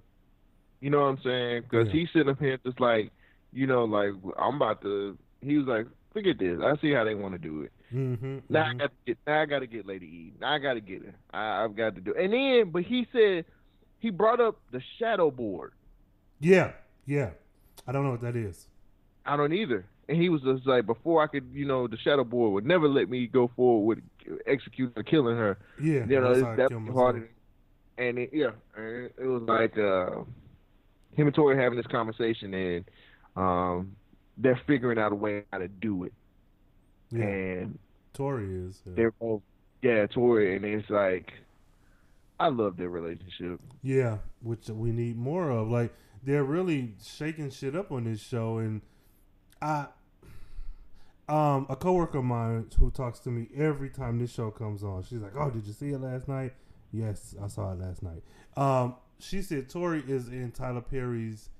You 0.80 0.90
know 0.90 1.00
what 1.00 1.06
I'm 1.08 1.18
saying? 1.22 1.62
Because 1.62 1.86
Yeah. 1.88 1.92
he's 2.00 2.08
sitting 2.12 2.28
up 2.28 2.38
here 2.38 2.58
just 2.64 2.80
like, 2.80 3.10
you 3.52 3.66
know, 3.66 3.84
like 3.84 4.10
I'm 4.38 4.56
about 4.56 4.82
to. 4.82 5.16
He 5.40 5.56
was 5.58 5.66
like, 5.66 5.86
forget 6.12 6.38
this. 6.38 6.58
I 6.62 6.76
see 6.80 6.92
how 6.92 7.04
they 7.04 7.14
want 7.14 7.34
to 7.34 7.38
do 7.38 7.62
it. 7.62 7.72
Mm-hmm. 7.94 8.38
Now 8.48 8.66
I 8.66 8.74
got 8.74 8.86
to 8.86 8.96
get. 9.06 9.18
Now 9.26 9.42
I 9.42 9.46
got 9.46 9.58
to 9.60 9.66
get 9.66 9.86
Lady 9.86 10.06
E. 10.06 10.32
Now 10.40 10.54
I 10.54 10.58
got 10.58 10.74
to 10.74 10.80
get 10.80 11.02
her. 11.04 11.14
I, 11.32 11.64
I've 11.64 11.76
got 11.76 11.94
to 11.94 12.00
do. 12.00 12.12
It. 12.12 12.24
And 12.24 12.32
then, 12.32 12.70
but 12.70 12.82
he 12.82 13.06
said 13.12 13.44
he 13.98 14.10
brought 14.10 14.40
up 14.40 14.58
the 14.72 14.82
shadow 14.98 15.30
board. 15.30 15.72
Yeah, 16.40 16.72
yeah. 17.06 17.30
I 17.86 17.92
don't 17.92 18.04
know 18.04 18.10
what 18.10 18.22
that 18.22 18.36
is. 18.36 18.66
I 19.24 19.36
don't 19.36 19.52
either. 19.52 19.86
And 20.08 20.20
he 20.20 20.28
was 20.28 20.42
just 20.42 20.66
like, 20.66 20.86
before 20.86 21.22
I 21.22 21.26
could, 21.26 21.50
you 21.52 21.66
know, 21.66 21.88
the 21.88 21.96
shadow 21.96 22.24
board 22.24 22.52
would 22.52 22.66
never 22.66 22.88
let 22.88 23.08
me 23.10 23.26
go 23.26 23.50
forward 23.56 24.02
with 24.26 24.38
executing 24.46 24.92
or 24.96 25.02
killing 25.02 25.36
her. 25.36 25.58
Yeah, 25.82 26.04
you 26.06 26.20
know, 26.20 26.34
that's 26.34 26.38
it's 26.38 26.56
that 26.56 26.68
kill 26.68 27.22
And 27.98 28.18
it, 28.18 28.30
yeah, 28.32 28.50
and 28.76 29.10
it 29.18 29.26
was 29.26 29.42
like 29.42 29.76
uh, 29.78 30.22
him 31.16 31.26
and 31.26 31.34
Tori 31.34 31.56
having 31.56 31.76
this 31.76 31.86
conversation, 31.86 32.54
and 32.54 32.84
um, 33.34 33.96
they're 34.36 34.60
figuring 34.66 34.98
out 34.98 35.12
a 35.12 35.16
way 35.16 35.44
how 35.52 35.58
to 35.58 35.68
do 35.68 36.04
it. 36.04 36.12
Yeah. 37.10 37.24
And 37.24 37.78
Tori 38.12 38.46
is. 38.46 38.82
Yeah. 38.84 38.92
They're 38.96 39.10
both 39.12 39.42
yeah, 39.82 40.06
Tori, 40.06 40.56
and 40.56 40.64
it's 40.64 40.90
like 40.90 41.32
I 42.40 42.48
love 42.48 42.76
their 42.76 42.88
relationship. 42.88 43.60
Yeah, 43.82 44.18
which 44.42 44.68
we 44.68 44.90
need 44.90 45.16
more 45.16 45.50
of. 45.50 45.68
Like 45.68 45.94
they're 46.22 46.44
really 46.44 46.94
shaking 47.02 47.50
shit 47.50 47.76
up 47.76 47.92
on 47.92 48.04
this 48.04 48.20
show, 48.20 48.58
and 48.58 48.82
I, 49.62 49.86
um, 51.28 51.66
a 51.68 51.76
coworker 51.76 52.18
of 52.18 52.24
mine 52.24 52.70
who 52.78 52.90
talks 52.90 53.20
to 53.20 53.30
me 53.30 53.48
every 53.56 53.90
time 53.90 54.18
this 54.18 54.32
show 54.32 54.50
comes 54.50 54.82
on, 54.82 55.02
she's 55.04 55.20
like, 55.20 55.36
"Oh, 55.36 55.50
did 55.50 55.66
you 55.66 55.72
see 55.72 55.90
it 55.90 56.00
last 56.00 56.28
night?" 56.28 56.54
Yes, 56.92 57.34
I 57.42 57.48
saw 57.48 57.72
it 57.72 57.78
last 57.78 58.02
night. 58.02 58.22
Um, 58.56 58.96
she 59.18 59.42
said 59.42 59.68
Tori 59.68 60.02
is 60.06 60.28
in 60.28 60.50
Tyler 60.52 60.80
Perry's. 60.80 61.50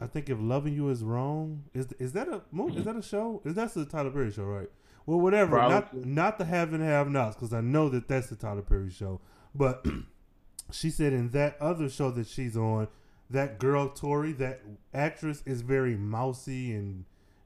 I 0.00 0.06
think 0.06 0.28
if 0.28 0.38
loving 0.40 0.74
you 0.74 0.88
is 0.90 1.02
wrong, 1.02 1.64
is 1.72 1.92
is 1.98 2.12
that 2.12 2.28
a 2.28 2.42
movie? 2.50 2.78
Is 2.78 2.84
that 2.84 2.96
a 2.96 3.02
show? 3.02 3.40
Is 3.44 3.54
that 3.54 3.72
the 3.74 3.84
Tyler 3.84 4.10
Perry 4.10 4.32
show, 4.32 4.44
right? 4.44 4.68
Well, 5.06 5.20
whatever. 5.20 5.56
Not 5.56 5.90
Probably. 5.90 6.10
not 6.10 6.38
the 6.38 6.44
have 6.44 6.72
and 6.72 6.82
have 6.82 7.08
nots, 7.08 7.36
because 7.36 7.52
I 7.52 7.60
know 7.60 7.88
that 7.90 8.08
that's 8.08 8.28
the 8.28 8.36
Tyler 8.36 8.62
Perry 8.62 8.90
show. 8.90 9.20
But 9.54 9.86
she 10.72 10.90
said 10.90 11.12
in 11.12 11.30
that 11.30 11.56
other 11.60 11.88
show 11.88 12.10
that 12.12 12.26
she's 12.26 12.56
on, 12.56 12.88
that 13.30 13.58
girl 13.58 13.88
Tori, 13.88 14.32
that 14.32 14.62
actress 14.92 15.42
is 15.46 15.62
very 15.62 15.96
mousy 15.96 16.72
and 16.72 17.04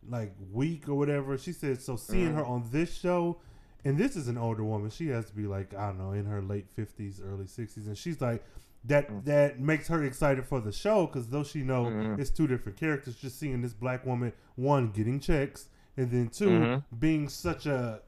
like 0.09 0.33
weak 0.53 0.89
or 0.89 0.95
whatever. 0.95 1.37
She 1.37 1.53
said 1.53 1.83
so. 1.83 1.97
Seeing 1.97 2.35
her 2.35 2.43
mm. 2.43 2.49
on 2.49 2.69
this 2.73 2.97
show, 2.97 3.39
and 3.85 3.99
this 3.99 4.17
is 4.17 4.29
an 4.29 4.39
older 4.39 4.65
woman. 4.65 4.91
She 4.91 5.09
has 5.09 5.27
to 5.27 5.35
be 5.35 5.47
like 5.47 5.75
I 5.75 5.89
don't 5.89 5.99
know 5.99 6.13
in 6.13 6.25
her 6.25 6.41
late 6.41 6.69
fifties, 6.71 7.21
early 7.23 7.47
sixties, 7.47 7.87
and 7.87 7.99
she's 7.99 8.21
like 8.21 8.43
that. 8.85 9.25
That 9.25 9.61
makes 9.61 9.89
her 9.89 10.03
excited 10.05 10.45
for 10.47 10.61
the 10.61 10.73
show 10.73 11.07
because 11.07 11.29
though 11.29 11.45
she 11.45 11.63
know 11.63 11.85
Mhm. 11.87 12.19
it's 12.19 12.31
two 12.31 12.47
different 12.47 12.79
characters, 12.79 13.17
just 13.17 13.39
seeing 13.39 13.61
this 13.63 13.73
black 13.75 14.05
woman 14.07 14.33
one 14.57 14.91
getting 14.91 15.21
checks 15.21 15.69
and 15.97 16.11
then 16.11 16.29
2 16.29 16.49
Mhm. 16.49 16.85
being 16.99 17.29
such 17.29 17.67
a 17.67 18.03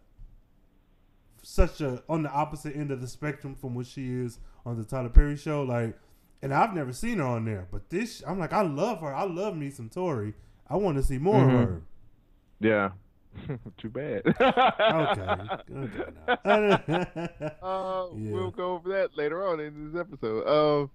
such 1.42 1.80
a 1.80 2.02
on 2.08 2.22
the 2.22 2.30
opposite 2.30 2.76
end 2.76 2.90
of 2.90 3.00
the 3.00 3.08
spectrum 3.08 3.54
from 3.54 3.74
what 3.74 3.86
she 3.86 4.10
is 4.12 4.38
on 4.66 4.76
the 4.76 4.84
Tyler 4.84 5.08
Perry 5.08 5.36
show. 5.36 5.62
Like, 5.62 5.98
and 6.42 6.52
I've 6.52 6.74
never 6.74 6.92
seen 6.92 7.18
her 7.18 7.24
on 7.24 7.44
there, 7.46 7.66
but 7.70 7.88
this 7.90 8.22
I'm 8.26 8.38
like 8.38 8.52
I 8.52 8.62
love 8.62 9.00
her. 9.00 9.14
I 9.14 9.24
love 9.24 9.56
me 9.56 9.70
some 9.70 9.88
Tori. 9.88 10.34
I 10.68 10.76
want 10.76 10.96
to 10.98 11.02
see 11.02 11.18
more 11.18 11.44
of 11.44 11.50
her. 11.50 11.82
Yeah. 12.60 12.90
Too 13.78 13.88
bad. 13.90 14.22
Okay, 14.26 15.48
okay. 15.76 16.04
Uh, 16.42 18.06
Yeah. 18.16 18.32
We'll 18.32 18.50
go 18.50 18.74
over 18.74 18.88
that 18.90 19.16
later 19.16 19.46
on 19.46 19.60
in 19.60 19.92
this 19.92 20.00
episode. 20.00 20.46
Um, 20.46 20.90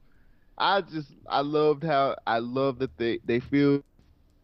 I 0.58 0.82
just 0.82 1.12
I 1.30 1.42
loved 1.42 1.84
how 1.84 2.16
I 2.28 2.40
love 2.40 2.80
that 2.80 2.96
they 2.98 3.20
they 3.26 3.40
feel 3.40 3.82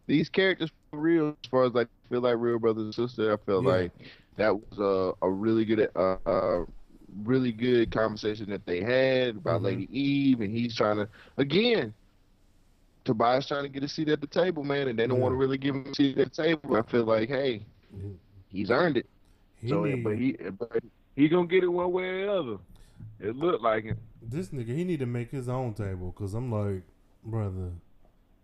these 0.06 0.28
characters 0.28 0.70
feel 0.90 1.00
real 1.00 1.28
as 1.30 1.50
far 1.50 1.64
as 1.64 1.72
like 1.72 1.88
feel 2.10 2.20
like 2.20 2.36
real 2.38 2.58
brothers 2.58 2.84
and 2.84 2.94
sisters. 2.94 3.38
I 3.40 3.44
feel 3.44 3.62
Yeah. 3.62 3.70
like 3.70 3.92
that 4.36 4.54
was 4.54 4.78
a 4.78 5.26
a 5.26 5.30
really 5.30 5.64
good 5.64 5.90
uh, 5.96 6.16
uh 6.26 6.64
really 7.24 7.52
good 7.52 7.90
conversation 7.90 8.48
that 8.50 8.64
they 8.66 8.80
had 8.80 9.36
about 9.36 9.60
Mhm. 9.60 9.64
Lady 9.64 9.98
Eve, 10.00 10.40
and 10.40 10.50
he's 10.56 10.74
trying 10.76 10.96
to 10.96 11.08
again. 11.36 11.94
Tobias 13.04 13.48
trying 13.48 13.64
to 13.64 13.68
get 13.68 13.82
a 13.82 13.88
seat 13.88 14.08
at 14.08 14.20
the 14.20 14.28
table, 14.28 14.62
man, 14.62 14.86
and 14.86 14.96
they 14.98 15.06
don't 15.08 15.16
Yeah. 15.18 15.22
want 15.24 15.32
to 15.32 15.36
really 15.36 15.58
give 15.58 15.74
him 15.74 15.86
a 15.90 15.94
seat 15.94 16.18
at 16.18 16.32
the 16.32 16.42
table. 16.42 16.76
I 16.76 16.82
feel 16.82 17.04
like, 17.04 17.28
hey, 17.28 17.66
he's 18.48 18.70
earned 18.70 18.96
it. 18.96 19.06
He 19.56 19.68
so, 19.68 19.84
need- 19.84 20.02
but 20.04 20.16
he, 20.18 20.32
but 20.58 20.82
he 21.16 21.28
gonna 21.28 21.46
get 21.46 21.62
it 21.64 21.68
one 21.68 21.92
way 21.92 22.04
or 22.04 22.26
the 22.26 22.32
other. 22.32 22.58
It 23.20 23.36
looked 23.36 23.62
like 23.62 23.84
it. 23.84 23.96
this 24.22 24.48
nigga, 24.48 24.74
he 24.76 24.84
need 24.84 25.00
to 25.00 25.06
make 25.06 25.30
his 25.30 25.48
own 25.48 25.74
table 25.74 26.12
because 26.16 26.34
I'm 26.34 26.50
like, 26.52 26.82
brother, 27.24 27.70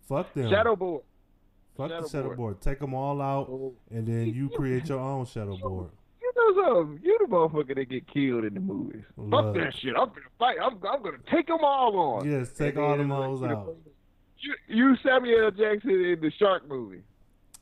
fuck 0.08 0.32
them. 0.34 0.50
Shadow 0.50 0.74
board. 0.76 1.02
fuck 1.76 1.90
shadow 1.90 2.02
the 2.02 2.08
shadow 2.08 2.24
board. 2.26 2.36
board. 2.36 2.60
Take 2.60 2.78
them 2.80 2.94
all 2.94 3.20
out, 3.22 3.48
Oh, 3.48 3.74
and 3.90 4.06
then 4.06 4.26
you 4.34 4.48
create 4.56 4.88
your 4.88 4.98
own 5.00 5.26
shadow 5.26 5.56
board. 5.56 5.90
you 6.20 6.32
know 6.36 6.64
something? 6.64 7.00
You 7.04 7.18
the 7.20 7.26
motherfucker 7.32 7.74
that 7.76 7.88
get 7.88 8.06
killed 8.12 8.44
in 8.44 8.54
the 8.54 8.60
movies. 8.60 9.04
Love. 9.16 9.54
Fuck 9.54 9.54
that 9.64 9.74
shit. 9.78 9.94
I'm 9.96 10.08
gonna 10.08 10.20
fight. 10.38 10.56
I'm, 10.62 10.74
I'm 10.74 11.02
gonna 11.02 11.18
take 11.30 11.46
them 11.46 11.58
all 11.62 11.96
on. 11.96 12.30
Yes, 12.30 12.52
take 12.52 12.74
And 12.76 12.84
all 12.84 12.96
them 12.96 13.10
hoes 13.10 13.40
you 13.40 13.46
out. 13.46 13.76
You, 14.40 14.54
you 14.68 14.96
Samuel 15.04 15.50
Jackson 15.52 15.90
in 15.90 16.20
the 16.20 16.30
Shark 16.38 16.68
movie. 16.68 17.02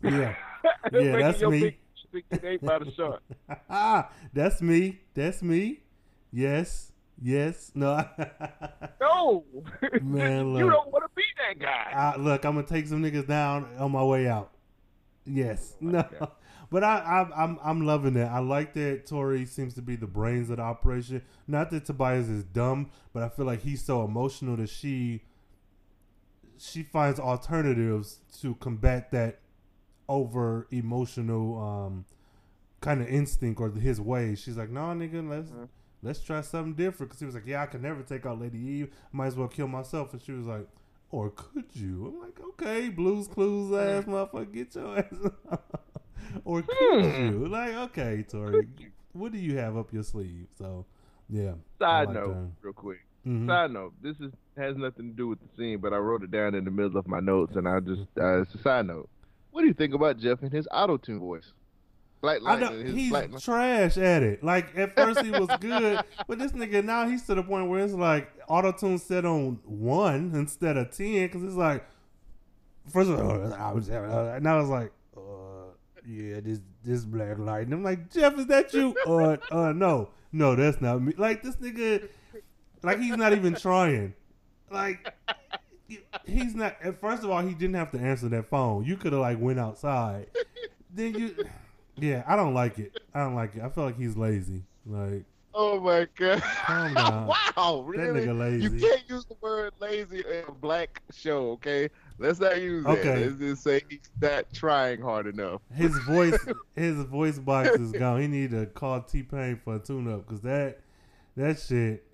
Yeah. 0.02 0.34
Making 0.92 1.18
that's 1.18 1.42
me. 1.42 1.60
Big, 1.60 1.78
big 2.12 2.24
get 2.30 2.44
ate 2.44 2.62
by 2.62 2.78
the 2.78 2.92
shark. 2.92 3.22
That's 4.32 4.62
me. 4.62 5.00
That's 5.14 5.42
me. 5.42 5.80
Yes. 6.32 6.92
Yes. 7.20 7.72
No. 7.74 8.04
No, 9.00 9.44
Man, 10.02 10.54
you 10.56 10.68
don't 10.68 10.90
want 10.92 11.04
to 11.04 11.10
be 11.14 11.22
that 11.38 11.58
guy. 11.58 11.92
I, 11.94 12.16
look, 12.16 12.44
I'm 12.44 12.54
gonna 12.56 12.66
take 12.66 12.86
some 12.86 13.02
niggas 13.02 13.26
down 13.26 13.68
on 13.78 13.92
my 13.92 14.02
way 14.02 14.26
out. 14.26 14.52
Yes. 15.24 15.76
Oh 15.80 15.86
no. 15.86 16.04
God. 16.18 16.30
But 16.70 16.82
I, 16.82 16.98
I, 16.98 17.44
I'm, 17.44 17.58
I'm 17.62 17.86
loving 17.86 18.16
it. 18.16 18.24
I 18.24 18.40
like 18.40 18.74
that 18.74 19.06
Tori 19.06 19.44
seems 19.44 19.74
to 19.74 19.82
be 19.82 19.96
the 19.96 20.06
brains 20.06 20.50
of 20.50 20.56
the 20.56 20.62
operation. 20.62 21.22
Not 21.46 21.70
that 21.70 21.84
Tobias 21.84 22.28
is 22.28 22.44
dumb, 22.44 22.90
but 23.12 23.22
I 23.22 23.28
feel 23.28 23.46
like 23.46 23.62
he's 23.62 23.84
so 23.84 24.04
emotional 24.04 24.56
that 24.56 24.68
she, 24.68 25.22
she 26.58 26.82
finds 26.82 27.20
alternatives 27.20 28.18
to 28.40 28.54
combat 28.56 29.12
that 29.12 29.40
over 30.08 30.66
emotional 30.70 31.58
um, 31.60 32.04
kind 32.80 33.00
of 33.00 33.08
instinct 33.08 33.60
or 33.60 33.70
his 33.70 34.00
ways. 34.00 34.40
She's 34.40 34.56
like, 34.56 34.70
no, 34.70 34.80
nigga, 34.80 35.28
let's 35.28 35.50
Mhm. 35.50 35.68
let's 36.02 36.20
try 36.20 36.40
something 36.40 36.74
different. 36.74 37.10
Because 37.10 37.20
he 37.20 37.26
was 37.26 37.34
like, 37.34 37.46
yeah, 37.46 37.62
I 37.62 37.66
could 37.66 37.82
never 37.82 38.02
take 38.02 38.26
out 38.26 38.40
Lady 38.40 38.58
Eve. 38.58 38.94
Might 39.12 39.26
as 39.28 39.36
well 39.36 39.48
kill 39.48 39.68
myself. 39.68 40.12
And 40.12 40.22
she 40.22 40.32
was 40.32 40.46
like, 40.46 40.68
or 41.10 41.30
could 41.30 41.66
you? 41.74 42.06
I'm 42.06 42.20
like, 42.20 42.38
okay, 42.40 42.88
Blues 42.88 43.28
Clues 43.28 43.72
ass 43.72 44.04
motherfucker, 44.04 44.52
get 44.52 44.74
your 44.74 44.98
ass. 44.98 45.58
or 46.44 46.62
could 46.62 47.04
Hmm. 47.04 47.32
you? 47.32 47.46
Like, 47.48 47.74
okay, 47.74 48.22
Tori, 48.28 48.68
what 49.12 49.32
do 49.32 49.38
you 49.38 49.56
have 49.58 49.76
up 49.76 49.92
your 49.92 50.02
sleeve? 50.02 50.46
So, 50.58 50.84
yeah. 51.28 51.54
Side 51.78 52.08
like 52.08 52.14
note, 52.14 52.34
that. 52.34 52.50
real 52.62 52.72
quick. 52.72 52.98
Mhm. 53.26 53.46
Side 53.46 53.70
note: 53.72 53.94
This 54.02 54.20
is 54.20 54.32
has 54.56 54.76
nothing 54.76 55.10
to 55.10 55.16
do 55.16 55.28
with 55.28 55.40
the 55.40 55.48
scene, 55.56 55.78
but 55.80 55.92
I 55.92 55.96
wrote 55.98 56.22
it 56.22 56.30
down 56.30 56.54
in 56.54 56.64
the 56.64 56.70
middle 56.70 56.96
of 56.96 57.06
my 57.08 57.20
notes, 57.20 57.56
and 57.56 57.68
I 57.68 57.80
just 57.80 58.02
uh, 58.18 58.42
it's 58.42 58.54
a 58.54 58.58
side 58.58 58.86
note. 58.86 59.08
What 59.56 59.62
do 59.62 59.68
you 59.68 59.72
think 59.72 59.94
about 59.94 60.18
Jeff 60.18 60.42
and 60.42 60.52
his 60.52 60.68
auto 60.70 60.98
tune 60.98 61.18
voice? 61.18 61.54
Black 62.20 62.42
I 62.42 62.56
Lightning. 62.56 62.78
know 62.78 62.84
his 62.84 62.94
he's 62.94 63.08
Black- 63.08 63.38
trash 63.40 63.96
at 63.96 64.22
it. 64.22 64.44
Like 64.44 64.76
at 64.76 64.94
first 64.94 65.22
he 65.22 65.30
was 65.30 65.48
good, 65.60 65.98
but 66.28 66.38
this 66.38 66.52
nigga 66.52 66.84
now 66.84 67.08
he's 67.08 67.22
to 67.22 67.34
the 67.34 67.42
point 67.42 67.70
where 67.70 67.82
it's 67.82 67.94
like 67.94 68.30
auto 68.48 68.70
tune 68.72 68.98
set 68.98 69.24
on 69.24 69.58
one 69.64 70.32
instead 70.34 70.76
of 70.76 70.90
ten 70.94 71.26
because 71.26 71.42
it's 71.42 71.54
like 71.54 71.86
first 72.92 73.08
of 73.08 73.18
all 73.18 73.54
I 73.54 73.72
was 73.72 73.88
uh, 73.88 74.38
now 74.42 74.60
it's 74.60 74.68
like 74.68 74.92
uh 75.16 75.20
yeah 76.06 76.40
this 76.40 76.60
this 76.84 77.06
black 77.06 77.38
light 77.38 77.62
and 77.64 77.72
I'm 77.72 77.82
like 77.82 78.10
Jeff 78.12 78.38
is 78.38 78.46
that 78.48 78.74
you 78.74 78.94
uh 79.06 79.38
uh 79.50 79.72
no 79.72 80.10
no 80.32 80.54
that's 80.54 80.82
not 80.82 81.00
me 81.00 81.14
like 81.16 81.42
this 81.42 81.56
nigga 81.56 82.10
like 82.82 83.00
he's 83.00 83.16
not 83.16 83.32
even 83.32 83.54
trying 83.54 84.12
like 84.70 85.14
he's 86.24 86.54
not 86.54 86.76
first 87.00 87.22
of 87.22 87.30
all 87.30 87.40
he 87.42 87.54
didn't 87.54 87.74
have 87.74 87.90
to 87.90 87.98
answer 87.98 88.28
that 88.28 88.48
phone 88.48 88.84
you 88.84 88.96
could 88.96 89.12
have 89.12 89.20
like 89.20 89.40
went 89.40 89.58
outside 89.58 90.26
then 90.94 91.14
you 91.14 91.34
yeah 91.96 92.22
i 92.26 92.34
don't 92.34 92.54
like 92.54 92.78
it 92.78 92.98
i 93.14 93.20
don't 93.20 93.34
like 93.34 93.54
it 93.54 93.62
i 93.62 93.68
feel 93.68 93.84
like 93.84 93.96
he's 93.96 94.16
lazy 94.16 94.62
like 94.86 95.24
Oh 95.58 95.80
my 95.80 96.06
god! 96.16 96.42
Calm 96.42 96.92
down. 96.92 97.26
wow, 97.56 97.80
really? 97.80 98.20
nigga 98.20 98.38
lazy. 98.38 98.76
You 98.76 98.78
can't 98.78 99.02
use 99.08 99.24
the 99.24 99.36
word 99.40 99.72
lazy 99.80 100.18
in 100.18 100.44
a 100.46 100.52
black 100.52 101.00
show, 101.14 101.52
okay? 101.52 101.88
Let's 102.18 102.38
not 102.40 102.60
use 102.60 102.84
that. 102.84 102.98
Okay. 102.98 103.24
Let's 103.24 103.38
just 103.38 103.62
say 103.62 103.80
he's 103.88 104.10
not 104.20 104.52
trying 104.52 105.00
hard 105.00 105.26
enough. 105.26 105.62
his 105.74 105.96
voice 106.06 106.38
his 106.74 106.96
voice 107.04 107.38
box 107.38 107.70
is 107.70 107.92
gone 107.92 108.20
he 108.20 108.28
need 108.28 108.50
to 108.50 108.66
call 108.66 109.00
t-pain 109.00 109.58
for 109.64 109.76
a 109.76 109.78
tune-up 109.78 110.26
because 110.26 110.42
that 110.42 110.80
that 111.38 111.58
shit 111.58 112.04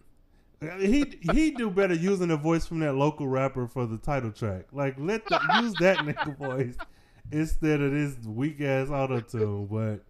he 0.80 1.18
he 1.32 1.50
do 1.50 1.70
better 1.70 1.94
using 1.94 2.28
the 2.28 2.36
voice 2.36 2.66
from 2.66 2.80
that 2.80 2.94
local 2.94 3.26
rapper 3.26 3.66
for 3.66 3.86
the 3.86 3.98
title 3.98 4.30
track 4.30 4.66
like 4.72 4.94
let 4.98 5.24
the 5.26 5.40
use 5.62 5.74
that 5.80 5.96
nigga 5.98 6.36
voice 6.36 6.76
instead 7.30 7.80
of 7.80 7.92
this 7.92 8.16
weak 8.26 8.60
ass 8.60 8.88
auto 8.88 9.20
tune 9.20 9.66
but 9.66 10.04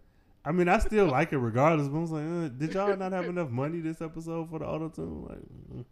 I 0.45 0.51
mean, 0.51 0.67
I 0.67 0.77
still 0.79 1.05
like 1.05 1.31
it 1.31 1.37
regardless. 1.37 1.87
But 1.87 1.97
I 1.97 2.01
was 2.01 2.11
like, 2.11 2.23
uh, 2.25 2.47
did 2.49 2.73
y'all 2.73 2.97
not 2.97 3.13
have 3.13 3.25
enough 3.25 3.49
money 3.49 3.79
this 3.79 4.01
episode 4.01 4.49
for 4.49 4.59
the 4.59 4.65
auto 4.65 4.89
tune? 4.89 5.23
Like, 5.23 5.39
mm, 5.73 5.85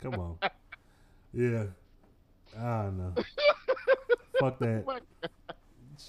come 0.00 0.14
on, 0.14 0.38
yeah, 1.32 1.64
I 2.56 2.82
don't 2.84 2.98
know. 2.98 3.14
Fuck 4.40 4.58
that 4.60 4.84
Oh 4.86 4.98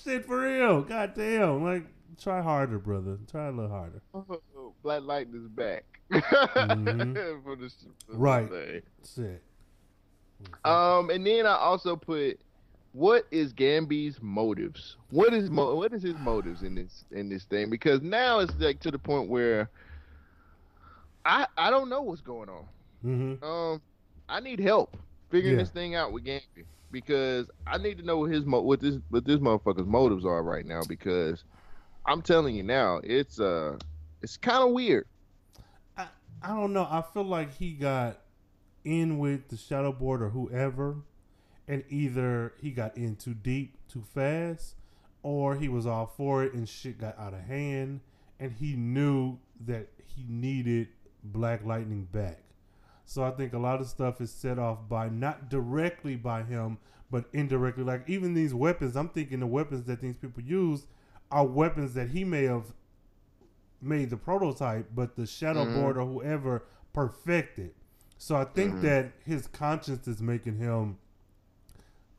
shit 0.04 0.26
for 0.26 0.42
real. 0.42 0.82
God 0.82 1.14
damn, 1.16 1.64
like 1.64 1.86
try 2.18 2.42
harder, 2.42 2.80
brother. 2.80 3.18
Try 3.30 3.48
a 3.48 3.52
little 3.52 3.70
harder. 3.72 4.02
Black 4.84 5.02
Lightning's 5.04 5.48
back. 5.50 5.84
Mhm. 6.12 7.44
For 7.44 7.56
the- 7.56 7.70
for 7.70 8.12
the 8.12 8.18
Right. 8.18 8.50
thing. 8.50 8.82
Shit. 9.16 9.44
Um, 10.64 11.10
and 11.10 11.26
then 11.26 11.46
I 11.46 11.56
also 11.56 11.96
put, 11.96 12.40
what 12.92 13.26
is 13.32 13.54
Gambi's 13.54 14.20
motives? 14.22 14.98
What 15.10 15.34
is 15.34 15.50
mo- 15.50 15.76
what 15.76 15.94
is 15.94 16.04
his 16.04 16.16
motives 16.18 16.62
in 16.64 16.76
this 16.76 17.06
in 17.12 17.30
this 17.30 17.44
thing? 17.46 17.70
Because 17.70 18.02
now 18.02 18.40
it's 18.40 18.54
like 18.60 18.80
to 18.82 18.92
the 18.92 19.00
point 19.00 19.30
where 19.30 19.70
I 21.26 21.48
I 21.58 21.70
don't 21.70 21.90
know 21.90 22.02
what's 22.02 22.22
going 22.22 22.50
on. 22.50 22.66
hmm 23.02 23.44
Um, 23.44 23.82
I 24.30 24.40
need 24.40 24.60
help 24.60 24.96
figuring 25.30 25.56
Yeah. 25.58 25.64
this 25.64 25.72
thing 25.72 25.96
out 25.96 26.12
with 26.12 26.26
Gamby 26.26 26.66
because 26.92 27.50
I 27.66 27.78
need 27.78 27.98
to 27.98 28.04
know 28.06 28.20
what 28.20 28.32
his 28.32 28.46
mo- 28.46 28.62
what 28.62 28.80
this 28.82 28.98
what 29.10 29.26
this 29.26 29.40
motherfucker's 29.40 29.88
motives 29.88 30.26
are 30.26 30.44
right 30.44 30.66
now 30.66 30.82
because 30.88 31.44
I'm 32.06 32.22
telling 32.22 32.56
you 32.56 32.64
now, 32.64 33.02
it's 33.04 33.40
uh, 33.40 33.78
it's 34.22 34.38
kind 34.38 34.64
of 34.64 34.72
weird. 34.72 35.08
I, 35.98 36.08
I 36.42 36.50
don't 36.50 36.74
know. 36.74 36.88
I 36.90 37.04
feel 37.14 37.24
like 37.26 37.54
he 37.54 37.72
got 37.72 38.22
in 38.84 39.18
with 39.18 39.48
the 39.50 39.58
shadow 39.58 39.92
board 39.92 40.22
or 40.22 40.30
whoever, 40.30 40.98
and 41.68 41.84
either 41.90 42.54
he 42.62 42.72
got 42.72 42.96
in 42.96 43.16
too 43.16 43.34
deep, 43.34 43.76
too 43.88 44.04
fast, 44.14 44.76
or 45.24 45.56
he 45.56 45.68
was 45.68 45.88
all 45.88 46.06
for 46.06 46.44
it 46.44 46.54
and 46.54 46.70
shit 46.70 47.00
got 47.00 47.18
out 47.18 47.34
of 47.34 47.42
hand, 47.42 48.02
and 48.40 48.52
he 48.52 48.76
knew 48.76 49.40
that 49.66 49.88
he 50.16 50.26
needed 50.30 50.90
Black 51.24 51.66
Lightning 51.66 52.08
back. 52.12 52.44
So 53.06 53.24
I 53.24 53.32
think 53.32 53.54
a 53.54 53.60
lot 53.60 53.82
of 53.82 53.88
stuff 53.88 54.22
is 54.22 54.32
set 54.32 54.60
off 54.60 54.88
by 54.88 55.10
not 55.10 55.50
directly 55.50 56.16
by 56.16 56.44
him, 56.44 56.78
but 57.10 57.26
indirectly. 57.34 57.84
Like 57.84 58.04
even 58.08 58.36
these 58.36 58.54
weapons, 58.54 58.96
I'm 58.96 59.10
thinking 59.10 59.40
the 59.40 59.48
weapons 59.48 59.86
that 59.86 60.02
these 60.02 60.18
people 60.18 60.44
use 60.44 60.86
are 61.32 61.46
weapons 61.46 61.94
that 61.94 62.10
he 62.10 62.24
may 62.24 62.44
have 62.44 62.74
made 63.82 64.10
the 64.10 64.18
prototype, 64.18 64.90
but 64.94 65.16
the 65.16 65.26
shadow 65.26 65.66
Mhm. 65.66 65.74
board 65.74 65.98
or 65.98 66.06
whoever 66.06 66.64
perfected. 66.94 67.74
So 68.18 68.36
I 68.36 68.46
think 68.46 68.76
Mhm. 68.76 68.82
that 68.82 69.12
his 69.26 69.48
conscience 69.48 70.08
is 70.08 70.22
making 70.22 70.58
him 70.58 70.98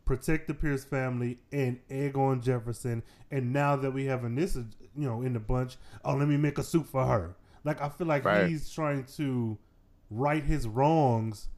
protect 0.04 0.46
the 0.46 0.54
Pierce 0.54 0.84
family 0.84 1.38
and 1.50 1.80
egg 1.90 2.16
on 2.16 2.40
Jefferson. 2.40 3.02
And 3.30 3.52
now 3.52 3.74
that 3.74 3.90
we 3.92 4.04
have 4.04 4.20
Anissa, 4.20 4.64
you 4.94 5.04
know, 5.08 5.22
in 5.22 5.32
the 5.32 5.40
bunch, 5.40 5.76
oh, 6.04 6.14
let 6.14 6.28
me 6.28 6.36
make 6.36 6.58
a 6.58 6.62
suit 6.62 6.86
for 6.86 7.04
her. 7.04 7.34
Like 7.64 7.80
I 7.80 7.88
feel 7.88 8.06
like 8.06 8.24
Right. 8.24 8.48
he's 8.48 8.70
trying 8.70 9.04
to 9.16 9.58
right 10.08 10.44
his 10.44 10.68
wrongs 10.68 11.48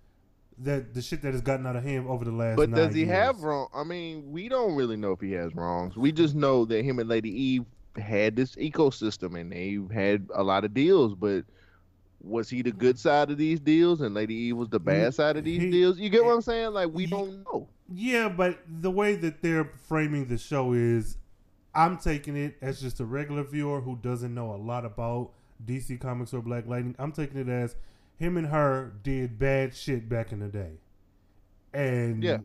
that 0.60 0.94
the 0.94 1.02
shit 1.02 1.22
that 1.22 1.32
has 1.32 1.40
gotten 1.40 1.66
out 1.66 1.76
of 1.76 1.82
him 1.82 2.08
over 2.08 2.24
the 2.24 2.32
last. 2.32 2.56
But 2.56 2.72
does 2.72 2.94
he 2.94 3.00
years. 3.00 3.12
have 3.12 3.42
wrong? 3.42 3.68
I 3.74 3.84
mean, 3.84 4.30
we 4.30 4.48
don't 4.48 4.74
really 4.74 4.96
know 4.96 5.12
if 5.12 5.20
he 5.20 5.32
has 5.32 5.54
wrongs. 5.54 5.96
We 5.96 6.12
just 6.12 6.34
know 6.34 6.64
that 6.66 6.84
him 6.84 6.98
and 6.98 7.08
Lady 7.08 7.30
Eve 7.30 7.64
had 7.96 8.36
this 8.36 8.54
ecosystem 8.56 9.38
and 9.38 9.52
they 9.52 9.78
had 9.94 10.28
a 10.34 10.42
lot 10.42 10.64
of 10.64 10.74
deals. 10.74 11.14
But 11.14 11.44
was 12.20 12.50
he 12.50 12.62
the 12.62 12.72
good 12.72 12.96
mm. 12.96 13.00
side 13.00 13.30
of 13.30 13.38
these 13.38 13.60
deals 13.60 14.00
and 14.00 14.14
Lady 14.14 14.34
Eve 14.34 14.56
was 14.56 14.68
the 14.68 14.80
bad 14.80 15.14
side 15.14 15.36
of 15.36 15.44
these 15.44 15.62
He- 15.62 15.70
deals? 15.70 15.98
You 15.98 16.10
get 16.10 16.24
what 16.24 16.32
eh, 16.32 16.34
I'm 16.34 16.42
saying? 16.42 16.72
Like 16.72 16.90
we 16.92 17.04
he- 17.04 17.10
don't 17.10 17.44
know. 17.44 17.68
Yeah, 17.90 18.28
but 18.28 18.58
the 18.68 18.90
way 18.90 19.14
that 19.16 19.40
they're 19.40 19.72
framing 19.88 20.26
the 20.26 20.36
show 20.36 20.72
is, 20.74 21.16
I'm 21.74 21.96
taking 21.96 22.36
it 22.36 22.56
as 22.60 22.82
just 22.82 23.00
a 23.00 23.04
regular 23.06 23.42
viewer 23.44 23.80
who 23.80 23.96
doesn't 23.96 24.34
know 24.34 24.52
a 24.52 24.56
lot 24.56 24.84
about 24.84 25.30
DC 25.64 25.98
Comics 25.98 26.34
or 26.34 26.42
Black 26.42 26.66
Lightning. 26.66 26.94
I'm 26.98 27.12
taking 27.12 27.38
it 27.38 27.48
as 27.48 27.76
him 28.18 28.36
and 28.36 28.48
her 28.48 28.92
did 29.02 29.38
bad 29.38 29.74
shit 29.74 30.08
back 30.08 30.32
in 30.32 30.40
the 30.40 30.48
day, 30.48 30.78
and 31.72 32.22
Yeah. 32.22 32.38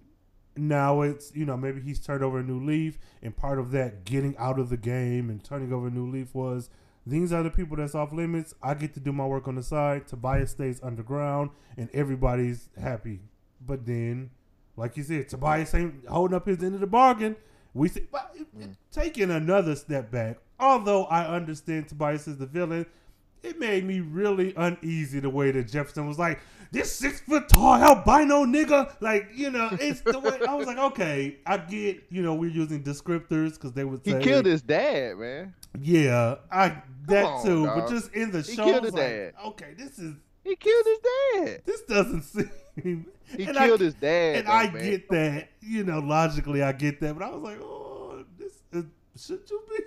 now 0.56 1.02
it's 1.02 1.36
you 1.36 1.45
know 1.45 1.58
maybe 1.58 1.82
he's 1.82 2.00
turned 2.00 2.24
over 2.24 2.40
a 2.40 2.44
new 2.44 2.60
leaf, 2.64 2.98
and 3.22 3.36
part 3.36 3.60
of 3.60 3.72
that 3.72 4.06
getting 4.06 4.38
out 4.38 4.60
of 4.60 4.70
the 4.70 4.78
game 4.78 5.30
and 5.30 5.44
turning 5.44 5.74
over 5.74 5.88
a 5.88 5.91
new 5.91 6.10
leaf 6.10 6.34
was. 6.34 6.70
These 7.06 7.34
are 7.34 7.44
the 7.44 7.50
people 7.52 7.76
that's 7.76 7.95
off 7.95 8.14
limits. 8.14 8.54
I 8.64 8.76
get 8.76 8.94
to 8.94 9.02
do 9.02 9.12
my 9.12 9.26
work 9.26 9.50
on 9.50 9.56
the 9.56 9.62
side. 9.62 10.08
Tobias 10.08 10.52
stays 10.52 10.82
underground, 10.82 11.50
and 11.76 11.90
everybody's 11.94 12.70
happy. 12.78 13.20
But 13.60 13.86
then 13.86 14.30
like 14.76 14.98
you 14.98 15.04
said, 15.04 15.30
Tobias 15.30 15.74
ain't 15.74 16.08
holding 16.08 16.36
up 16.36 16.48
his 16.48 16.64
end 16.64 16.76
of 16.76 16.82
the 16.82 16.88
bargain. 16.88 17.36
We 17.74 17.90
see, 17.90 18.08
but 18.12 18.36
mm. 18.58 18.76
taking 18.91 19.32
another 19.32 19.76
step 19.76 20.12
back. 20.12 20.38
Although 20.60 21.06
I 21.06 21.26
understand 21.26 21.90
Tobias 21.90 22.28
is 22.28 22.38
the 22.38 22.45
villain, 22.45 22.86
it 23.44 23.60
made 23.60 23.84
me 23.86 23.99
really 23.99 24.53
uneasy 24.56 25.20
the 25.20 25.30
way 25.30 25.52
that 25.52 25.68
Jefferson 25.68 26.07
was 26.07 26.18
like, 26.18 26.40
"This 26.72 26.91
six 26.91 27.20
foot 27.22 27.49
tall 27.49 27.76
albino 27.76 28.45
nigga," 28.45 28.95
like 29.02 29.30
you 29.34 29.52
know, 29.52 29.70
it's 29.80 30.02
the 30.02 30.20
way 30.20 30.40
I 30.48 30.56
was 30.56 30.65
like, 30.68 30.78
okay, 30.78 31.38
I 31.45 31.57
get, 31.57 32.03
you 32.10 32.22
know, 32.22 32.34
we're 32.36 32.49
using 32.52 32.84
descriptors 32.84 33.53
because 33.53 33.74
they 33.74 33.84
would 33.84 34.02
He 34.03 34.18
killed 34.20 34.45
his 34.45 34.61
dad, 34.61 35.18
man. 35.18 35.53
yeah, 35.80 36.36
I 36.52 36.82
that 37.07 37.26
on, 37.26 37.45
too, 37.45 37.65
dog. 37.65 37.80
but 37.82 37.90
just 37.90 38.14
in 38.14 38.32
the 38.32 38.41
He 38.41 38.56
show, 38.56 38.64
killed 38.65 38.84
his 38.86 38.94
like, 38.94 39.02
dad. 39.03 39.34
okay, 39.48 39.74
this 39.78 39.99
is 39.99 40.15
He 40.44 40.56
killed 40.56 40.86
his 40.86 40.99
dad. 41.45 41.61
this 41.65 41.82
doesn't 41.84 42.22
seem. 42.24 43.06
He 43.36 43.44
and 43.44 43.57
I- 43.57 43.68
killed 43.68 43.82
his 43.82 43.94
dad. 43.95 44.38
and 44.38 44.48
though, 44.48 44.52
I 44.52 44.70
man. 44.72 44.84
get 44.84 45.10
that, 45.10 45.49
you 45.61 45.84
know, 45.84 45.99
logically 45.99 46.64
I 46.64 46.72
get 46.72 46.99
that, 47.02 47.14
but 47.18 47.24
I 47.24 47.30
was 47.30 47.41
like, 47.41 47.60
oh, 47.61 48.24
this 48.38 48.53
is, 48.72 48.86
should 49.18 49.41
you 49.49 49.61
be, 49.70 49.84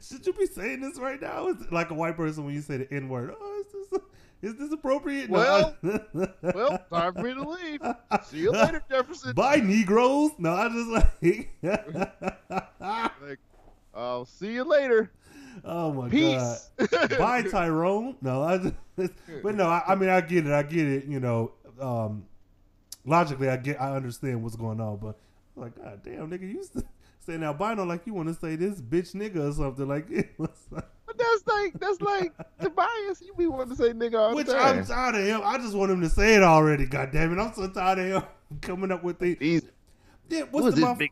should 0.00 0.26
you 0.26 0.32
be 0.32 0.46
saying 0.46 0.80
this 0.80 0.98
right 0.98 1.20
now? 1.20 1.48
Is 1.48 1.70
like 1.70 1.90
a 1.90 1.94
white 1.94 2.16
person 2.16 2.44
when 2.44 2.54
you 2.54 2.60
say 2.60 2.76
the 2.78 2.92
N 2.92 3.08
word? 3.08 3.34
Oh, 3.40 3.62
is 3.66 3.72
this, 3.90 4.00
is 4.42 4.58
this 4.58 4.72
appropriate? 4.72 5.30
Well, 5.30 5.76
I- 5.84 6.28
Well, 6.54 6.78
time 6.90 7.14
for 7.14 7.22
me 7.22 7.34
to 7.34 7.48
leave. 7.48 7.80
See 8.24 8.38
you 8.38 8.50
later, 8.52 8.82
Jefferson. 8.90 9.32
Bye, 9.34 9.56
Negroes. 9.56 10.30
No, 10.38 10.52
I 10.52 10.68
just 10.68 10.88
like, 10.88 11.50
Like, 12.80 13.38
I'll 13.94 14.24
see 14.24 14.52
you 14.54 14.64
later. 14.64 15.12
oh 15.64 15.92
my 15.92 16.08
god. 16.08 16.10
Peace. 16.10 16.70
Bye, 17.18 17.42
Tyrone. 17.42 18.16
No, 18.22 18.42
I 18.42 18.58
just, 18.58 19.12
but 19.42 19.54
no, 19.54 19.66
I, 19.66 19.82
I 19.88 19.94
mean, 19.94 20.08
I 20.08 20.20
get 20.20 20.46
it. 20.46 20.52
I 20.52 20.62
get 20.62 20.86
it. 20.88 21.04
You 21.06 21.20
know, 21.20 21.52
um, 21.80 22.24
logically, 23.04 23.48
I 23.48 23.56
get, 23.58 23.80
I 23.80 23.94
understand 23.94 24.42
what's 24.42 24.56
going 24.56 24.80
on. 24.80 24.96
But 24.96 25.16
I'm 25.56 25.62
like, 25.62 25.76
God 25.76 26.00
damn, 26.04 26.30
nigga, 26.30 26.42
you 26.42 26.48
used 26.48 26.82
to 27.26 27.38
say 27.38 27.44
albino 27.44 27.84
like 27.84 28.06
you 28.06 28.14
want 28.14 28.28
to 28.28 28.34
say 28.34 28.56
this 28.56 28.80
bitch 28.80 29.14
nigga 29.14 29.48
or 29.50 29.52
something 29.52 29.86
like 29.88 30.06
it 30.10 30.30
was. 30.38 30.50
But 30.70 31.18
that's 31.18 31.46
like 31.46 31.72
that's 31.78 32.00
like 32.00 32.32
Tobias. 32.60 33.20
You 33.22 33.34
be 33.36 33.46
wanting 33.46 33.76
to 33.76 33.82
say 33.82 33.90
nigga 33.92 34.18
all 34.18 34.34
Which 34.34 34.46
the 34.46 34.54
time. 34.54 34.78
I'm 34.78 34.84
tired 34.86 35.14
of 35.16 35.26
him. 35.26 35.40
I 35.44 35.58
just 35.58 35.74
want 35.74 35.90
him 35.92 36.00
to 36.00 36.08
say 36.08 36.34
it 36.36 36.42
already. 36.42 36.86
God 36.86 37.10
damn 37.12 37.36
it, 37.36 37.40
I'm 37.42 37.52
so 37.52 37.68
tired 37.68 37.98
of 37.98 38.06
him 38.06 38.22
coming 38.62 38.90
up 38.90 39.02
with 39.04 39.18
things. 39.18 39.38
These 39.38 39.62
Yeah, 40.30 40.42
what's 40.50 40.66
the 40.66 40.70
this 40.72 40.84
motherf- 40.84 40.98
big? 40.98 41.10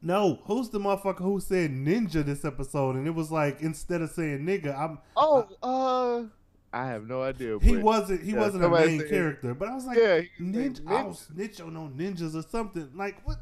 No, 0.00 0.38
who's 0.44 0.70
the 0.70 0.78
motherfucker 0.78 1.18
who 1.22 1.40
said 1.40 1.70
ninja 1.72 2.24
this 2.24 2.44
episode? 2.44 2.94
And 2.96 3.06
it 3.06 3.14
was 3.14 3.32
like 3.32 3.60
instead 3.60 4.00
of 4.00 4.10
saying 4.10 4.40
nigga, 4.40 4.78
I'm 4.78 4.98
Oh, 5.16 5.46
uh, 5.62 6.24
I 6.72 6.86
have 6.86 7.06
no 7.08 7.22
idea. 7.22 7.58
he 7.60 7.76
wasn't 7.76 8.22
he 8.22 8.32
yeah, 8.32 8.38
wasn't 8.38 8.62
a 8.62 8.66
somebody 8.66 8.86
main 8.86 9.00
said- 9.00 9.10
character, 9.10 9.54
but 9.54 9.68
I 9.68 9.74
was 9.74 9.84
like, 9.86 9.98
Yeah, 9.98 10.20
he 10.20 10.44
was 10.44 10.54
ninja, 10.54 10.80
I'll 10.86 11.04
ninja. 11.06 11.16
snitch 11.16 11.60
on 11.60 11.74
no 11.74 11.90
ninjas 11.94 12.34
or 12.36 12.42
something. 12.48 12.88
Like 12.94 13.20
what? 13.26 13.38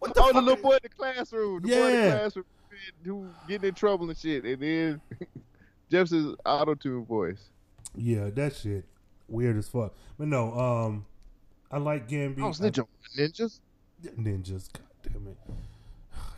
What 0.00 0.14
the 0.14 0.22
Oh, 0.22 0.32
the 0.32 0.40
little 0.42 0.62
boy 0.62 0.72
in 0.74 0.78
the 0.82 0.88
classroom. 0.88 1.62
The 1.62 1.68
boy 1.68 1.86
in 1.94 2.04
the 2.04 2.10
classroom 2.10 2.44
who 3.04 3.28
getting 3.48 3.68
in 3.68 3.74
trouble 3.74 4.08
and 4.08 4.18
shit, 4.18 4.44
and 4.44 4.60
then 4.62 5.00
Jeff's 5.90 6.12
auto 6.44 6.74
tune 6.74 7.04
voice. 7.04 7.50
Yeah, 7.94 8.30
that 8.30 8.54
shit 8.56 8.84
weird 9.28 9.56
as 9.56 9.68
fuck. 9.68 9.94
But 10.18 10.28
no, 10.28 10.52
um, 10.58 11.06
I 11.70 11.78
like 11.78 12.08
Gambi. 12.08 12.42
I 12.42 12.48
was 12.48 12.60
ninja 12.60 12.86
ninjas. 13.16 13.60
ninjas. 14.18 14.72
God 14.72 14.82
damn 15.12 15.26
it. 15.28 15.36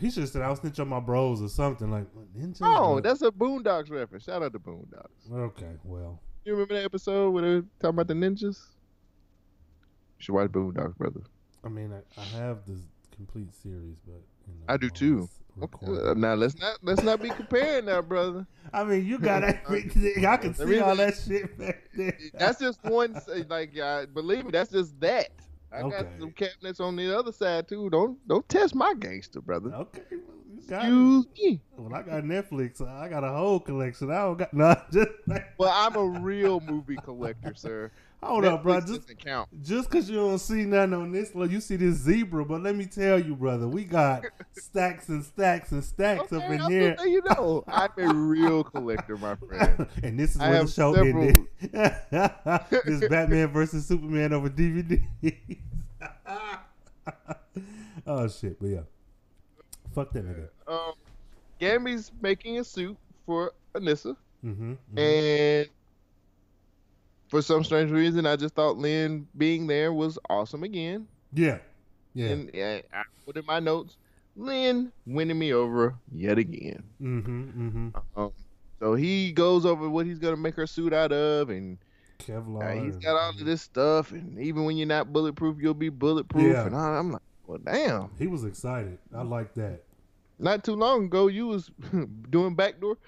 He 0.01 0.11
should 0.11 0.23
have 0.25 0.31
said 0.31 0.43
I 0.43 0.51
was 0.51 0.59
snitch 0.59 0.81
on 0.81 0.89
my 0.89 0.99
bros 0.99 1.41
or 1.41 1.49
something 1.49 1.89
like 1.91 2.07
ninjas. 2.37 2.59
Oh, 2.61 2.99
that's 3.01 3.23
a 3.23 3.31
Boondocks 3.31 3.89
reference. 3.89 4.25
Shout 4.25 4.43
out 4.43 4.53
to 4.53 4.59
Boondocks. 4.59 5.31
okay. 5.33 5.77
Well, 5.85 6.19
You 6.45 6.53
remember 6.55 6.75
that 6.75 6.85
episode 6.85 7.31
where 7.31 7.43
they 7.43 7.49
were 7.57 7.65
talking 7.79 7.91
about 7.91 8.09
the 8.09 8.15
ninjas? 8.15 8.43
You 8.43 10.19
should 10.19 10.35
watch 10.35 10.51
Boondocks, 10.51 10.97
brother. 10.97 11.21
I 11.65 11.69
mean, 11.69 11.93
I, 11.93 12.21
I 12.21 12.25
have 12.43 12.67
the 12.67 12.79
complete 13.15 13.55
series, 13.55 13.97
but 14.07 14.23
you 14.47 14.55
know, 14.55 14.65
I 14.69 14.77
do 14.77 14.91
too. 14.91 15.29
it's 15.29 15.39
Okay, 15.63 15.87
uh, 15.87 16.15
now 16.15 16.35
let's 16.35 16.59
not 16.59 16.79
let's 16.83 17.03
not 17.03 17.21
be 17.21 17.29
comparing 17.29 17.85
now, 17.85 18.01
brother. 18.01 18.47
I 18.73 18.85
mean, 18.85 19.05
you 19.05 19.19
got 19.19 19.45
everything. 19.45 20.25
I 20.25 20.37
can 20.39 20.55
see 20.55 20.65
me- 20.65 20.79
all 20.79 20.97
that 20.97 21.15
shit 21.17 21.59
back 21.59 21.83
there. 21.95 22.17
That's 22.35 22.59
just 22.59 22.83
one. 22.85 23.21
Like, 23.49 23.79
uh, 23.79 24.07
believe 24.07 24.47
me, 24.47 24.51
that's 24.51 24.71
just 24.71 24.99
that. 25.01 25.29
I 25.71 25.83
got 25.83 26.07
some 26.19 26.33
cabinets 26.33 26.81
on 26.81 26.97
the 26.97 27.17
other 27.17 27.33
side 27.33 27.69
too. 27.69 27.89
Don't 27.91 28.17
don't 28.29 28.47
test 28.49 28.75
my 28.75 28.95
gangster, 28.99 29.41
brother. 29.41 29.71
Okay, 29.75 30.03
well, 30.11 30.37
you 30.55 30.59
it. 30.59 30.73
Excuse 30.73 31.27
me. 31.39 31.61
Well, 31.77 31.95
I 31.95 32.03
got 32.03 32.25
Netflix. 32.25 32.87
I 32.87 33.09
got 33.09 33.25
a 33.25 33.31
whole 33.31 33.61
collection. 33.61 34.11
I 34.11 34.23
don't 34.23 34.39
got 34.39 34.53
no. 34.55 34.75
Just 34.93 35.09
Well, 35.59 35.73
I'm 35.75 35.97
a 35.97 36.21
real 36.21 36.61
movie 36.61 36.97
collector, 36.97 37.55
sir. 37.55 37.91
Hold 38.23 38.45
up, 38.45 38.63
bro. 38.63 38.81
Just 38.81 39.19
count. 39.19 39.49
just 39.63 39.91
because 39.91 40.09
you 40.09 40.17
don't 40.17 40.39
see 40.39 40.65
nothing 40.65 40.95
on 40.95 41.11
this, 41.13 41.35
look, 41.35 41.51
you 41.51 41.61
see 41.61 41.75
this 41.77 41.97
zebra. 41.97 42.45
But 42.45 42.63
let 42.63 42.77
me 42.77 42.87
tell 42.87 43.19
you, 43.19 43.35
brother, 43.35 43.67
we 43.67 43.85
got 43.85 44.23
stacks 44.53 45.09
and 45.09 45.25
stacks 45.25 45.73
and 45.73 45.83
stacks 45.85 46.33
up 46.33 46.43
in 46.51 46.61
I'm 46.61 46.71
here. 46.71 46.97
you 47.05 47.21
know, 47.29 47.65
I'm 47.69 47.91
a 47.99 48.15
real 48.15 48.63
collector, 48.63 49.17
my 49.17 49.35
friend. 49.35 49.87
and 50.05 50.19
this 50.21 50.37
is 50.37 50.41
I 50.41 50.51
where 50.51 50.65
the 50.65 50.71
show 50.71 50.95
several- 50.95 51.25
ended. 51.25 51.47
this 52.85 53.09
Batman 53.09 53.49
versus 53.49 53.87
Superman 53.87 54.33
over 54.33 54.49
DVD. 54.49 55.03
oh 58.07 58.29
shit! 58.29 58.59
But 58.61 58.69
yeah, 58.69 58.81
fuck 59.95 60.13
that 60.13 60.25
nigga. 60.25 60.49
Um, 60.69 60.93
Gambi's 61.61 62.13
making 62.21 62.59
a 62.61 62.65
suit 62.65 62.97
for 63.27 63.53
Anissa, 63.75 64.17
Mm-hmm. 64.45 64.75
and 64.99 65.69
for 67.33 67.41
some 67.41 67.65
strange 67.65 67.91
reason, 67.91 68.27
I 68.27 68.37
just 68.37 68.55
thought 68.55 68.77
Lynn 68.77 69.27
being 69.39 69.67
there 69.67 69.91
was 69.91 70.19
awesome 70.29 70.65
again. 70.65 71.09
Yeah, 71.33 71.61
yeah. 72.13 72.27
And 72.27 72.51
I 72.55 73.05
put 73.25 73.39
in 73.39 73.47
my 73.47 73.59
notes, 73.59 73.97
Lynn 74.37 74.93
winning 75.07 75.39
me 75.39 75.55
over 75.55 75.95
yet 76.15 76.37
again. 76.37 76.83
mm-hmm. 77.01 77.69
Mm-hmm. 77.69 78.21
Um, 78.21 78.33
so 78.81 78.95
he 78.95 79.33
goes 79.33 79.65
over 79.65 79.89
what 79.89 80.05
he's 80.05 80.19
gonna 80.19 80.37
make 80.37 80.55
her 80.57 80.67
suit 80.67 80.93
out 80.93 81.11
of, 81.11 81.49
and 81.49 81.79
Kevlar. 82.19 82.79
uh, 82.79 82.85
he's 82.85 82.97
got 82.97 83.17
all 83.17 83.31
of 83.31 83.43
this 83.47 83.63
stuff. 83.63 84.13
And 84.13 84.39
even 84.39 84.67
when 84.67 84.77
you're 84.77 84.87
not 84.87 85.11
bulletproof, 85.11 85.57
you'll 85.59 85.73
be 85.73 85.89
bulletproof. 85.89 86.53
Yeah. 86.53 86.67
And 86.67 86.77
I, 86.77 86.99
I'm 86.99 87.13
like, 87.13 87.23
well, 87.47 87.61
damn. 87.65 88.11
He 88.19 88.27
was 88.27 88.45
excited. 88.45 88.99
I 89.17 89.23
like 89.23 89.55
that. 89.55 89.85
Not 90.39 90.65
too 90.65 90.75
long 90.75 91.07
ago, 91.07 91.29
you 91.29 91.47
was 91.47 91.71
doing 92.29 92.55
backdoor 92.55 92.99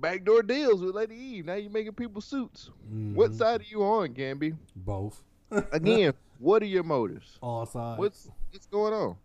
backdoor 0.00 0.42
deals 0.42 0.82
with 0.82 0.94
Lady 0.94 1.14
Eve. 1.14 1.46
Now 1.46 1.54
you're 1.54 1.70
making 1.70 1.92
people 1.92 2.20
suits. 2.20 2.70
What 3.14 3.30
Mhm. 3.32 3.34
side 3.34 3.60
are 3.60 3.64
you 3.64 3.82
on, 3.82 4.14
Gambi? 4.14 4.56
Both. 4.76 5.22
Again, 5.72 6.14
what 6.38 6.62
are 6.62 6.66
your 6.66 6.84
motives? 6.84 7.38
All 7.42 7.66
sides. 7.66 7.98
What's 7.98 8.28
what's 8.52 8.66
going 8.66 8.92
on? 8.94 9.16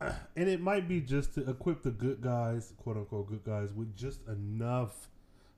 and 0.36 0.48
it 0.48 0.60
might 0.60 0.88
be 0.88 1.00
just 1.00 1.34
to 1.34 1.48
equip 1.48 1.82
the 1.82 1.90
good 1.90 2.20
guys, 2.20 2.72
quote 2.78 2.96
unquote 2.96 3.28
good 3.28 3.44
guys, 3.44 3.72
with 3.72 3.94
just 3.94 4.26
enough 4.26 5.08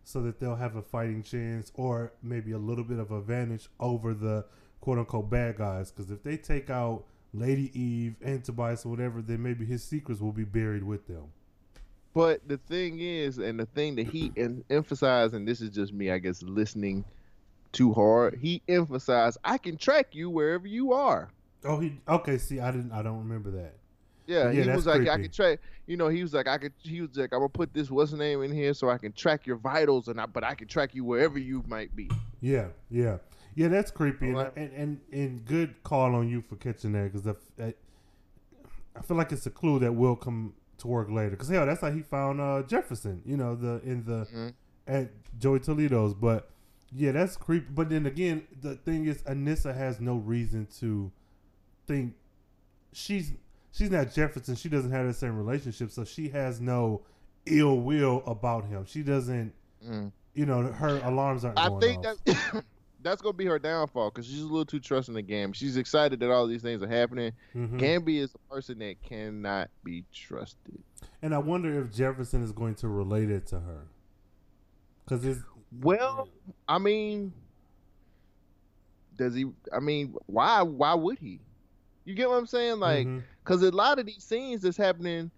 so 0.05 0.21
that 0.23 0.41
they'll 0.41 0.57
have 0.57 0.75
a 0.77 0.83
fighting 0.83 1.23
chance 1.23 1.71
or 1.75 2.13
maybe 2.23 2.51
a 2.53 2.59
little 2.59 2.83
bit 2.85 2.99
of 2.99 3.13
advantage 3.13 3.69
over 3.79 4.13
the 4.15 4.45
quote 4.81 4.99
unquote 4.99 5.31
bad 5.31 5.57
guys. 5.57 5.91
Because 5.93 6.11
if 6.11 6.23
they 6.25 6.37
take 6.37 6.71
out 6.71 7.05
Lady 7.33 7.71
Eve 7.81 8.17
and 8.21 8.45
Tobias 8.45 8.85
or 8.85 8.89
whatever, 8.89 9.23
then 9.23 9.43
maybe 9.43 9.65
his 9.65 9.83
secrets 9.85 10.21
will 10.21 10.33
be 10.33 10.45
buried 10.45 10.83
with 10.83 11.07
them. 11.07 11.27
But 12.15 12.47
the 12.47 12.59
thing 12.59 13.01
is, 13.01 13.39
and 13.39 13.59
the 13.59 13.67
thing 13.67 13.97
that 13.97 14.07
he 14.07 14.33
en- 14.37 14.65
emphasized, 14.69 15.35
and 15.35 15.49
this 15.49 15.61
is 15.61 15.71
just 15.71 15.93
me, 15.93 16.11
I 16.11 16.19
guess, 16.19 16.43
listening 16.43 17.05
too 17.73 17.93
hard. 17.95 18.39
He 18.41 18.61
emphasized, 18.69 19.39
"I 19.45 19.57
can 19.59 19.77
track 19.79 20.09
you 20.15 20.29
wherever 20.29 20.67
you 20.67 20.93
are." 20.93 21.31
Oh, 21.65 21.79
he 21.79 22.01
okay. 22.07 22.37
See, 22.39 22.61
I 22.61 22.71
didn't. 22.71 22.93
I 22.93 23.03
don't 23.03 23.19
remember 23.19 23.51
that. 23.53 23.75
Yeah, 24.27 24.51
Yeah, 24.51 24.63
he 24.63 24.71
was 24.71 24.87
like, 24.87 25.03
I 25.03 25.17
creepy. 25.17 25.23
can 25.25 25.31
track. 25.33 25.61
You 25.87 25.97
know, 25.97 26.09
he 26.09 26.23
was 26.23 26.33
like, 26.35 26.47
I 26.47 26.59
could. 26.59 26.73
He 26.79 27.01
was 27.01 27.17
like, 27.17 27.33
I'm 27.33 27.41
gonna 27.41 27.49
put 27.49 27.73
this 27.75 27.91
what's 27.91 28.13
name 28.13 28.43
in 28.43 28.53
here 28.53 28.75
so 28.75 28.89
I 28.91 28.99
can 28.99 29.13
track 29.13 29.47
your 29.47 29.57
vitals, 29.57 30.09
and 30.09 30.21
I, 30.21 30.27
but 30.27 30.45
I 30.45 30.55
can 30.55 30.69
track 30.69 30.95
you 30.95 31.05
wherever 31.05 31.39
you 31.39 31.65
might 31.67 31.95
be. 31.97 32.11
Yeah, 32.41 32.69
yeah, 32.91 33.19
yeah. 33.55 33.69
That's 33.69 33.91
creepy, 33.91 34.31
and, 34.31 34.51
and 34.57 34.73
and 34.75 35.01
and 35.13 35.45
good 35.47 35.83
call 35.83 36.15
on 36.15 36.29
you 36.29 36.43
for 36.43 36.57
catching 36.57 36.93
that 36.93 37.13
because 37.13 37.37
I, 37.59 37.75
I 38.97 39.03
feel 39.03 39.17
like 39.17 39.33
it's 39.33 39.47
a 39.47 39.51
clue 39.51 39.79
that 39.81 39.93
will 39.95 40.17
come 40.17 40.55
to 40.83 40.89
work 40.89 41.11
later. 41.11 41.31
Because 41.31 41.49
hell, 41.49 41.67
that's 41.67 41.81
how 41.81 41.91
he 41.91 42.03
found 42.03 42.41
uh, 42.41 42.63
Jefferson. 42.63 43.23
You 43.25 43.37
know, 43.37 43.55
the 43.57 43.81
in 43.83 44.05
the 44.05 44.27
Mhm. 44.33 44.53
at 44.87 45.11
Joey 45.39 45.59
Toledo's. 45.61 46.15
But 46.15 46.51
yeah, 46.95 47.13
that's 47.13 47.37
creepy. 47.37 47.67
But 47.71 47.89
then 47.89 48.07
again, 48.07 48.47
the 48.61 48.77
thing 48.77 49.07
is, 49.07 49.23
Anissa 49.23 49.75
has 49.75 50.01
no 50.01 50.17
reason 50.17 50.67
to 50.81 51.11
think 51.87 52.15
she's 52.93 53.33
she's 53.73 53.91
not 53.91 54.13
Jefferson. 54.13 54.55
She 54.55 54.69
doesn't 54.69 54.91
have 54.91 55.07
the 55.07 55.15
same 55.15 55.37
relationship, 55.37 55.91
so 55.91 56.05
she 56.05 56.29
has 56.29 56.61
no 56.61 57.03
ill 57.47 57.81
will 57.81 58.23
about 58.27 58.65
him. 58.67 58.85
She 58.85 59.03
doesn't. 59.03 59.53
Mm. 59.85 60.13
You 60.35 60.47
know, 60.47 60.63
her 60.63 60.99
alarms 61.05 61.45
aren't. 61.45 61.59
I 61.59 61.69
going 61.69 61.81
think 61.81 62.07
off. 62.07 62.17
that 62.25 62.65
that's 63.03 63.21
gonna 63.23 63.33
be 63.33 63.47
her 63.47 63.59
downfall 63.59 64.11
because 64.11 64.27
she's 64.27 64.41
a 64.41 64.47
little 64.47 64.65
too 64.65 64.81
trusting 64.81 65.15
the 65.15 65.23
game. 65.23 65.53
She's 65.53 65.77
excited 65.77 66.21
that 66.21 66.31
all 66.31 66.47
these 66.47 66.63
things 66.63 66.83
are 66.83 66.89
happening. 66.89 67.33
Mhm. 67.55 67.79
Gambi 67.79 68.19
is 68.19 68.35
a 68.35 68.53
person 68.53 68.79
that 68.79 69.03
cannot 69.03 69.71
be 69.85 70.05
trusted. 70.13 70.83
And 71.21 71.35
I 71.35 71.39
wonder 71.39 71.81
if 71.83 71.93
Jefferson 71.93 72.43
is 72.43 72.53
going 72.53 72.75
to 72.77 72.89
relate 72.89 73.31
it 73.31 73.47
to 73.49 73.61
her. 73.61 73.89
Because 75.05 75.25
it's. 75.25 75.41
Well, 75.81 76.29
I 76.69 76.79
mean, 76.79 77.33
does 79.17 79.35
he? 79.35 79.47
I 79.73 79.81
mean, 79.81 80.15
why? 80.27 80.63
Why 80.63 80.95
would 80.95 81.19
he? 81.19 81.41
You 82.05 82.15
get 82.15 82.29
what 82.29 82.37
I'm 82.37 82.47
saying? 82.47 82.79
Like, 82.81 83.07
because 83.45 83.63
a 83.63 83.71
lot 83.71 83.99
of 83.99 84.07
these 84.07 84.23
scenes 84.25 84.63
that's 84.63 84.77
happening 84.77 85.31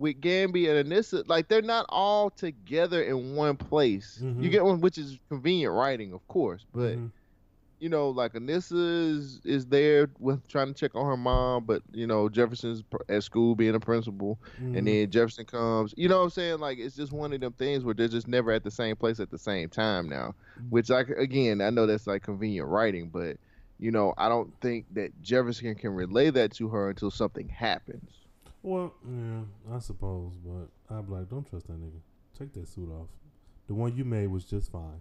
with 0.00 0.18
Gambi 0.20 0.66
and 0.68 0.88
Anissa, 0.90 1.22
like 1.28 1.48
they're 1.48 1.60
not 1.60 1.84
all 1.90 2.30
together 2.30 3.02
in 3.02 3.36
one 3.36 3.56
place. 3.56 4.18
Mhm. 4.22 4.42
You 4.42 4.48
get 4.48 4.64
one, 4.64 4.80
which 4.80 4.96
is 4.96 5.18
convenient 5.28 5.74
writing, 5.74 6.14
of 6.14 6.26
course. 6.26 6.64
But 6.74 6.96
Mhm. 6.96 7.10
you 7.80 7.88
know, 7.90 8.08
like 8.10 8.32
Anissa 8.32 9.10
is 9.10 9.40
is 9.44 9.66
there 9.66 10.10
with 10.18 10.46
trying 10.48 10.68
to 10.68 10.74
check 10.74 10.94
on 10.94 11.04
her 11.06 11.16
mom, 11.18 11.64
but 11.66 11.82
you 11.92 12.06
know 12.06 12.30
Jefferson's 12.30 12.82
at 13.10 13.22
school 13.24 13.54
being 13.54 13.74
a 13.74 13.80
principal, 13.80 14.38
Mhm. 14.60 14.78
and 14.78 14.88
then 14.88 15.10
Jefferson 15.10 15.44
comes. 15.44 15.92
You 15.98 16.08
know 16.08 16.18
what 16.18 16.24
I'm 16.24 16.30
saying? 16.30 16.60
Like 16.60 16.78
it's 16.78 16.96
just 16.96 17.12
one 17.12 17.32
of 17.34 17.40
them 17.40 17.52
things 17.52 17.84
where 17.84 17.94
they're 17.94 18.08
just 18.08 18.26
never 18.26 18.52
at 18.52 18.64
the 18.64 18.70
same 18.70 18.96
place 18.96 19.20
at 19.20 19.30
the 19.30 19.38
same 19.38 19.68
time 19.68 20.08
now. 20.08 20.34
Which 20.70 20.88
like 20.88 21.10
again, 21.10 21.60
I 21.60 21.68
know 21.70 21.86
that's 21.86 22.06
like 22.06 22.22
convenient 22.22 22.68
writing, 22.68 23.10
but 23.10 23.36
you 23.78 23.90
know 23.90 24.14
I 24.16 24.30
don't 24.30 24.52
think 24.62 24.86
that 24.94 25.20
Jefferson 25.20 25.74
can 25.74 25.90
relay 25.90 26.30
that 26.30 26.52
to 26.52 26.68
her 26.68 26.88
until 26.88 27.10
something 27.10 27.48
happens. 27.50 28.12
Well, 28.62 28.94
yeah, 29.08 29.74
I 29.74 29.78
suppose, 29.78 30.32
but 30.44 30.68
I'm 30.94 31.10
like, 31.10 31.28
don't 31.30 31.48
trust 31.48 31.66
that 31.68 31.80
nigga. 31.80 32.00
Take 32.38 32.52
that 32.54 32.68
suit 32.68 32.90
off. 32.90 33.08
The 33.68 33.74
one 33.74 33.96
you 33.96 34.04
made 34.04 34.26
was 34.28 34.44
just 34.44 34.70
fine. 34.70 35.00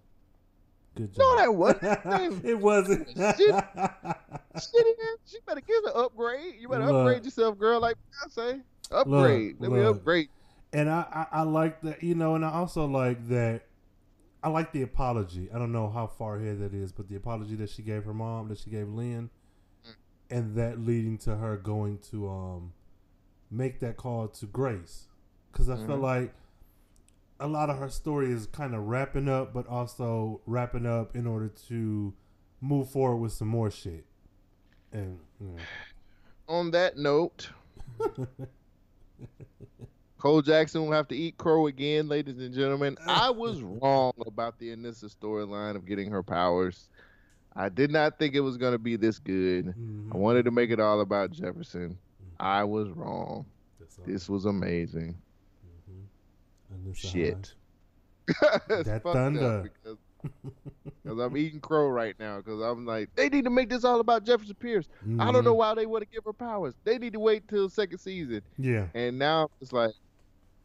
Good 0.96 1.14
job. 1.14 1.20
No, 1.20 1.36
that 1.38 1.54
wasn't. 1.56 2.46
it 2.46 2.56
wasn't. 2.60 3.08
Shit. 3.10 3.38
Shit, 3.38 3.54
man, 3.56 5.16
she 5.26 5.38
better 5.46 5.62
give 5.62 5.84
an 5.86 5.92
upgrade. 5.96 6.56
You 6.60 6.70
better 6.70 6.86
Look. 6.86 6.96
upgrade 7.08 7.26
yourself, 7.26 7.58
girl. 7.58 7.80
Like 7.80 7.96
I 8.26 8.30
say, 8.30 8.60
upgrade. 8.92 9.58
Let 9.60 9.72
me 9.72 9.82
upgrade. 9.84 10.30
and 10.74 10.90
I, 10.90 11.26
I, 11.32 11.40
I 11.40 11.42
like 11.44 11.82
that, 11.82 12.02
you 12.04 12.16
know, 12.16 12.36
and 12.36 12.46
I 12.46 12.52
also 12.52 12.86
like 12.86 13.28
that. 13.30 13.64
I 14.42 14.50
like 14.50 14.72
the 14.72 14.84
apology. 14.84 15.50
I 15.54 15.60
don't 15.60 15.74
know 15.74 15.90
how 15.90 16.08
far 16.08 16.38
ahead 16.38 16.60
that 16.60 16.74
is, 16.74 16.94
but 16.94 17.10
the 17.10 17.18
apology 17.18 17.56
that 17.56 17.70
she 17.70 17.82
gave 17.82 18.06
her 18.06 18.14
mom, 18.14 18.48
that 18.50 18.58
she 18.60 18.70
gave 18.70 18.88
Lynn, 18.88 19.30
Mm. 19.86 19.94
and 20.32 20.56
that 20.56 20.80
leading 20.80 21.18
to 21.20 21.36
her 21.38 21.58
going 21.58 21.98
to 22.12 22.30
um 22.30 22.74
make 23.52 23.80
that 23.80 23.98
call 23.98 24.28
to 24.28 24.46
Grace, 24.46 25.08
because 25.52 25.70
I 25.70 25.76
feel 25.78 25.98
Mhm. 25.98 26.02
like 26.02 26.34
a 27.40 27.48
lot 27.48 27.70
of 27.70 27.78
her 27.78 27.90
story 27.90 28.32
is 28.32 28.48
kind 28.48 28.76
of 28.76 28.88
wrapping 28.88 29.30
up, 29.30 29.54
but 29.54 29.66
also 29.68 30.42
wrapping 30.46 30.86
up 30.86 31.16
in 31.16 31.26
order 31.26 31.48
to 31.48 32.14
move 32.62 32.90
forward 32.90 33.18
with 33.18 33.32
some 33.32 33.48
more 33.48 33.72
shit. 33.72 34.06
And 34.92 35.20
you 35.40 35.48
know. 35.48 35.58
On 36.48 36.72
that 36.72 36.98
note, 36.98 37.50
Cole 40.18 40.42
Jackson 40.42 40.82
will 40.82 40.92
have 40.92 41.08
to 41.10 41.16
eat 41.16 41.38
crow 41.38 41.68
again, 41.68 42.08
ladies 42.10 42.40
and 42.40 42.54
gentlemen. 42.54 42.98
I 43.08 43.30
was 43.30 43.62
wrong 43.62 44.14
about 44.26 44.60
the 44.60 44.76
Anissa 44.76 45.06
storyline 45.16 45.76
of 45.76 45.86
getting 45.86 46.12
her 46.12 46.22
powers. 46.24 46.90
I 47.56 47.70
did 47.70 47.90
not 47.92 48.20
think 48.20 48.36
it 48.36 48.42
was 48.42 48.58
going 48.58 48.74
to 48.74 48.80
be 48.80 48.96
this 48.96 49.18
good. 49.20 49.68
Mhm. 49.68 50.14
I 50.14 50.18
wanted 50.18 50.44
to 50.46 50.52
make 50.52 50.72
it 50.72 50.80
all 50.80 51.00
about 51.02 51.32
Jefferson. 51.32 51.98
I 52.40 52.64
was 52.64 52.90
wrong. 52.90 53.46
This 54.06 54.30
was 54.30 54.46
amazing. 54.46 55.16
Mhm. 55.92 56.92
A 56.92 56.96
Shit. 56.96 57.54
That 58.86 59.02
thunder. 59.04 59.64
Because, 59.84 59.98
'cause 61.06 61.20
I'm 61.20 61.36
eating 61.36 61.60
crow 61.60 61.90
right 61.90 62.16
now. 62.20 62.38
Because 62.38 62.62
I'm 62.62 62.86
like, 62.86 63.10
they 63.16 63.30
need 63.30 63.44
to 63.46 63.50
make 63.50 63.70
this 63.70 63.84
all 63.84 64.00
about 64.00 64.24
Jefferson 64.24 64.56
Pierce. 64.56 64.88
I 65.20 65.32
don't 65.32 65.44
know 65.44 65.54
Mhm. 65.54 65.58
why 65.58 65.74
they 65.76 65.86
want 65.86 66.04
to 66.04 66.10
give 66.10 66.24
her 66.26 66.34
powers. 66.34 66.76
They 66.84 66.98
need 66.98 67.14
to 67.14 67.20
wait 67.20 67.48
till 67.48 67.70
second 67.70 67.98
season. 67.98 68.42
Yeah. 68.58 68.88
And 68.94 69.18
now 69.18 69.50
it's 69.62 69.74
like, 69.74 69.94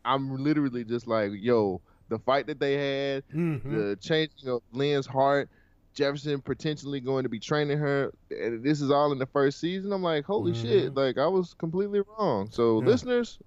I'm 0.05 0.37
literally 0.37 0.85
just 0.85 1.07
like, 1.07 1.33
yo, 1.35 1.81
the 2.11 2.19
fight 2.19 2.47
that 2.49 2.61
they 2.61 2.75
had, 3.15 3.27
Mhm. 3.29 3.63
the 3.65 3.97
changing 4.01 4.49
of 4.49 4.63
Lynn's 4.73 5.07
heart, 5.07 5.49
Jefferson 5.95 6.41
potentially 6.41 7.01
going 7.01 7.23
to 7.23 7.29
be 7.29 7.39
training 7.39 7.79
her, 7.79 8.13
and 8.31 8.63
this 8.63 8.81
is 8.81 8.91
all 8.91 9.13
in 9.13 9.19
the 9.19 9.27
first 9.27 9.61
season. 9.61 9.93
I'm 9.93 10.03
like, 10.03 10.25
holy 10.25 10.53
shit, 10.55 10.93
Mhm. 10.93 10.97
like 10.97 11.19
I 11.19 11.27
was 11.27 11.55
completely 11.55 12.01
wrong. 12.19 12.49
So 12.51 12.81
Yeah. 12.81 12.87
listeners, 12.89 13.39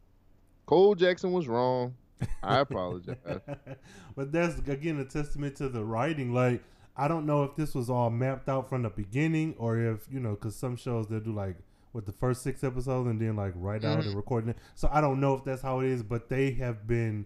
Cole 0.65 0.95
Jackson 0.95 1.31
was 1.31 1.47
wrong. 1.47 1.95
I 2.41 2.59
apologize. 2.61 3.17
but 4.15 4.31
that's 4.31 4.57
again 4.67 4.99
a 4.99 5.05
testament 5.05 5.55
to 5.57 5.69
the 5.69 5.83
writing. 5.83 6.33
Like 6.33 6.63
I 6.95 7.07
don't 7.07 7.25
know 7.27 7.43
if 7.43 7.55
this 7.55 7.75
was 7.75 7.89
all 7.89 8.09
mapped 8.09 8.49
out 8.49 8.67
from 8.69 8.81
the 8.83 8.89
beginning, 8.89 9.53
or 9.59 9.77
if 9.77 10.07
you 10.11 10.19
know, 10.19 10.31
because 10.31 10.55
some 10.55 10.75
shows 10.75 11.07
they'll 11.07 11.19
do 11.19 11.33
like 11.33 11.57
with 11.93 12.05
the 12.05 12.11
first 12.11 12.41
six 12.41 12.63
episodes 12.63 13.07
and 13.09 13.19
then 13.21 13.35
like 13.35 13.53
write 13.55 13.83
out 13.85 13.99
Mhm. 13.99 14.07
and 14.07 14.15
recording 14.15 14.49
it. 14.49 14.57
So 14.75 14.89
I 14.91 14.99
don't 15.01 15.19
know 15.19 15.33
if 15.35 15.43
that's 15.43 15.61
how 15.61 15.79
it 15.81 15.87
is, 15.87 16.01
but 16.03 16.29
they 16.29 16.51
have 16.51 16.87
been. 16.87 17.25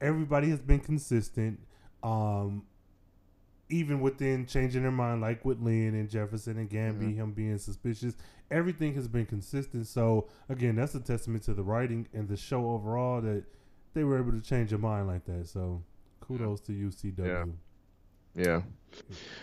Everybody 0.00 0.50
has 0.50 0.60
been 0.60 0.80
consistent. 0.80 1.60
Um, 2.02 2.64
even 3.72 4.00
within 4.00 4.46
changing 4.46 4.82
their 4.82 4.90
mind, 4.90 5.22
like 5.22 5.44
with 5.44 5.60
Lynn 5.60 5.94
and 5.94 6.08
Jefferson 6.08 6.58
and 6.58 6.68
Gambi, 6.68 7.16
him 7.16 7.32
being 7.32 7.56
suspicious, 7.58 8.14
everything 8.50 8.94
has 8.94 9.08
been 9.08 9.24
consistent. 9.24 9.86
So 9.86 10.28
again, 10.48 10.76
that's 10.76 10.94
a 10.94 11.00
testament 11.00 11.42
to 11.44 11.54
the 11.54 11.62
writing 11.62 12.06
and 12.12 12.28
the 12.28 12.36
show 12.36 12.70
overall 12.70 13.22
that 13.22 13.44
they 13.94 14.04
were 14.04 14.18
able 14.18 14.32
to 14.32 14.40
change 14.40 14.70
their 14.70 14.78
mind 14.78 15.06
like 15.06 15.24
that. 15.24 15.48
So 15.48 15.82
kudos 16.20 16.60
to 16.62 16.72
UCW. 16.72 17.52
Yeah. 18.34 18.44
yeah. 18.44 18.62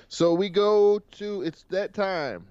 So 0.08 0.36
we 0.36 0.50
go 0.50 1.00
to 1.00 1.42
it's 1.42 1.64
that 1.70 1.94
time. 1.94 2.46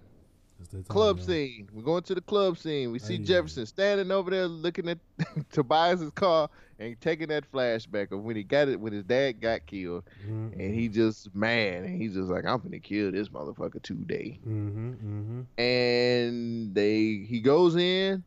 Time, 0.73 0.83
Club 0.85 1.21
scene. 1.21 1.69
We're 1.73 1.83
going 1.83 2.03
to 2.03 2.15
the 2.15 2.21
club 2.21 2.59
scene. 2.59 2.91
We 2.91 2.99
see. 2.99 3.19
Jefferson 3.19 3.65
standing 3.67 4.11
over 4.11 4.31
there 4.31 4.47
looking 4.49 4.89
at 4.89 4.99
Tobias's 5.53 6.11
car 6.11 6.51
and 6.81 7.01
taking 7.01 7.29
that 7.29 7.51
flashback 7.51 8.11
of 8.13 8.23
when 8.23 8.35
he 8.37 8.43
got 8.43 8.69
it 8.69 8.79
when 8.81 8.93
his 8.93 9.05
dad 9.05 9.41
got 9.41 9.65
killed. 9.67 10.05
Mhm, 10.27 10.53
And 10.53 10.75
he 10.75 10.89
just 10.89 11.35
man, 11.35 11.85
and 11.85 11.97
he's 12.01 12.15
just 12.15 12.29
like, 12.29 12.45
I'm 12.45 12.59
gonna 12.61 12.81
kill 12.81 13.13
this 13.13 13.29
motherfucker 13.29 13.81
today. 13.83 14.41
mhm, 14.47 14.97
mhm. 14.97 15.45
And 15.59 16.75
they 16.75 17.25
he 17.29 17.41
goes 17.41 17.77
in 17.77 18.25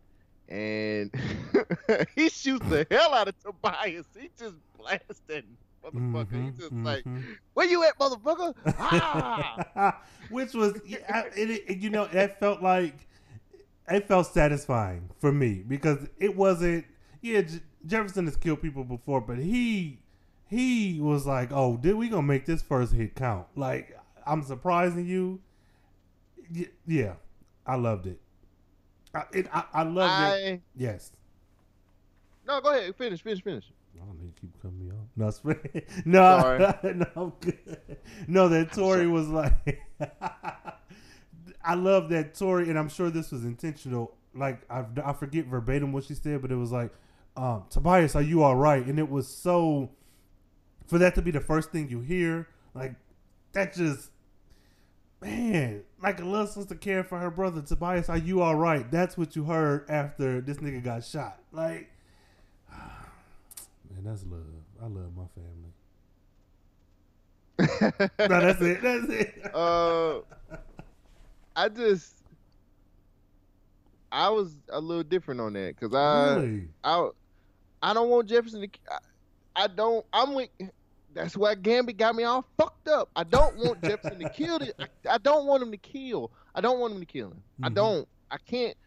and 0.49 1.11
he 2.15 2.29
shoots 2.29 2.65
the 2.69 2.87
hell 2.89 3.13
out 3.13 3.27
of 3.27 3.35
Tobias. 3.41 4.05
He 4.17 4.29
just 4.39 4.55
blasting 4.77 5.57
motherfucker. 5.83 6.27
Mhm, 6.31 6.45
He's 6.45 6.57
just 6.59 6.73
like, 6.73 7.03
mhm. 7.05 7.23
Where 7.53 7.65
you 7.67 7.83
at, 7.83 7.97
motherfucker? 7.99 8.53
Ah! 8.79 10.01
Which 10.29 10.53
was, 10.53 10.73
I- 11.09 11.29
it, 11.35 11.63
it, 11.67 11.77
you 11.77 11.89
know, 11.89 12.05
that 12.07 12.39
felt 12.39 12.61
like 12.61 13.07
it 13.89 14.07
felt 14.07 14.27
satisfying 14.27 15.09
for 15.19 15.31
me 15.31 15.63
because 15.67 16.07
it 16.19 16.35
wasn't. 16.35 16.85
yeah, 17.21 17.41
J- 17.41 17.59
Jefferson 17.85 18.25
has 18.25 18.37
killed 18.37 18.61
people 18.61 18.83
before, 18.83 19.21
but 19.21 19.37
he 19.39 19.99
he 20.47 20.99
was 21.01 21.25
like, 21.25 21.49
"Oh, 21.51 21.77
did 21.77 21.95
we 21.95 22.07
gonna 22.09 22.21
make 22.21 22.45
this 22.45 22.61
first 22.61 22.93
hit 22.93 23.15
count?" 23.15 23.47
Like, 23.55 23.97
I'm 24.25 24.43
surprising 24.43 25.05
you. 25.07 25.41
Y- 26.53 26.67
yeah, 26.85 27.13
I 27.65 27.75
loved 27.75 28.05
it. 28.07 28.19
I 29.15 29.23
it, 29.33 29.47
I, 29.51 29.63
I 29.73 29.83
loved 29.83 30.13
it. 30.43 30.61
Yes. 30.75 31.11
no, 32.45 32.61
go 32.61 32.69
ahead, 32.73 32.95
finish, 32.95 33.21
finish, 33.21 33.43
finish. 33.43 33.65
I 33.95 34.05
don't 34.05 34.35
to 34.35 34.41
keep 34.41 34.61
cutting 34.61 34.80
me 34.80 34.91
off. 34.91 35.07
No, 35.15 35.31
no, 36.05 36.76
no, 36.84 37.05
I'm 37.15 37.34
good. 37.39 37.97
No, 38.27 38.49
that 38.49 38.72
Tori 38.73 39.07
was 39.07 39.27
like, 39.27 39.81
I 41.63 41.76
love 41.76 42.09
that 42.09 42.35
Tori, 42.35 42.69
and 42.69 42.77
I'm 42.77 42.89
sure 42.89 43.09
this 43.09 43.31
was 43.31 43.43
intentional. 43.43 44.15
Like 44.34 44.61
I, 44.69 44.85
I 45.03 45.13
forget 45.13 45.45
verbatim 45.45 45.91
what 45.91 46.05
she 46.05 46.15
said, 46.15 46.41
but 46.41 46.51
it 46.51 46.55
was 46.55 46.72
like, 46.72 46.91
um, 47.35 47.65
Tobias, 47.69 48.15
are 48.15 48.22
you 48.22 48.43
all 48.43 48.55
right? 48.55 48.85
And 48.85 48.97
it 48.97 49.09
was 49.09 49.27
so, 49.27 49.89
for 50.88 50.97
that 50.97 51.15
to 51.15 51.22
be 51.22 51.31
the 51.31 51.39
first 51.39 51.72
thing 51.72 51.89
you 51.89 52.01
hear, 52.01 52.47
like 52.73 52.95
that 53.53 53.73
just, 53.73 54.09
man, 55.22 55.84
like 56.01 56.19
a 56.19 56.26
little 56.26 56.47
sister 56.47 56.76
caring 56.76 57.03
for 57.03 57.19
her 57.19 57.30
brother. 57.30 57.61
Tobias, 57.61 58.09
are 58.09 58.18
you 58.18 58.41
all 58.41 58.55
right? 58.55 58.89
That's 58.89 59.18
what 59.18 59.35
you 59.35 59.43
heard 59.43 59.89
after 59.89 60.41
this 60.41 60.57
nigga 60.57 60.84
got 60.84 61.03
shot. 61.03 61.39
Like. 61.51 61.89
Man, 64.03 64.11
that's 64.13 64.23
love. 64.25 64.41
I 64.81 64.85
love 64.85 65.15
my 65.15 65.25
family. 65.35 65.73
no, 68.29 68.41
that's 68.41 68.61
it. 68.61 68.81
That's 68.81 69.05
it. 69.09 69.51
uh, 69.55 70.21
I 71.55 71.69
just, 71.69 72.23
I 74.11 74.29
was 74.29 74.57
a 74.69 74.79
little 74.79 75.03
different 75.03 75.41
on 75.41 75.53
that 75.53 75.75
because 75.79 75.93
I, 75.93 76.35
really? 76.35 76.67
I, 76.83 77.09
I 77.83 77.93
don't 77.93 78.09
want 78.09 78.27
Jefferson 78.27 78.61
to. 78.61 78.69
I, 78.89 78.97
I 79.63 79.67
don't. 79.67 80.05
I'm 80.11 80.33
with. 80.33 80.49
That's 81.13 81.35
why 81.35 81.55
Gambit 81.55 81.97
got 81.97 82.15
me 82.15 82.23
all 82.23 82.45
fucked 82.57 82.87
up. 82.87 83.09
I 83.15 83.23
don't 83.25 83.57
want 83.57 83.81
Jefferson 83.83 84.19
to 84.19 84.29
kill 84.29 84.57
it. 84.57 84.73
I, 84.79 84.87
I 85.11 85.17
don't 85.17 85.45
want 85.45 85.61
him 85.61 85.71
to 85.71 85.77
kill. 85.77 86.31
I 86.55 86.61
don't 86.61 86.79
want 86.79 86.93
him 86.93 86.99
to 87.01 87.05
kill 87.05 87.27
him. 87.31 87.43
I 87.61 87.69
Mhm. 87.69 87.75
don't. 87.75 88.07
I 88.31 88.37
can't. 88.37 88.77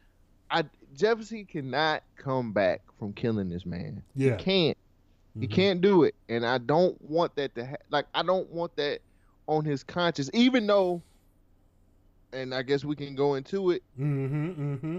I 0.51 0.65
Jefferson 0.95 1.45
cannot 1.45 2.03
come 2.17 2.53
back 2.53 2.81
from 2.99 3.13
killing 3.13 3.49
this 3.51 3.67
man. 3.67 4.03
Yeah. 4.15 4.37
He 4.37 4.43
can't. 4.43 4.79
He 5.39 5.47
Mhm. 5.49 5.51
can't 5.53 5.81
do 5.81 6.05
it, 6.05 6.15
and 6.29 6.47
I 6.47 6.59
don't 6.59 7.01
want 7.03 7.35
that 7.37 7.55
to 7.57 7.67
ha- 7.67 7.77
like. 7.91 8.07
I 8.15 8.23
don't 8.23 8.49
want 8.51 8.77
that 8.77 9.01
on 9.47 9.65
his 9.65 9.83
conscience, 9.83 10.31
even 10.33 10.67
though. 10.67 11.03
And 12.33 12.53
I 12.55 12.63
guess 12.63 12.85
we 12.85 12.97
can 12.97 13.15
go 13.15 13.35
into 13.35 13.71
it. 13.71 13.83
Mm-hmm. 13.99 14.75
Mm-hmm. 14.75 14.99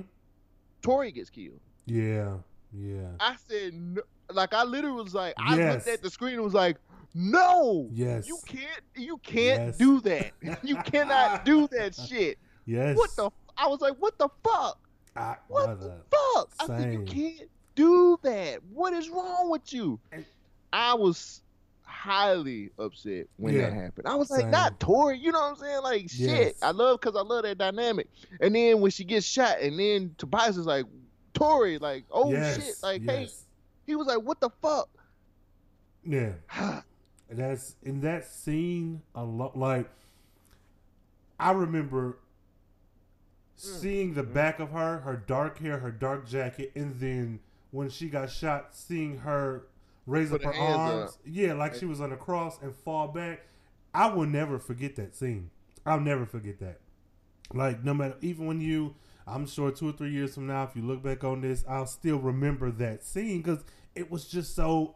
Tori 0.81 1.11
gets 1.11 1.29
killed. 1.29 1.59
Yeah. 1.85 2.37
Yeah. 2.71 3.07
I 3.19 3.35
said, 3.47 3.73
no, 3.73 4.01
like 4.31 4.53
I 4.53 4.63
literally 4.63 5.03
was 5.03 5.13
like, 5.13 5.33
I 5.37 5.57
Yes. 5.57 5.73
looked 5.73 5.87
at 5.97 6.01
the 6.01 6.09
screen 6.09 6.35
and 6.35 6.43
was 6.43 6.53
like, 6.53 6.77
no, 7.13 7.89
Yes. 7.91 8.27
you 8.27 8.37
can't, 8.45 8.81
you 8.95 9.17
can't 9.17 9.65
Yes. 9.67 9.77
do 9.77 9.99
that. 10.01 10.31
you 10.63 10.77
cannot 10.77 11.43
do 11.45 11.67
that 11.69 11.93
shit. 11.95 12.37
Yes. 12.65 12.95
What 12.97 13.09
the? 13.17 13.29
I 13.57 13.67
was 13.67 13.81
like, 13.81 13.95
what 13.97 14.17
the 14.17 14.29
fuck? 14.43 14.79
I, 15.17 15.35
What 15.49 15.65
brother. 15.77 16.01
the 16.09 16.17
fuck? 16.35 16.49
I 16.59 16.67
said, 16.67 16.93
you 16.93 17.05
Same. 17.05 17.37
can't 17.37 17.49
do 17.75 18.17
that. 18.23 18.59
What 18.73 18.93
is 18.93 19.09
wrong 19.09 19.49
with 19.49 19.73
you? 19.73 19.99
I 20.73 20.93
was 20.93 21.41
highly 21.83 22.71
upset 22.77 23.27
when 23.37 23.55
Yeah. 23.55 23.69
that 23.69 23.73
happened. 23.73 24.07
I 24.07 24.15
was 24.15 24.29
like, 24.29 24.41
Same. 24.41 24.51
not 24.51 24.79
Tori, 24.79 25.17
you 25.17 25.31
know 25.31 25.39
what 25.39 25.51
I'm 25.51 25.55
saying? 25.55 25.81
Like, 25.81 26.09
shit. 26.09 26.19
Yes. 26.19 26.53
I 26.61 26.71
love 26.71 26.99
because 26.99 27.15
I 27.15 27.21
love 27.21 27.43
that 27.43 27.57
dynamic. 27.57 28.07
And 28.39 28.55
then 28.55 28.81
when 28.81 28.91
she 28.91 29.03
gets 29.03 29.25
shot, 29.25 29.59
and 29.59 29.79
then 29.79 30.13
Tobias 30.17 30.57
is 30.57 30.65
like, 30.65 30.85
Tori, 31.33 31.77
like, 31.77 32.05
oh 32.11 32.31
yes. 32.31 32.63
shit, 32.63 32.75
like, 32.81 33.03
hey, 33.03 33.29
he 33.85 33.95
was 33.95 34.07
like, 34.07 34.19
what 34.19 34.39
the 34.39 34.49
fuck? 34.61 34.89
Yeah. 36.03 36.33
That's 37.29 37.75
in 37.83 38.01
that 38.01 38.25
scene 38.25 39.01
a 39.15 39.23
lot. 39.23 39.57
Like 39.57 39.89
I 41.39 41.51
remember 41.51 42.11
mm. 42.11 42.17
seeing 43.57 44.13
the 44.13 44.23
back 44.23 44.59
of 44.59 44.71
her, 44.71 44.99
her 44.99 45.23
dark 45.27 45.59
hair, 45.59 45.79
her 45.79 45.91
dark 45.91 46.27
jacket, 46.27 46.71
and 46.75 46.99
then 46.99 47.39
when 47.75 47.89
she 47.89 48.07
got 48.09 48.31
shot, 48.31 48.73
seeing 48.73 49.17
her 49.19 49.67
raise 50.07 50.29
Put 50.29 50.45
up 50.45 50.53
her 50.55 50.61
arms, 50.61 51.11
up. 51.11 51.17
yeah, 51.25 51.53
like 51.53 51.75
she 51.75 51.85
was 51.85 51.99
on 51.99 52.11
a 52.11 52.17
cross 52.17 52.57
and 52.61 52.73
fall 52.73 53.07
back. 53.09 53.41
I 53.93 54.07
will 54.07 54.25
never 54.25 54.59
forget 54.59 54.95
that 54.95 55.15
scene. 55.15 55.49
I'll 55.85 55.99
never 55.99 56.25
forget 56.25 56.59
that. 56.59 56.79
Like 57.53 57.83
no 57.83 57.93
matter, 57.93 58.15
even 58.21 58.47
when 58.47 58.61
you, 58.61 58.95
I'm 59.27 59.45
sure 59.45 59.71
two 59.71 59.89
or 59.89 59.91
three 59.91 60.11
years 60.11 60.35
from 60.35 60.47
now, 60.47 60.63
if 60.63 60.75
you 60.75 60.81
look 60.83 61.03
back 61.03 61.23
on 61.23 61.41
this, 61.41 61.63
I'll 61.67 61.85
still 61.85 62.17
remember 62.17 62.71
that 62.71 63.03
scene 63.03 63.41
because 63.41 63.63
it 63.93 64.09
was 64.09 64.27
just 64.27 64.55
so 64.55 64.95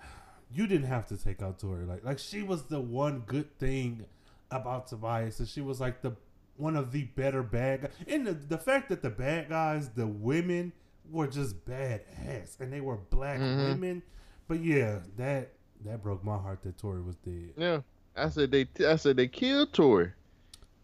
you 0.52 0.66
didn't 0.66 0.86
have 0.88 1.06
to 1.08 1.16
take 1.16 1.42
out 1.42 1.58
Tori. 1.58 1.84
Like 1.84 2.04
like 2.04 2.18
she 2.18 2.42
was 2.42 2.64
the 2.64 2.80
one 2.80 3.20
good 3.26 3.56
thing 3.58 4.06
about 4.50 4.88
Tobias, 4.88 5.38
and 5.38 5.48
she 5.48 5.60
was 5.60 5.80
like 5.80 6.02
the 6.02 6.12
one 6.56 6.76
of 6.76 6.92
the 6.92 7.04
better 7.04 7.42
bad 7.42 7.82
guys. 7.82 7.90
And 8.06 8.26
the, 8.26 8.32
the 8.32 8.58
fact 8.58 8.88
that 8.90 9.02
the 9.02 9.10
bad 9.10 9.48
guys, 9.48 9.88
the 9.90 10.06
women, 10.06 10.72
were 11.10 11.26
just 11.26 11.64
badass, 11.66 12.60
and 12.60 12.72
they 12.72 12.80
were 12.80 12.96
black 12.96 13.38
Mhm. 13.38 13.68
women. 13.70 14.02
But 14.48 14.60
yeah, 14.60 15.00
that 15.16 15.52
that 15.84 16.02
broke 16.02 16.24
my 16.24 16.38
heart 16.38 16.62
that 16.62 16.78
Tori 16.78 17.02
was 17.02 17.16
dead. 17.16 17.52
Yeah, 17.56 17.80
I 18.16 18.28
said 18.30 18.50
they. 18.50 18.66
I 18.86 18.96
said 18.96 19.16
they 19.16 19.28
killed 19.28 19.72
Tori, 19.72 20.12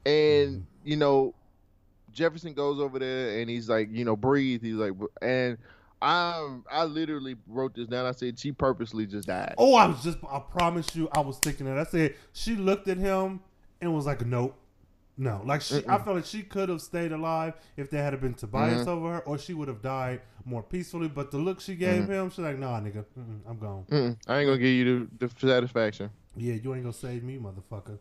and 0.06 0.60
Mhm. 0.60 0.62
you 0.84 0.96
know, 0.96 1.34
Jefferson 2.12 2.54
goes 2.54 2.80
over 2.80 2.98
there 2.98 3.38
and 3.40 3.48
he's 3.48 3.68
like, 3.68 3.88
you 3.90 4.04
know, 4.04 4.16
breathe. 4.16 4.62
He's 4.62 4.74
like, 4.74 4.92
and 5.22 5.56
I, 6.02 6.58
I 6.70 6.84
literally 6.84 7.36
wrote 7.46 7.74
this 7.74 7.86
down. 7.86 8.06
I 8.06 8.12
said 8.12 8.38
she 8.38 8.50
purposely 8.52 9.06
just 9.06 9.28
died. 9.28 9.54
Oh, 9.58 9.74
I 9.74 9.86
was 9.86 10.02
just, 10.02 10.18
I 10.28 10.38
promise 10.40 10.96
you, 10.96 11.08
I 11.12 11.20
was 11.20 11.38
thinking 11.38 11.66
that. 11.66 11.78
I 11.78 11.84
said, 11.84 12.14
she 12.32 12.56
looked 12.56 12.88
at 12.88 12.96
him 12.96 13.40
and 13.82 13.94
was 13.94 14.06
like, 14.06 14.24
nope. 14.26 14.56
No, 15.22 15.42
like 15.44 15.60
she, 15.60 15.76
I 15.86 15.98
felt 15.98 16.16
like 16.16 16.24
she 16.24 16.42
could 16.42 16.70
have 16.70 16.80
stayed 16.80 17.12
alive 17.12 17.52
if 17.76 17.90
there 17.90 18.02
had 18.02 18.18
been 18.22 18.32
Tobias 18.32 18.86
Mhm. 18.86 18.88
over 18.88 19.12
her, 19.12 19.18
or 19.20 19.36
she 19.36 19.52
would 19.52 19.68
have 19.68 19.82
died 19.82 20.22
more 20.46 20.62
peacefully. 20.62 21.08
But 21.08 21.30
the 21.30 21.36
look 21.36 21.60
she 21.60 21.74
gave 21.74 22.04
Mm-hmm. 22.04 22.12
him, 22.12 22.30
she's 22.30 22.38
like, 22.38 22.58
"Nah, 22.58 22.80
nigga, 22.80 23.04
I'm 23.46 23.58
gone. 23.58 23.84
Mm-mm, 23.90 24.16
I 24.26 24.38
ain't 24.38 24.46
gonna 24.48 24.56
give 24.58 24.68
you 24.68 25.08
the, 25.18 25.26
the 25.28 25.34
satisfaction. 25.46 26.08
Yeah, 26.36 26.54
you 26.54 26.72
ain't 26.74 26.84
gonna 26.84 26.92
save 26.94 27.22
me, 27.22 27.36
motherfucker." 27.38 27.98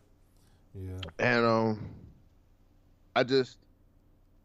Yeah, 0.73 0.93
And 1.19 1.45
um, 1.45 1.89
I 3.15 3.23
just, 3.23 3.57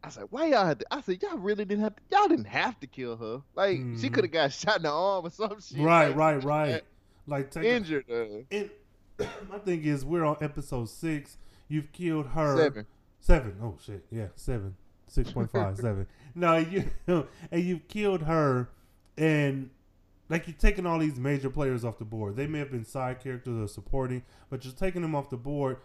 I 0.03 0.09
said, 0.09 0.25
why 0.29 0.47
y'all 0.47 0.65
had 0.65 0.79
to? 0.79 0.85
I 0.91 0.99
said, 0.99 1.21
y'all 1.23 1.37
really 1.37 1.63
didn't 1.63 1.83
have 1.85 1.95
to. 1.95 2.01
Y'all 2.11 2.27
didn't 2.27 2.45
have 2.47 2.77
to 2.81 2.87
kill 2.87 3.15
her. 3.15 3.41
Like 3.55 3.77
she 3.77 4.09
Mhm. 4.09 4.13
could 4.13 4.23
have 4.25 4.31
got 4.33 4.51
shot 4.51 4.77
in 4.77 4.83
the 4.83 4.91
arm 4.91 5.25
or 5.25 5.29
some 5.29 5.61
shit. 5.61 5.79
right, 5.79 6.07
like, 6.09 6.17
right, 6.17 6.43
right. 6.43 6.81
Like, 7.27 7.49
take 7.51 7.63
a- 7.63 7.73
Injured. 7.73 8.05
Uh, 8.11 8.43
and 8.51 8.69
my 9.49 9.59
thing 9.59 9.83
is, 9.85 10.03
we're 10.03 10.25
on 10.25 10.35
episode 10.41 10.89
six. 10.89 11.37
You've 11.67 11.91
killed 11.91 12.27
her. 12.27 12.57
seven. 12.57 12.85
Seven. 13.19 13.55
Oh 13.61 13.75
shit. 13.83 14.05
Yeah, 14.11 14.27
seven. 14.35 14.75
Six 15.07 15.31
point 15.31 15.51
five. 15.51 15.77
seven. 15.87 16.07
No, 16.35 16.57
you 16.57 16.89
and 17.07 17.63
you've 17.63 17.87
killed 17.87 18.23
her, 18.23 18.69
and 19.17 19.69
like 20.29 20.47
you're 20.47 20.55
taking 20.57 20.85
all 20.85 20.99
these 20.99 21.19
major 21.19 21.49
players 21.49 21.83
off 21.85 21.97
the 21.99 22.05
board. 22.05 22.35
They 22.35 22.47
may 22.47 22.59
have 22.59 22.71
been 22.71 22.85
side 22.85 23.19
characters 23.19 23.57
or 23.57 23.67
supporting, 23.67 24.23
but 24.49 24.63
you're 24.65 24.73
taking 24.73 25.01
them 25.01 25.15
off 25.15 25.29
the 25.29 25.37
board. 25.37 25.77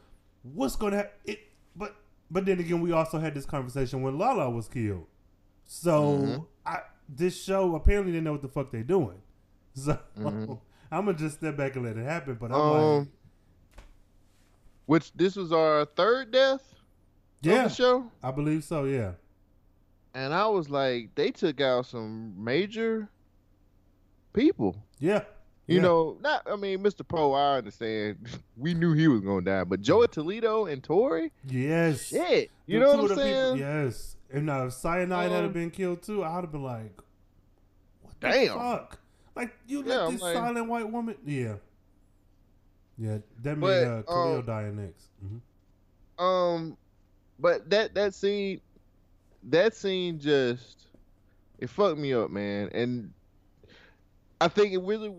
What's 0.43 0.77
going 0.77 0.93
to 0.93 0.97
happen? 0.99 1.13
It, 1.27 1.39
but 1.77 1.97
but 2.31 2.47
then 2.47 2.59
again, 2.61 2.81
we 2.81 2.93
also 2.93 3.19
had 3.19 3.35
this 3.35 3.45
conversation 3.47 4.03
when 4.03 4.19
Lala 4.19 4.49
was 4.51 4.69
killed. 4.69 5.07
So 5.67 6.03
Mhm. 6.19 6.47
I 6.67 6.79
this 7.09 7.43
show 7.43 7.75
apparently 7.75 8.13
didn't 8.13 8.25
know 8.25 8.33
what 8.33 8.43
the 8.43 8.49
fuck 8.49 8.71
they're 8.71 8.83
doing. 8.83 9.21
So 9.75 9.99
Mhm. 10.19 10.59
I'm 10.91 11.05
gonna 11.07 11.17
just 11.17 11.37
step 11.39 11.57
back 11.57 11.77
and 11.77 11.85
let 11.85 11.97
it 11.97 12.05
happen. 12.05 12.35
But 12.41 12.51
I'm 12.53 12.61
Um, 12.61 12.99
like, 12.99 13.09
Which 14.91 15.13
this 15.13 15.37
was 15.37 15.53
our 15.53 15.85
third 15.85 16.33
death 16.33 16.63
yeah, 17.43 17.69
the 17.69 17.69
show. 17.73 18.11
I 18.25 18.33
believe 18.33 18.65
so. 18.65 18.85
Yeah. 18.85 19.13
And 20.15 20.35
I 20.35 20.49
was 20.49 20.69
like, 20.69 21.15
they 21.15 21.31
took 21.31 21.61
out 21.61 21.87
some 21.87 22.35
major 22.43 23.09
people. 24.33 24.75
Yeah. 24.99 25.23
You 25.69 25.77
Yeah. 25.77 25.83
know, 25.83 26.19
not 26.21 26.43
I 26.51 26.57
mean, 26.57 26.81
Mr. 26.83 27.07
Poe, 27.07 27.33
I 27.35 27.59
understand. 27.59 28.17
We 28.57 28.75
knew 28.75 28.93
he 28.93 29.07
was 29.07 29.21
gonna 29.21 29.43
die, 29.43 29.63
but 29.63 29.81
Joey 29.81 30.09
Toledo 30.09 30.67
and 30.67 30.83
Tori, 30.83 31.31
Yes. 31.47 32.07
shit. 32.09 32.51
You 32.67 32.81
The 32.81 32.85
know 32.85 32.91
what 32.91 32.99
I'm 32.99 33.03
the 33.03 33.15
people- 33.15 33.23
saying? 33.23 33.59
yes. 33.59 34.17
If 34.29 34.43
now 34.43 34.65
if 34.67 34.73
Syonide 34.73 35.31
had 35.31 35.45
Um, 35.45 35.53
been 35.53 35.71
killed 35.71 36.03
too, 36.03 36.25
I'd 36.25 36.41
have 36.43 36.51
been 36.51 36.65
like, 36.65 37.01
what 38.03 38.21
the 38.21 38.29
Damn. 38.29 38.59
fuck? 38.59 38.99
Like 39.37 39.53
you 39.69 39.85
Yeah, 39.85 39.99
let 40.03 40.11
this 40.11 40.21
like- 40.21 40.35
silent 40.35 40.69
white 40.69 40.91
woman? 40.91 41.15
Yeah. 41.25 41.55
Yeah, 43.01 43.19
that 43.43 43.57
made 43.57 43.61
But, 43.67 43.85
uh, 43.89 44.03
Khalil 44.03 44.39
um, 44.41 44.45
die 44.47 44.71
next. 44.71 45.07
hmm 45.23 46.23
Um, 46.23 46.77
but 47.39 47.71
that 47.71 47.95
that 47.95 48.13
scene, 48.15 48.61
that 49.45 49.75
scene 49.75 50.19
just 50.19 50.87
it 51.59 51.71
fucked 51.71 51.99
me 51.99 52.13
up, 52.13 52.31
man. 52.31 52.69
And 52.75 53.13
I 54.41 54.49
think 54.49 54.75
it 54.75 54.83
really, 54.83 55.11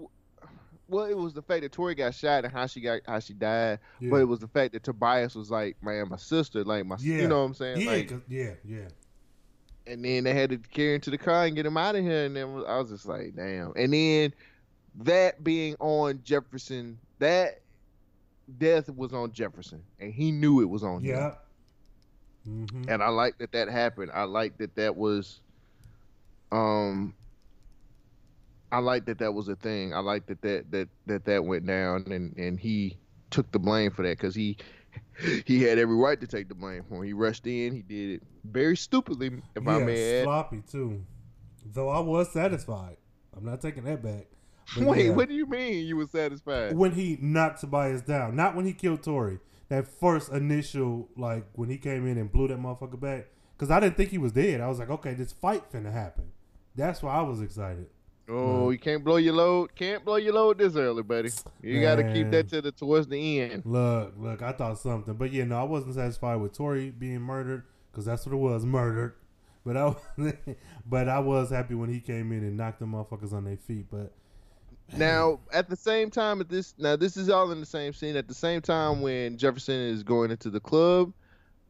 well, 0.87 1.05
it 1.05 1.17
was 1.17 1.33
the 1.33 1.41
fact 1.41 1.61
that 1.63 1.71
Tori 1.71 1.95
got 1.95 2.13
shot 2.13 2.43
and 2.45 2.53
how 2.53 2.67
she 2.67 2.81
got 2.81 3.01
how 3.07 3.17
she 3.19 3.33
died, 3.33 3.79
Yeah. 3.99 4.11
but 4.11 4.17
it 4.17 4.25
was 4.25 4.39
the 4.39 4.47
fact 4.47 4.73
that 4.73 4.83
Tobias 4.83 5.33
was 5.33 5.49
like, 5.49 5.75
man, 5.81 6.07
my 6.09 6.17
sister, 6.17 6.63
like 6.63 6.85
my, 6.85 6.97
Yeah. 6.99 7.21
you 7.23 7.27
know 7.27 7.39
what 7.39 7.45
I'm 7.45 7.53
saying? 7.55 7.81
yeah, 7.81 7.91
like, 7.91 8.13
yeah, 8.27 8.53
yeah. 8.63 8.87
and 9.87 10.05
then 10.05 10.23
they 10.23 10.35
had 10.35 10.51
to 10.51 10.57
carry 10.59 10.95
him 10.95 11.01
to 11.01 11.09
the 11.09 11.17
car 11.17 11.45
and 11.45 11.55
get 11.55 11.65
him 11.65 11.77
out 11.77 11.95
of 11.95 12.03
here. 12.03 12.25
And 12.25 12.35
then 12.35 12.63
I 12.67 12.77
was 12.77 12.91
just 12.91 13.07
like, 13.07 13.35
damn. 13.35 13.73
And 13.75 13.91
then 13.91 14.33
that 15.03 15.43
being 15.43 15.75
on 15.79 16.21
Jefferson, 16.23 16.99
that 17.17 17.60
death 18.57 18.89
was 18.89 19.13
on 19.13 19.31
Jefferson, 19.31 19.83
and 19.99 20.13
he 20.13 20.31
knew 20.31 20.61
it 20.61 20.69
was 20.69 20.83
on 20.83 21.03
him. 21.03 21.03
Yeah. 21.09 21.35
hmm 22.45 22.83
And 22.87 23.03
I 23.03 23.09
like 23.09 23.37
that 23.39 23.51
that 23.53 23.69
happened. 23.69 24.11
I 24.13 24.23
like 24.23 24.57
that 24.59 24.75
that 24.75 24.95
was, 24.95 25.41
um, 26.51 27.15
I 28.71 28.79
like 28.79 29.05
that 29.05 29.19
that 29.19 29.33
was 29.33 29.47
a 29.49 29.55
thing. 29.55 29.93
I 29.93 29.99
like 29.99 30.27
that 30.27 30.41
that 30.41 30.71
that 30.71 30.89
that 31.07 31.25
that 31.25 31.45
went 31.45 31.65
down, 31.65 32.05
and 32.11 32.35
and 32.37 32.59
he 32.59 32.97
took 33.29 33.51
the 33.51 33.59
blame 33.59 33.91
for 33.91 34.03
that 34.03 34.17
because 34.17 34.35
he 34.35 34.57
he 35.45 35.61
had 35.63 35.77
every 35.77 35.95
right 35.95 36.19
to 36.21 36.27
take 36.27 36.47
the 36.49 36.55
blame 36.55 36.83
for 36.83 37.03
it. 37.03 37.07
He 37.07 37.13
rushed 37.13 37.47
in. 37.47 37.73
He 37.73 37.81
did 37.81 38.15
it 38.15 38.23
very 38.45 38.77
stupidly, 38.77 39.31
if 39.55 39.67
I 39.67 39.77
yeah, 39.77 39.85
may 39.85 40.21
add. 40.21 40.23
sloppy 40.23 40.61
too. 40.69 41.03
Though 41.65 41.89
I 41.89 41.99
was 41.99 42.31
satisfied. 42.31 42.97
I'm 43.35 43.45
not 43.45 43.61
taking 43.61 43.83
that 43.85 44.01
back. 44.03 44.27
But 44.76 44.84
Wait, 44.88 45.06
yeah. 45.06 45.11
what 45.11 45.30
do 45.30 45.35
you 45.35 45.45
mean 45.45 45.85
you 45.85 45.98
were 45.98 46.07
satisfied? 46.07 46.76
when 46.76 46.91
he 46.91 47.18
knocked 47.22 47.61
Tobias 47.61 48.02
down, 48.02 48.35
not 48.35 48.56
when 48.56 48.65
he 48.65 48.73
killed 48.73 49.03
Tori. 49.03 49.39
That 49.69 49.88
first 49.88 50.31
initial, 50.34 51.07
like 51.15 51.45
when 51.53 51.69
he 51.69 51.77
came 51.77 52.06
in 52.06 52.18
and 52.18 52.30
blew 52.30 52.49
that 52.49 52.60
motherfucker 52.60 52.99
back, 52.99 53.27
because 53.56 53.72
I 53.72 53.80
didn't 53.80 53.95
think 53.95 54.10
he 54.10 54.18
was 54.18 54.34
dead. 54.34 54.60
I 54.60 54.68
was 54.68 54.80
like, 54.80 54.89
okay, 54.89 55.14
this 55.14 55.31
fight 55.31 55.72
finna 55.72 55.93
happen. 55.93 56.26
That's 56.76 57.02
why 57.02 57.14
I 57.14 57.22
was 57.22 57.41
excited. 57.41 57.88
Oh, 58.30 58.69
you 58.69 58.80
can't 58.80 59.03
blow 59.03 59.18
your 59.18 59.34
load. 59.34 59.76
Can't 59.76 60.06
blow 60.06 60.15
your 60.15 60.34
load 60.34 60.57
this 60.57 60.76
early, 60.76 61.03
buddy. 61.03 61.30
You 61.61 61.81
got 61.81 61.95
to 61.95 62.14
keep 62.14 62.31
that 62.31 62.48
to 62.49 62.61
the 62.61 62.72
towards 62.72 63.07
the 63.07 63.41
end. 63.41 63.64
Look, 63.65 64.14
look, 64.18 64.41
I 64.41 64.53
thought 64.53 64.77
something, 64.77 65.15
but 65.15 65.34
yeah, 65.34 65.43
no, 65.43 65.60
I 65.60 65.64
wasn't 65.64 65.95
satisfied 65.95 66.38
with 66.38 66.53
Tori 66.53 66.91
being 66.91 67.22
murdered 67.22 67.64
because 67.91 68.06
that's 68.06 68.26
what 68.26 68.34
it 68.34 68.38
was, 68.38 68.65
murdered. 68.65 69.15
But 69.65 69.77
I, 69.77 69.95
but 70.85 71.10
I 71.10 71.19
was 71.19 71.49
happy 71.49 71.76
when 71.76 71.89
he 71.89 71.99
came 71.99 72.31
in 72.31 72.39
and 72.39 72.57
knocked 72.57 72.80
the 72.80 72.85
motherfuckers 72.85 73.34
on 73.34 73.45
their 73.45 73.57
feet. 73.57 73.88
But 73.91 74.14
Now, 74.97 75.39
at 75.53 75.69
the 75.69 75.76
same 75.76 76.09
time, 76.09 76.41
at 76.41 76.49
this 76.49 76.73
now 76.77 76.95
this 76.95 77.18
is 77.18 77.30
all 77.30 77.51
in 77.51 77.59
the 77.59 77.65
same 77.65 77.93
scene. 77.93 78.15
At 78.15 78.27
the 78.27 78.34
same 78.34 78.61
time, 78.61 79.01
when 79.01 79.38
Jefferson 79.38 79.76
is 79.76 80.03
going 80.03 80.31
into 80.31 80.49
the 80.49 80.59
club, 80.59 81.13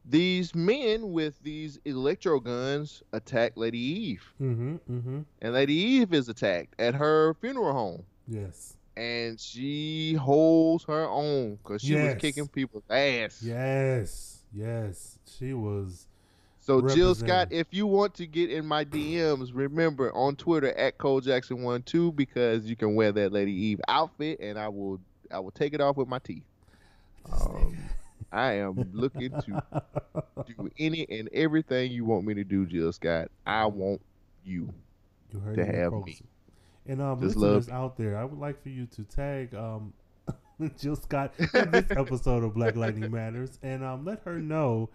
these 0.04 0.54
men 0.54 1.12
with 1.12 1.40
these 1.42 1.78
electro 1.84 2.40
guns 2.40 3.02
attack 3.12 3.52
Lady 3.56 3.78
Eve, 3.78 4.24
mm-hmm, 4.40 4.76
mm-hmm, 4.90 5.20
and 5.40 5.54
Lady 5.54 5.74
Eve 5.74 6.12
is 6.12 6.28
attacked 6.28 6.74
at 6.80 6.94
her 6.94 7.34
funeral 7.34 7.72
home, 7.72 8.04
yes, 8.26 8.76
and 8.96 9.38
she 9.38 10.14
holds 10.14 10.84
her 10.84 11.08
own 11.08 11.56
because 11.56 11.82
she 11.82 11.94
was 11.94 12.16
kicking 12.16 12.48
people's 12.48 12.84
ass. 12.90 13.40
yes, 13.42 14.42
yes, 14.52 15.18
she 15.38 15.52
was. 15.52 16.06
So 16.62 16.80
Jill 16.80 17.16
Scott, 17.16 17.48
if 17.50 17.66
you 17.72 17.88
want 17.88 18.14
to 18.14 18.26
get 18.26 18.48
in 18.50 18.64
my 18.64 18.84
DMs, 18.84 19.50
remember 19.52 20.14
on 20.14 20.36
Twitter 20.36 20.72
at 20.74 20.96
Cole 20.96 21.20
Jackson 21.20 21.60
one 21.62 21.82
two 21.82 22.12
because 22.12 22.66
you 22.66 22.76
can 22.76 22.94
wear 22.94 23.10
that 23.10 23.32
Lady 23.32 23.52
Eve 23.52 23.80
outfit, 23.88 24.38
and 24.40 24.56
I 24.56 24.68
will 24.68 25.00
I 25.32 25.40
will 25.40 25.50
take 25.50 25.74
it 25.74 25.80
off 25.80 25.96
with 25.96 26.06
my 26.06 26.20
teeth. 26.20 26.44
Um, 27.32 27.76
I 28.30 28.52
am 28.52 28.90
looking 28.92 29.30
to 29.30 29.62
do 30.46 30.70
any 30.78 31.04
and 31.10 31.28
everything 31.32 31.90
you 31.90 32.04
want 32.04 32.24
me 32.24 32.34
to 32.34 32.44
do, 32.44 32.64
Jill 32.64 32.92
Scott. 32.92 33.28
I 33.44 33.66
want 33.66 34.00
you. 34.44 34.72
You 35.32 35.40
heard 35.40 35.56
to 35.56 35.66
have 35.66 35.92
me. 35.92 36.20
And 36.86 37.02
um, 37.02 37.20
Just 37.20 37.36
listeners 37.36 37.70
out 37.70 37.96
there, 37.96 38.16
I 38.16 38.24
would 38.24 38.38
like 38.38 38.62
for 38.62 38.68
you 38.68 38.86
to 38.86 39.02
tag 39.02 39.52
um, 39.54 39.92
Jill 40.78 40.94
Scott 40.94 41.32
in 41.38 41.70
this 41.72 41.86
episode 41.90 42.44
of 42.44 42.54
Black 42.54 42.76
Lightning 42.76 43.10
Matters, 43.10 43.58
and 43.64 43.82
um, 43.82 44.04
let 44.04 44.22
her 44.24 44.38
know 44.38 44.88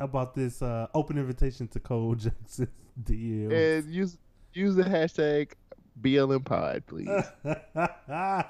about 0.00 0.34
this 0.34 0.62
uh, 0.62 0.88
open 0.94 1.18
invitation 1.18 1.68
to 1.68 1.80
Cole 1.80 2.14
Jackson's 2.16 2.68
DM. 3.02 3.52
And 3.52 3.92
use 3.92 4.18
use 4.52 4.74
the 4.74 4.82
hashtag 4.82 5.52
BLM 6.00 6.44
Pod, 6.44 6.84
please. 6.86 7.08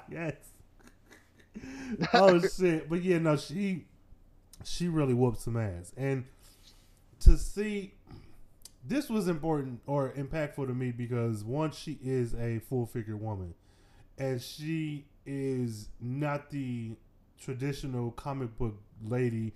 yes. 0.09 0.35
oh 2.13 2.39
shit! 2.39 2.89
But 2.89 3.03
yeah, 3.03 3.19
no, 3.19 3.35
she 3.35 3.85
she 4.63 4.87
really 4.87 5.13
whooped 5.13 5.41
some 5.41 5.57
ass, 5.57 5.91
and 5.97 6.25
to 7.19 7.37
see 7.37 7.93
this 8.85 9.09
was 9.09 9.27
important 9.27 9.81
or 9.85 10.11
impactful 10.11 10.67
to 10.67 10.73
me 10.73 10.91
because 10.91 11.43
one, 11.43 11.71
she 11.71 11.99
is 12.03 12.33
a 12.35 12.59
full 12.59 12.85
figure 12.85 13.17
woman, 13.17 13.53
and 14.17 14.41
she 14.41 15.05
is 15.25 15.89
not 15.99 16.49
the 16.49 16.91
traditional 17.39 18.11
comic 18.11 18.57
book 18.57 18.75
lady, 19.03 19.53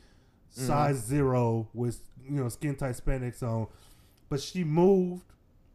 size 0.56 0.98
zero 1.03 1.68
with 1.73 2.02
you 2.23 2.32
know 2.41 2.49
skin 2.49 2.76
tight 2.76 2.95
spandex 2.95 3.44
on, 3.44 3.68
but 4.30 4.41
she 4.41 4.64
moved. 4.64 5.23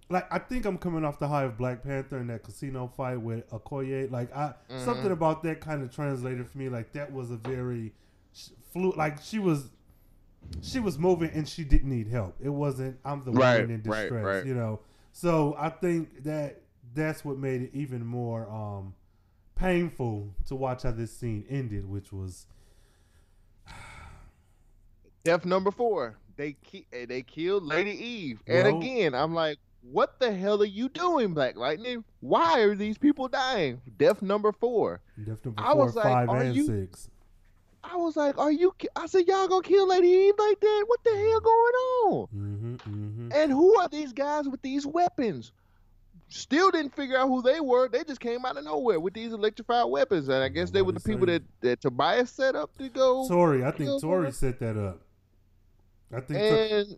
Like 0.08 0.26
I 0.32 0.38
think 0.40 0.64
I'm 0.64 0.76
coming 0.78 1.04
off 1.04 1.18
the 1.20 1.28
high 1.28 1.44
of 1.44 1.56
Black 1.56 1.82
Panther 1.84 2.18
in 2.18 2.26
that 2.28 2.42
casino 2.42 2.90
fight 2.96 3.20
with 3.20 3.48
Okoye. 3.50 4.10
Like 4.10 4.34
I 4.34 4.54
something 4.78 5.12
about 5.12 5.42
that 5.44 5.60
kind 5.60 5.82
of 5.82 5.94
translated 5.94 6.48
for 6.48 6.58
me. 6.58 6.68
Like 6.68 6.92
that 6.94 7.12
was 7.12 7.30
a 7.30 7.36
very 7.36 7.92
flu. 8.72 8.92
Like 8.96 9.22
she 9.22 9.38
was 9.38 9.68
she 10.62 10.80
was 10.80 10.98
moving 10.98 11.30
and 11.32 11.46
she 11.48 11.62
didn't 11.62 11.90
need 11.90 12.08
help. 12.08 12.34
It 12.42 12.48
wasn't 12.48 12.98
I'm 13.04 13.22
the 13.24 13.30
Right, 13.32 13.60
woman 13.60 13.76
in 13.76 13.90
right, 13.90 14.00
distress, 14.02 14.24
right. 14.24 14.46
you 14.46 14.54
know. 14.54 14.80
So 15.12 15.54
I 15.58 15.68
think 15.68 16.24
that 16.24 16.62
that's 16.92 17.24
what 17.24 17.38
made 17.38 17.62
it 17.62 17.70
even 17.72 18.04
more 18.04 18.50
um 18.50 18.94
painful 19.54 20.34
to 20.46 20.54
watch 20.56 20.82
how 20.82 20.90
this 20.90 21.16
scene 21.16 21.44
ended, 21.48 21.88
which 21.88 22.12
was 22.12 22.46
Death 25.24 25.44
number 25.44 25.70
four. 25.70 26.16
They 26.36 26.54
ki- 26.64 26.86
eh, 26.92 27.06
they 27.06 27.22
killed 27.22 27.64
Lady 27.64 27.90
Eve, 27.90 28.42
and 28.46 28.66
again, 28.66 29.14
I'm 29.14 29.34
like, 29.34 29.58
what 29.82 30.18
the 30.20 30.32
hell 30.32 30.62
are 30.62 30.66
you 30.66 30.88
doing, 30.88 31.34
Black 31.34 31.56
Lightning? 31.56 32.02
Why 32.20 32.60
are 32.60 32.74
these 32.74 32.96
people 32.98 33.28
dying? 33.28 33.80
Death 33.98 34.22
number 34.22 34.52
four. 34.52 35.00
Death 35.22 35.44
Number 35.44 35.62
I 35.62 35.72
four, 35.72 35.84
was 35.86 35.94
like, 35.94 36.04
five, 36.04 36.28
are 36.30 36.42
and 36.42 36.54
you- 36.56 36.66
six. 36.66 37.08
I 37.82 37.96
was 37.96 38.14
like, 38.14 38.36
are 38.36 38.52
you? 38.52 38.74
ki- 38.78 38.88
I 38.94 39.06
said, 39.06 39.26
y'all 39.26 39.48
gonna 39.48 39.62
kill 39.62 39.88
Lady 39.88 40.08
Eve 40.08 40.34
like 40.38 40.60
that? 40.60 40.84
What 40.86 41.00
the 41.02 41.10
hell 41.16 41.40
going 41.40 41.74
on? 41.74 42.28
Mm-hmm, 42.36 42.74
mm-hmm. 42.74 43.28
And 43.34 43.50
who 43.50 43.78
are 43.80 43.88
these 43.88 44.12
guys 44.12 44.46
with 44.48 44.60
these 44.60 44.86
weapons? 44.86 45.52
Still 46.28 46.70
didn't 46.70 46.94
figure 46.94 47.16
out 47.16 47.28
who 47.28 47.40
they 47.42 47.58
were. 47.60 47.88
They 47.88 48.04
just 48.04 48.20
came 48.20 48.44
out 48.44 48.56
of 48.58 48.64
nowhere 48.64 49.00
with 49.00 49.14
these 49.14 49.32
electrified 49.32 49.86
weapons, 49.90 50.28
and 50.28 50.42
I 50.44 50.48
guess 50.48 50.70
they 50.70 50.82
were 50.82 50.92
the 50.92 51.00
people 51.00 51.26
that, 51.26 51.42
that 51.62 51.80
Tobias 51.80 52.30
set 52.30 52.54
up 52.54 52.76
to 52.76 52.88
go. 52.90 53.26
Tori, 53.26 53.64
I 53.64 53.70
think 53.72 54.00
Tori 54.00 54.30
set 54.30 54.60
that 54.60 54.76
up. 54.76 55.00
I 56.12 56.20
think 56.20 56.40
and 56.40 56.96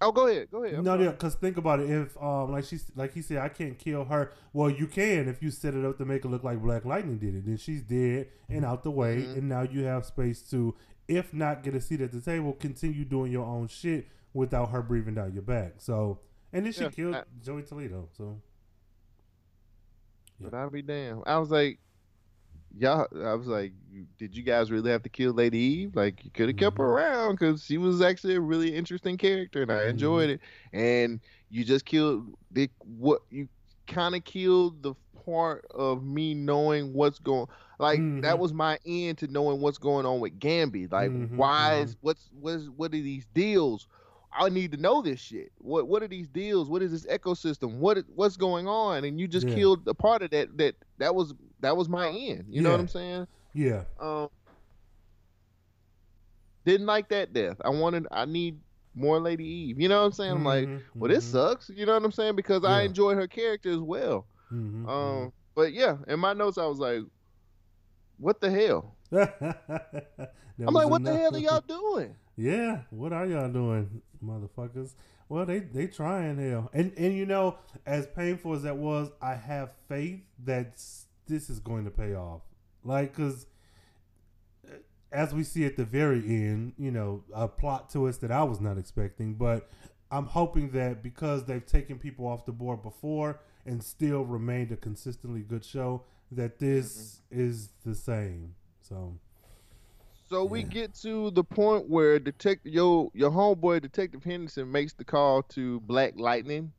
oh, 0.00 0.12
go 0.12 0.26
ahead, 0.28 0.48
go 0.50 0.62
ahead. 0.64 0.78
I'm 0.78 0.84
No, 0.84 0.92
sorry. 0.92 1.04
yeah, 1.04 1.10
because 1.12 1.34
think 1.34 1.56
about 1.56 1.80
it. 1.80 1.90
If 1.90 2.16
um, 2.22 2.52
like 2.52 2.64
she's 2.64 2.90
like 2.94 3.12
he 3.12 3.22
said, 3.22 3.38
I 3.38 3.48
can't 3.48 3.78
kill 3.78 4.04
her. 4.04 4.32
Well, 4.52 4.70
you 4.70 4.86
can 4.86 5.28
if 5.28 5.42
you 5.42 5.50
set 5.50 5.74
it 5.74 5.84
up 5.84 5.98
to 5.98 6.04
make 6.04 6.24
it 6.24 6.28
look 6.28 6.44
like 6.44 6.60
Black 6.62 6.84
Lightning 6.84 7.18
did 7.18 7.34
it. 7.34 7.46
Then 7.46 7.56
she's 7.56 7.82
dead 7.82 8.28
and 8.48 8.64
out 8.64 8.82
the 8.84 8.90
way, 8.90 9.22
Mhm. 9.22 9.38
and 9.38 9.48
now 9.48 9.62
you 9.62 9.84
have 9.84 10.04
space 10.06 10.42
to, 10.50 10.74
if 11.08 11.32
not 11.34 11.62
get 11.62 11.74
a 11.74 11.80
seat 11.80 12.00
at 12.00 12.12
the 12.12 12.20
table, 12.20 12.52
continue 12.52 13.04
doing 13.04 13.32
your 13.32 13.46
own 13.46 13.66
shit 13.68 14.06
without 14.34 14.70
her 14.70 14.82
breathing 14.82 15.14
down 15.14 15.32
your 15.32 15.42
back. 15.42 15.74
So, 15.78 16.20
and 16.52 16.64
then 16.66 16.72
she 16.72 16.82
Yeah, 16.82 16.90
killed 16.90 17.14
I- 17.16 17.24
Joey 17.42 17.62
Toledo. 17.62 18.08
So, 18.16 18.40
But 20.40 20.54
I'll 20.54 20.70
be 20.70 20.82
damned. 20.82 21.22
I 21.26 21.38
was 21.38 21.50
like, 21.50 21.78
y'all. 22.76 23.06
I 23.24 23.34
was 23.34 23.46
like, 23.46 23.72
did 24.18 24.36
you 24.36 24.42
guys 24.42 24.70
really 24.70 24.90
have 24.90 25.02
to 25.02 25.08
kill 25.08 25.32
Lady 25.32 25.58
Eve? 25.58 25.96
Like, 25.96 26.24
you 26.24 26.30
could 26.30 26.48
have 26.48 26.56
kept 26.56 26.78
her 26.78 26.84
Mhm. 26.84 26.92
around 26.92 27.32
because 27.36 27.64
she 27.64 27.78
was 27.78 28.00
actually 28.02 28.34
a 28.34 28.40
really 28.40 28.74
interesting 28.74 29.16
character, 29.16 29.62
and 29.62 29.72
I 29.72 29.88
enjoyed 29.88 30.28
Mm-hmm. 30.28 30.30
it. 30.30 30.40
And 30.72 31.20
you 31.48 31.64
just 31.64 31.84
killed 31.84 32.34
the 32.50 32.70
what 32.80 33.20
you 33.30 33.48
kind 33.86 34.14
of 34.14 34.24
killed 34.24 34.82
the 34.82 34.94
part 35.24 35.64
of 35.74 36.02
me 36.02 36.34
knowing 36.34 36.92
what's 36.92 37.18
going. 37.18 37.46
Like 37.78 38.06
Mhm. 38.06 38.22
that 38.22 38.38
was 38.38 38.52
my 38.52 38.78
end 38.86 39.18
to 39.18 39.26
knowing 39.28 39.60
what's 39.60 39.78
going 39.78 40.06
on 40.06 40.20
with 40.20 40.38
Gambi. 40.38 40.90
Like, 40.90 41.12
Mhm, 41.12 41.34
why 41.34 41.76
is 41.80 41.96
what's 42.00 42.28
what's 42.32 42.66
what 42.68 42.88
are 42.94 42.96
these 43.02 43.26
deals? 43.26 43.86
I 44.34 44.48
need 44.48 44.72
to 44.72 44.78
know 44.78 45.02
this 45.02 45.20
shit. 45.20 45.52
What 45.58 45.88
what 45.88 46.02
are 46.02 46.08
these 46.08 46.28
deals? 46.28 46.68
What 46.70 46.82
is 46.82 46.92
this 46.92 47.06
ecosystem? 47.06 47.78
What 47.78 47.98
what's 48.14 48.36
going 48.36 48.66
on? 48.68 49.04
And 49.04 49.20
you 49.20 49.28
just 49.28 49.46
Yeah. 49.46 49.54
killed 49.54 49.86
a 49.88 49.94
part 49.94 50.22
of 50.22 50.30
that. 50.30 50.56
That 50.58 50.76
that 50.98 51.14
was 51.14 51.34
that 51.60 51.76
was 51.76 51.88
my 51.88 52.08
end. 52.08 52.46
You 52.48 52.62
know 52.62 52.70
what 52.70 52.80
I'm 52.80 52.88
saying? 52.88 53.26
yeah, 53.54 53.84
Um, 53.98 54.28
didn't 56.64 56.86
like 56.86 57.08
that 57.08 57.32
death. 57.32 57.56
I 57.64 57.70
wanted. 57.70 58.06
I 58.10 58.24
need 58.24 58.58
more 58.94 59.20
Lady 59.20 59.44
Eve. 59.44 59.80
You 59.80 59.88
know 59.88 60.00
what 60.00 60.06
I'm 60.06 60.12
saying? 60.12 60.32
I'm 60.32 60.44
like, 60.44 60.68
Mhm, 60.68 60.82
well, 60.98 61.08
this 61.10 61.24
mhm, 61.24 61.30
sucks. 61.30 61.68
You 61.70 61.86
know 61.86 61.94
what 61.94 62.04
I'm 62.04 62.12
saying? 62.12 62.36
Because 62.36 62.64
I 62.64 62.82
Yeah. 62.82 62.86
enjoy 62.86 63.14
her 63.14 63.26
character 63.26 63.70
as 63.70 63.80
well. 63.80 64.26
mhm, 64.52 64.88
Um, 64.88 65.32
but 65.54 65.72
yeah, 65.72 65.96
in 66.08 66.20
my 66.20 66.32
notes, 66.32 66.58
I 66.58 66.66
was 66.66 66.78
like, 66.78 67.02
what 68.18 68.40
the 68.40 68.50
hell? 68.50 68.96
I'm 69.12 70.74
like, 70.74 70.88
what 70.88 71.04
the 71.04 71.14
hell 71.16 71.34
are 71.34 71.38
y'all 71.38 71.60
doing? 71.60 72.16
Yeah, 72.36 72.82
what 72.90 73.12
are 73.12 73.26
y'all 73.26 73.50
doing, 73.52 74.02
motherfuckers? 74.22 74.94
Well, 75.28 75.46
they 75.46 75.60
they 75.60 75.86
trying 75.86 76.38
hell, 76.38 76.70
and 76.72 76.92
and 76.96 77.16
you 77.16 77.26
know, 77.26 77.56
as 77.86 78.06
painful 78.06 78.54
as 78.54 78.62
that 78.62 78.76
was, 78.76 79.10
I 79.20 79.34
have 79.34 79.70
faith 79.88 80.20
that 80.44 80.80
this 81.26 81.50
is 81.50 81.58
going 81.58 81.84
to 81.84 81.90
pay 81.90 82.14
off. 82.14 82.42
Like, 82.84 83.14
cause 83.14 83.46
uh, 84.66 84.74
as 85.10 85.32
we 85.32 85.44
see 85.44 85.64
at 85.64 85.76
the 85.76 85.84
very 85.84 86.18
end, 86.18 86.74
you 86.76 86.90
know, 86.90 87.24
a 87.32 87.48
plot 87.48 87.90
twist 87.90 88.20
that 88.22 88.30
I 88.30 88.42
was 88.42 88.60
not 88.60 88.78
expecting, 88.78 89.34
but 89.34 89.70
I'm 90.10 90.26
hoping 90.26 90.70
that 90.72 91.02
because 91.02 91.44
they've 91.46 91.64
taken 91.64 91.98
people 91.98 92.26
off 92.26 92.44
the 92.44 92.52
board 92.52 92.82
before 92.82 93.40
and 93.64 93.82
still 93.82 94.24
remained 94.24 94.72
a 94.72 94.76
consistently 94.76 95.40
good 95.40 95.64
show, 95.64 96.02
that 96.30 96.58
this 96.58 97.20
is 97.30 97.70
the 97.86 97.94
same. 97.94 98.54
So 98.82 99.18
So 100.32 100.46
we 100.46 100.60
Yeah. 100.60 100.66
get 100.68 100.94
to 101.02 101.30
the 101.32 101.44
point 101.44 101.90
where 101.90 102.18
detective 102.18 102.72
your 102.72 103.10
your 103.12 103.30
homeboy 103.30 103.82
Detective 103.82 104.24
Henderson 104.24 104.72
makes 104.72 104.94
the 104.94 105.04
call 105.04 105.42
to 105.50 105.78
Black 105.80 106.14
Lightning, 106.18 106.72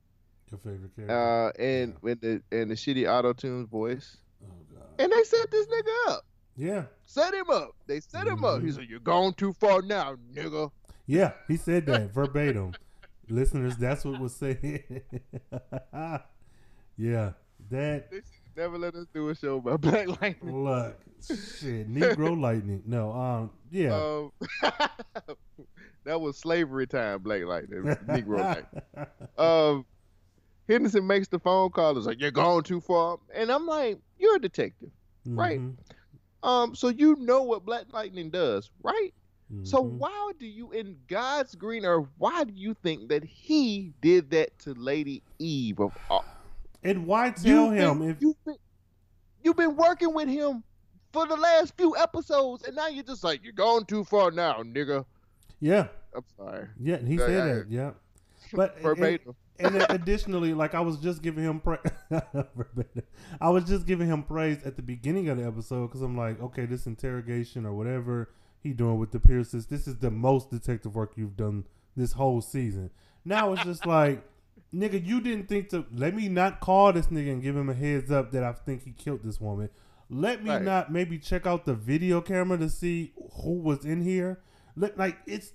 your 0.49 0.57
favorite 0.57 0.95
character. 0.95 1.15
uh, 1.15 1.51
and 1.61 1.95
with 2.01 2.19
the 2.21 2.41
and 2.51 2.71
the 2.71 2.73
shitty 2.73 3.07
auto 3.07 3.31
tunes 3.31 3.69
voice, 3.69 4.17
oh 4.43 4.47
god. 4.73 4.87
and 4.97 5.11
they 5.11 5.23
set 5.23 5.51
this 5.51 5.67
nigga 5.67 6.13
up, 6.13 6.25
Yeah. 6.55 6.85
set 7.05 7.31
him 7.35 7.47
up. 7.51 7.75
They 7.85 7.99
set 7.99 8.25
him 8.25 8.43
up. 8.43 8.63
He 8.63 8.71
said, 8.71 8.85
"You're 8.89 8.99
going 8.99 9.35
too 9.35 9.53
far 9.53 9.83
now, 9.83 10.15
nigga." 10.33 10.71
Yeah, 11.05 11.33
he 11.47 11.55
said 11.57 11.85
that 11.85 12.11
verbatim. 12.11 12.73
Listeners, 13.29 13.77
that's 13.77 14.03
what 14.03 14.17
was 14.19 14.35
said. 14.35 14.57
yeah, 16.97 17.33
that 17.69 18.09
never 18.55 18.77
let 18.77 18.95
us 18.95 19.07
do 19.13 19.29
a 19.29 19.35
show 19.35 19.57
about 19.57 19.81
Black 19.81 20.21
Lightning. 20.21 20.63
look 20.63 20.99
shit. 21.25 21.91
Negro 21.91 22.39
lightning. 22.41 22.83
No, 22.85 23.11
um, 23.11 23.51
yeah. 23.71 23.95
Um, 23.95 24.31
that 26.05 26.19
was 26.19 26.37
slavery 26.37 26.87
time, 26.87 27.21
Black 27.21 27.43
Lightning, 27.43 27.83
Negro 28.07 28.39
Lightning. 28.39 29.07
um, 29.37 29.85
Henderson 30.67 31.05
makes 31.05 31.27
the 31.27 31.39
phone 31.39 31.69
call. 31.71 31.97
It's 31.97 32.07
like 32.07 32.19
you're 32.19 32.31
going 32.31 32.63
too 32.63 32.81
far, 32.81 33.17
and 33.33 33.51
I'm 33.51 33.65
like, 33.65 33.99
you're 34.17 34.35
a 34.35 34.39
detective, 34.39 34.91
right? 35.25 35.59
Mhm, 35.59 35.75
um, 36.43 36.75
so 36.75 36.89
you 36.89 37.15
know 37.17 37.43
what 37.43 37.65
Black 37.65 37.85
Lightning 37.91 38.29
does, 38.29 38.69
right? 38.81 39.13
So 39.63 39.83
mhm. 39.83 39.97
why 39.99 40.31
do 40.39 40.47
you, 40.47 40.71
in 40.71 40.97
God's 41.07 41.53
green 41.53 41.85
earth, 41.85 42.07
why 42.17 42.43
do 42.43 42.53
you 42.55 42.73
think 42.73 43.09
that 43.09 43.23
he 43.23 43.93
did 44.01 44.31
that 44.31 44.57
to 44.59 44.73
Lady 44.73 45.21
Eve? 45.37 45.79
Of 45.79 45.95
all? 46.09 46.25
And 46.83 47.05
why 47.07 47.31
tell 47.31 47.45
You've 47.67 47.73
him 47.73 47.99
been, 47.99 48.09
if 48.09 48.21
you've 48.21 48.45
been, 48.45 48.57
you've 49.43 49.57
been 49.57 49.75
working 49.75 50.13
with 50.13 50.27
him 50.27 50.63
for 51.11 51.27
the 51.27 51.35
last 51.35 51.75
few 51.77 51.95
episodes, 51.97 52.63
and 52.65 52.75
now 52.75 52.87
you're 52.87 53.03
just 53.03 53.23
like 53.23 53.43
you're 53.43 53.53
going 53.53 53.85
too 53.85 54.03
far 54.03 54.31
now, 54.31 54.55
nigga. 54.63 55.05
yeah, 55.59 55.87
I'm 56.15 56.23
sorry, 56.37 56.67
yeah, 56.79 56.97
he 56.97 57.15
Yeah, 57.15 57.25
said 57.25 57.55
that. 57.57 57.65
Yeah, 57.69 57.91
but 58.53 58.73
and- 58.75 58.83
verbatim. 58.83 59.35
and 59.59 59.75
then 59.75 59.85
additionally, 59.89 60.53
like 60.53 60.73
I 60.75 60.79
was 60.81 60.97
just 60.97 61.21
giving 61.21 61.43
him 61.43 61.59
praise. 61.59 61.79
I 63.41 63.49
was 63.49 63.63
just 63.65 63.85
giving 63.85 64.07
him 64.07 64.23
praise 64.23 64.63
at 64.63 64.75
the 64.75 64.81
beginning 64.81 65.29
of 65.29 65.37
the 65.37 65.45
episode 65.45 65.87
because 65.87 66.01
I'm 66.01 66.17
like, 66.17 66.41
okay, 66.41 66.65
this 66.65 66.85
interrogation 66.87 67.65
or 67.65 67.73
whatever 67.73 68.29
he 68.61 68.71
doing 68.73 68.97
with 68.97 69.11
the 69.11 69.19
Pierces, 69.19 69.65
this 69.67 69.87
is 69.87 69.97
the 69.97 70.09
most 70.11 70.49
detective 70.49 70.95
work 70.95 71.13
you've 71.15 71.35
done 71.37 71.65
this 71.95 72.13
whole 72.13 72.41
season. 72.41 72.89
Now 73.25 73.53
it's 73.53 73.63
just 73.63 73.85
like, 73.85 74.23
nigga, 74.73 75.05
you 75.05 75.21
didn't 75.21 75.47
think 75.47 75.69
to 75.69 75.85
let 75.93 76.15
me 76.15 76.27
not 76.29 76.59
call 76.59 76.91
this 76.93 77.07
nigga 77.07 77.31
and 77.31 77.41
give 77.41 77.55
him 77.55 77.69
a 77.69 77.73
heads 77.73 78.11
up 78.11 78.31
that 78.31 78.43
I 78.43 78.53
think 78.53 78.83
he 78.83 78.91
killed 78.91 79.21
this 79.23 79.39
woman. 79.39 79.69
Let 80.09 80.43
me 80.43 80.49
Right. 80.49 80.61
not 80.61 80.91
maybe 80.91 81.17
check 81.19 81.45
out 81.47 81.65
the 81.65 81.73
video 81.73 82.21
camera 82.21 82.57
to 82.57 82.69
see 82.69 83.13
who 83.43 83.53
was 83.59 83.85
in 83.85 84.01
here. 84.01 84.39
Let 84.75 84.97
like 84.97 85.17
it's 85.27 85.53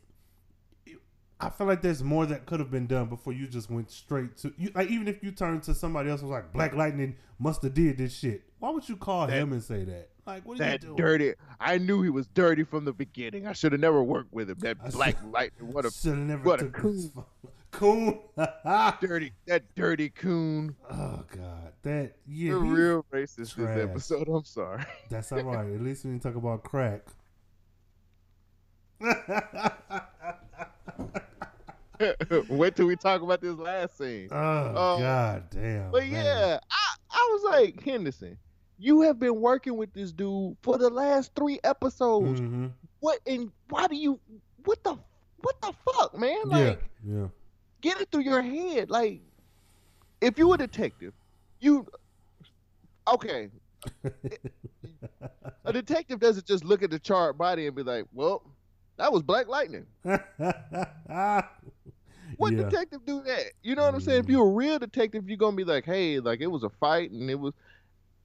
I 1.41 1.51
feel 1.51 1.69
like 1.69 1.83
there's 1.83 2.03
more 2.03 2.27
that 2.27 2.47
could 2.47 2.59
have 2.59 2.71
been 2.71 2.89
done 2.89 3.09
before 3.09 3.33
you 3.33 3.47
just 3.47 3.71
went 3.71 3.91
straight 3.93 4.37
to 4.39 4.53
you. 4.59 4.73
Like 4.75 4.91
even 4.91 5.07
if 5.07 5.23
you 5.23 5.31
turned 5.31 5.63
to 5.65 5.75
somebody 5.75 6.11
else 6.11 6.21
was 6.21 6.31
like 6.33 6.53
Black 6.53 6.75
Lightning 6.75 7.17
must 7.39 7.63
have 7.63 7.75
did 7.75 7.99
this 7.99 8.13
shit. 8.17 8.43
Why 8.59 8.71
would 8.71 8.89
you 8.89 8.97
call 8.97 9.29
That- 9.29 9.37
him 9.37 9.53
and 9.53 9.63
say 9.63 9.85
that? 9.85 10.11
Like 10.27 10.45
what 10.45 10.57
are 10.57 10.59
That 10.59 10.83
you 10.83 10.89
doing? 10.89 10.97
dirty. 10.97 11.35
I 11.61 11.79
knew 11.79 12.03
he 12.03 12.11
was 12.11 12.27
dirty 12.27 12.65
from 12.65 12.85
the 12.85 12.93
beginning. 12.93 13.47
I 13.47 13.53
should 13.53 13.71
have 13.73 13.81
never 13.81 14.03
worked 14.03 14.33
with 14.33 14.51
him. 14.51 14.59
That 14.59 14.79
I 14.83 14.91
black 14.91 15.17
lightning. 15.25 15.73
What 15.73 15.85
a 15.87 15.91
Should 15.93 16.11
have 16.11 16.19
never 16.19 16.43
what 16.43 16.61
a 16.61 16.65
took 16.65 16.83
this 16.83 17.11
phone. 17.11 17.25
Coon. 17.71 18.21
dirty. 19.01 19.33
That 19.47 19.63
dirty 19.75 20.09
coon. 20.11 20.75
oh 20.91 21.25
god, 21.35 21.73
that 21.83 22.13
yeah, 22.27 22.51
You're 22.51 22.59
real 22.61 23.07
racist 23.13 23.55
trash. 23.55 23.75
this 23.77 23.85
episode. 23.91 24.29
I'm 24.29 24.45
sorry. 24.45 24.85
That's 25.11 25.33
all 25.33 25.43
right. 25.43 25.67
At 25.73 25.81
least 25.83 26.05
we 26.05 26.11
didn't 26.13 26.23
talk 26.23 26.37
about 26.37 26.63
crack. 26.65 27.03
Wait 32.49 32.77
till 32.77 32.87
we 32.87 32.95
talk 32.97 33.23
about 33.23 33.41
this 33.41 33.57
last 33.57 33.99
scene. 33.99 34.29
oh 34.31 34.95
Um, 34.95 35.01
god 35.01 35.51
damn. 35.51 35.91
But 35.91 36.05
man. 36.05 36.13
yeah, 36.13 36.59
I, 36.71 36.95
I 37.11 37.29
was 37.33 37.43
like, 37.53 37.83
Henderson, 37.83 38.39
you 38.79 39.01
have 39.03 39.19
been 39.19 39.41
working 39.41 39.77
with 39.77 39.93
this 39.93 40.13
dude 40.13 40.57
for 40.63 40.79
the 40.79 40.91
last 40.91 41.33
three 41.35 41.59
episodes. 41.65 42.41
Mhm. 42.41 42.71
What 43.01 43.19
and 43.27 43.51
why 43.69 43.89
do 43.89 43.97
you 43.97 44.21
what 44.65 44.83
the 44.85 44.97
what 45.41 45.61
the 45.61 45.73
fuck, 45.93 46.17
man? 46.17 46.37
yeah, 46.51 46.57
Like 46.57 46.85
yeah. 47.05 47.27
Get 47.81 48.01
it 48.01 48.11
through 48.11 48.23
your 48.23 48.43
head. 48.43 48.91
Like 48.91 49.21
if 50.21 50.39
you 50.39 50.53
a 50.53 50.59
detective, 50.59 51.13
you 51.61 51.87
okay. 53.07 53.51
A 55.65 55.73
detective 55.73 56.19
doesn't 56.19 56.47
just 56.47 56.65
look 56.65 56.83
at 56.83 56.91
the 56.91 56.99
charred 56.99 57.37
body 57.39 57.67
and 57.67 57.77
be 57.77 57.83
like, 57.83 58.07
Well, 58.13 58.43
that 58.97 59.13
was 59.13 59.23
Black 59.23 59.49
Lightning. 59.49 59.87
What 62.37 62.53
yeah. 62.53 62.65
detective 62.65 63.01
do 63.07 63.23
that? 63.23 63.45
You 63.63 63.75
know 63.75 63.83
what 63.85 63.95
I'm 63.95 64.01
saying? 64.01 64.21
If 64.21 64.27
Mm. 64.27 64.31
you're 64.31 64.47
a 64.47 64.53
real 64.53 64.79
detective, 64.79 65.29
you're 65.29 65.39
gonna 65.39 65.57
be 65.57 65.65
like, 65.65 65.85
hey, 65.87 66.21
like 66.21 66.41
it 66.41 66.47
was 66.47 66.63
a 66.63 66.69
fight 66.69 67.11
and 67.11 67.31
it 67.31 67.35
was, 67.37 67.55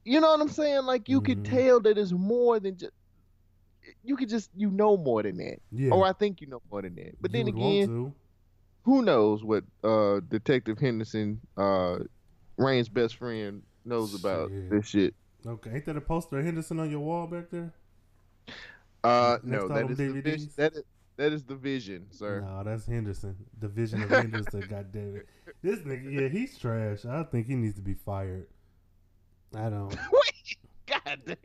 you 0.04 0.20
know 0.20 0.30
what 0.30 0.40
I'm 0.40 0.48
saying? 0.50 0.84
Like 0.84 1.08
you 1.08 1.20
could 1.22 1.38
Mhm. 1.42 1.50
tell 1.50 1.80
that 1.80 1.96
it's 1.96 2.12
more 2.12 2.60
than 2.60 2.76
just. 2.76 2.92
You 4.02 4.16
could 4.16 4.28
just 4.28 4.50
you 4.54 4.70
know 4.70 4.96
more 4.96 5.22
than 5.22 5.36
that, 5.38 5.58
yeah. 5.72 5.90
or 5.90 6.06
I 6.06 6.12
think 6.12 6.40
you 6.42 6.46
know 6.46 6.60
more 6.70 6.82
than 6.82 6.94
that. 6.96 7.14
But 7.20 7.32
You 7.32 7.38
then 7.44 7.48
again. 7.48 8.14
Who 8.84 9.02
knows 9.02 9.42
what 9.42 9.64
uh, 9.82 10.20
Detective 10.28 10.78
Henderson, 10.78 11.40
uh, 11.56 11.98
Rain's 12.56 12.88
best 12.88 13.16
friend, 13.16 13.62
knows 13.84 14.14
about 14.14 14.50
Shit. 14.50 14.70
this 14.70 14.86
shit? 14.86 15.14
Okay, 15.46 15.70
ain't 15.74 15.86
that 15.86 15.96
a 15.96 16.00
poster 16.00 16.38
of 16.38 16.44
Henderson 16.44 16.80
on 16.80 16.90
your 16.90 17.00
wall 17.00 17.26
back 17.26 17.50
there? 17.50 17.72
Uh, 19.02 19.38
Next 19.42 19.68
no, 19.68 19.68
that 19.68 19.90
is 19.90 19.98
the 19.98 20.12
vision. 20.22 20.50
That 20.56 20.72
is 20.74 20.82
that 21.16 21.32
is 21.32 21.44
the 21.44 21.54
vision, 21.54 22.06
sir. 22.10 22.40
No, 22.40 22.62
that's 22.64 22.86
Henderson. 22.86 23.36
The 23.60 23.68
vision 23.68 24.02
of 24.02 24.10
Henderson. 24.10 24.60
God 24.68 24.90
damn 24.92 25.16
it. 25.16 25.28
This 25.62 25.80
nigga, 25.80 26.12
yeah, 26.22 26.28
he's 26.28 26.58
trash. 26.58 27.04
I 27.04 27.22
think 27.24 27.46
he 27.46 27.54
needs 27.54 27.76
to 27.76 27.82
be 27.82 27.94
fired. 27.94 28.46
I 29.54 29.68
don't 29.70 29.90
Wait, 30.12 30.56
God 30.86 31.20
damn. 31.26 31.36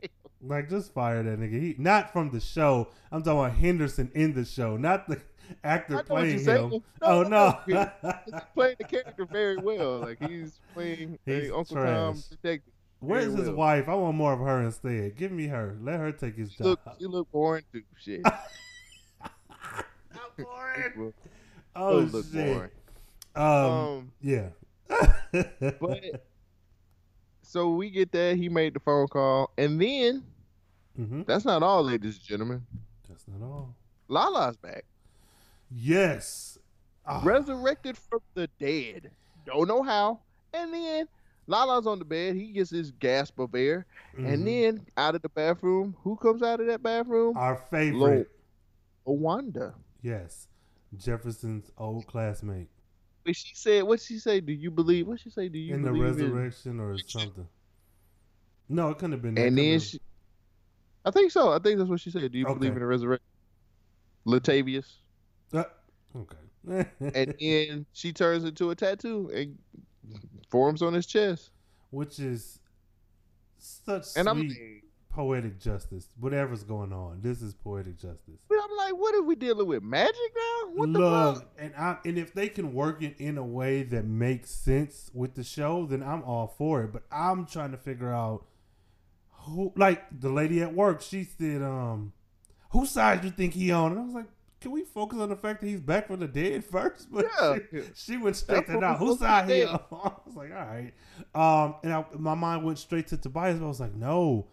like 0.42 0.68
just 0.70 0.92
fire 0.94 1.22
that 1.22 1.38
nigga. 1.38 1.60
He 1.60 1.74
not 1.78 2.12
from 2.12 2.30
the 2.30 2.40
show. 2.40 2.88
I'm 3.12 3.22
talking 3.22 3.38
about 3.38 3.52
Henderson 3.58 4.10
in 4.14 4.32
the 4.34 4.44
show, 4.44 4.76
not 4.76 5.06
the 5.06 5.20
actor 5.64 5.94
I 5.94 5.96
know 5.98 6.02
playing 6.04 6.38
him. 6.40 6.70
No, 6.70 6.82
oh 7.02 7.22
no, 7.22 7.58
no. 7.66 7.90
He's 8.26 8.34
playing 8.54 8.76
the 8.78 8.84
character 8.84 9.26
very 9.30 9.58
well. 9.58 10.00
Like 10.00 10.18
he's 10.20 10.60
playing 10.74 11.18
He's 11.26 11.50
a 11.50 11.56
Uncle 11.56 11.76
trash. 11.76 11.96
Tom 11.96 12.22
detective. 12.30 12.72
Where's 13.00 13.32
his 13.32 13.48
well. 13.48 13.56
wife? 13.56 13.88
I 13.88 13.94
want 13.94 14.16
more 14.16 14.32
of 14.34 14.40
her 14.40 14.60
instead. 14.62 15.16
Give 15.16 15.32
me 15.32 15.46
her. 15.46 15.76
Let 15.80 16.00
her 16.00 16.12
take 16.12 16.36
his 16.36 16.50
She 16.52 16.58
job. 16.58 16.66
look, 16.66 16.80
she 16.98 17.06
look 17.06 17.30
boring 17.32 17.64
too. 17.72 17.82
Shit. 17.98 18.22
Well, 20.96 21.12
oh 21.76 21.98
look 21.98 22.24
shit. 22.32 22.46
boring. 22.46 22.70
Um, 23.34 23.42
Um, 23.64 24.12
yeah. 24.20 24.48
but 25.80 26.26
so 27.42 27.70
we 27.70 27.90
get 27.90 28.10
that 28.12 28.36
he 28.36 28.48
made 28.48 28.74
the 28.74 28.80
phone 28.80 29.06
call, 29.08 29.50
and 29.58 29.80
then 29.80 30.24
hmm 30.96 31.22
that's 31.22 31.44
not 31.44 31.62
all, 31.62 31.82
ladies 31.84 32.16
and 32.16 32.24
gentlemen. 32.24 32.66
That's 33.08 33.24
not 33.28 33.44
all. 33.46 33.74
Lala's 34.08 34.56
back, 34.56 34.84
Yes. 35.70 36.58
Ah, 37.06 37.20
resurrected 37.24 37.96
from 37.96 38.20
the 38.34 38.48
dead. 38.58 39.10
Don't 39.46 39.68
know 39.68 39.82
how. 39.82 40.20
And 40.52 40.72
then 40.72 41.08
Lala's 41.46 41.86
on 41.86 41.98
the 41.98 42.04
bed. 42.04 42.36
He 42.36 42.52
gets 42.52 42.70
his 42.70 42.90
gasp 42.92 43.38
of 43.38 43.54
air, 43.54 43.86
mhm. 44.16 44.32
and 44.32 44.46
then 44.46 44.86
out 44.96 45.14
of 45.14 45.22
the 45.22 45.28
bathroom, 45.28 45.96
who 46.02 46.16
comes 46.16 46.42
out 46.42 46.60
of 46.60 46.66
that 46.66 46.82
bathroom? 46.82 47.36
our 47.36 47.56
favorite. 47.70 48.30
Wanda. 49.04 49.74
Yes. 50.02 50.46
Jefferson's 50.96 51.70
old 51.78 52.06
classmate. 52.06 52.68
But 53.24 53.36
she 53.36 53.54
said, 53.54 53.84
what 53.84 54.00
she 54.00 54.18
say? 54.18 54.40
Do 54.40 54.52
you 54.52 54.70
believe? 54.70 55.06
What 55.06 55.20
she 55.20 55.30
say? 55.30 55.48
Do 55.48 55.58
you 55.58 55.74
in 55.74 55.82
the 55.82 55.90
believe 55.90 56.18
in? 56.18 56.32
resurrection 56.32 56.80
or 56.80 56.96
something. 56.98 57.46
No, 58.68 58.90
it 58.90 58.94
couldn't 58.94 59.12
have 59.12 59.22
been 59.22 59.34
that. 59.34 59.46
And 59.46 59.58
then 59.58 59.80
she, 59.80 60.00
I 61.04 61.10
think 61.10 61.32
so. 61.32 61.52
I 61.52 61.58
think 61.58 61.78
that's 61.78 61.90
what 61.90 62.00
she 62.00 62.10
said. 62.10 62.30
Do 62.30 62.38
you 62.38 62.44
believe 62.46 62.72
in 62.72 62.78
the 62.78 62.86
resurrection? 62.86 63.26
Latavius. 64.26 64.86
Uh, 65.54 65.64
okay. 66.16 66.86
And 67.14 67.34
then 67.40 67.86
she 67.92 68.12
turns 68.12 68.44
into 68.44 68.70
a 68.70 68.74
tattoo 68.74 69.30
and 69.34 69.58
forms 70.50 70.82
on 70.82 70.92
his 70.92 71.06
chest. 71.06 71.50
Which 71.90 72.18
is 72.18 72.58
such 73.58 74.06
And 74.16 74.28
I'm 74.28 74.50
sweet 74.50 74.84
poetic 75.10 75.60
justice. 75.60 76.08
Whatever's 76.18 76.62
going 76.62 76.92
on, 76.92 77.20
this 77.20 77.42
is 77.42 77.52
poetic 77.52 77.98
justice. 77.98 78.38
but 78.48 78.58
I'm 78.62 78.76
like, 78.76 79.00
what 79.00 79.14
are 79.14 79.22
we 79.22 79.34
dealing 79.34 79.66
with? 79.66 79.82
Magic 79.82 80.14
now? 80.14 80.70
What 80.74 80.92
the 80.92 81.00
fuck? 81.40 81.46
and 81.58 81.74
I 81.76 81.98
and 82.04 82.18
if 82.18 82.32
they 82.32 82.48
can 82.48 82.72
work 82.72 83.02
it 83.02 83.16
in 83.18 83.36
a 83.36 83.44
way 83.44 83.82
that 83.82 84.04
makes 84.04 84.50
sense 84.50 85.10
with 85.12 85.34
the 85.34 85.44
show, 85.44 85.86
then 85.86 86.02
I'm 86.02 86.22
all 86.22 86.54
for 86.56 86.84
it. 86.84 86.92
But 86.92 87.02
I'm 87.10 87.46
trying 87.46 87.72
to 87.72 87.76
figure 87.76 88.12
out 88.12 88.46
who, 89.32 89.72
like 89.76 90.04
the 90.20 90.30
lady 90.30 90.62
at 90.62 90.74
work. 90.74 91.02
She 91.02 91.24
said, 91.24 91.62
"Um, 91.62 92.12
whose 92.70 92.90
side 92.90 93.22
do 93.22 93.28
you 93.28 93.32
think 93.32 93.54
he 93.54 93.72
on?" 93.72 93.92
And 93.92 94.00
I 94.00 94.04
was 94.04 94.14
like, 94.14 94.28
can 94.60 94.70
we 94.72 94.82
focus 94.84 95.18
on 95.18 95.28
the 95.30 95.36
fact 95.36 95.60
that 95.60 95.66
he's 95.68 95.80
back 95.80 96.06
from 96.08 96.20
the 96.20 96.28
dead 96.28 96.64
first? 96.64 97.08
But 97.12 97.26
Yeah. 97.40 97.56
she, 97.70 97.82
she 97.94 98.16
went 98.18 98.36
straight 98.36 98.66
That's 98.66 98.78
to 98.78 98.80
now. 98.80 98.94
Who's 98.96 99.22
out 99.22 99.48
here? 99.48 99.68
I 99.68 99.78
was 100.26 100.36
like, 100.36 100.50
all 100.52 100.66
right. 100.66 100.92
Um, 101.34 101.74
and 101.82 101.92
I, 101.92 102.04
my 102.18 102.34
mind 102.34 102.64
went 102.64 102.78
straight 102.78 103.06
to 103.08 103.16
Tobias. 103.16 103.58
But 103.58 103.64
I 103.64 103.68
was 103.68 103.80
like, 103.80 103.94
no. 103.94 104.46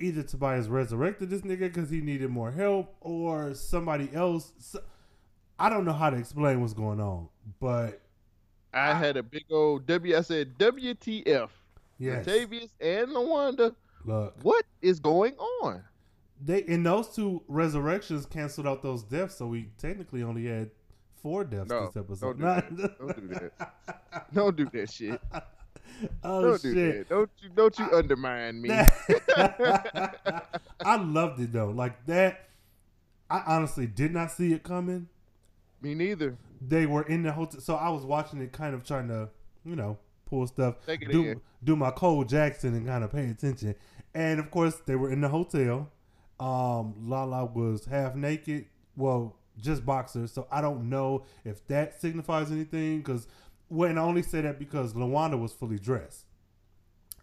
Either 0.00 0.22
Tobias 0.22 0.68
resurrected 0.68 1.28
this 1.30 1.40
nigga 1.40 1.60
because 1.60 1.90
he 1.90 2.00
needed 2.00 2.30
more 2.30 2.52
help, 2.52 2.94
or 3.00 3.52
somebody 3.54 4.08
else. 4.14 4.52
So, 4.58 4.80
I 5.58 5.68
don't 5.68 5.84
know 5.84 5.92
how 5.92 6.08
to 6.10 6.16
explain 6.16 6.60
what's 6.60 6.72
going 6.72 7.00
on, 7.00 7.28
but 7.58 8.00
I 8.72 8.94
had 8.94 9.16
a 9.16 9.24
big 9.24 9.46
old 9.50 9.86
W. 9.88 10.16
I 10.16 10.20
said 10.20 10.56
WTF. 10.56 11.48
yes, 11.98 12.26
Latavius 12.26 12.68
and 12.80 13.08
Lawanda. 13.08 13.74
look, 14.04 14.36
What 14.42 14.64
is 14.80 15.00
going 15.00 15.34
on? 15.62 15.82
They 16.44 16.60
in 16.60 16.82
those 16.82 17.08
two 17.14 17.42
resurrections 17.48 18.26
canceled 18.26 18.66
out 18.66 18.82
those 18.82 19.02
deaths, 19.02 19.36
so 19.36 19.46
we 19.46 19.70
technically 19.78 20.22
only 20.22 20.46
had 20.46 20.70
four 21.22 21.44
deaths 21.44 21.68
No, 21.70 21.86
this 21.86 21.96
episode. 21.96 22.38
don't 22.40 22.76
do 22.76 22.82
that. 22.82 22.98
Don't 22.98 23.28
do 23.28 23.34
that. 23.34 24.28
Don't 24.34 24.56
do 24.56 24.68
that 24.72 24.90
shit. 24.92 25.20
oh 26.22 26.42
Don't 26.42 26.62
do 26.62 26.74
shit! 26.74 27.08
that. 27.08 27.14
Don't 27.14 27.30
you 27.40 27.48
don't 27.54 27.78
you 27.78 27.86
undermine 27.92 28.60
me. 28.60 28.70
I 30.84 30.96
loved 30.96 31.40
it 31.40 31.52
though. 31.52 31.70
Like 31.70 32.04
that, 32.06 32.48
I 33.30 33.42
honestly 33.46 33.86
did 33.86 34.12
not 34.12 34.30
see 34.30 34.52
it 34.52 34.62
coming. 34.62 35.08
me 35.82 35.94
neither. 35.94 36.36
They 36.60 36.86
were 36.86 37.02
in 37.02 37.22
the 37.22 37.32
hotel, 37.32 37.60
so 37.60 37.74
I 37.76 37.88
was 37.90 38.04
watching 38.04 38.40
it, 38.40 38.52
kind 38.52 38.74
of 38.74 38.84
trying 38.84 39.08
to, 39.08 39.28
you 39.64 39.76
know, 39.76 39.98
pull 40.26 40.46
stuff, 40.46 40.76
Take 40.86 41.02
it 41.02 41.12
do 41.12 41.24
in. 41.24 41.40
do 41.62 41.76
my 41.76 41.90
Cole 41.90 42.24
Jackson, 42.24 42.74
and 42.74 42.86
kind 42.86 43.04
of 43.04 43.12
pay 43.12 43.28
attention. 43.30 43.74
And 44.14 44.40
of 44.40 44.50
course, 44.50 44.76
they 44.86 44.96
were 44.96 45.10
in 45.10 45.20
the 45.20 45.28
hotel. 45.28 45.90
Um, 46.40 46.94
Lala 47.08 47.44
was 47.46 47.84
half 47.86 48.14
naked, 48.14 48.66
well, 48.96 49.36
just 49.60 49.84
boxers. 49.84 50.32
So 50.32 50.46
I 50.50 50.60
don't 50.60 50.88
know 50.88 51.24
if 51.44 51.66
that 51.68 52.00
signifies 52.00 52.50
anything. 52.50 52.98
Because 52.98 53.26
when 53.68 53.98
I 53.98 54.02
only 54.02 54.22
say 54.22 54.40
that 54.42 54.58
because 54.58 54.94
Lawanda 54.94 55.38
was 55.38 55.52
fully 55.52 55.78
dressed. 55.78 56.24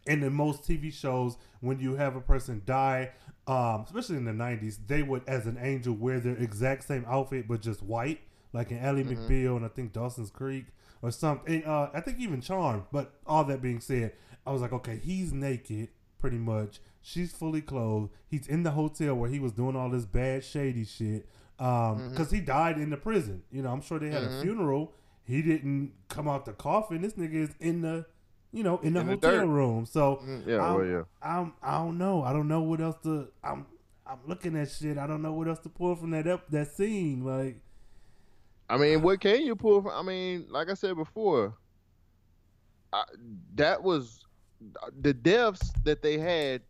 And 0.08 0.24
in 0.24 0.34
most 0.34 0.64
TV 0.64 0.94
shows, 0.94 1.36
when 1.62 1.80
you 1.80 1.96
have 1.96 2.16
a 2.16 2.22
person 2.22 2.62
die, 2.66 3.12
um, 3.48 3.86
especially 3.86 4.18
in 4.18 4.26
the 4.26 4.32
'90s, 4.32 4.78
they 4.86 5.02
would, 5.02 5.24
as 5.28 5.48
an 5.48 5.58
angel, 5.60 5.96
wear 5.96 6.20
their 6.20 6.36
exact 6.36 6.84
same 6.84 7.06
outfit 7.08 7.48
but 7.48 7.62
just 7.62 7.82
white, 7.82 8.22
like 8.54 8.70
in 8.70 8.78
Ally 8.78 9.02
McBeal 9.02 9.56
and 9.58 9.66
I 9.66 9.70
think 9.70 9.94
Dawson's 9.94 10.30
Creek 10.30 10.66
or 11.02 11.10
something. 11.10 11.56
And, 11.56 11.66
uh, 11.66 11.90
I 11.94 12.02
think 12.02 12.20
even 12.20 12.42
Charm. 12.42 12.86
But 12.92 13.14
all 13.26 13.44
that 13.46 13.62
being 13.64 13.80
said, 13.80 14.14
I 14.46 14.52
was 14.52 14.62
like, 14.62 14.74
okay, 14.74 15.00
he's 15.04 15.34
naked, 15.34 15.90
pretty 16.20 16.38
much. 16.38 16.80
She's 17.07 17.32
fully 17.32 17.61
clothed. 17.61 18.10
He's 18.27 18.48
in 18.48 18.64
the 18.64 18.72
hotel 18.72 19.14
where 19.14 19.30
he 19.30 19.38
was 19.40 19.52
doing 19.52 19.76
all 19.76 19.91
this 19.91 20.06
bad, 20.06 20.44
shady 20.44 20.86
shit. 20.86 21.27
Um, 21.60 22.10
because 22.10 22.32
he 22.32 22.40
died 22.40 22.80
in 22.80 22.90
the 22.90 22.98
prison. 22.98 23.44
You 23.52 23.61
know, 23.61 23.72
I'm 23.72 23.82
sure 23.82 23.99
they 23.99 24.10
had 24.10 24.23
a 24.23 24.41
funeral. 24.41 24.91
He 25.23 25.44
didn't 25.44 25.94
come 26.10 26.27
out 26.27 26.45
the 26.45 26.53
coffin. 26.53 27.03
This 27.03 27.14
nigga 27.14 27.36
is 27.36 27.49
in 27.60 27.82
the, 27.84 28.07
you 28.52 28.64
know, 28.64 28.80
in 28.80 28.94
the 28.94 29.02
In 29.02 29.07
hotel 29.07 29.32
dirt. 29.41 29.45
room. 29.45 29.86
So 29.86 30.15
Mm, 30.26 30.48
yeah, 30.48 30.61
I'm, 30.65 30.73
well, 30.73 30.86
yeah. 30.86 31.02
I'm, 31.22 31.53
I 31.61 31.77
don't 31.77 31.99
know. 31.99 32.23
I 32.23 32.34
don't 32.34 32.48
know 32.48 32.61
what 32.61 32.82
else 32.82 32.95
to. 33.03 33.27
I'm, 33.44 33.68
I'm 34.07 34.19
looking 34.26 34.56
at 34.57 34.72
shit. 34.72 34.98
I 34.98 35.06
don't 35.06 35.22
know 35.22 35.34
what 35.34 35.48
else 35.48 35.60
to 35.60 35.69
pull 35.69 35.95
from 35.95 36.10
that 36.11 36.26
up 36.26 36.49
that 36.49 36.72
scene. 36.76 37.23
Like, 37.23 37.61
I 38.68 38.77
mean, 38.77 39.03
what 39.03 39.22
can 39.22 39.44
you 39.44 39.56
pull 39.56 39.84
from? 39.84 39.91
I 39.91 40.02
mean, 40.02 40.48
like 40.49 40.72
I 40.72 40.73
said 40.73 40.95
before, 40.95 41.53
I, 42.91 43.03
that 43.56 43.84
was 43.84 44.26
the 44.99 45.14
deaths 45.14 45.72
that 45.84 46.02
they 46.02 46.18
had. 46.18 46.61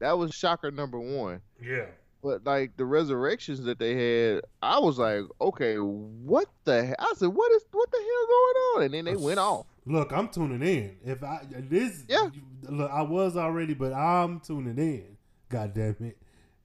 That 0.00 0.18
was 0.18 0.34
shocker 0.34 0.70
number 0.70 0.98
one. 0.98 1.40
yeah, 1.62 1.86
But 2.22 2.44
like 2.44 2.76
the 2.76 2.84
resurrections 2.84 3.62
that 3.64 3.78
they 3.78 3.94
had, 4.32 4.42
I 4.62 4.78
was 4.78 4.98
like, 4.98 5.22
okay, 5.40 5.76
what 5.76 6.48
the? 6.64 6.84
Hell? 6.86 6.96
I 6.98 7.12
said, 7.16 7.28
what 7.28 7.52
is 7.52 7.64
what 7.70 7.90
the 7.90 7.98
hell 7.98 8.26
going 8.26 8.56
on? 8.76 8.82
And 8.84 8.94
then 8.94 9.04
they 9.04 9.16
went 9.22 9.38
off. 9.38 9.66
Look, 9.86 10.12
I'm 10.12 10.28
tuning 10.28 10.62
in. 10.62 10.96
If 11.04 11.22
I 11.22 11.40
this, 11.50 12.04
Yeah. 12.08 12.28
Look, 12.68 12.90
I 12.90 13.02
was 13.02 13.36
already, 13.36 13.74
but 13.74 13.92
I'm 13.92 14.40
tuning 14.40 14.78
in. 14.78 15.16
God 15.48 15.74
damn 15.74 15.96
it. 16.00 16.16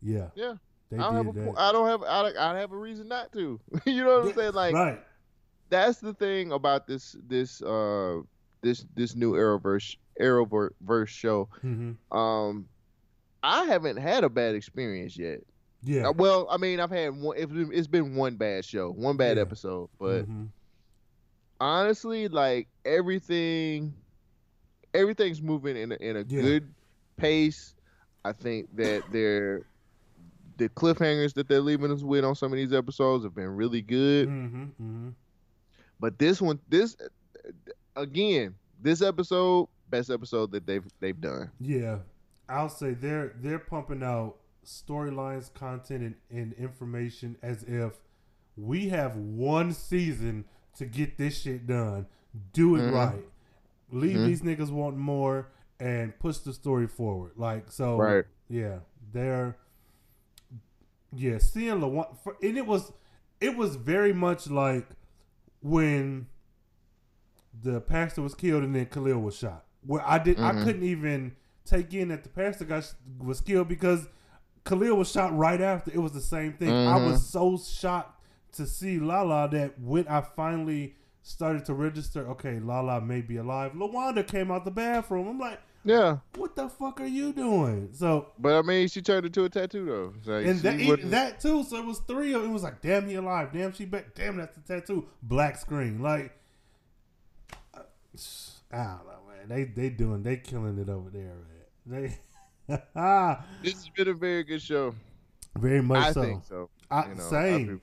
Yeah, 0.01 0.27
Yeah, 0.35 0.55
they 0.91 0.97
I 0.97 0.99
don't 1.01 1.15
have 1.25 1.33
did 1.33 1.43
a, 1.43 1.45
that. 1.45 1.59
I 1.59 1.71
don't 1.71 1.87
have 1.87 2.03
I 2.03 2.21
don't, 2.21 2.37
I 2.37 2.47
don't 2.51 2.61
have 2.61 2.71
a 2.71 2.77
reason 2.77 3.07
not 3.07 3.31
to. 3.33 3.59
you 3.85 4.03
know 4.03 4.19
what 4.19 4.27
I'm 4.29 4.33
saying? 4.33 4.53
Like 4.53 4.73
right. 4.75 4.99
that's 5.69 5.99
the 5.99 6.13
thing 6.13 6.51
about 6.51 6.85
this 6.85 7.15
this 7.27 7.61
uh 7.63 8.19
this 8.61 8.85
this 8.95 9.15
new 9.15 9.33
Arrowverse 9.33 9.95
Arrowverse 10.21 11.07
show. 11.07 11.49
hmm 11.61 11.93
Um, 12.15 12.67
I 13.45 13.65
haven't 13.65 13.97
had 13.97 14.23
a 14.23 14.29
bad 14.29 14.55
experience 14.55 15.15
yet. 15.17 15.41
Yeah. 15.83 16.07
Uh, 16.09 16.13
well, 16.13 16.47
I 16.49 16.57
mean, 16.57 16.79
I've 16.79 16.89
had 16.89 17.15
one. 17.15 17.37
It's 17.37 17.87
been, 17.87 18.15
one 18.15 18.37
bad 18.37 18.65
show, 18.65 18.89
one 18.91 19.17
bad 19.17 19.37
Yeah. 19.37 19.41
episode, 19.43 19.89
but 19.99 20.25
Mhm. 20.27 20.47
honestly, 21.61 22.27
like 22.27 22.67
everything, 22.83 23.93
everything's 24.93 25.41
moving 25.41 25.77
in 25.77 25.91
a, 25.91 25.95
in 25.95 26.15
a 26.17 26.25
Yeah. 26.27 26.41
good 26.41 26.73
pace. 27.17 27.75
I 28.23 28.31
think 28.31 28.75
that 28.77 29.03
they're 29.11 29.61
the 30.57 30.69
cliffhangers 30.69 31.33
that 31.33 31.47
they're 31.47 31.61
leaving 31.61 31.91
us 31.91 32.01
with 32.01 32.23
on 32.23 32.33
some 32.33 32.51
of 32.51 32.57
these 32.57 32.73
episodes 32.73 33.23
have 33.25 33.35
been 33.35 33.55
really 33.55 33.81
good. 33.81 34.27
Mhm. 34.29 34.71
Mhm. 34.81 35.13
But 35.99 36.17
this 36.17 36.41
one, 36.41 36.59
this 36.69 36.95
again, 37.95 38.55
this 38.81 39.01
episode, 39.01 39.67
best 39.89 40.09
episode 40.09 40.51
that 40.51 40.65
they've 40.65 40.85
they've 40.99 41.19
done. 41.19 41.51
Yeah, 41.59 41.99
I'll 42.49 42.69
say 42.69 42.93
they're 42.93 43.33
they're 43.41 43.59
pumping 43.59 44.03
out 44.03 44.35
storylines, 44.65 45.53
content, 45.53 46.01
and, 46.03 46.15
and 46.29 46.53
information 46.53 47.37
as 47.41 47.63
if 47.63 47.93
we 48.57 48.89
have 48.89 49.15
one 49.15 49.73
season 49.73 50.45
to 50.77 50.85
get 50.85 51.17
this 51.17 51.41
shit 51.41 51.67
done. 51.67 52.07
Do 52.53 52.75
it 52.75 52.81
Mhm. 52.81 52.93
right. 52.93 53.25
Leave 53.91 54.17
Mhm. 54.17 54.25
these 54.25 54.41
niggas 54.41 54.71
wanting 54.71 54.99
more 54.99 55.47
and 55.79 56.17
push 56.19 56.37
the 56.39 56.53
story 56.53 56.87
forward. 56.87 57.33
Like 57.35 57.71
so, 57.71 57.97
Right. 57.97 58.25
Yeah, 58.49 58.79
they're 59.11 59.57
yeah 61.13 61.37
seeing 61.37 61.75
Lawan 61.79 62.17
for 62.23 62.35
and 62.41 62.57
it 62.57 62.65
was 62.65 62.91
it 63.39 63.55
was 63.55 63.75
very 63.75 64.13
much 64.13 64.49
like 64.49 64.87
when 65.61 66.27
the 67.61 67.79
pastor 67.81 68.21
was 68.21 68.35
killed 68.35 68.63
and 68.63 68.75
then 68.75 68.85
Khalil 68.87 69.19
was 69.21 69.35
shot. 69.37 69.65
Where 69.85 70.01
I 70.05 70.17
did 70.19 70.39
I 70.39 70.51
Mhm. 70.53 70.63
couldn't 70.63 70.83
even 70.83 71.35
take 71.65 71.93
in 71.93 72.09
that 72.09 72.23
the 72.23 72.29
pastor 72.29 72.65
got 72.65 72.93
was 73.19 73.41
killed 73.41 73.67
because 73.67 74.07
Khalil 74.65 74.95
was 74.97 75.11
shot 75.11 75.35
right 75.37 75.59
after. 75.61 75.91
It 75.91 75.99
was 75.99 76.11
the 76.13 76.21
same 76.21 76.53
thing. 76.53 76.69
I 76.71 76.97
Mhm. 76.99 77.11
was 77.11 77.25
so 77.27 77.57
shocked 77.57 78.21
to 78.53 78.65
see 78.65 78.99
Lala 78.99 79.49
that 79.49 79.79
when 79.79 80.07
I 80.07 80.21
finally 80.21 80.95
started 81.21 81.65
to 81.65 81.73
register, 81.73 82.27
okay, 82.29 82.59
Lala 82.59 83.01
may 83.01 83.21
be 83.21 83.37
alive. 83.37 83.73
Lawanda 83.73 84.25
came 84.25 84.51
out 84.51 84.63
the 84.65 84.71
bathroom. 84.71 85.27
I'm 85.27 85.39
like, 85.39 85.59
Yeah, 85.83 86.17
what 86.35 86.55
the 86.55 86.67
fuck 86.67 86.99
are 86.99 87.05
you 87.05 87.31
doing? 87.31 87.89
So 87.93 88.29
but 88.39 88.57
I 88.57 88.61
mean, 88.63 88.87
she 88.87 89.03
turned 89.03 89.25
into 89.27 89.43
a 89.43 89.49
tattoo 89.49 89.85
though. 89.85 90.33
Like, 90.33 90.47
and 90.47 90.59
that, 90.61 90.79
wasn't- 90.87 91.11
that 91.11 91.39
too. 91.39 91.63
So 91.63 91.77
it 91.77 91.85
was 91.85 91.99
three 92.07 92.33
of. 92.33 92.43
It 92.43 92.47
was 92.49 92.63
like, 92.63 92.81
damn, 92.81 93.07
he 93.07 93.13
alive. 93.15 93.49
Damn, 93.53 93.71
she 93.71 93.85
back. 93.85 94.15
Damn, 94.15 94.37
that's 94.37 94.55
the 94.57 94.61
tattoo. 94.61 95.05
Black 95.21 95.57
screen. 95.57 96.01
Like, 96.01 96.31
uh, 97.75 97.81
I 98.71 98.77
don't 98.77 99.05
know, 99.05 99.19
man. 99.29 99.47
They 99.47 99.63
they 99.65 99.89
doing 99.89 100.23
they 100.23 100.37
killing 100.37 100.77
it 100.79 100.89
over 100.89 101.09
there, 101.11 101.21
man. 101.35 101.54
They 101.85 102.17
this 102.67 102.79
has 103.73 103.89
been 103.95 104.07
a 104.07 104.13
very 104.13 104.43
good 104.43 104.61
show. 104.61 104.95
very 105.57 105.81
much 105.81 106.03
I 106.03 106.11
so. 106.11 106.21
think 106.21 106.43
so. 106.43 106.69
I, 106.89 107.09
You 107.09 107.15
know, 107.15 107.23
same. 107.29 107.81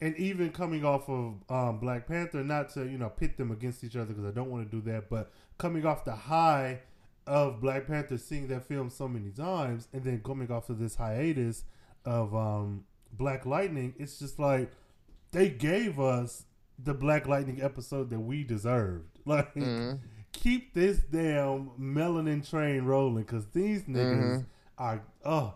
and 0.00 0.16
even 0.16 0.50
coming 0.50 0.84
off 0.84 1.08
of 1.08 1.34
um, 1.48 1.78
Black 1.80 2.06
Panther, 2.06 2.42
not 2.44 2.70
to 2.74 2.84
you 2.84 2.98
know 2.98 3.08
pit 3.08 3.36
them 3.36 3.50
against 3.50 3.82
each 3.84 3.96
other 3.96 4.06
because 4.06 4.24
I 4.24 4.30
don't 4.30 4.50
want 4.50 4.70
to 4.70 4.76
do 4.80 4.82
that, 4.90 5.08
but 5.10 5.32
coming 5.58 5.84
off 5.86 6.04
the 6.04 6.14
high 6.14 6.80
of 7.26 7.60
Black 7.60 7.86
Panther, 7.86 8.18
seeing 8.18 8.48
that 8.48 8.64
film 8.66 8.90
so 8.90 9.06
many 9.08 9.30
times, 9.30 9.88
and 9.92 10.02
then 10.04 10.20
coming 10.24 10.50
off 10.50 10.68
of 10.70 10.78
this 10.78 10.94
hiatus 10.96 11.64
of 12.04 12.34
um, 12.34 12.84
Black 13.12 13.46
Lightning, 13.46 13.94
it's 13.98 14.18
just 14.18 14.38
like 14.38 14.70
they 15.32 15.48
gave 15.48 16.00
us 16.00 16.44
the 16.82 16.94
Black 16.94 17.26
Lightning 17.28 17.60
episode 17.62 18.10
that 18.10 18.20
we 18.20 18.44
deserved. 18.44 19.06
Like, 19.26 19.54
Mhm. 19.54 20.00
Keep 20.32 20.74
this 20.74 20.98
damn 21.10 21.70
melanin 21.80 22.48
train 22.48 22.84
rolling 22.84 23.24
because 23.24 23.46
these 23.48 23.82
niggas 23.84 24.38
Mhm. 24.40 24.46
are 24.78 25.02
oh. 25.24 25.54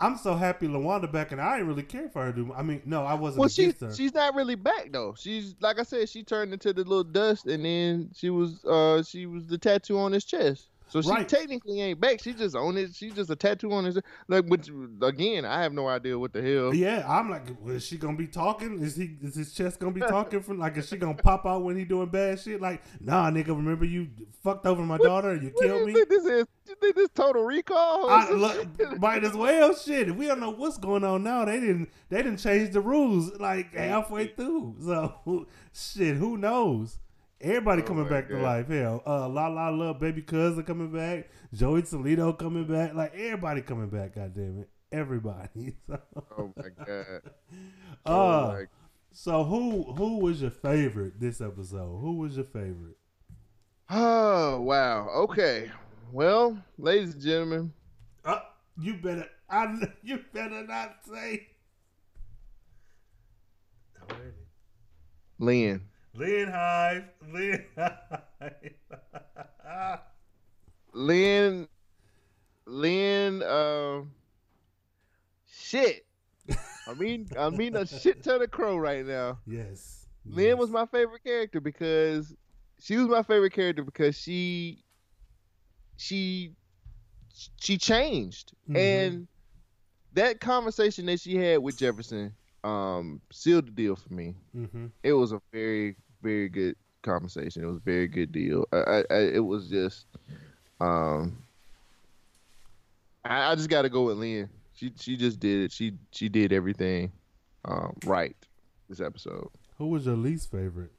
I'm 0.00 0.18
so 0.18 0.34
happy 0.34 0.66
Lawanda 0.66 1.10
back, 1.10 1.30
and 1.32 1.40
I 1.40 1.54
didn't 1.56 1.68
really 1.68 1.84
care 1.84 2.08
for 2.08 2.24
her. 2.26 2.32
To, 2.32 2.52
I 2.52 2.62
mean, 2.62 2.82
no, 2.84 3.04
I 3.04 3.14
wasn't 3.14 3.40
Well, 3.40 3.48
she's 3.48 3.74
she's 3.96 4.12
not 4.12 4.34
really 4.34 4.56
back 4.56 4.90
though. 4.92 5.14
She's 5.16 5.54
like 5.60 5.78
I 5.78 5.82
said, 5.84 6.08
she 6.08 6.24
turned 6.24 6.52
into 6.52 6.72
the 6.72 6.82
little 6.82 7.04
dust, 7.04 7.46
and 7.46 7.64
then 7.64 8.10
she 8.14 8.28
was 8.28 8.62
uh 8.64 9.02
she 9.04 9.26
was 9.26 9.46
the 9.46 9.56
tattoo 9.56 9.96
on 9.98 10.12
his 10.12 10.24
chest. 10.24 10.68
So 10.86 11.00
she 11.02 11.08
Right. 11.10 11.28
technically 11.28 11.80
ain't 11.80 12.00
back. 12.00 12.22
She 12.22 12.34
just 12.34 12.54
on 12.54 12.76
it. 12.76 12.94
She 12.94 13.10
just 13.10 13.30
a 13.30 13.36
tattoo 13.36 13.72
on 13.72 13.84
his 13.84 13.98
like. 14.28 14.44
Which 14.46 14.70
again, 15.02 15.44
I 15.44 15.62
have 15.62 15.72
no 15.72 15.88
idea 15.88 16.18
what 16.18 16.32
the 16.32 16.42
hell. 16.42 16.74
Yeah, 16.74 17.04
I'm 17.08 17.30
like, 17.30 17.48
well, 17.60 17.74
is 17.74 17.84
she 17.86 17.96
gonna 17.96 18.16
be 18.16 18.26
talking? 18.26 18.80
Is 18.80 18.94
he? 18.94 19.16
Is 19.22 19.34
his 19.34 19.52
chest 19.54 19.80
gonna 19.80 19.92
be 19.92 20.00
talking 20.02 20.40
from? 20.42 20.58
Like, 20.58 20.76
is 20.76 20.86
she 20.88 20.96
gonna 20.96 21.14
pop 21.14 21.46
out 21.46 21.62
when 21.64 21.76
he 21.76 21.84
doing 21.84 22.08
bad 22.10 22.38
shit? 22.38 22.60
Like, 22.60 22.82
nah, 23.00 23.30
nigga, 23.30 23.48
remember 23.48 23.84
you 23.86 24.08
fucked 24.42 24.66
over 24.66 24.82
my 24.82 24.98
daughter 24.98 25.30
and 25.30 25.42
you 25.42 25.50
What 25.54 25.62
killed 25.64 25.80
you 25.80 25.86
me? 25.86 25.92
think 25.94 26.08
this 26.10 26.24
is? 26.26 26.46
You 26.68 26.74
think 26.76 26.96
this 26.96 27.08
Total 27.14 27.42
Recall? 27.42 28.08
I, 28.10 28.30
look, 28.32 29.00
might 29.00 29.24
as 29.24 29.34
well. 29.34 29.74
Shit, 29.74 30.14
we 30.14 30.26
don't 30.26 30.40
know 30.40 30.50
what's 30.50 30.78
going 30.78 31.02
on 31.04 31.22
now. 31.24 31.44
They 31.44 31.60
didn't. 31.60 31.88
They 32.10 32.18
didn't 32.22 32.38
change 32.38 32.72
the 32.72 32.80
rules 32.80 33.32
like 33.40 33.74
halfway 33.74 34.28
through. 34.28 34.76
So, 34.84 35.46
shit, 35.72 36.16
who 36.16 36.36
knows? 36.36 36.98
Everybody 37.44 37.82
Oh 37.82 37.84
coming 37.84 38.08
back 38.08 38.28
to 38.28 38.38
life. 38.38 38.68
Hell, 38.68 39.02
uh, 39.06 39.28
La 39.28 39.48
La 39.48 39.68
Love, 39.68 40.00
Baby 40.00 40.22
Cousin 40.22 40.62
coming 40.64 40.90
back. 40.90 41.28
Joey 41.52 41.82
Toledo 41.82 42.32
coming 42.32 42.64
back. 42.66 42.94
Like 42.94 43.14
everybody 43.14 43.60
coming 43.60 43.88
back. 43.90 44.14
God 44.14 44.34
damn 44.34 44.60
it, 44.60 44.68
everybody. 44.90 45.76
So, 45.86 46.00
oh 46.38 46.52
my 46.56 46.68
god. 46.84 47.06
uh, 48.06 48.10
Oh 48.10 48.48
my- 48.52 48.64
so 49.12 49.44
who 49.44 49.92
who 49.92 50.18
was 50.18 50.40
your 50.40 50.50
favorite 50.50 51.20
this 51.20 51.40
episode? 51.42 51.98
Who 52.00 52.16
was 52.16 52.36
your 52.36 52.46
favorite? 52.46 52.96
Oh 53.90 54.62
wow. 54.62 55.08
Okay. 55.24 55.70
Well, 56.12 56.56
ladies 56.78 57.12
and 57.12 57.22
gentlemen, 57.22 57.72
Uh, 58.24 58.40
you 58.80 58.94
better. 58.94 59.26
I. 59.50 59.66
You 60.02 60.20
better 60.32 60.66
not 60.66 60.96
say. 61.12 61.48
Lynn. 65.38 65.82
Lynn 66.14 66.48
Hive. 66.48 67.04
Lynn 67.32 67.64
Hive. 67.76 68.22
Lynn. 70.92 71.68
Lynn. 72.66 73.42
Um. 73.42 74.12
shit. 75.46 76.06
I 76.86 76.92
mean, 76.94 77.28
I 77.38 77.48
mean 77.50 77.74
a 77.76 77.86
shit 77.86 78.22
ton 78.22 78.42
of 78.42 78.50
crow 78.50 78.76
right 78.76 79.04
now. 79.06 79.38
yes. 79.46 80.06
Lynn 80.26 80.48
yes. 80.48 80.58
was 80.58 80.70
my 80.70 80.86
favorite 80.86 81.22
character 81.24 81.60
because 81.60 82.34
she 82.80 82.96
was 82.96 83.08
my 83.08 83.22
favorite 83.22 83.52
character 83.52 83.82
because 83.82 84.16
she 84.16 84.82
she 85.96 86.52
she 87.60 87.76
changed 87.78 88.52
Mhm. 88.70 88.76
and 88.76 89.28
that 90.12 90.40
conversation 90.40 91.06
that 91.06 91.20
she 91.20 91.36
had 91.36 91.58
with 91.58 91.76
Jefferson 91.78 92.34
um 92.62 93.20
sealed 93.32 93.66
the 93.66 93.72
deal 93.72 93.96
for 93.96 94.12
me. 94.14 94.34
Mhm. 94.56 94.90
It 95.02 95.12
was 95.14 95.32
a 95.32 95.40
very 95.52 95.96
very 96.24 96.48
good 96.48 96.74
conversation. 97.02 97.62
It 97.62 97.66
was 97.66 97.76
a 97.76 97.80
very 97.80 98.08
good 98.08 98.32
deal. 98.32 98.66
I, 98.72 98.76
I, 98.76 99.04
I 99.10 99.18
it 99.34 99.44
was 99.44 99.68
just 99.68 100.06
um 100.80 101.38
I, 103.24 103.52
I 103.52 103.54
just 103.54 103.68
got 103.68 103.82
to 103.82 103.88
go 103.88 104.02
with 104.04 104.16
Lynn. 104.16 104.48
She 104.74 104.92
she 104.98 105.16
just 105.16 105.38
did 105.38 105.66
it. 105.66 105.72
She 105.72 105.92
she 106.10 106.28
did 106.28 106.52
everything 106.52 107.12
um 107.64 107.94
right 108.06 108.36
this 108.88 109.00
episode. 109.00 109.48
Who 109.78 109.88
was 109.88 110.06
your 110.06 110.16
least 110.16 110.50
favorite? 110.50 110.92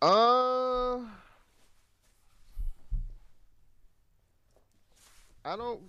Uh, 0.00 0.98
I 5.44 5.56
don't. 5.56 5.80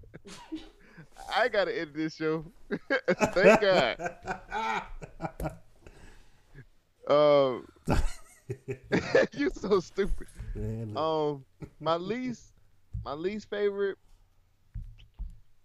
I 1.38 1.48
gotta 1.48 1.78
end 1.78 1.90
this 1.94 2.16
show. 2.16 2.44
Thank 3.32 3.60
God. 3.60 3.96
Um, 7.08 7.66
you 9.32 9.48
so 9.54 9.80
stupid. 9.80 10.26
Um, 10.94 11.42
my 11.80 11.96
least, 11.96 12.52
my 13.02 13.14
least 13.14 13.48
favorite. 13.48 13.96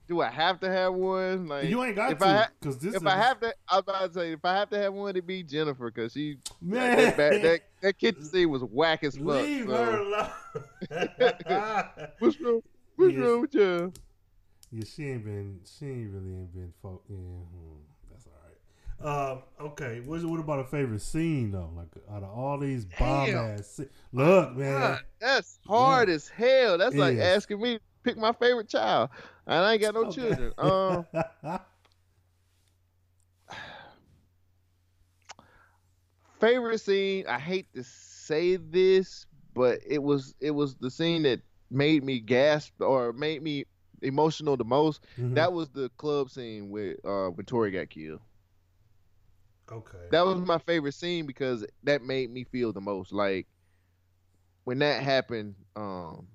Do 0.07 0.21
I 0.21 0.29
have 0.29 0.61
to 0.61 0.69
have 0.71 0.93
one? 0.93 1.47
Like 1.47 1.65
you 1.67 1.83
ain't 1.83 1.97
got 1.97 2.13
if 2.13 2.21
I 2.21 2.43
to 2.43 2.51
because 2.61 2.77
this. 2.77 2.93
if 2.95 3.01
is, 3.01 3.05
I 3.05 3.17
have 3.17 3.41
to, 3.41 3.53
I 3.67 3.75
was 3.75 3.83
about 3.85 4.07
to 4.07 4.13
say, 4.13 4.31
if 4.31 4.45
I 4.45 4.53
have 4.53 4.69
to 4.69 4.77
have 4.79 4.93
one, 4.93 5.09
it'd 5.09 5.27
be 5.27 5.43
Jennifer 5.43 5.91
because 5.91 6.13
she 6.13 6.37
man, 6.61 6.95
that, 6.95 7.17
that, 7.17 7.41
that, 7.41 7.61
that 7.81 7.97
kitchen 7.97 8.23
scene 8.23 8.49
was 8.49 8.61
whack 8.63 9.03
as 9.03 9.17
fuck. 9.17 9.25
leave 9.25 9.67
so- 9.67 9.75
her 9.75 9.97
alone. 9.99 10.29
What's 12.19 12.39
wrong? 12.39 12.61
What's 12.95 13.13
Yes. 13.13 13.21
wrong 13.21 13.41
with 13.41 13.53
you? 13.55 13.93
Yeah, 14.73 14.83
she 14.85 15.09
ain't 15.09 15.23
been. 15.23 15.59
She 15.65 15.85
ain't 15.85 16.13
really 16.13 16.31
ain't 16.35 16.53
been. 16.53 16.73
Folk, 16.81 17.03
yeah, 17.09 17.15
hmm, 17.17 17.79
that's 18.11 18.27
all 18.27 18.33
right. 18.43 19.31
Um, 19.31 19.43
okay. 19.71 19.99
What, 20.01 20.23
what 20.23 20.39
about 20.39 20.59
a 20.59 20.63
favorite 20.65 21.01
scene 21.01 21.51
though? 21.51 21.69
Like 21.75 21.87
out 22.11 22.23
of 22.23 22.29
all 22.29 22.57
these 22.57 22.85
bomb 22.85 23.29
ass. 23.29 23.79
sce- 23.79 23.89
Look, 24.11 24.55
man. 24.55 24.81
God, 24.81 24.99
that's 25.19 25.59
hard 25.67 26.09
as 26.09 26.27
hell. 26.27 26.77
That's 26.77 26.95
like 26.95 27.17
asking 27.17 27.61
me 27.61 27.75
to 27.75 27.81
pick 28.03 28.17
my 28.17 28.31
favorite 28.33 28.69
child, 28.69 29.09
and 29.45 29.63
I 29.63 29.73
ain't 29.73 29.81
got 29.81 29.93
no 29.93 30.05
Okay. 30.05 30.11
children. 30.11 30.53
Um, 30.57 31.05
favorite 36.39 36.79
scene. 36.79 37.25
I 37.27 37.39
hate 37.39 37.67
to 37.75 37.83
say 37.83 38.57
this, 38.57 39.25
but 39.53 39.79
it 39.85 40.01
was 40.01 40.33
it 40.39 40.51
was 40.51 40.75
the 40.75 40.89
scene 40.91 41.23
that 41.23 41.41
made 41.71 42.03
me 42.03 42.19
gasp 42.19 42.73
or 42.79 43.13
made 43.13 43.41
me 43.41 43.65
emotional 44.03 44.57
the 44.57 44.65
most. 44.65 45.05
Mhm. 45.17 45.35
That 45.35 45.53
was 45.53 45.69
the 45.69 45.89
club 45.97 46.29
scene 46.29 46.69
with 46.69 46.97
uh 47.05 47.29
when 47.29 47.45
Tori 47.45 47.71
got 47.71 47.89
killed. 47.89 48.21
okay. 49.71 50.07
That 50.11 50.25
was 50.25 50.37
my 50.41 50.57
favorite 50.59 50.93
scene 50.93 51.25
because 51.25 51.65
that 51.83 52.03
made 52.03 52.29
me 52.31 52.43
feel 52.43 52.73
the 52.73 52.81
most. 52.81 53.11
Like 53.11 53.47
when 54.63 54.79
that 54.79 55.03
happened, 55.03 55.55
um, 55.75 56.27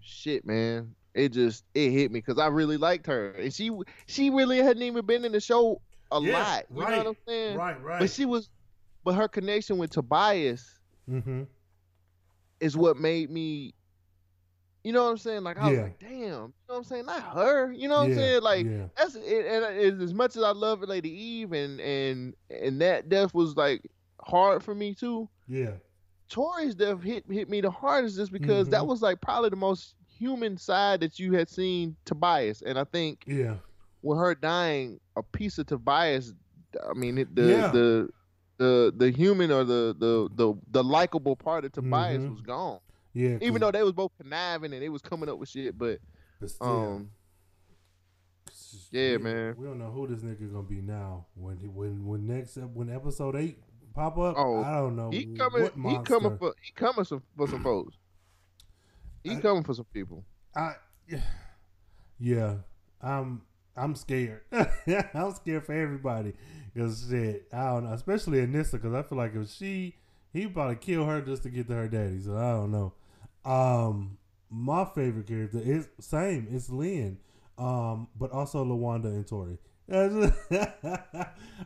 shit, 0.00 0.44
man, 0.44 0.94
it 1.14 1.30
just 1.30 1.64
it 1.74 1.90
hit 1.90 2.10
me 2.10 2.20
because 2.20 2.38
I 2.38 2.48
really 2.48 2.76
liked 2.76 3.06
her, 3.06 3.30
and 3.32 3.52
she 3.52 3.70
she 4.06 4.30
really 4.30 4.58
hadn't 4.58 4.82
even 4.82 5.04
been 5.06 5.24
in 5.24 5.32
the 5.32 5.40
show 5.40 5.80
a 6.10 6.20
Yeah, 6.20 6.32
lot. 6.32 6.64
You 6.76 6.86
know 6.86 6.86
right, 6.86 6.98
what 6.98 7.06
I'm 7.08 7.16
saying? 7.26 7.56
right, 7.56 7.82
right. 7.82 7.98
But 7.98 8.10
she 8.10 8.24
was, 8.26 8.50
but 9.04 9.14
her 9.14 9.28
connection 9.28 9.78
with 9.78 9.90
Tobias 9.90 10.78
mm-hmm. 11.08 11.44
is 12.60 12.76
what 12.76 12.96
made 12.96 13.30
me. 13.30 13.74
You 14.84 14.92
know 14.92 15.04
what 15.04 15.10
I'm 15.10 15.16
saying? 15.18 15.42
Like 15.42 15.58
I 15.58 15.70
was 15.70 15.78
like, 15.78 15.98
damn. 15.98 16.10
You 16.12 16.28
know 16.28 16.52
what 16.66 16.76
I'm 16.76 16.84
saying? 16.84 17.06
Not 17.06 17.22
her. 17.22 17.72
You 17.72 17.88
know 17.88 18.00
what 18.00 18.08
Yeah, 18.10 18.14
I'm 18.14 18.20
saying? 18.20 18.42
Like 18.42 18.66
yeah. 18.66 18.84
that's 18.96 19.14
it, 19.16 19.46
and 19.46 20.02
as 20.02 20.12
much 20.14 20.36
as 20.36 20.42
I 20.42 20.50
love 20.50 20.82
Lady 20.82 21.10
Eve 21.10 21.52
and 21.52 21.80
and 21.80 22.34
and 22.50 22.80
that 22.82 23.08
death 23.08 23.32
was 23.34 23.56
like 23.56 23.82
hard 24.20 24.62
for 24.62 24.74
me 24.74 24.94
too. 24.94 25.28
Yeah. 25.48 25.72
Tori's 26.28 26.74
death 26.74 27.02
hit 27.02 27.24
hit 27.30 27.48
me 27.48 27.60
the 27.62 27.70
hardest 27.70 28.16
just 28.16 28.30
because 28.32 28.68
that 28.70 28.82
Mhm. 28.82 28.86
was 28.88 29.02
like 29.02 29.20
probably 29.20 29.50
the 29.50 29.56
most 29.56 29.94
human 30.06 30.56
side 30.58 31.00
that 31.00 31.18
you 31.18 31.32
had 31.32 31.48
seen 31.48 31.96
Tobias, 32.04 32.62
and 32.62 32.78
I 32.78 32.84
think 32.84 33.24
Yeah. 33.26 33.56
with 34.02 34.18
her 34.18 34.34
dying, 34.34 35.00
a 35.16 35.22
piece 35.22 35.58
of 35.58 35.66
Tobias, 35.66 36.34
I 36.88 36.92
mean 36.94 37.18
it, 37.18 37.34
the 37.34 37.42
Yeah. 37.42 37.70
the 37.72 38.10
the 38.58 38.94
the 38.96 39.10
human 39.10 39.50
or 39.50 39.64
the 39.64 39.94
the 39.98 40.28
the 40.34 40.54
the 40.70 40.84
likable 40.84 41.36
part 41.36 41.64
of 41.64 41.72
Tobias 41.72 42.22
Mhm. 42.22 42.30
was 42.30 42.40
gone. 42.42 42.80
Yeah. 43.14 43.38
Even 43.40 43.60
though 43.60 43.70
they 43.70 43.82
was 43.82 43.92
both 43.92 44.12
conniving 44.20 44.72
and 44.72 44.82
they 44.82 44.88
was 44.88 45.00
coming 45.02 45.28
up 45.28 45.38
with 45.38 45.48
shit, 45.48 45.78
but 45.78 46.00
but 46.40 46.50
still, 46.50 46.68
um 46.68 47.10
just- 48.46 48.92
yeah, 48.92 49.16
we- 49.16 49.22
man. 49.22 49.54
We 49.56 49.66
don't 49.66 49.78
know 49.78 49.90
who 49.90 50.06
this 50.08 50.20
nigga 50.22 50.50
gonna 50.52 50.62
be 50.64 50.80
now. 50.80 51.26
When 51.34 51.56
when 51.74 52.04
when 52.06 52.26
next 52.26 52.56
when 52.56 52.90
episode 52.90 53.36
eight 53.36 53.58
pop 53.94 54.18
up, 54.18 54.34
Oh, 54.36 54.62
I 54.62 54.74
don't 54.76 54.96
know. 54.96 55.10
he 55.10 55.26
coming 55.36 55.70
he 55.88 55.98
coming 56.04 56.36
for 56.38 56.54
he 56.62 56.72
coming 56.72 57.04
some, 57.04 57.22
for 57.36 57.46
some 57.48 57.62
folks. 57.62 57.96
He 59.22 59.30
I- 59.32 59.40
coming 59.40 59.62
for 59.64 59.74
some 59.74 59.86
people. 59.92 60.24
I 60.56 60.74
yeah, 61.08 61.20
Yeah. 62.18 62.56
I'm 63.00 63.42
I'm 63.76 63.94
scared. 63.96 64.42
I'm 64.52 65.34
scared 65.34 65.66
for 65.66 65.72
everybody 65.72 66.32
because 66.72 67.06
shit, 67.10 67.46
I 67.52 67.66
don't 67.70 67.84
know, 67.84 67.92
especially 67.92 68.38
Anissa 68.38 68.72
because 68.72 68.94
I 68.94 69.02
feel 69.02 69.18
like 69.18 69.34
if 69.34 69.50
she 69.50 69.96
he 70.32 70.46
probably 70.46 70.76
kill 70.76 71.04
her 71.04 71.20
just 71.20 71.42
to 71.44 71.50
get 71.50 71.68
to 71.68 71.74
her 71.74 71.88
daddy. 71.88 72.20
So 72.20 72.36
I 72.36 72.52
don't 72.52 72.70
know. 72.72 72.92
Um, 73.44 74.18
my 74.50 74.84
favorite 74.84 75.26
character 75.26 75.60
is 75.62 75.88
same. 76.00 76.48
It's 76.50 76.70
Lynn, 76.70 77.18
um, 77.58 78.08
but 78.18 78.30
also 78.32 78.64
Lawanda 78.64 79.06
and 79.06 79.26
Tori. 79.26 79.58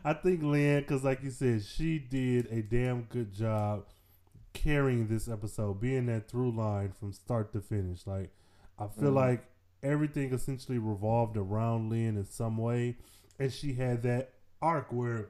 I 0.03 0.13
think 0.13 0.43
Lynn, 0.43 0.81
because 0.81 1.03
like 1.03 1.23
you 1.23 1.31
said, 1.31 1.63
she 1.63 1.99
did 1.99 2.47
a 2.51 2.61
damn 2.61 3.03
good 3.03 3.33
job 3.33 3.85
carrying 4.53 5.07
this 5.07 5.27
episode, 5.29 5.79
being 5.79 6.07
that 6.07 6.27
through 6.27 6.51
line 6.51 6.91
from 6.99 7.13
start 7.13 7.53
to 7.53 7.61
finish. 7.61 8.05
Like, 8.05 8.29
I 8.77 8.87
feel 8.87 9.11
Mhm. 9.11 9.15
like 9.15 9.45
everything 9.83 10.33
essentially 10.33 10.77
revolved 10.77 11.37
around 11.37 11.89
Lynn 11.89 12.17
in 12.17 12.25
some 12.25 12.57
way, 12.57 12.97
and 13.37 13.51
she 13.53 13.73
had 13.73 14.03
that 14.03 14.33
arc 14.61 14.91
where 14.91 15.29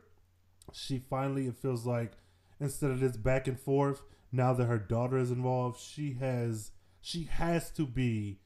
she 0.72 1.00
finally 1.00 1.48
it 1.48 1.56
feels 1.56 1.86
like 1.86 2.14
instead 2.60 2.92
of 2.92 3.00
this 3.00 3.18
back 3.18 3.48
and 3.48 3.60
forth, 3.60 4.02
now 4.32 4.54
that 4.54 4.66
her 4.66 4.78
daughter 4.78 5.18
is 5.18 5.32
involved, 5.32 5.80
she 5.80 6.14
has 6.14 6.72
she 7.02 7.24
has 7.24 7.72
to 7.72 7.86
be 7.86 8.40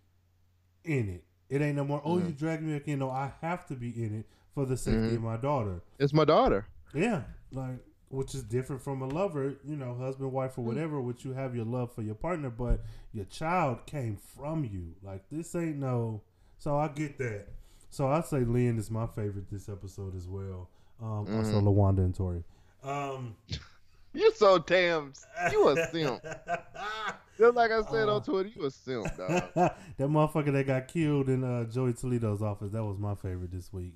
in 0.83 1.09
it. 1.09 1.23
It 1.49 1.61
ain't 1.61 1.75
no 1.75 1.83
more. 1.83 2.01
Oh, 2.05 2.17
Mhm. 2.17 2.27
you 2.27 2.33
dragged 2.33 2.63
me 2.63 2.77
back 2.77 2.87
in. 2.87 2.99
No, 2.99 3.09
I 3.09 3.33
have 3.41 3.65
to 3.67 3.75
be 3.75 3.89
in 3.89 4.19
it 4.19 4.25
for 4.53 4.65
the 4.65 4.77
safety 4.77 5.11
Mhm. 5.11 5.15
of 5.15 5.21
my 5.23 5.37
daughter. 5.37 5.81
It's 5.99 6.13
my 6.13 6.25
daughter. 6.25 6.65
Yeah, 6.93 7.23
like 7.51 7.79
which 8.09 8.35
is 8.35 8.43
different 8.43 8.79
from 8.79 9.01
a 9.01 9.07
lover, 9.07 9.55
you 9.65 9.75
know, 9.75 9.95
husband, 9.95 10.31
wife, 10.31 10.55
or 10.59 10.61
whatever, 10.63 11.01
which 11.01 11.25
you 11.25 11.33
have 11.33 11.55
your 11.55 11.65
love 11.65 11.91
for 11.91 12.03
your 12.03 12.13
partner, 12.13 12.51
but 12.51 12.81
your 13.11 13.25
child 13.25 13.87
came 13.87 14.17
from 14.17 14.63
you. 14.63 14.93
Like 15.01 15.27
this 15.29 15.55
ain't 15.55 15.77
no. 15.77 16.21
So 16.59 16.77
I 16.77 16.89
get 16.89 17.17
that. 17.17 17.47
So 17.89 18.07
I'd 18.09 18.25
say 18.25 18.41
Lynn 18.45 18.77
is 18.77 18.91
my 18.91 19.07
favorite 19.07 19.49
this 19.49 19.67
episode 19.67 20.15
as 20.15 20.27
well. 20.27 20.69
Um, 21.01 21.27
Also 21.35 21.59
Lawanda 21.59 21.99
and 22.05 22.13
Tori. 22.13 22.43
Um, 22.83 23.35
You 24.13 24.31
so 24.35 24.59
damn. 24.59 25.13
You 25.51 25.69
a 25.69 25.87
simp. 25.87 26.21
Just 27.37 27.55
like 27.55 27.71
I 27.71 27.81
said 27.89 28.07
on 28.09 28.21
Twitter, 28.21 28.49
you 28.55 28.65
a 28.65 28.71
simp, 28.71 29.05
dog. 29.17 29.29
that 29.55 29.75
motherfucker 29.99 30.53
that 30.53 30.67
got 30.67 30.87
killed 30.87 31.29
in 31.29 31.43
uh, 31.43 31.63
Joey 31.65 31.93
Toledo's 31.93 32.41
office. 32.43 32.71
That 32.71 32.83
was 32.83 32.99
my 32.99 33.15
favorite 33.15 33.51
this 33.51 33.73
week. 33.73 33.95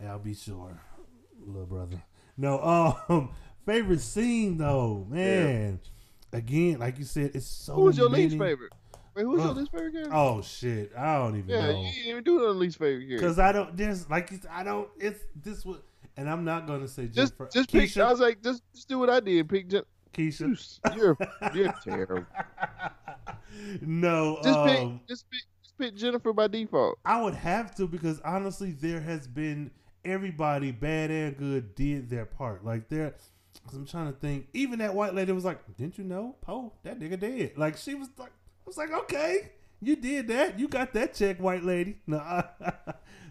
And 0.00 0.08
I'll 0.08 0.18
be 0.18 0.34
sure, 0.34 0.80
little 1.38 1.66
brother. 1.66 2.02
No, 2.36 2.98
um, 3.08 3.30
favorite 3.66 4.00
scene 4.00 4.58
though, 4.58 5.06
man. 5.08 5.78
Again, 6.32 6.78
like 6.80 6.98
you 6.98 7.04
said, 7.04 7.30
it's 7.34 7.46
so. 7.46 7.74
Who 7.74 7.80
was 7.82 7.98
your 7.98 8.08
many- 8.10 8.24
least 8.24 8.38
favorite? 8.38 8.72
Wait, 9.14 9.24
who's 9.24 9.40
Uh, 9.42 9.44
your 9.44 9.54
least 9.54 9.70
favorite 9.70 9.92
character? 9.92 10.14
Oh 10.14 10.40
shit, 10.42 10.90
I 10.96 11.18
don't 11.18 11.36
even 11.36 11.50
yeah, 11.50 11.70
know. 11.70 11.82
you 11.82 11.92
didn't 11.92 12.06
even 12.08 12.24
do 12.24 12.40
the 12.40 12.48
least 12.48 12.78
favorite 12.78 13.06
character. 13.06 13.16
Because 13.18 13.38
I 13.38 13.52
don't. 13.52 13.76
There's 13.76 14.08
like 14.10 14.32
I 14.50 14.64
don't. 14.64 14.88
It's 14.98 15.20
this 15.40 15.64
was, 15.64 15.78
and 16.16 16.28
I'm 16.28 16.44
not 16.44 16.66
gonna 16.66 16.88
say 16.88 17.06
Just, 17.06 17.36
Jennifer. 17.38 17.48
just 17.52 17.72
pick. 17.72 17.96
I 17.96 18.10
was 18.10 18.20
like, 18.20 18.42
just, 18.42 18.62
just 18.74 18.88
do 18.88 18.98
what 18.98 19.10
I 19.10 19.20
did. 19.20 19.48
Pick. 19.48 19.68
Jen- 19.68 19.82
Keisha. 20.12 20.78
You're, 20.96 21.16
you're 21.54 21.72
terrible. 21.84 22.26
no, 23.80 24.38
Just 24.42 24.58
um, 24.58 24.66
pick. 24.68 25.08
Just 25.08 25.30
pick. 25.30 25.40
Just 25.62 25.78
pick 25.78 25.96
Jennifer 25.96 26.32
by 26.32 26.48
default. 26.48 26.98
I 27.04 27.20
would 27.22 27.34
have 27.34 27.74
to 27.76 27.86
because 27.86 28.20
honestly, 28.20 28.72
there 28.72 29.00
has 29.00 29.26
been 29.26 29.70
everybody, 30.04 30.70
bad 30.72 31.10
and 31.10 31.36
good, 31.36 31.74
did 31.74 32.10
their 32.10 32.26
part. 32.26 32.64
Like 32.64 32.88
there, 32.88 33.14
because 33.62 33.78
I'm 33.78 33.86
trying 33.86 34.12
to 34.12 34.18
think. 34.18 34.48
Even 34.52 34.78
that 34.80 34.94
white 34.94 35.14
lady 35.14 35.32
was 35.32 35.44
like, 35.44 35.60
"Didn't 35.76 35.96
you 35.98 36.04
know, 36.04 36.36
Poe? 36.40 36.72
That 36.82 36.98
nigga 37.00 37.18
dead." 37.18 37.52
Like 37.56 37.76
she 37.76 37.94
was 37.94 38.08
like, 38.18 38.30
I 38.30 38.66
was 38.66 38.76
like, 38.76 38.92
"Okay, 38.92 39.52
you 39.80 39.96
did 39.96 40.28
that. 40.28 40.58
You 40.58 40.68
got 40.68 40.92
that 40.94 41.14
check, 41.14 41.38
white 41.40 41.64
lady." 41.64 41.98
No, 42.06 42.18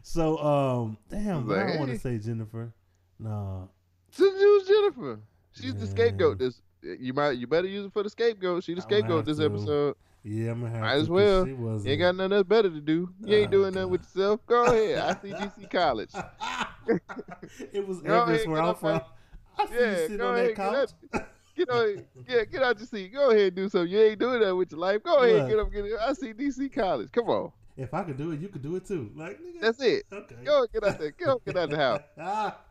so 0.03 0.37
um, 0.39 0.97
damn, 1.09 1.47
Like, 1.47 1.59
I 1.59 1.67
don't 1.67 1.79
want 1.79 1.91
to 1.91 1.99
say 1.99 2.17
Jennifer. 2.17 2.71
No, 3.19 3.69
Just 4.11 4.39
use 4.39 4.67
Jennifer. 4.67 5.19
She's 5.53 5.75
the 5.75 5.87
scapegoat. 5.87 6.39
This 6.39 6.61
you 6.81 7.13
might 7.13 7.31
you 7.31 7.45
better 7.47 7.67
use 7.67 7.85
it 7.85 7.93
for 7.93 8.03
the 8.03 8.09
scapegoat. 8.09 8.63
She 8.63 8.73
the 8.73 8.81
scapegoat 8.81 9.25
this 9.25 9.37
to. 9.37 9.45
episode. 9.45 9.95
yeah, 10.23 10.51
I'm 10.51 10.61
gonna 10.61 10.71
have 10.71 10.81
Might 10.81 10.93
to, 10.95 10.99
as 11.01 11.09
well. 11.09 11.45
She 11.45 11.53
was 11.53 11.85
You 11.85 11.91
ain't 11.91 12.01
got 12.01 12.15
nothing 12.15 12.33
else 12.33 12.47
better 12.47 12.69
to 12.69 12.81
do. 12.81 13.09
You 13.23 13.35
ain't 13.37 13.49
Oh, 13.49 13.51
doing 13.51 13.73
nothing 13.75 13.89
with 13.91 14.01
yourself. 14.01 14.39
Go 14.47 14.65
ahead. 14.73 15.17
ICGC 15.21 15.69
College. 15.71 16.11
it 17.71 17.87
was 17.87 18.01
Go 18.01 18.21
Everest 18.23 18.45
ahead, 18.45 18.47
where 18.49 18.61
I'm 18.61 18.69
up 18.69 18.79
from. 18.79 19.01
I 19.59 19.65
see 19.67 19.73
you 19.73 19.79
Yeah, 19.79 19.95
sitting 19.97 20.17
go 20.17 20.27
on 20.29 20.35
ahead, 20.35 20.49
that 20.49 20.55
get 20.55 20.55
couch. 20.55 20.89
Get 21.55 21.69
on, 21.69 22.05
yeah, 22.27 22.43
get 22.45 22.63
out 22.63 22.79
your 22.79 22.87
seat. 22.87 23.13
Go 23.13 23.29
ahead 23.29 23.47
and 23.47 23.55
do 23.55 23.69
something. 23.69 23.91
You 23.91 23.99
ain't 23.99 24.19
doing 24.19 24.39
that 24.39 24.55
with 24.55 24.71
your 24.71 24.79
life. 24.79 25.03
Go 25.03 25.17
ahead, 25.19 25.35
Look. 25.41 25.49
get 25.49 25.59
up, 25.59 25.71
get 25.71 25.85
it. 25.85 25.99
ICDC 25.99 26.73
College. 26.73 27.11
Come 27.11 27.25
on, 27.29 27.51
If 27.77 27.93
I 27.93 28.03
could 28.03 28.17
do 28.17 28.31
it, 28.31 28.39
you 28.39 28.49
could 28.49 28.61
do 28.61 28.75
it 28.75 28.85
too. 28.85 29.11
Like 29.15 29.39
nigga, 29.39 29.61
that's 29.61 29.81
it. 29.81 30.03
Okay. 30.11 30.35
Go 30.43 30.65
get 30.71 30.83
out 30.83 30.99
there. 30.99 31.11
Go 31.11 31.41
get 31.45 31.57
out 31.57 31.63
of 31.65 31.69
the 31.71 31.77
house. 32.17 32.53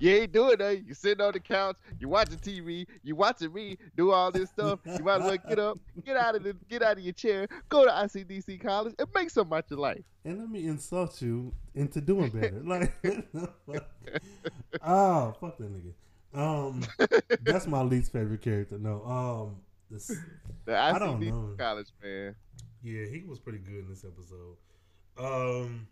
You 0.00 0.10
ain't 0.10 0.32
doing 0.32 0.58
that. 0.58 0.84
You 0.84 0.92
sitting 0.92 1.24
on 1.24 1.32
the 1.32 1.38
couch. 1.40 1.76
You 2.00 2.08
watching 2.08 2.38
TV. 2.38 2.84
You 3.04 3.14
watching 3.14 3.52
me 3.52 3.78
do 3.96 4.10
all 4.10 4.32
this 4.32 4.50
stuff. 4.50 4.80
You 4.84 5.04
might 5.04 5.20
as 5.20 5.22
well 5.22 5.36
get 5.48 5.58
up, 5.60 5.78
get 6.04 6.16
out 6.16 6.34
of 6.34 6.42
the, 6.42 6.56
get 6.68 6.82
out 6.82 6.98
of 6.98 7.04
your 7.04 7.12
chair, 7.12 7.46
go 7.68 7.84
to 7.84 7.90
ICDC 7.92 8.60
College, 8.60 8.94
and 8.98 9.08
make 9.14 9.30
something 9.30 9.56
out 9.56 9.64
your 9.70 9.78
life. 9.78 10.02
and 10.24 10.40
let 10.40 10.50
me 10.50 10.66
insult 10.66 11.22
you 11.22 11.54
into 11.76 12.00
doing 12.00 12.28
better. 12.30 12.60
Like, 12.64 12.92
oh 14.82 15.34
fuck 15.40 15.58
that 15.58 15.70
nigga. 15.72 15.92
Um, 16.36 16.82
that's 17.42 17.68
my 17.68 17.82
least 17.82 18.10
favorite 18.10 18.42
character. 18.42 18.76
No, 18.78 19.04
um, 19.06 19.56
this, 19.90 20.10
The 20.64 20.76
I 20.76 20.98
don't 20.98 21.20
ICDC 21.20 21.30
know. 21.30 21.54
College 21.56 21.88
man. 22.02 22.34
Yeah, 22.84 23.06
he 23.06 23.24
was 23.26 23.40
pretty 23.40 23.58
good 23.58 23.78
in 23.84 23.88
this 23.88 24.04
episode. 24.04 24.56
Um, 25.18 25.86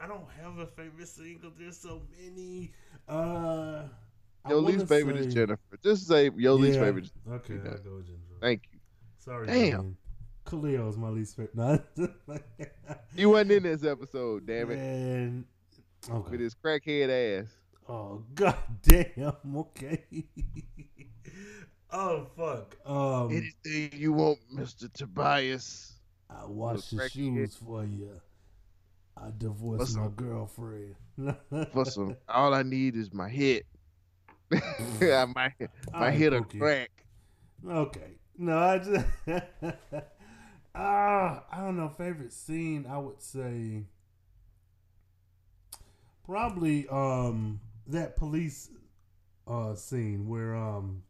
I 0.00 0.06
don't 0.06 0.26
have 0.42 0.58
a 0.58 0.66
favorite 0.66 1.08
because 1.16 1.52
there's 1.58 1.76
so 1.76 2.00
many. 2.18 2.72
Uh, 3.08 3.82
I 4.44 4.48
Your 4.50 4.60
least 4.60 4.86
favorite 4.88 5.16
is 5.16 5.32
Jennifer. 5.34 5.78
Just 5.82 6.06
say 6.08 6.30
your 6.36 6.54
least 6.54 6.78
favorite. 6.78 7.10
Okay, 7.30 7.54
Yeah. 7.62 7.70
I'll 7.72 7.78
go 7.78 7.96
with 7.96 8.06
Jennifer. 8.06 8.34
thank 8.40 8.62
you. 8.72 8.78
Sorry, 9.18 9.46
Damn. 9.46 9.96
Khalil 10.46 10.88
is 10.88 10.96
my 10.96 11.08
least 11.10 11.36
favorite. 11.36 11.54
No, 12.26 12.38
You 13.14 13.30
wasn't 13.30 13.52
in 13.52 13.62
this 13.64 13.84
episode, 13.84 14.46
damn 14.46 14.70
it, 14.70 14.76
Man. 14.76 15.44
Okay. 16.08 16.30
with 16.30 16.40
his 16.40 16.54
crackhead 16.54 17.42
ass. 17.42 17.48
Oh 17.88 18.22
god 18.34 18.56
damn. 18.82 19.34
Okay. 19.56 20.04
oh 21.90 22.26
fuck. 22.36 22.76
Um, 22.88 23.30
Anything 23.32 23.98
you 24.00 24.12
want, 24.12 24.38
Mister 24.50 24.88
Tobias. 24.88 25.97
I 26.30 26.44
wash 26.46 26.92
your 26.92 27.02
crackhead. 27.02 27.12
shoes 27.12 27.56
for 27.56 27.84
you. 27.84 28.20
I 29.16 29.30
divorced 29.36 29.78
What's 29.80 29.96
my 29.96 30.04
up? 30.06 30.16
girlfriend. 30.16 30.94
All 32.28 32.54
I 32.54 32.62
need 32.62 32.96
is 32.96 33.12
my 33.12 33.28
hit. 33.28 33.66
my 34.50 35.26
my 35.26 35.52
Alright, 35.94 36.14
hit 36.14 36.32
a 36.32 36.42
crack. 36.42 36.90
Okay. 37.68 38.18
No, 38.36 38.56
I 38.58 38.78
just 38.78 39.04
ah, 40.74 41.44
I 41.50 41.58
don't 41.58 41.76
know. 41.76 41.88
Favorite 41.88 42.32
scene, 42.32 42.86
I 42.88 42.98
would 42.98 43.20
say 43.20 43.82
probably 46.24 46.86
um 46.88 47.60
that 47.86 48.16
police 48.16 48.70
uh 49.46 49.74
scene 49.74 50.28
where 50.28 50.54
um 50.54 51.02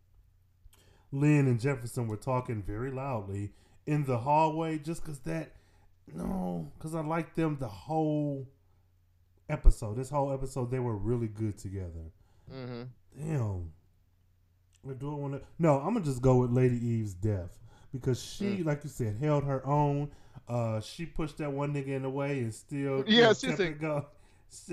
Lynn 1.12 1.46
and 1.46 1.60
Jefferson 1.60 2.06
were 2.08 2.16
talking 2.16 2.62
very 2.62 2.90
loudly 2.90 3.52
in 3.88 4.04
the 4.04 4.18
hallway 4.18 4.78
just 4.78 5.02
cuz 5.04 5.18
that 5.20 5.52
no, 6.14 6.70
cuz 6.78 6.94
I 6.94 7.00
liked 7.00 7.36
them 7.36 7.56
the 7.58 7.68
whole 7.68 8.46
episode. 9.48 9.96
This 9.96 10.10
whole 10.10 10.32
episode 10.32 10.70
they 10.70 10.78
were 10.78 10.96
really 10.96 11.28
good 11.28 11.58
together. 11.58 12.12
mm-hmm. 12.52 12.82
Damn. 13.18 13.72
Or 14.84 14.94
do 14.94 15.10
I 15.10 15.14
want 15.14 15.34
to? 15.34 15.42
No, 15.58 15.78
I'm 15.78 15.94
gonna 15.94 16.04
just 16.04 16.22
go 16.22 16.36
with 16.36 16.50
Lady 16.50 16.76
Eve's 16.84 17.14
death 17.14 17.58
because 17.92 18.22
she, 18.22 18.58
Mm. 18.58 18.64
like 18.66 18.84
you 18.84 18.90
said, 18.90 19.16
held 19.16 19.44
her 19.44 19.64
own. 19.66 20.10
Uh, 20.46 20.80
she 20.80 21.04
pushed 21.04 21.38
that 21.38 21.52
one 21.52 21.74
nigga 21.74 21.88
in 21.88 22.02
the 22.02 22.10
way 22.10 22.38
and 22.40 22.54
still, 22.54 23.04
Yeah, 23.06 23.32
she 23.32 23.52
said, 23.56 23.78
go. 23.80 24.06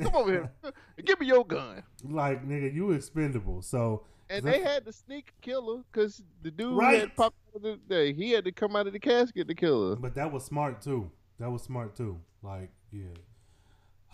Come 0.01 0.15
over 0.15 0.31
here, 0.31 0.51
give 1.03 1.19
me 1.19 1.25
your 1.27 1.43
gun. 1.45 1.83
like 2.03 2.45
nigga, 2.47 2.73
you 2.73 2.91
expendable. 2.91 3.61
So 3.61 4.03
And 4.29 4.43
they 4.43 4.61
had 4.61 4.85
to 4.85 4.91
sneak 4.93 5.33
kill 5.41 5.77
her 5.77 5.83
because 5.91 6.21
the 6.41 6.49
dude 6.51 6.77
Right. 6.77 7.01
had 7.01 7.15
popped 7.15 7.37
out 7.55 7.63
of 7.65 7.79
the, 7.87 8.13
he 8.15 8.31
had 8.31 8.45
to 8.45 8.51
come 8.51 8.75
out 8.75 8.87
of 8.87 8.93
the 8.93 8.99
casket 8.99 9.47
to 9.47 9.53
kill 9.55 9.89
her. 9.91 9.95
But 9.95 10.15
that 10.15 10.31
was 10.31 10.43
smart 10.43 10.81
too. 10.81 11.11
That 11.39 11.51
was 11.51 11.61
smart 11.63 11.95
too. 11.95 12.19
Like, 12.41 12.71
yeah. 12.91 13.13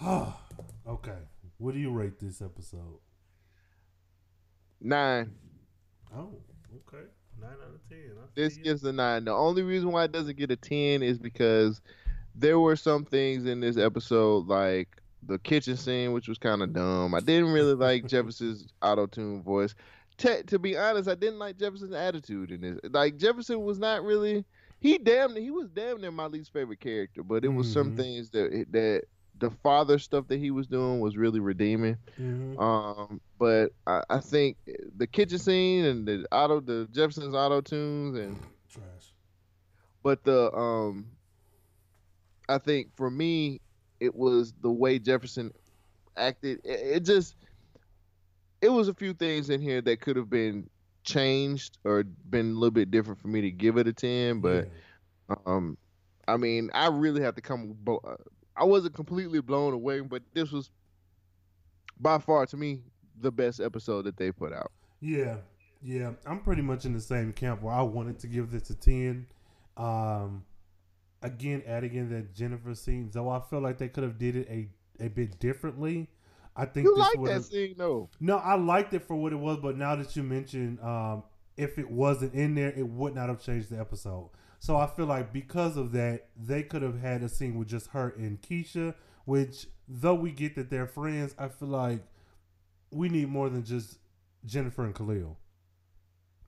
okay. 0.88 1.18
What 1.58 1.74
do 1.74 1.80
you 1.80 1.92
rate 1.92 2.20
this 2.20 2.42
episode? 2.42 3.00
Nine. 4.80 5.32
Oh, 6.16 6.30
okay. 6.88 7.06
Nine 7.40 7.52
out 7.52 7.76
of 7.76 7.90
ten. 7.90 8.12
This 8.36 8.58
you. 8.58 8.64
gets 8.64 8.84
a 8.84 8.92
nine. 8.92 9.26
The 9.26 9.32
only 9.32 9.64
reason 9.64 9.92
why 9.92 10.06
it 10.06 10.12
doesn't 10.12 10.38
get 10.38 10.52
a 10.52 10.56
ten 10.56 11.04
is 11.04 11.18
because 11.18 11.82
there 12.36 12.60
were 12.60 12.76
some 12.76 13.06
things 13.06 13.46
in 13.46 13.60
this 13.60 13.78
episode, 13.78 14.48
like 14.48 14.90
the 15.24 15.38
kitchen 15.40 15.78
scene, 15.78 16.14
which 16.14 16.28
was 16.28 16.38
kind 16.40 16.62
of 16.64 16.74
dumb. 16.74 17.14
I 17.14 17.20
didn't 17.20 17.52
really 17.52 17.76
like 17.76 18.08
Jefferson's 18.08 18.68
auto 18.82 19.06
tune 19.06 19.44
voice. 19.44 19.76
Te- 20.22 20.43
to 20.43 20.60
be 20.60 20.77
honest, 20.77 21.10
I 21.10 21.15
didn't 21.15 21.39
like 21.39 21.57
Jefferson's 21.57 21.93
attitude 21.93 22.52
in 22.52 22.61
this. 22.61 22.80
Like 22.91 23.18
Jefferson 23.18 23.61
was 23.64 23.80
not 23.80 24.03
really. 24.03 24.45
He 24.80 24.98
damn. 24.98 25.35
He 25.35 25.52
was 25.52 25.69
damn 25.69 25.99
near 26.02 26.11
my 26.11 26.27
least 26.27 26.53
favorite 26.53 26.80
character, 26.80 27.23
but 27.23 27.43
it 27.43 27.49
was 27.49 27.72
some 27.72 27.93
Mhm. 27.93 27.98
things 27.98 28.30
that 28.31 28.65
that 28.72 29.03
the 29.39 29.49
father 29.64 29.98
stuff 29.98 30.27
that 30.27 30.38
he 30.39 30.52
was 30.52 30.68
doing 30.68 30.99
was 30.99 31.18
really 31.18 31.39
redeeming. 31.39 31.98
Mhm. 32.19 32.60
Um, 32.61 33.19
but 33.39 33.72
I, 33.88 34.03
I 34.10 34.19
think 34.19 34.57
the 34.98 35.07
kitchen 35.07 35.39
scene 35.39 35.85
and 35.85 36.07
the 36.07 36.26
auto, 36.31 36.60
the 36.60 36.88
Jefferson's 36.91 37.34
auto 37.34 37.61
tunes, 37.61 38.15
and 38.18 38.38
Trash. 38.69 39.14
but 40.03 40.23
the 40.23 40.53
um, 40.53 41.07
I 42.49 42.57
think 42.60 42.95
for 42.95 43.10
me, 43.10 43.61
it 43.99 44.14
was 44.14 44.53
the 44.61 44.72
way 44.72 44.99
Jefferson 44.99 45.52
acted. 46.18 46.60
It, 46.64 46.98
it 46.98 46.99
just, 47.06 47.35
it 48.62 48.70
was 48.70 48.88
a 48.88 48.94
few 48.94 49.14
things 49.14 49.50
in 49.50 49.62
here 49.62 49.82
that 49.82 50.02
could 50.02 50.16
have 50.16 50.30
been 50.30 50.70
changed 51.04 51.78
or 51.84 52.04
been 52.04 52.52
a 52.52 52.54
little 52.54 52.72
bit 52.72 52.92
different 52.92 53.20
for 53.20 53.28
me 53.28 53.42
to 53.42 53.52
give 53.52 53.78
it 53.78 53.88
a 53.88 53.94
ten. 53.94 54.40
But 54.40 54.68
Yeah. 55.30 55.36
um, 55.46 55.78
I 56.28 56.38
mean, 56.38 56.70
I 56.74 56.88
really 56.88 57.22
have 57.22 57.36
to 57.36 57.42
come. 57.42 57.76
uh, 57.88 58.16
I 58.56 58.64
wasn't 58.66 58.94
completely 58.94 59.42
blown 59.42 59.74
away, 59.74 60.02
but 60.02 60.22
this 60.34 60.52
was 60.52 60.70
by 62.00 62.20
far 62.20 62.46
to 62.48 62.58
me 62.58 62.82
the 63.20 63.32
best 63.32 63.60
episode 63.60 64.04
that 64.04 64.18
they 64.18 64.32
put 64.32 64.54
out. 64.54 64.72
Yeah, 65.00 65.38
yeah. 65.82 66.12
I'm 66.26 66.42
pretty 66.42 66.62
much 66.62 66.86
in 66.86 66.94
the 66.94 67.02
same 67.02 67.34
camp 67.34 67.62
where 67.62 67.74
I 67.74 67.82
wanted 67.82 68.20
to 68.20 68.28
give 68.28 68.52
this 68.52 68.70
a 68.70 68.76
ten. 68.76 69.28
Um, 69.78 70.44
again, 71.24 71.64
adding 71.66 71.96
in 71.96 72.10
that 72.10 72.36
Jennifer 72.36 72.76
scene, 72.76 73.10
though 73.12 73.30
I 73.30 73.40
feel 73.40 73.60
like 73.62 73.78
they 73.78 73.88
could 73.90 74.04
have 74.04 74.18
did 74.20 74.36
it 74.36 74.48
a 74.50 74.70
a 75.04 75.08
bit 75.10 75.40
differently. 75.40 76.10
I 76.56 76.65
think 76.65 76.86
You 76.86 76.95
this 76.95 77.15
like 77.15 77.23
that 77.26 77.44
scene 77.44 77.76
though? 77.78 78.10
No, 78.19 78.38
I 78.38 78.56
liked 78.56 78.94
it 78.94 79.03
for 79.03 79.15
what 79.15 79.32
it 79.34 79.38
was, 79.38 79.60
but 79.60 79.78
now 79.78 79.95
that 79.95 80.15
you 80.15 80.23
mentioned, 80.23 80.80
um, 80.82 81.23
if 81.57 81.78
it 81.78 81.90
wasn't 81.90 82.34
in 82.34 82.56
there, 82.56 82.72
it 82.72 82.88
would 82.88 83.15
not 83.15 83.30
have 83.30 83.41
changed 83.41 83.69
the 83.69 83.80
episode. 83.80 84.30
So 84.60 84.78
I 84.78 84.88
feel 84.88 85.06
like 85.06 85.34
because 85.34 85.78
of 85.78 85.91
that, 85.94 86.28
they 86.36 86.64
could 86.64 86.82
have 86.82 86.99
had 86.99 87.23
a 87.23 87.30
scene 87.30 87.57
with 87.57 87.68
just 87.68 87.88
her 87.88 88.14
and 88.18 88.41
Keisha. 88.41 88.95
Which, 89.26 89.68
though 89.88 90.15
we 90.15 90.32
get 90.32 90.56
that 90.56 90.69
they're 90.69 90.88
friends, 90.88 91.36
I 91.38 91.48
feel 91.48 91.69
like 91.69 92.03
we 92.91 93.07
need 93.07 93.30
more 93.30 93.49
than 93.49 93.64
just 93.64 93.99
Jennifer 94.45 94.84
and 94.84 94.95
Khalil. 94.95 95.38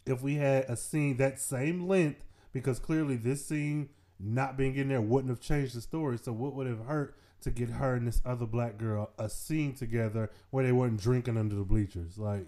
If 0.05 0.21
we 0.21 0.35
had 0.35 0.65
a 0.65 0.75
scene 0.75 1.17
that 1.17 1.39
same 1.39 1.88
length, 1.88 2.25
because 2.51 2.80
clearly 2.80 3.15
this 3.15 3.45
scene 3.45 3.89
not 4.19 4.57
being 4.57 4.75
in 4.75 4.89
there 4.89 5.01
wouldn't 5.01 5.30
have 5.30 5.39
changed 5.39 5.75
the 5.75 5.81
story. 5.81 6.17
So 6.17 6.34
what 6.34 6.55
would 6.55 6.67
have 6.67 6.85
hurt 6.85 7.15
to 7.43 7.51
get 7.51 7.69
her 7.69 7.95
and 7.95 8.07
this 8.07 8.21
other 8.25 8.45
black 8.45 8.77
girl 8.77 9.11
a 9.17 9.29
scene 9.29 9.73
together 9.75 10.29
where 10.51 10.65
they 10.65 10.71
weren't 10.71 10.99
drinking 10.99 11.37
under 11.37 11.55
the 11.55 11.63
bleachers? 11.63 12.17
Like, 12.17 12.45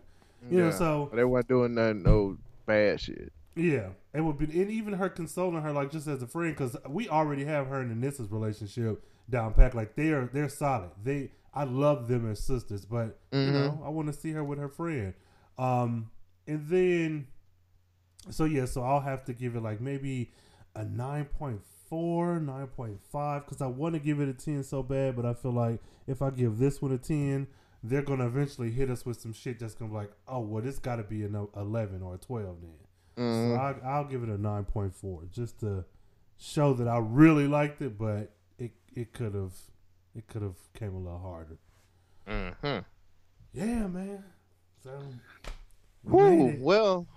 you 0.50 0.60
know, 0.60 0.72
so 0.72 1.10
they 1.14 1.24
weren't 1.24 1.48
doing 1.48 1.74
nothing, 1.76 2.04
no 2.04 2.38
bad 2.66 3.00
shit. 3.02 3.32
yeah, 3.56 3.90
it 4.14 4.22
would 4.22 4.38
be, 4.38 4.46
and 4.46 4.70
even 4.70 4.94
her 4.94 5.10
consoling 5.10 5.62
her 5.62 5.72
like 5.72 5.92
just 5.92 6.08
as 6.08 6.22
a 6.22 6.28
friend, 6.28 6.54
because 6.56 6.76
we 6.90 7.08
already 7.10 7.46
have 7.46 7.68
her 7.68 7.80
and 7.82 8.04
Anissa's 8.04 8.32
relationship 8.32 9.04
down 9.30 9.54
pat. 9.54 9.74
Like 9.74 9.96
they're 9.96 10.26
they're 10.32 10.50
solid. 10.50 10.92
They 11.04 11.32
I 11.54 11.64
love 11.64 12.08
them 12.08 12.30
as 12.30 12.40
sisters, 12.44 12.86
but 12.86 13.18
you 13.32 13.40
Mhm. 13.40 13.54
know 13.54 13.82
I 13.86 13.90
want 13.90 14.08
to 14.08 14.14
see 14.14 14.32
her 14.34 14.44
with 14.44 14.60
her 14.60 14.68
friend. 14.70 15.14
Um, 15.58 16.12
and 16.48 16.68
then 16.68 17.28
so 18.30 18.46
yeah, 18.46 18.66
so 18.66 18.84
I'll 18.84 19.00
have 19.02 19.24
to 19.26 19.34
give 19.34 19.56
it 19.56 19.62
like 19.62 19.80
maybe 19.82 20.32
a 20.76 20.84
9.4, 20.84 21.60
9.5 21.96 23.46
because 23.46 23.62
I 23.62 23.68
want 23.68 23.94
to 23.96 24.00
give 24.00 24.20
it 24.20 24.30
a 24.30 24.34
ten 24.34 24.64
so 24.64 24.84
bad, 24.84 25.16
but 25.16 25.26
I 25.26 25.34
feel 25.34 25.52
like 25.54 25.80
if 26.08 26.22
I 26.22 26.30
give 26.30 26.58
this 26.58 26.82
one 26.82 26.92
a 26.92 26.98
ten. 26.98 27.48
They're 27.88 28.02
gonna 28.02 28.26
eventually 28.26 28.72
hit 28.72 28.90
us 28.90 29.06
with 29.06 29.22
some 29.22 29.32
shit 29.32 29.60
that's 29.60 29.76
gonna 29.76 29.92
be 29.92 29.98
like, 29.98 30.12
oh 30.28 30.40
well, 30.40 30.64
this 30.64 30.80
got 30.80 30.96
to 30.96 31.04
be 31.04 31.22
an 31.24 31.36
eleven 31.56 32.02
or 32.02 32.16
a 32.16 32.18
twelve 32.18 32.58
then. 32.60 33.24
Mhm. 33.24 33.54
So 33.54 33.62
I, 33.62 33.76
I'll 33.88 34.06
give 34.06 34.24
it 34.24 34.30
a 34.30 34.40
nine 34.42 34.64
point 34.66 34.96
four, 34.96 35.22
just 35.32 35.60
to 35.60 35.86
show 36.36 36.74
that 36.74 36.88
I 36.88 36.98
really 36.98 37.48
liked 37.48 37.84
it, 37.84 37.96
but 37.96 38.32
it 38.58 38.72
it 38.96 39.14
could 39.14 39.36
have 39.36 39.54
it 40.16 40.26
could 40.28 40.42
have 40.42 40.56
came 40.74 40.96
a 40.96 40.98
little 40.98 41.20
harder. 41.20 41.60
Mhm. 42.28 42.84
Yeah, 43.54 43.86
man. 43.86 44.24
So 44.84 45.00
Whew, 46.10 46.56
well, 46.60 47.08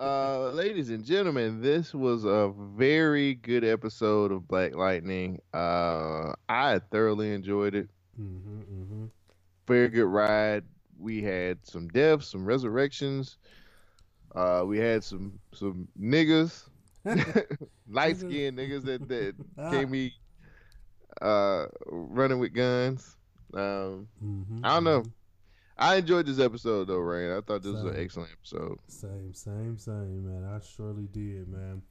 uh, 0.00 0.50
ladies 0.50 0.90
and 0.90 1.04
gentlemen, 1.04 1.60
this 1.60 1.94
was 1.94 2.24
a 2.24 2.52
very 2.76 3.34
good 3.34 3.64
episode 3.64 4.32
of 4.32 4.48
Black 4.48 4.74
Lightning. 4.74 5.40
Uh, 5.52 6.32
I 6.48 6.80
thoroughly 6.90 7.32
enjoyed 7.32 7.74
it. 7.74 7.88
Mhm, 8.18 8.64
mhm. 8.64 9.10
Very 9.66 9.88
good 9.88 10.06
ride. 10.06 10.64
We 10.98 11.22
had 11.22 11.58
some 11.66 11.88
deaths, 11.88 12.28
some 12.30 12.44
resurrections. 12.44 13.38
Uh, 14.34 14.64
we 14.66 14.78
had 14.78 15.02
some 15.04 15.38
some 15.54 15.88
niggas, 16.00 16.68
light 17.88 18.16
skinned 18.16 18.58
niggas 18.58 18.84
that 18.84 19.08
that 19.08 19.34
came 19.70 19.90
me 19.90 20.12
uh 21.20 21.66
running 21.86 22.38
with 22.38 22.52
guns. 22.52 23.16
Um, 23.54 24.08
Mhm, 24.22 24.60
I 24.64 24.74
don't 24.74 24.84
know. 24.84 25.04
I 25.80 25.96
enjoyed 25.96 26.26
this 26.26 26.38
episode 26.38 26.88
though, 26.88 26.98
Rain. 26.98 27.30
I 27.30 27.40
thought 27.40 27.62
this 27.62 27.72
was 27.72 27.84
an 27.84 27.96
excellent 27.98 28.30
episode. 28.32 28.78
Same, 28.86 29.32
same, 29.32 29.78
same, 29.78 30.26
man. 30.26 30.44
I 30.44 30.60
surely 30.64 31.08
did, 31.10 31.48
man. 31.48 31.82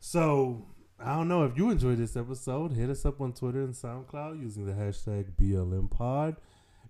So 0.00 0.66
I 0.98 1.14
don't 1.14 1.28
know 1.28 1.44
if 1.44 1.58
you 1.58 1.70
enjoyed 1.70 1.98
this 1.98 2.16
episode. 2.16 2.72
Hit 2.72 2.88
us 2.88 3.04
up 3.04 3.20
on 3.20 3.34
Twitter 3.34 3.60
and 3.60 3.74
SoundCloud 3.74 4.40
using 4.40 4.64
the 4.64 4.72
hashtag 4.72 5.32
BLMPod. 5.38 6.36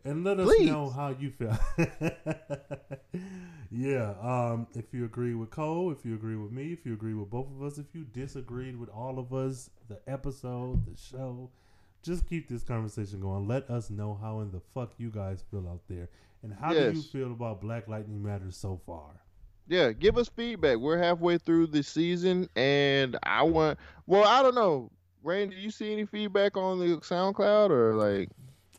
And 0.05 0.23
let 0.23 0.39
us 0.39 0.47
Please. 0.47 0.70
know 0.70 0.89
how 0.89 1.09
you 1.09 1.33
feel. 1.33 1.59
yeah. 3.73 4.15
Um, 4.23 4.69
if 4.74 4.95
you 4.95 5.05
agree 5.05 5.35
with 5.35 5.51
Cole, 5.51 5.91
if 5.91 6.05
you 6.05 6.15
agree 6.15 6.37
with 6.37 6.53
me, 6.53 6.73
if 6.73 6.87
you 6.87 6.93
agree 6.93 7.15
with 7.15 7.28
both 7.28 7.49
of 7.49 7.61
us, 7.65 7.78
if 7.78 7.87
you 7.93 8.05
disagreed 8.05 8.78
with 8.78 8.89
all 8.91 9.19
of 9.19 9.35
us, 9.35 9.70
the 9.89 9.99
episode, 10.07 10.87
the 10.87 10.97
show, 10.97 11.51
just 12.07 12.28
keep 12.28 12.49
this 12.49 12.62
conversation 12.62 13.20
going. 13.20 13.47
Let 13.47 13.69
us 13.69 13.91
know 13.91 14.19
how 14.20 14.41
in 14.41 14.51
the 14.51 14.61
fuck 14.73 14.93
you 14.97 15.11
guys 15.11 15.45
feel 15.51 15.69
out 15.69 15.83
there. 15.89 16.09
And 16.43 16.55
how 16.55 16.73
do 16.73 16.93
you 16.93 17.03
feel 17.03 17.33
about 17.33 17.61
Black 17.61 17.89
Lightning 17.89 18.23
Matters 18.23 18.57
so 18.57 18.81
far? 18.87 19.20
Yeah, 19.69 19.91
give 19.91 20.16
us 20.16 20.28
feedback. 20.28 20.78
We're 20.78 20.99
halfway 20.99 21.39
through 21.39 21.69
the 21.69 21.83
season, 21.83 22.49
and 22.55 23.19
I 23.24 23.43
want. 23.43 23.81
Well, 24.07 24.23
I 24.23 24.41
don't 24.43 24.55
know, 24.55 24.93
Rain. 25.24 25.51
Do 25.51 25.57
you 25.57 25.70
see 25.70 25.93
any 25.93 26.07
feedback 26.07 26.57
on 26.57 26.78
the 26.78 26.99
SoundCloud 26.99 27.70
or 27.70 27.95
like? 27.95 28.31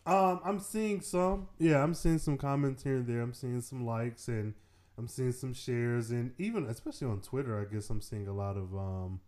Um, 0.06 0.40
I'm 0.46 0.60
seeing 0.60 1.02
some. 1.02 1.48
Yeah, 1.60 1.84
I'm 1.84 1.94
seeing 1.94 2.20
some 2.20 2.38
comments 2.38 2.84
here 2.84 2.96
and 2.96 3.06
there. 3.06 3.20
I'm 3.20 3.34
seeing 3.34 3.60
some 3.60 3.86
likes 3.86 4.30
and 4.30 4.54
I'm 4.98 5.08
seeing 5.08 5.34
some 5.34 5.54
shares 5.54 6.10
and 6.12 6.32
even 6.38 6.66
especially 6.66 7.08
on 7.08 7.22
Twitter, 7.22 7.60
I 7.60 7.72
guess 7.72 7.90
I'm 7.90 8.02
seeing 8.02 8.28
a 8.28 8.34
lot 8.34 8.58
of 8.58 8.74
um 8.74 9.20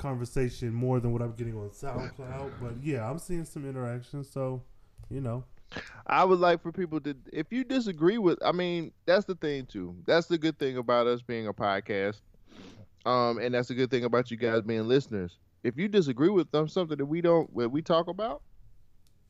conversation 0.00 0.72
more 0.72 0.98
than 0.98 1.12
what 1.12 1.22
I'm 1.22 1.34
getting 1.34 1.56
on 1.56 1.68
SoundCloud. 1.70 2.52
But 2.60 2.82
yeah, 2.82 3.08
I'm 3.08 3.18
seeing 3.18 3.44
some 3.44 3.68
interaction. 3.68 4.24
So, 4.24 4.62
you 5.10 5.20
know, 5.20 5.44
I 6.06 6.24
would 6.24 6.40
like 6.40 6.62
for 6.62 6.72
people 6.72 7.00
to, 7.02 7.14
if 7.32 7.52
you 7.52 7.62
disagree 7.64 8.18
with, 8.18 8.38
I 8.44 8.52
mean, 8.52 8.92
that's 9.06 9.26
the 9.26 9.34
thing 9.36 9.66
too. 9.66 9.94
That's 10.06 10.26
the 10.26 10.38
good 10.38 10.58
thing 10.58 10.78
about 10.78 11.06
us 11.06 11.22
being 11.22 11.46
a 11.46 11.52
podcast, 11.52 12.20
um, 13.04 13.38
and 13.38 13.54
that's 13.54 13.68
the 13.68 13.74
good 13.74 13.90
thing 13.90 14.04
about 14.04 14.30
you 14.30 14.36
guys 14.36 14.62
being 14.62 14.88
listeners. 14.88 15.36
If 15.62 15.76
you 15.76 15.86
disagree 15.88 16.30
with 16.30 16.50
them, 16.50 16.66
something 16.66 16.96
that 16.96 17.06
we 17.06 17.20
don't, 17.20 17.54
that 17.56 17.68
we 17.68 17.82
talk 17.82 18.08
about, 18.08 18.42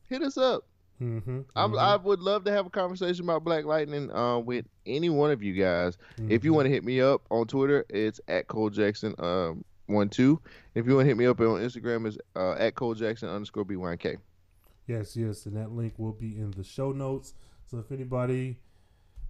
hit 0.07 0.23
us 0.23 0.37
up. 0.37 0.63
mm-hmm, 1.01 1.41
I'm, 1.55 1.77
I 1.77 1.97
would 1.97 2.21
love 2.21 2.45
to 2.45 2.51
have 2.51 2.65
a 2.65 2.69
conversation 2.69 3.25
about 3.25 3.43
Black 3.43 3.65
Lightning 3.65 4.09
uh, 4.11 4.39
with 4.39 4.65
any 4.85 5.09
one 5.09 5.31
of 5.31 5.43
you 5.43 5.53
guys. 5.53 5.97
If 6.29 6.45
you 6.45 6.53
want 6.53 6.67
to 6.67 6.71
hit 6.71 6.85
me 6.85 7.01
up 7.01 7.23
on 7.29 7.47
Twitter, 7.47 7.85
it's 7.89 8.21
at 8.27 8.47
Cole 8.47 8.69
Jackson 8.69 9.13
um, 9.19 9.65
one 9.87 10.09
two. 10.09 10.41
If 10.75 10.85
you 10.85 10.95
want 10.95 11.05
to 11.05 11.07
hit 11.09 11.17
me 11.17 11.25
up 11.25 11.39
on 11.39 11.59
Instagram, 11.61 12.07
is 12.07 12.17
uh, 12.35 12.53
at 12.53 12.75
Cole 12.75 12.93
Jackson 12.95 13.29
underscore 13.29 13.65
BYK. 13.65 14.17
Yes, 14.87 15.15
yes, 15.15 15.45
and 15.45 15.55
that 15.57 15.71
link 15.71 15.93
will 15.97 16.13
be 16.13 16.37
in 16.37 16.51
the 16.51 16.63
show 16.63 16.91
notes. 16.91 17.33
So 17.65 17.77
if 17.77 17.91
anybody 17.91 18.57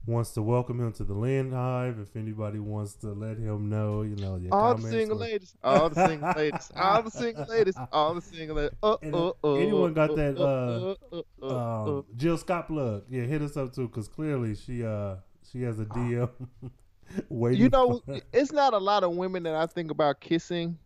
wants 0.08 0.32
to 0.32 0.42
welcome 0.42 0.80
him 0.80 0.92
to 0.94 1.04
the 1.04 1.14
Lynn 1.14 1.52
Hive, 1.52 2.00
if 2.00 2.16
anybody 2.16 2.58
wants 2.58 2.96
to 2.96 3.10
let 3.14 3.38
him 3.38 3.70
know, 3.70 4.02
you 4.02 4.16
know, 4.16 4.38
your 4.38 4.52
All 4.54 4.74
the 4.76 4.82
comments 4.82 4.90
single 4.90 5.18
or- 5.18 5.20
ladies, 5.20 5.54
all 5.64 5.90
the 5.90 6.08
single 6.08 6.34
ladies, 6.36 6.72
all 6.76 7.04
the 7.04 7.12
single 7.12 7.46
ladies, 7.46 7.76
all 7.92 8.14
the 8.16 8.22
single 8.22 8.56
ladies. 8.56 8.76
Uh, 8.82 8.88
uh, 9.04 9.08
uh, 9.14 9.32
uh, 9.44 9.54
anyone 9.56 9.94
got 9.94 10.12
uh, 10.12 10.16
that, 10.16 10.96
uh, 11.12 11.16
uh, 11.46 11.98
um, 11.98 12.06
Jill 12.16 12.38
Scott 12.38 12.68
plug. 12.68 13.04
Yeah, 13.10 13.24
hit 13.24 13.42
us 13.44 13.56
up 13.58 13.74
too, 13.76 13.88
because 13.88 14.08
clearly 14.08 14.56
she 14.56 14.84
uh 14.84 15.18
she 15.52 15.62
has 15.64 15.80
a 15.80 15.86
DM 15.86 16.30
waiting. 17.30 17.62
You 17.62 17.70
know, 17.70 18.02
it's 18.34 18.52
not 18.52 18.74
a 18.74 18.78
lot 18.78 19.04
of 19.04 19.16
women 19.16 19.44
that 19.44 19.56
I 19.56 19.66
think 19.66 19.92
about 19.92 20.20
kissing. 20.22 20.78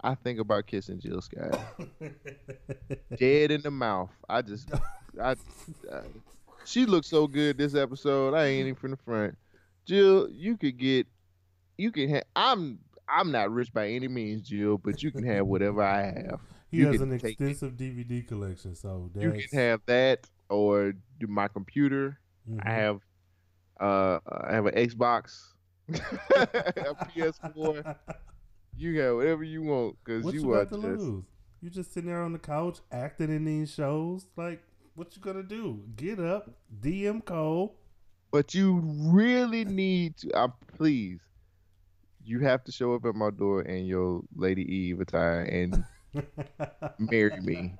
I 0.00 0.14
think 0.14 0.38
about 0.38 0.66
kissing 0.66 1.00
Jill 1.00 1.20
Scott. 1.22 1.58
Dead 3.16 3.50
in 3.50 3.62
the 3.62 3.70
mouth. 3.70 4.10
I 4.28 4.42
just, 4.42 4.68
I, 5.20 5.30
uh, 5.90 6.02
she 6.64 6.84
looks 6.86 7.06
so 7.08 7.26
good 7.26 7.56
this 7.56 7.74
episode. 7.74 8.34
I 8.34 8.46
ain't 8.46 8.60
even 8.60 8.74
from 8.74 8.90
the 8.92 8.96
front. 8.98 9.36
Jill, 9.86 10.28
you 10.30 10.56
could 10.56 10.78
get, 10.78 11.06
you 11.78 11.90
can 11.90 12.08
have. 12.10 12.24
I'm, 12.36 12.78
I'm 13.08 13.30
not 13.32 13.50
rich 13.50 13.72
by 13.72 13.88
any 13.88 14.08
means, 14.08 14.42
Jill, 14.48 14.78
but 14.78 15.02
you 15.02 15.10
can 15.10 15.24
have 15.24 15.46
whatever 15.46 15.82
I 15.82 16.02
have. 16.02 16.40
he 16.70 16.78
you 16.78 16.86
has 16.88 17.00
an 17.00 17.12
extensive 17.12 17.72
DVD 17.74 18.26
collection, 18.26 18.74
so 18.74 19.10
that's, 19.14 19.24
You 19.24 19.48
can 19.48 19.58
have 19.58 19.80
that, 19.86 20.26
or 20.48 20.92
do 21.18 21.26
my 21.26 21.48
computer. 21.48 22.18
mhm. 22.50 22.60
I 22.66 22.70
have, 22.72 23.00
uh, 23.80 24.18
I 24.30 24.52
have 24.54 24.66
an 24.66 24.74
Xbox, 24.74 25.52
a 25.94 26.96
PS4. 27.14 27.96
You 28.76 28.96
got 28.96 29.16
whatever 29.16 29.44
you 29.44 29.62
want 29.62 29.96
because 30.04 30.32
you, 30.32 30.42
you, 30.42 30.52
are 30.52 30.64
to 30.64 30.70
just. 30.70 30.82
lose? 30.82 31.24
You 31.60 31.70
just 31.70 31.94
sitting 31.94 32.10
there 32.10 32.22
on 32.22 32.32
the 32.32 32.38
couch 32.38 32.78
acting 32.90 33.30
in 33.30 33.44
these 33.44 33.72
shows. 33.72 34.26
Like, 34.36 34.62
what 34.94 35.14
you 35.16 35.22
gonna 35.22 35.42
do? 35.42 35.82
Get 35.96 36.18
up, 36.18 36.50
DM 36.80 37.24
Cole. 37.24 37.76
But 38.30 38.54
you 38.54 38.80
really 38.82 39.64
need 39.64 40.16
to. 40.18 40.30
Uh, 40.32 40.48
please, 40.76 41.20
you 42.24 42.40
have 42.40 42.64
to 42.64 42.72
show 42.72 42.94
up 42.94 43.04
at 43.04 43.14
my 43.14 43.30
door 43.30 43.62
in 43.62 43.86
your 43.86 44.22
Lady 44.34 44.62
Eve 44.62 45.00
attire 45.00 45.42
and 45.42 45.84
marry 46.98 47.40
me. 47.40 47.74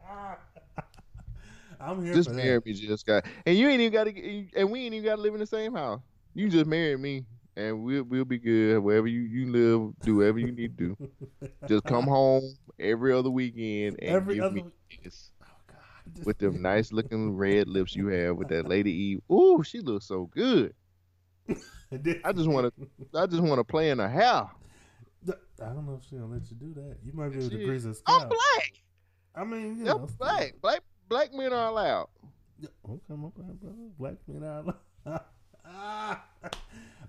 I'm 1.80 2.04
here 2.04 2.14
Just 2.14 2.30
for 2.30 2.34
marry 2.34 2.54
that. 2.54 2.66
me, 2.66 2.72
just 2.72 3.00
Scott. 3.00 3.26
And 3.44 3.58
you 3.58 3.68
ain't 3.68 3.80
even 3.80 3.92
got 3.92 4.04
to. 4.04 4.46
And 4.56 4.70
we 4.70 4.84
ain't 4.84 4.94
even 4.94 5.04
got 5.04 5.16
to 5.16 5.22
live 5.22 5.34
in 5.34 5.40
the 5.40 5.46
same 5.46 5.74
house. 5.74 6.00
You 6.34 6.48
just 6.48 6.66
marry 6.66 6.96
me, 6.96 7.24
and 7.56 7.82
we'll 7.82 8.04
we'll 8.04 8.24
be 8.24 8.38
good. 8.38 8.78
Wherever 8.78 9.06
you 9.06 9.20
you 9.20 9.50
live, 9.50 9.94
do 10.00 10.16
whatever 10.16 10.38
you 10.38 10.52
need 10.52 10.76
to 10.78 10.96
do. 10.96 11.48
Just 11.68 11.84
come 11.84 12.04
home 12.04 12.42
every 12.78 13.12
other 13.12 13.30
weekend 13.30 13.98
and 14.00 14.10
Every 14.10 14.36
give 14.36 14.44
other 14.44 14.54
me 14.54 14.64
kiss. 14.88 15.30
Oh 15.42 15.46
God. 15.66 16.24
with 16.26 16.38
them 16.38 16.62
nice 16.62 16.92
looking 16.92 17.36
red 17.36 17.68
lips 17.68 17.94
you 17.94 18.08
have 18.08 18.36
with 18.36 18.48
that 18.48 18.68
Lady 18.68 18.92
Eve. 18.92 19.22
Ooh, 19.32 19.62
she 19.62 19.80
looks 19.80 20.06
so 20.06 20.26
good. 20.26 20.74
I 22.24 22.32
just 22.32 22.48
want 22.48 22.74
to, 22.74 22.88
I 23.14 23.26
just 23.26 23.42
want 23.42 23.58
to 23.58 23.64
play 23.64 23.90
in 23.90 23.98
her 23.98 24.08
hair. 24.08 24.48
I 25.62 25.66
don't 25.66 25.86
know 25.86 25.98
if 26.02 26.08
she'll 26.08 26.26
let 26.26 26.50
you 26.50 26.56
do 26.56 26.74
that. 26.74 26.96
You 27.04 27.12
might 27.12 27.30
be 27.30 27.38
able 27.38 27.50
to 27.50 27.64
grease 27.64 27.84
her 27.84 27.94
I'm 28.06 28.28
black. 28.28 28.72
I 29.36 29.44
mean, 29.44 29.76
you 29.76 29.82
I'm 29.82 30.00
know, 30.00 30.08
black. 30.18 30.54
Black 30.60 30.80
black 31.08 31.32
men 31.32 31.52
are 31.52 31.68
allowed. 31.68 32.08
Okay, 32.88 33.00
my 33.10 33.28
brother. 33.28 33.54
Black 33.98 34.16
men 34.26 34.44
out. 35.06 35.30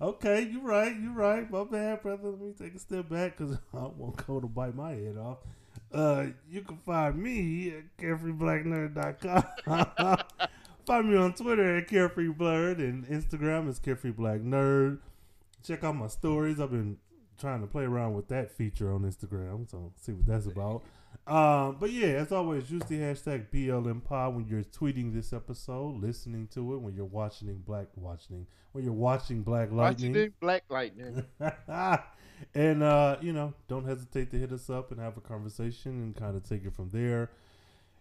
Okay, 0.00 0.48
you're 0.50 0.62
right, 0.62 0.94
You're 0.98 1.12
right. 1.12 1.50
My 1.50 1.64
bad, 1.64 2.02
brother. 2.02 2.30
Let 2.30 2.40
me 2.40 2.54
take 2.58 2.74
a 2.74 2.78
step 2.78 3.08
back 3.08 3.36
because 3.36 3.58
I 3.74 3.88
won't 3.96 4.26
go 4.26 4.40
to 4.40 4.46
bite 4.46 4.74
my 4.74 4.92
head 4.92 5.16
off. 5.16 5.38
Uh, 5.92 6.26
you 6.50 6.62
can 6.62 6.78
find 6.78 7.16
me 7.16 7.70
at 7.70 7.96
carefreeblacknerd.com. 7.98 9.44
find 10.86 11.10
me 11.10 11.16
on 11.16 11.34
Twitter 11.34 11.76
at 11.76 11.88
carefreeblurred 11.88 12.78
and 12.78 13.06
Instagram 13.06 13.68
is 13.68 13.80
carefreeblacknerd. 13.80 14.98
Check 15.62 15.84
out 15.84 15.96
my 15.96 16.08
stories. 16.08 16.60
I've 16.60 16.70
been 16.70 16.98
trying 17.38 17.60
to 17.60 17.66
play 17.66 17.84
around 17.84 18.14
with 18.14 18.28
that 18.28 18.50
feature 18.50 18.92
on 18.92 19.02
Instagram, 19.02 19.70
so 19.70 19.92
see 20.00 20.12
what 20.12 20.26
that's 20.26 20.46
about. 20.46 20.82
Um, 21.26 21.76
but 21.80 21.90
yeah, 21.90 22.08
as 22.08 22.30
always, 22.30 22.70
use 22.70 22.84
the 22.84 22.98
hashtag 22.98 23.46
BLM 23.52 24.04
Pod 24.04 24.36
when 24.36 24.46
you're 24.46 24.62
tweeting 24.62 25.12
this 25.12 25.32
episode, 25.32 26.00
listening 26.00 26.46
to 26.54 26.74
it, 26.74 26.78
when 26.78 26.94
you're 26.94 27.04
watching 27.04 27.52
Black 27.66 27.88
watching 27.96 28.46
when 28.76 28.84
you're 28.84 28.92
watching 28.92 29.42
Black 29.42 29.72
Lightning. 29.72 30.12
Watching 30.12 30.32
Black 30.38 30.64
Lightning. 30.68 31.24
and 32.54 32.82
uh, 32.82 33.16
you 33.20 33.32
know, 33.32 33.54
don't 33.68 33.86
hesitate 33.86 34.30
to 34.30 34.38
hit 34.38 34.52
us 34.52 34.70
up 34.70 34.92
and 34.92 35.00
have 35.00 35.16
a 35.16 35.20
conversation 35.20 35.92
and 36.02 36.14
kind 36.14 36.36
of 36.36 36.48
take 36.48 36.64
it 36.64 36.74
from 36.74 36.90
there. 36.90 37.30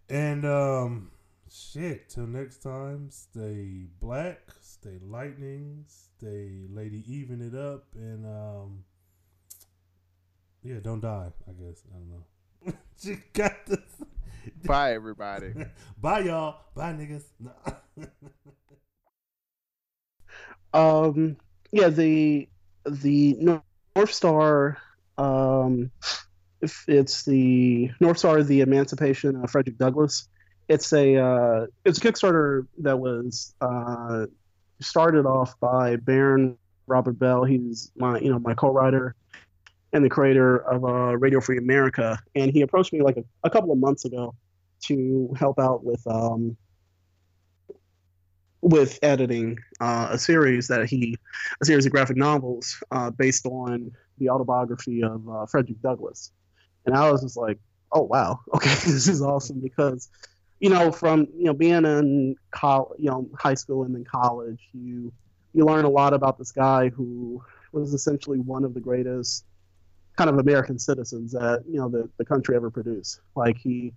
And 0.09 0.45
um, 0.45 1.11
shit, 1.49 2.09
till 2.09 2.27
next 2.27 2.57
time, 2.57 3.09
stay 3.09 3.87
black, 3.99 4.39
stay 4.61 4.99
lightning, 5.01 5.85
stay 5.87 6.67
lady 6.69 7.03
even 7.07 7.41
it 7.41 7.55
up, 7.55 7.85
and 7.95 8.25
um, 8.25 8.83
yeah, 10.61 10.79
don't 10.83 10.99
die. 11.01 11.31
I 11.47 11.51
guess 11.53 11.83
I 11.89 11.97
don't 11.97 12.09
know. 12.09 12.25
she 13.01 13.17
got 13.33 13.65
this. 13.65 13.79
Bye, 14.65 14.93
everybody. 14.93 15.53
Bye, 16.01 16.19
y'all. 16.21 16.61
Bye, 16.75 16.93
niggas. 16.93 17.23
um, 20.73 21.37
yeah, 21.71 21.89
the 21.89 22.47
the 22.85 23.61
North 23.95 24.13
Star. 24.13 24.77
Um, 25.17 25.91
if 26.61 26.83
it's 26.87 27.23
the 27.23 27.91
North 27.99 28.17
Star, 28.17 28.43
the 28.43 28.61
Emancipation 28.61 29.35
of 29.43 29.51
Frederick 29.51 29.77
Douglass. 29.77 30.27
It's 30.67 30.91
a 30.93 31.17
uh, 31.17 31.65
it's 31.85 31.99
a 31.99 32.01
Kickstarter 32.01 32.65
that 32.79 32.97
was 32.97 33.53
uh, 33.61 34.25
started 34.81 35.27
off 35.27 35.59
by 35.59 35.95
Baron 35.97 36.57
Robert 36.87 37.19
Bell. 37.19 37.43
He's 37.43 37.91
my 37.95 38.19
you 38.19 38.31
know 38.31 38.39
my 38.39 38.55
co-writer 38.55 39.15
and 39.93 40.03
the 40.03 40.09
creator 40.09 40.57
of 40.57 40.83
uh, 40.83 41.17
Radio 41.17 41.39
Free 41.39 41.57
America, 41.57 42.19
and 42.35 42.51
he 42.51 42.61
approached 42.61 42.93
me 42.93 43.01
like 43.01 43.17
a, 43.17 43.23
a 43.43 43.49
couple 43.49 43.71
of 43.71 43.77
months 43.77 44.05
ago 44.05 44.35
to 44.83 45.33
help 45.37 45.59
out 45.59 45.83
with 45.83 46.05
um, 46.07 46.57
with 48.61 48.97
editing 49.03 49.57
uh, 49.79 50.09
a 50.11 50.17
series 50.17 50.67
that 50.67 50.85
he 50.87 51.17
a 51.61 51.65
series 51.65 51.85
of 51.85 51.91
graphic 51.91 52.17
novels 52.17 52.81
uh, 52.91 53.11
based 53.11 53.45
on 53.45 53.91
the 54.17 54.29
autobiography 54.29 55.03
of 55.03 55.27
uh, 55.29 55.45
Frederick 55.45 55.81
Douglass, 55.81 56.31
and 56.85 56.95
I 56.95 57.11
was 57.11 57.21
just 57.21 57.37
like, 57.37 57.59
oh 57.91 58.01
wow, 58.01 58.39
okay, 58.53 58.73
this 58.73 59.07
is 59.07 59.21
awesome. 59.21 59.59
Because 59.59 60.09
you 60.59 60.69
know 60.69 60.91
from 60.91 61.27
you 61.37 61.45
know 61.45 61.53
being 61.53 61.85
in 61.85 62.35
college, 62.51 62.99
you 62.99 63.09
know 63.09 63.29
high 63.37 63.53
school 63.53 63.83
and 63.83 63.95
then 63.95 64.03
college, 64.03 64.59
you 64.73 65.13
you 65.53 65.65
learn 65.65 65.85
a 65.85 65.89
lot 65.89 66.13
about 66.13 66.37
this 66.37 66.51
guy 66.51 66.89
who 66.89 67.41
was 67.71 67.93
essentially 67.93 68.39
one 68.39 68.63
of 68.63 68.73
the 68.73 68.79
greatest 68.79 69.45
kind 70.15 70.29
of 70.29 70.37
American 70.37 70.79
citizens 70.79 71.33
that 71.33 71.63
you 71.67 71.77
know 71.77 71.89
the, 71.89 72.09
the 72.17 72.25
country 72.25 72.55
ever 72.55 72.69
produced. 72.69 73.21
Like 73.35 73.57
he, 73.57 73.93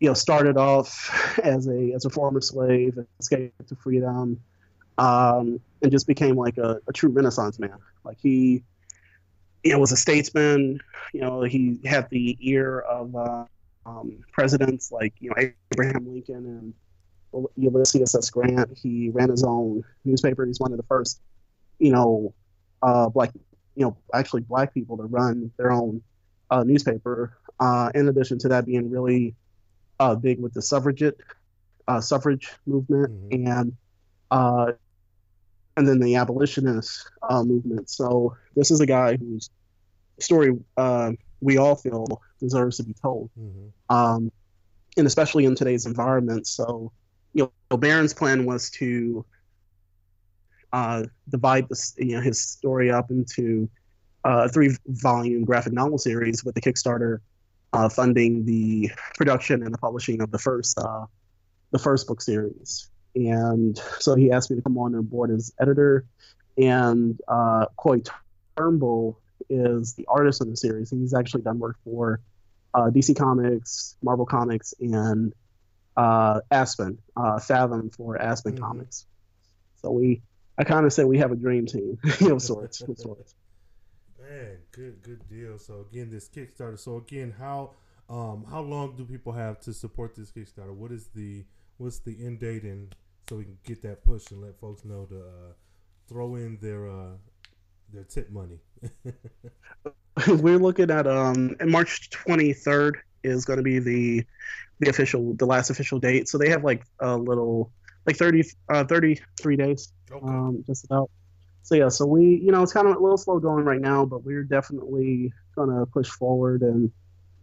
you 0.00 0.08
know, 0.08 0.14
started 0.14 0.56
off 0.56 1.38
as 1.42 1.66
a 1.68 1.92
as 1.92 2.04
a 2.04 2.10
former 2.10 2.40
slave, 2.40 2.98
escaped 3.20 3.68
to 3.68 3.76
freedom, 3.76 4.40
um, 4.98 5.60
and 5.82 5.90
just 5.90 6.06
became 6.06 6.36
like 6.36 6.58
a, 6.58 6.80
a, 6.86 6.92
true 6.92 7.10
Renaissance 7.10 7.58
man. 7.58 7.78
Like 8.04 8.18
he, 8.20 8.62
you 9.62 9.72
know, 9.72 9.78
was 9.78 9.92
a 9.92 9.96
statesman. 9.96 10.80
You 11.12 11.20
know, 11.20 11.42
he 11.42 11.78
had 11.84 12.08
the 12.10 12.36
ear 12.40 12.80
of 12.80 13.14
uh, 13.14 13.44
um, 13.86 14.24
presidents 14.32 14.92
like 14.92 15.14
you 15.20 15.30
know 15.30 15.52
Abraham 15.72 16.12
Lincoln 16.12 16.46
and 16.46 16.74
Ulysses 17.56 18.14
S. 18.14 18.30
Grant. 18.30 18.76
He 18.76 19.10
ran 19.10 19.30
his 19.30 19.42
own 19.42 19.84
newspaper. 20.04 20.46
He's 20.46 20.60
one 20.60 20.72
of 20.72 20.76
the 20.76 20.84
first, 20.84 21.20
you 21.78 21.92
know, 21.92 22.32
uh, 22.82 23.08
black 23.08 23.30
you 23.76 23.84
know 23.84 23.96
actually 24.12 24.42
black 24.42 24.72
people 24.74 24.96
to 24.96 25.04
run 25.04 25.50
their 25.56 25.72
own 25.72 26.02
uh, 26.50 26.62
newspaper. 26.64 27.36
Uh, 27.60 27.90
in 27.94 28.08
addition 28.08 28.38
to 28.38 28.48
that, 28.48 28.66
being 28.66 28.90
really 28.90 29.34
uh, 30.00 30.14
big 30.14 30.40
with 30.40 30.52
the 30.54 30.62
suffragette 30.62 31.14
uh, 31.86 32.00
suffrage 32.00 32.50
movement 32.66 33.10
mm-hmm. 33.30 33.46
and 33.46 33.76
uh, 34.30 34.72
and 35.76 35.88
then 35.88 35.98
the 35.98 36.16
abolitionist 36.16 37.10
uh, 37.28 37.42
movement. 37.42 37.88
So 37.90 38.36
this 38.56 38.70
is 38.70 38.80
a 38.80 38.86
guy 38.86 39.16
whose 39.16 39.50
story 40.18 40.56
we 41.40 41.58
all 41.58 41.76
feel 41.76 42.22
deserves 42.40 42.78
to 42.78 42.84
be 42.84 42.94
told, 42.94 43.30
mm-hmm. 43.38 43.94
um, 43.94 44.32
and 44.96 45.06
especially 45.06 45.44
in 45.44 45.54
today's 45.54 45.86
environment. 45.86 46.46
So 46.46 46.92
you 47.32 47.50
know, 47.70 47.76
Baron's 47.76 48.14
plan 48.14 48.46
was 48.46 48.70
to 48.70 49.24
uh, 50.74 51.04
divide 51.28 51.68
this, 51.68 51.94
you 51.96 52.16
know, 52.16 52.20
his 52.20 52.42
story 52.42 52.90
up 52.90 53.08
into 53.08 53.70
uh, 54.24 54.46
a 54.46 54.48
three-volume 54.48 55.44
graphic 55.44 55.72
novel 55.72 55.98
series 55.98 56.44
with 56.44 56.56
the 56.56 56.60
Kickstarter 56.60 57.18
uh, 57.72 57.88
funding 57.88 58.44
the 58.44 58.90
production 59.16 59.62
and 59.62 59.72
the 59.72 59.78
publishing 59.78 60.20
of 60.20 60.32
the 60.32 60.38
first 60.38 60.76
uh, 60.76 61.06
the 61.70 61.78
first 61.78 62.08
book 62.08 62.20
series. 62.20 62.90
And 63.14 63.80
so 64.00 64.16
he 64.16 64.32
asked 64.32 64.50
me 64.50 64.56
to 64.56 64.62
come 64.62 64.76
on 64.76 65.00
board 65.02 65.30
as 65.30 65.52
editor. 65.60 66.06
And 66.58 67.20
uh, 67.28 67.66
Coy 67.76 68.02
Turnbull 68.56 69.20
is 69.48 69.94
the 69.94 70.06
artist 70.08 70.42
in 70.42 70.50
the 70.50 70.56
series. 70.56 70.90
And 70.90 71.00
he's 71.00 71.14
actually 71.14 71.42
done 71.42 71.60
work 71.60 71.76
for 71.84 72.20
uh, 72.74 72.90
DC 72.90 73.16
Comics, 73.16 73.96
Marvel 74.02 74.26
Comics, 74.26 74.74
and 74.80 75.32
uh, 75.96 76.40
Aspen, 76.50 76.98
uh, 77.16 77.38
Fathom 77.38 77.90
for 77.90 78.20
Aspen 78.20 78.54
mm-hmm. 78.54 78.64
Comics. 78.64 79.06
So 79.80 79.92
we 79.92 80.22
I 80.58 80.64
kind 80.64 80.86
of 80.86 80.92
say 80.92 81.04
we 81.04 81.18
have 81.18 81.32
a 81.32 81.36
dream 81.36 81.66
team, 81.66 81.98
you 82.20 82.28
know, 82.28 82.38
sorts, 82.38 82.78
sorts. 82.78 83.34
Man, 84.20 84.58
good, 84.72 85.02
good 85.02 85.28
deal. 85.28 85.58
So 85.58 85.86
again, 85.90 86.10
this 86.10 86.28
Kickstarter. 86.28 86.78
So 86.78 86.96
again, 86.96 87.34
how 87.38 87.72
um 88.08 88.44
how 88.48 88.60
long 88.60 88.96
do 88.96 89.04
people 89.04 89.32
have 89.32 89.60
to 89.60 89.72
support 89.72 90.14
this 90.14 90.30
Kickstarter? 90.30 90.74
What 90.74 90.92
is 90.92 91.08
the 91.14 91.44
what's 91.78 91.98
the 91.98 92.16
end 92.24 92.40
date, 92.40 92.62
and 92.62 92.94
so 93.28 93.36
we 93.36 93.44
can 93.44 93.58
get 93.64 93.82
that 93.82 94.04
push 94.04 94.30
and 94.30 94.42
let 94.42 94.58
folks 94.60 94.84
know 94.84 95.04
to 95.06 95.18
uh, 95.18 95.52
throw 96.08 96.36
in 96.36 96.58
their 96.60 96.88
uh 96.88 97.16
their 97.92 98.04
tip 98.04 98.30
money. 98.30 98.60
We're 100.28 100.58
looking 100.58 100.90
at 100.90 101.06
um 101.06 101.56
March 101.64 102.10
twenty 102.10 102.52
third 102.52 102.98
is 103.22 103.44
going 103.44 103.56
to 103.56 103.62
be 103.62 103.78
the 103.78 104.24
the 104.80 104.88
official 104.90 105.34
the 105.34 105.46
last 105.46 105.70
official 105.70 105.98
date. 105.98 106.28
So 106.28 106.38
they 106.38 106.50
have 106.50 106.64
like 106.64 106.84
a 107.00 107.16
little 107.16 107.70
like 108.06 108.16
30, 108.16 108.44
uh, 108.68 108.84
33 108.84 109.56
days, 109.56 109.92
okay. 110.10 110.26
um, 110.26 110.62
just 110.66 110.84
about. 110.84 111.10
So 111.62 111.74
yeah, 111.74 111.88
so 111.88 112.04
we, 112.04 112.40
you 112.44 112.52
know, 112.52 112.62
it's 112.62 112.72
kind 112.72 112.86
of 112.86 112.96
a 112.96 112.98
little 113.00 113.16
slow 113.16 113.38
going 113.38 113.64
right 113.64 113.80
now, 113.80 114.04
but 114.04 114.22
we're 114.22 114.44
definitely 114.44 115.32
gonna 115.56 115.86
push 115.86 116.08
forward 116.08 116.60
and 116.60 116.92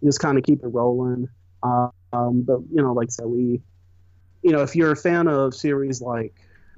just 0.03 0.19
kind 0.19 0.37
of 0.37 0.43
keep 0.43 0.63
it 0.63 0.67
rolling. 0.67 1.27
Uh, 1.63 1.87
um, 2.13 2.43
but 2.43 2.59
you 2.71 2.81
know, 2.81 2.93
like 2.93 3.07
I 3.07 3.09
said, 3.09 3.25
we, 3.25 3.61
you 4.43 4.51
know, 4.51 4.61
if 4.61 4.75
you're 4.75 4.91
a 4.91 4.95
fan 4.95 5.27
of 5.27 5.55
series 5.55 6.01
like 6.01 6.35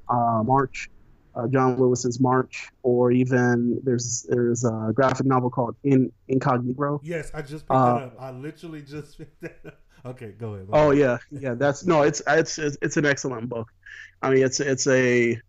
uh, 0.10 0.42
March, 0.46 0.90
uh, 1.36 1.48
John 1.48 1.78
Lewis's 1.78 2.20
March, 2.20 2.70
or 2.84 3.12
even 3.12 3.82
there's 3.84 4.26
there's 4.30 4.64
a 4.64 4.92
graphic 4.94 5.26
novel 5.26 5.50
called 5.50 5.76
In 5.84 6.12
Incognegro. 6.30 7.00
Yes, 7.04 7.32
I 7.34 7.42
just 7.42 7.68
picked 7.68 7.72
uh, 7.72 7.98
it 7.98 8.04
up. 8.04 8.16
I 8.20 8.32
literally 8.32 8.82
just 8.82 9.18
picked 9.18 9.42
that 9.42 9.60
up. 9.66 9.80
Okay, 10.06 10.32
go 10.32 10.54
ahead. 10.54 10.68
Oh 10.72 10.92
yeah, 10.92 11.18
yeah. 11.32 11.54
That's 11.54 11.86
no. 11.86 12.02
It's 12.02 12.22
it's 12.28 12.58
it's 12.58 12.98
an 12.98 13.06
excellent 13.06 13.48
book. 13.50 13.70
I 14.22 14.30
mean, 14.30 14.44
it's 14.44 14.60
it's 14.60 14.88
a 14.88 15.40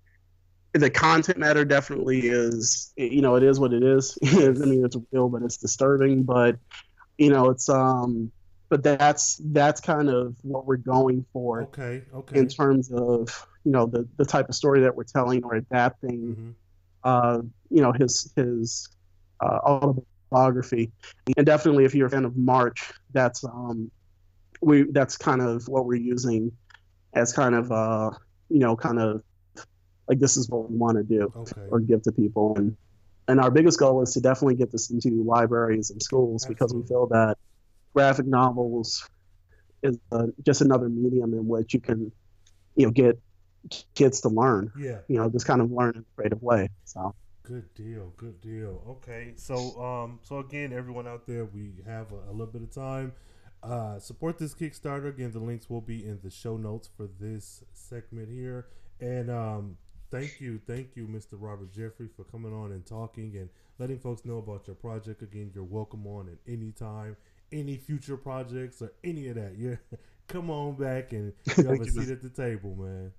the 0.72 0.90
content 0.90 1.38
matter 1.38 1.64
definitely 1.64 2.20
is 2.26 2.92
you 2.96 3.20
know 3.20 3.34
it 3.34 3.42
is 3.42 3.58
what 3.58 3.72
it 3.72 3.82
is. 3.82 4.16
I 4.24 4.50
mean, 4.50 4.84
it's 4.84 4.96
real, 5.12 5.28
but 5.28 5.42
it's 5.42 5.56
disturbing. 5.56 6.22
But 6.22 6.56
you 7.18 7.30
know, 7.30 7.50
it's 7.50 7.68
um, 7.68 8.30
but 8.68 8.82
that's 8.82 9.40
that's 9.46 9.80
kind 9.80 10.08
of 10.08 10.36
what 10.42 10.66
we're 10.66 10.76
going 10.76 11.24
for. 11.32 11.62
Okay. 11.62 12.02
Okay. 12.14 12.38
In 12.38 12.48
terms 12.48 12.92
of 12.92 13.46
you 13.64 13.72
know 13.72 13.86
the 13.86 14.06
the 14.18 14.24
type 14.24 14.48
of 14.48 14.54
story 14.54 14.82
that 14.82 14.94
we're 14.94 15.04
telling 15.04 15.42
or 15.42 15.54
adapting. 15.54 16.20
Mm-hmm. 16.20 16.50
Uh, 17.02 17.42
you 17.70 17.82
know 17.82 17.92
his 17.92 18.32
his 18.34 18.88
uh, 19.40 19.58
autobiography, 19.66 20.90
and 21.36 21.44
definitely 21.44 21.84
if 21.84 21.94
you're 21.94 22.06
a 22.06 22.10
fan 22.10 22.24
of 22.24 22.34
March, 22.34 22.92
that's 23.12 23.44
um 23.44 23.90
we 24.60 24.84
that's 24.90 25.16
kind 25.16 25.40
of 25.40 25.68
what 25.68 25.86
we're 25.86 25.94
using 25.94 26.52
as 27.14 27.32
kind 27.32 27.54
of 27.54 27.70
uh 27.70 28.10
you 28.48 28.58
know 28.58 28.76
kind 28.76 28.98
of 28.98 29.22
like 30.08 30.18
this 30.18 30.36
is 30.36 30.48
what 30.48 30.70
we 30.70 30.76
want 30.76 30.96
to 30.96 31.02
do 31.02 31.32
okay. 31.36 31.62
or 31.70 31.80
give 31.80 32.02
to 32.02 32.12
people 32.12 32.54
and 32.56 32.76
and 33.26 33.40
our 33.40 33.50
biggest 33.50 33.78
goal 33.78 34.02
is 34.02 34.12
to 34.12 34.20
definitely 34.20 34.54
get 34.54 34.70
this 34.70 34.90
into 34.90 35.22
libraries 35.22 35.90
and 35.90 36.02
schools 36.02 36.44
Absolutely. 36.44 36.54
because 36.54 36.74
we 36.74 36.86
feel 36.86 37.06
that 37.06 37.38
graphic 37.94 38.26
novels 38.26 39.08
is 39.82 39.98
uh, 40.12 40.26
just 40.44 40.60
another 40.60 40.88
medium 40.88 41.32
in 41.32 41.46
which 41.46 41.72
you 41.72 41.80
can 41.80 42.12
you 42.76 42.86
know 42.86 42.92
get 42.92 43.18
kids 43.94 44.20
to 44.22 44.28
learn. 44.28 44.72
Yeah. 44.78 44.98
You 45.08 45.18
know, 45.18 45.30
just 45.30 45.46
kind 45.46 45.60
of 45.60 45.70
learn 45.70 45.94
in 45.94 46.00
a 46.00 46.04
creative 46.16 46.42
way. 46.42 46.68
So 46.84 47.14
Good 47.44 47.74
deal, 47.74 48.10
good 48.16 48.40
deal. 48.40 48.82
Okay, 48.88 49.32
so 49.36 49.78
um, 49.78 50.18
so 50.22 50.38
again, 50.38 50.72
everyone 50.72 51.06
out 51.06 51.26
there, 51.26 51.44
we 51.44 51.74
have 51.84 52.10
a, 52.10 52.30
a 52.30 52.32
little 52.32 52.46
bit 52.46 52.62
of 52.62 52.70
time. 52.70 53.12
Uh, 53.64 53.98
support 53.98 54.38
this 54.38 54.54
Kickstarter. 54.54 55.08
Again, 55.08 55.32
the 55.32 55.38
links 55.38 55.70
will 55.70 55.80
be 55.80 56.04
in 56.04 56.20
the 56.22 56.30
show 56.30 56.56
notes 56.56 56.88
for 56.94 57.08
this 57.18 57.64
segment 57.72 58.28
here. 58.28 58.66
And 59.00 59.30
um, 59.30 59.78
thank 60.10 60.40
you, 60.40 60.60
thank 60.66 60.96
you, 60.96 61.06
Mr. 61.06 61.32
Robert 61.32 61.72
Jeffrey, 61.72 62.08
for 62.14 62.24
coming 62.24 62.52
on 62.52 62.72
and 62.72 62.84
talking 62.84 63.36
and 63.36 63.48
letting 63.78 63.98
folks 63.98 64.24
know 64.26 64.38
about 64.38 64.66
your 64.66 64.76
project. 64.76 65.22
Again, 65.22 65.50
you're 65.54 65.64
welcome 65.64 66.06
on 66.06 66.28
at 66.28 66.38
any 66.46 66.72
time, 66.72 67.16
any 67.52 67.76
future 67.76 68.18
projects 68.18 68.82
or 68.82 68.92
any 69.02 69.28
of 69.28 69.36
that. 69.36 69.54
Yeah, 69.58 69.76
come 70.28 70.50
on 70.50 70.74
back 70.74 71.12
and 71.12 71.32
you 71.56 71.64
have 71.64 71.80
a 71.80 71.90
seat 71.90 72.10
at 72.10 72.22
the 72.22 72.28
table, 72.28 72.76
man. 72.76 73.12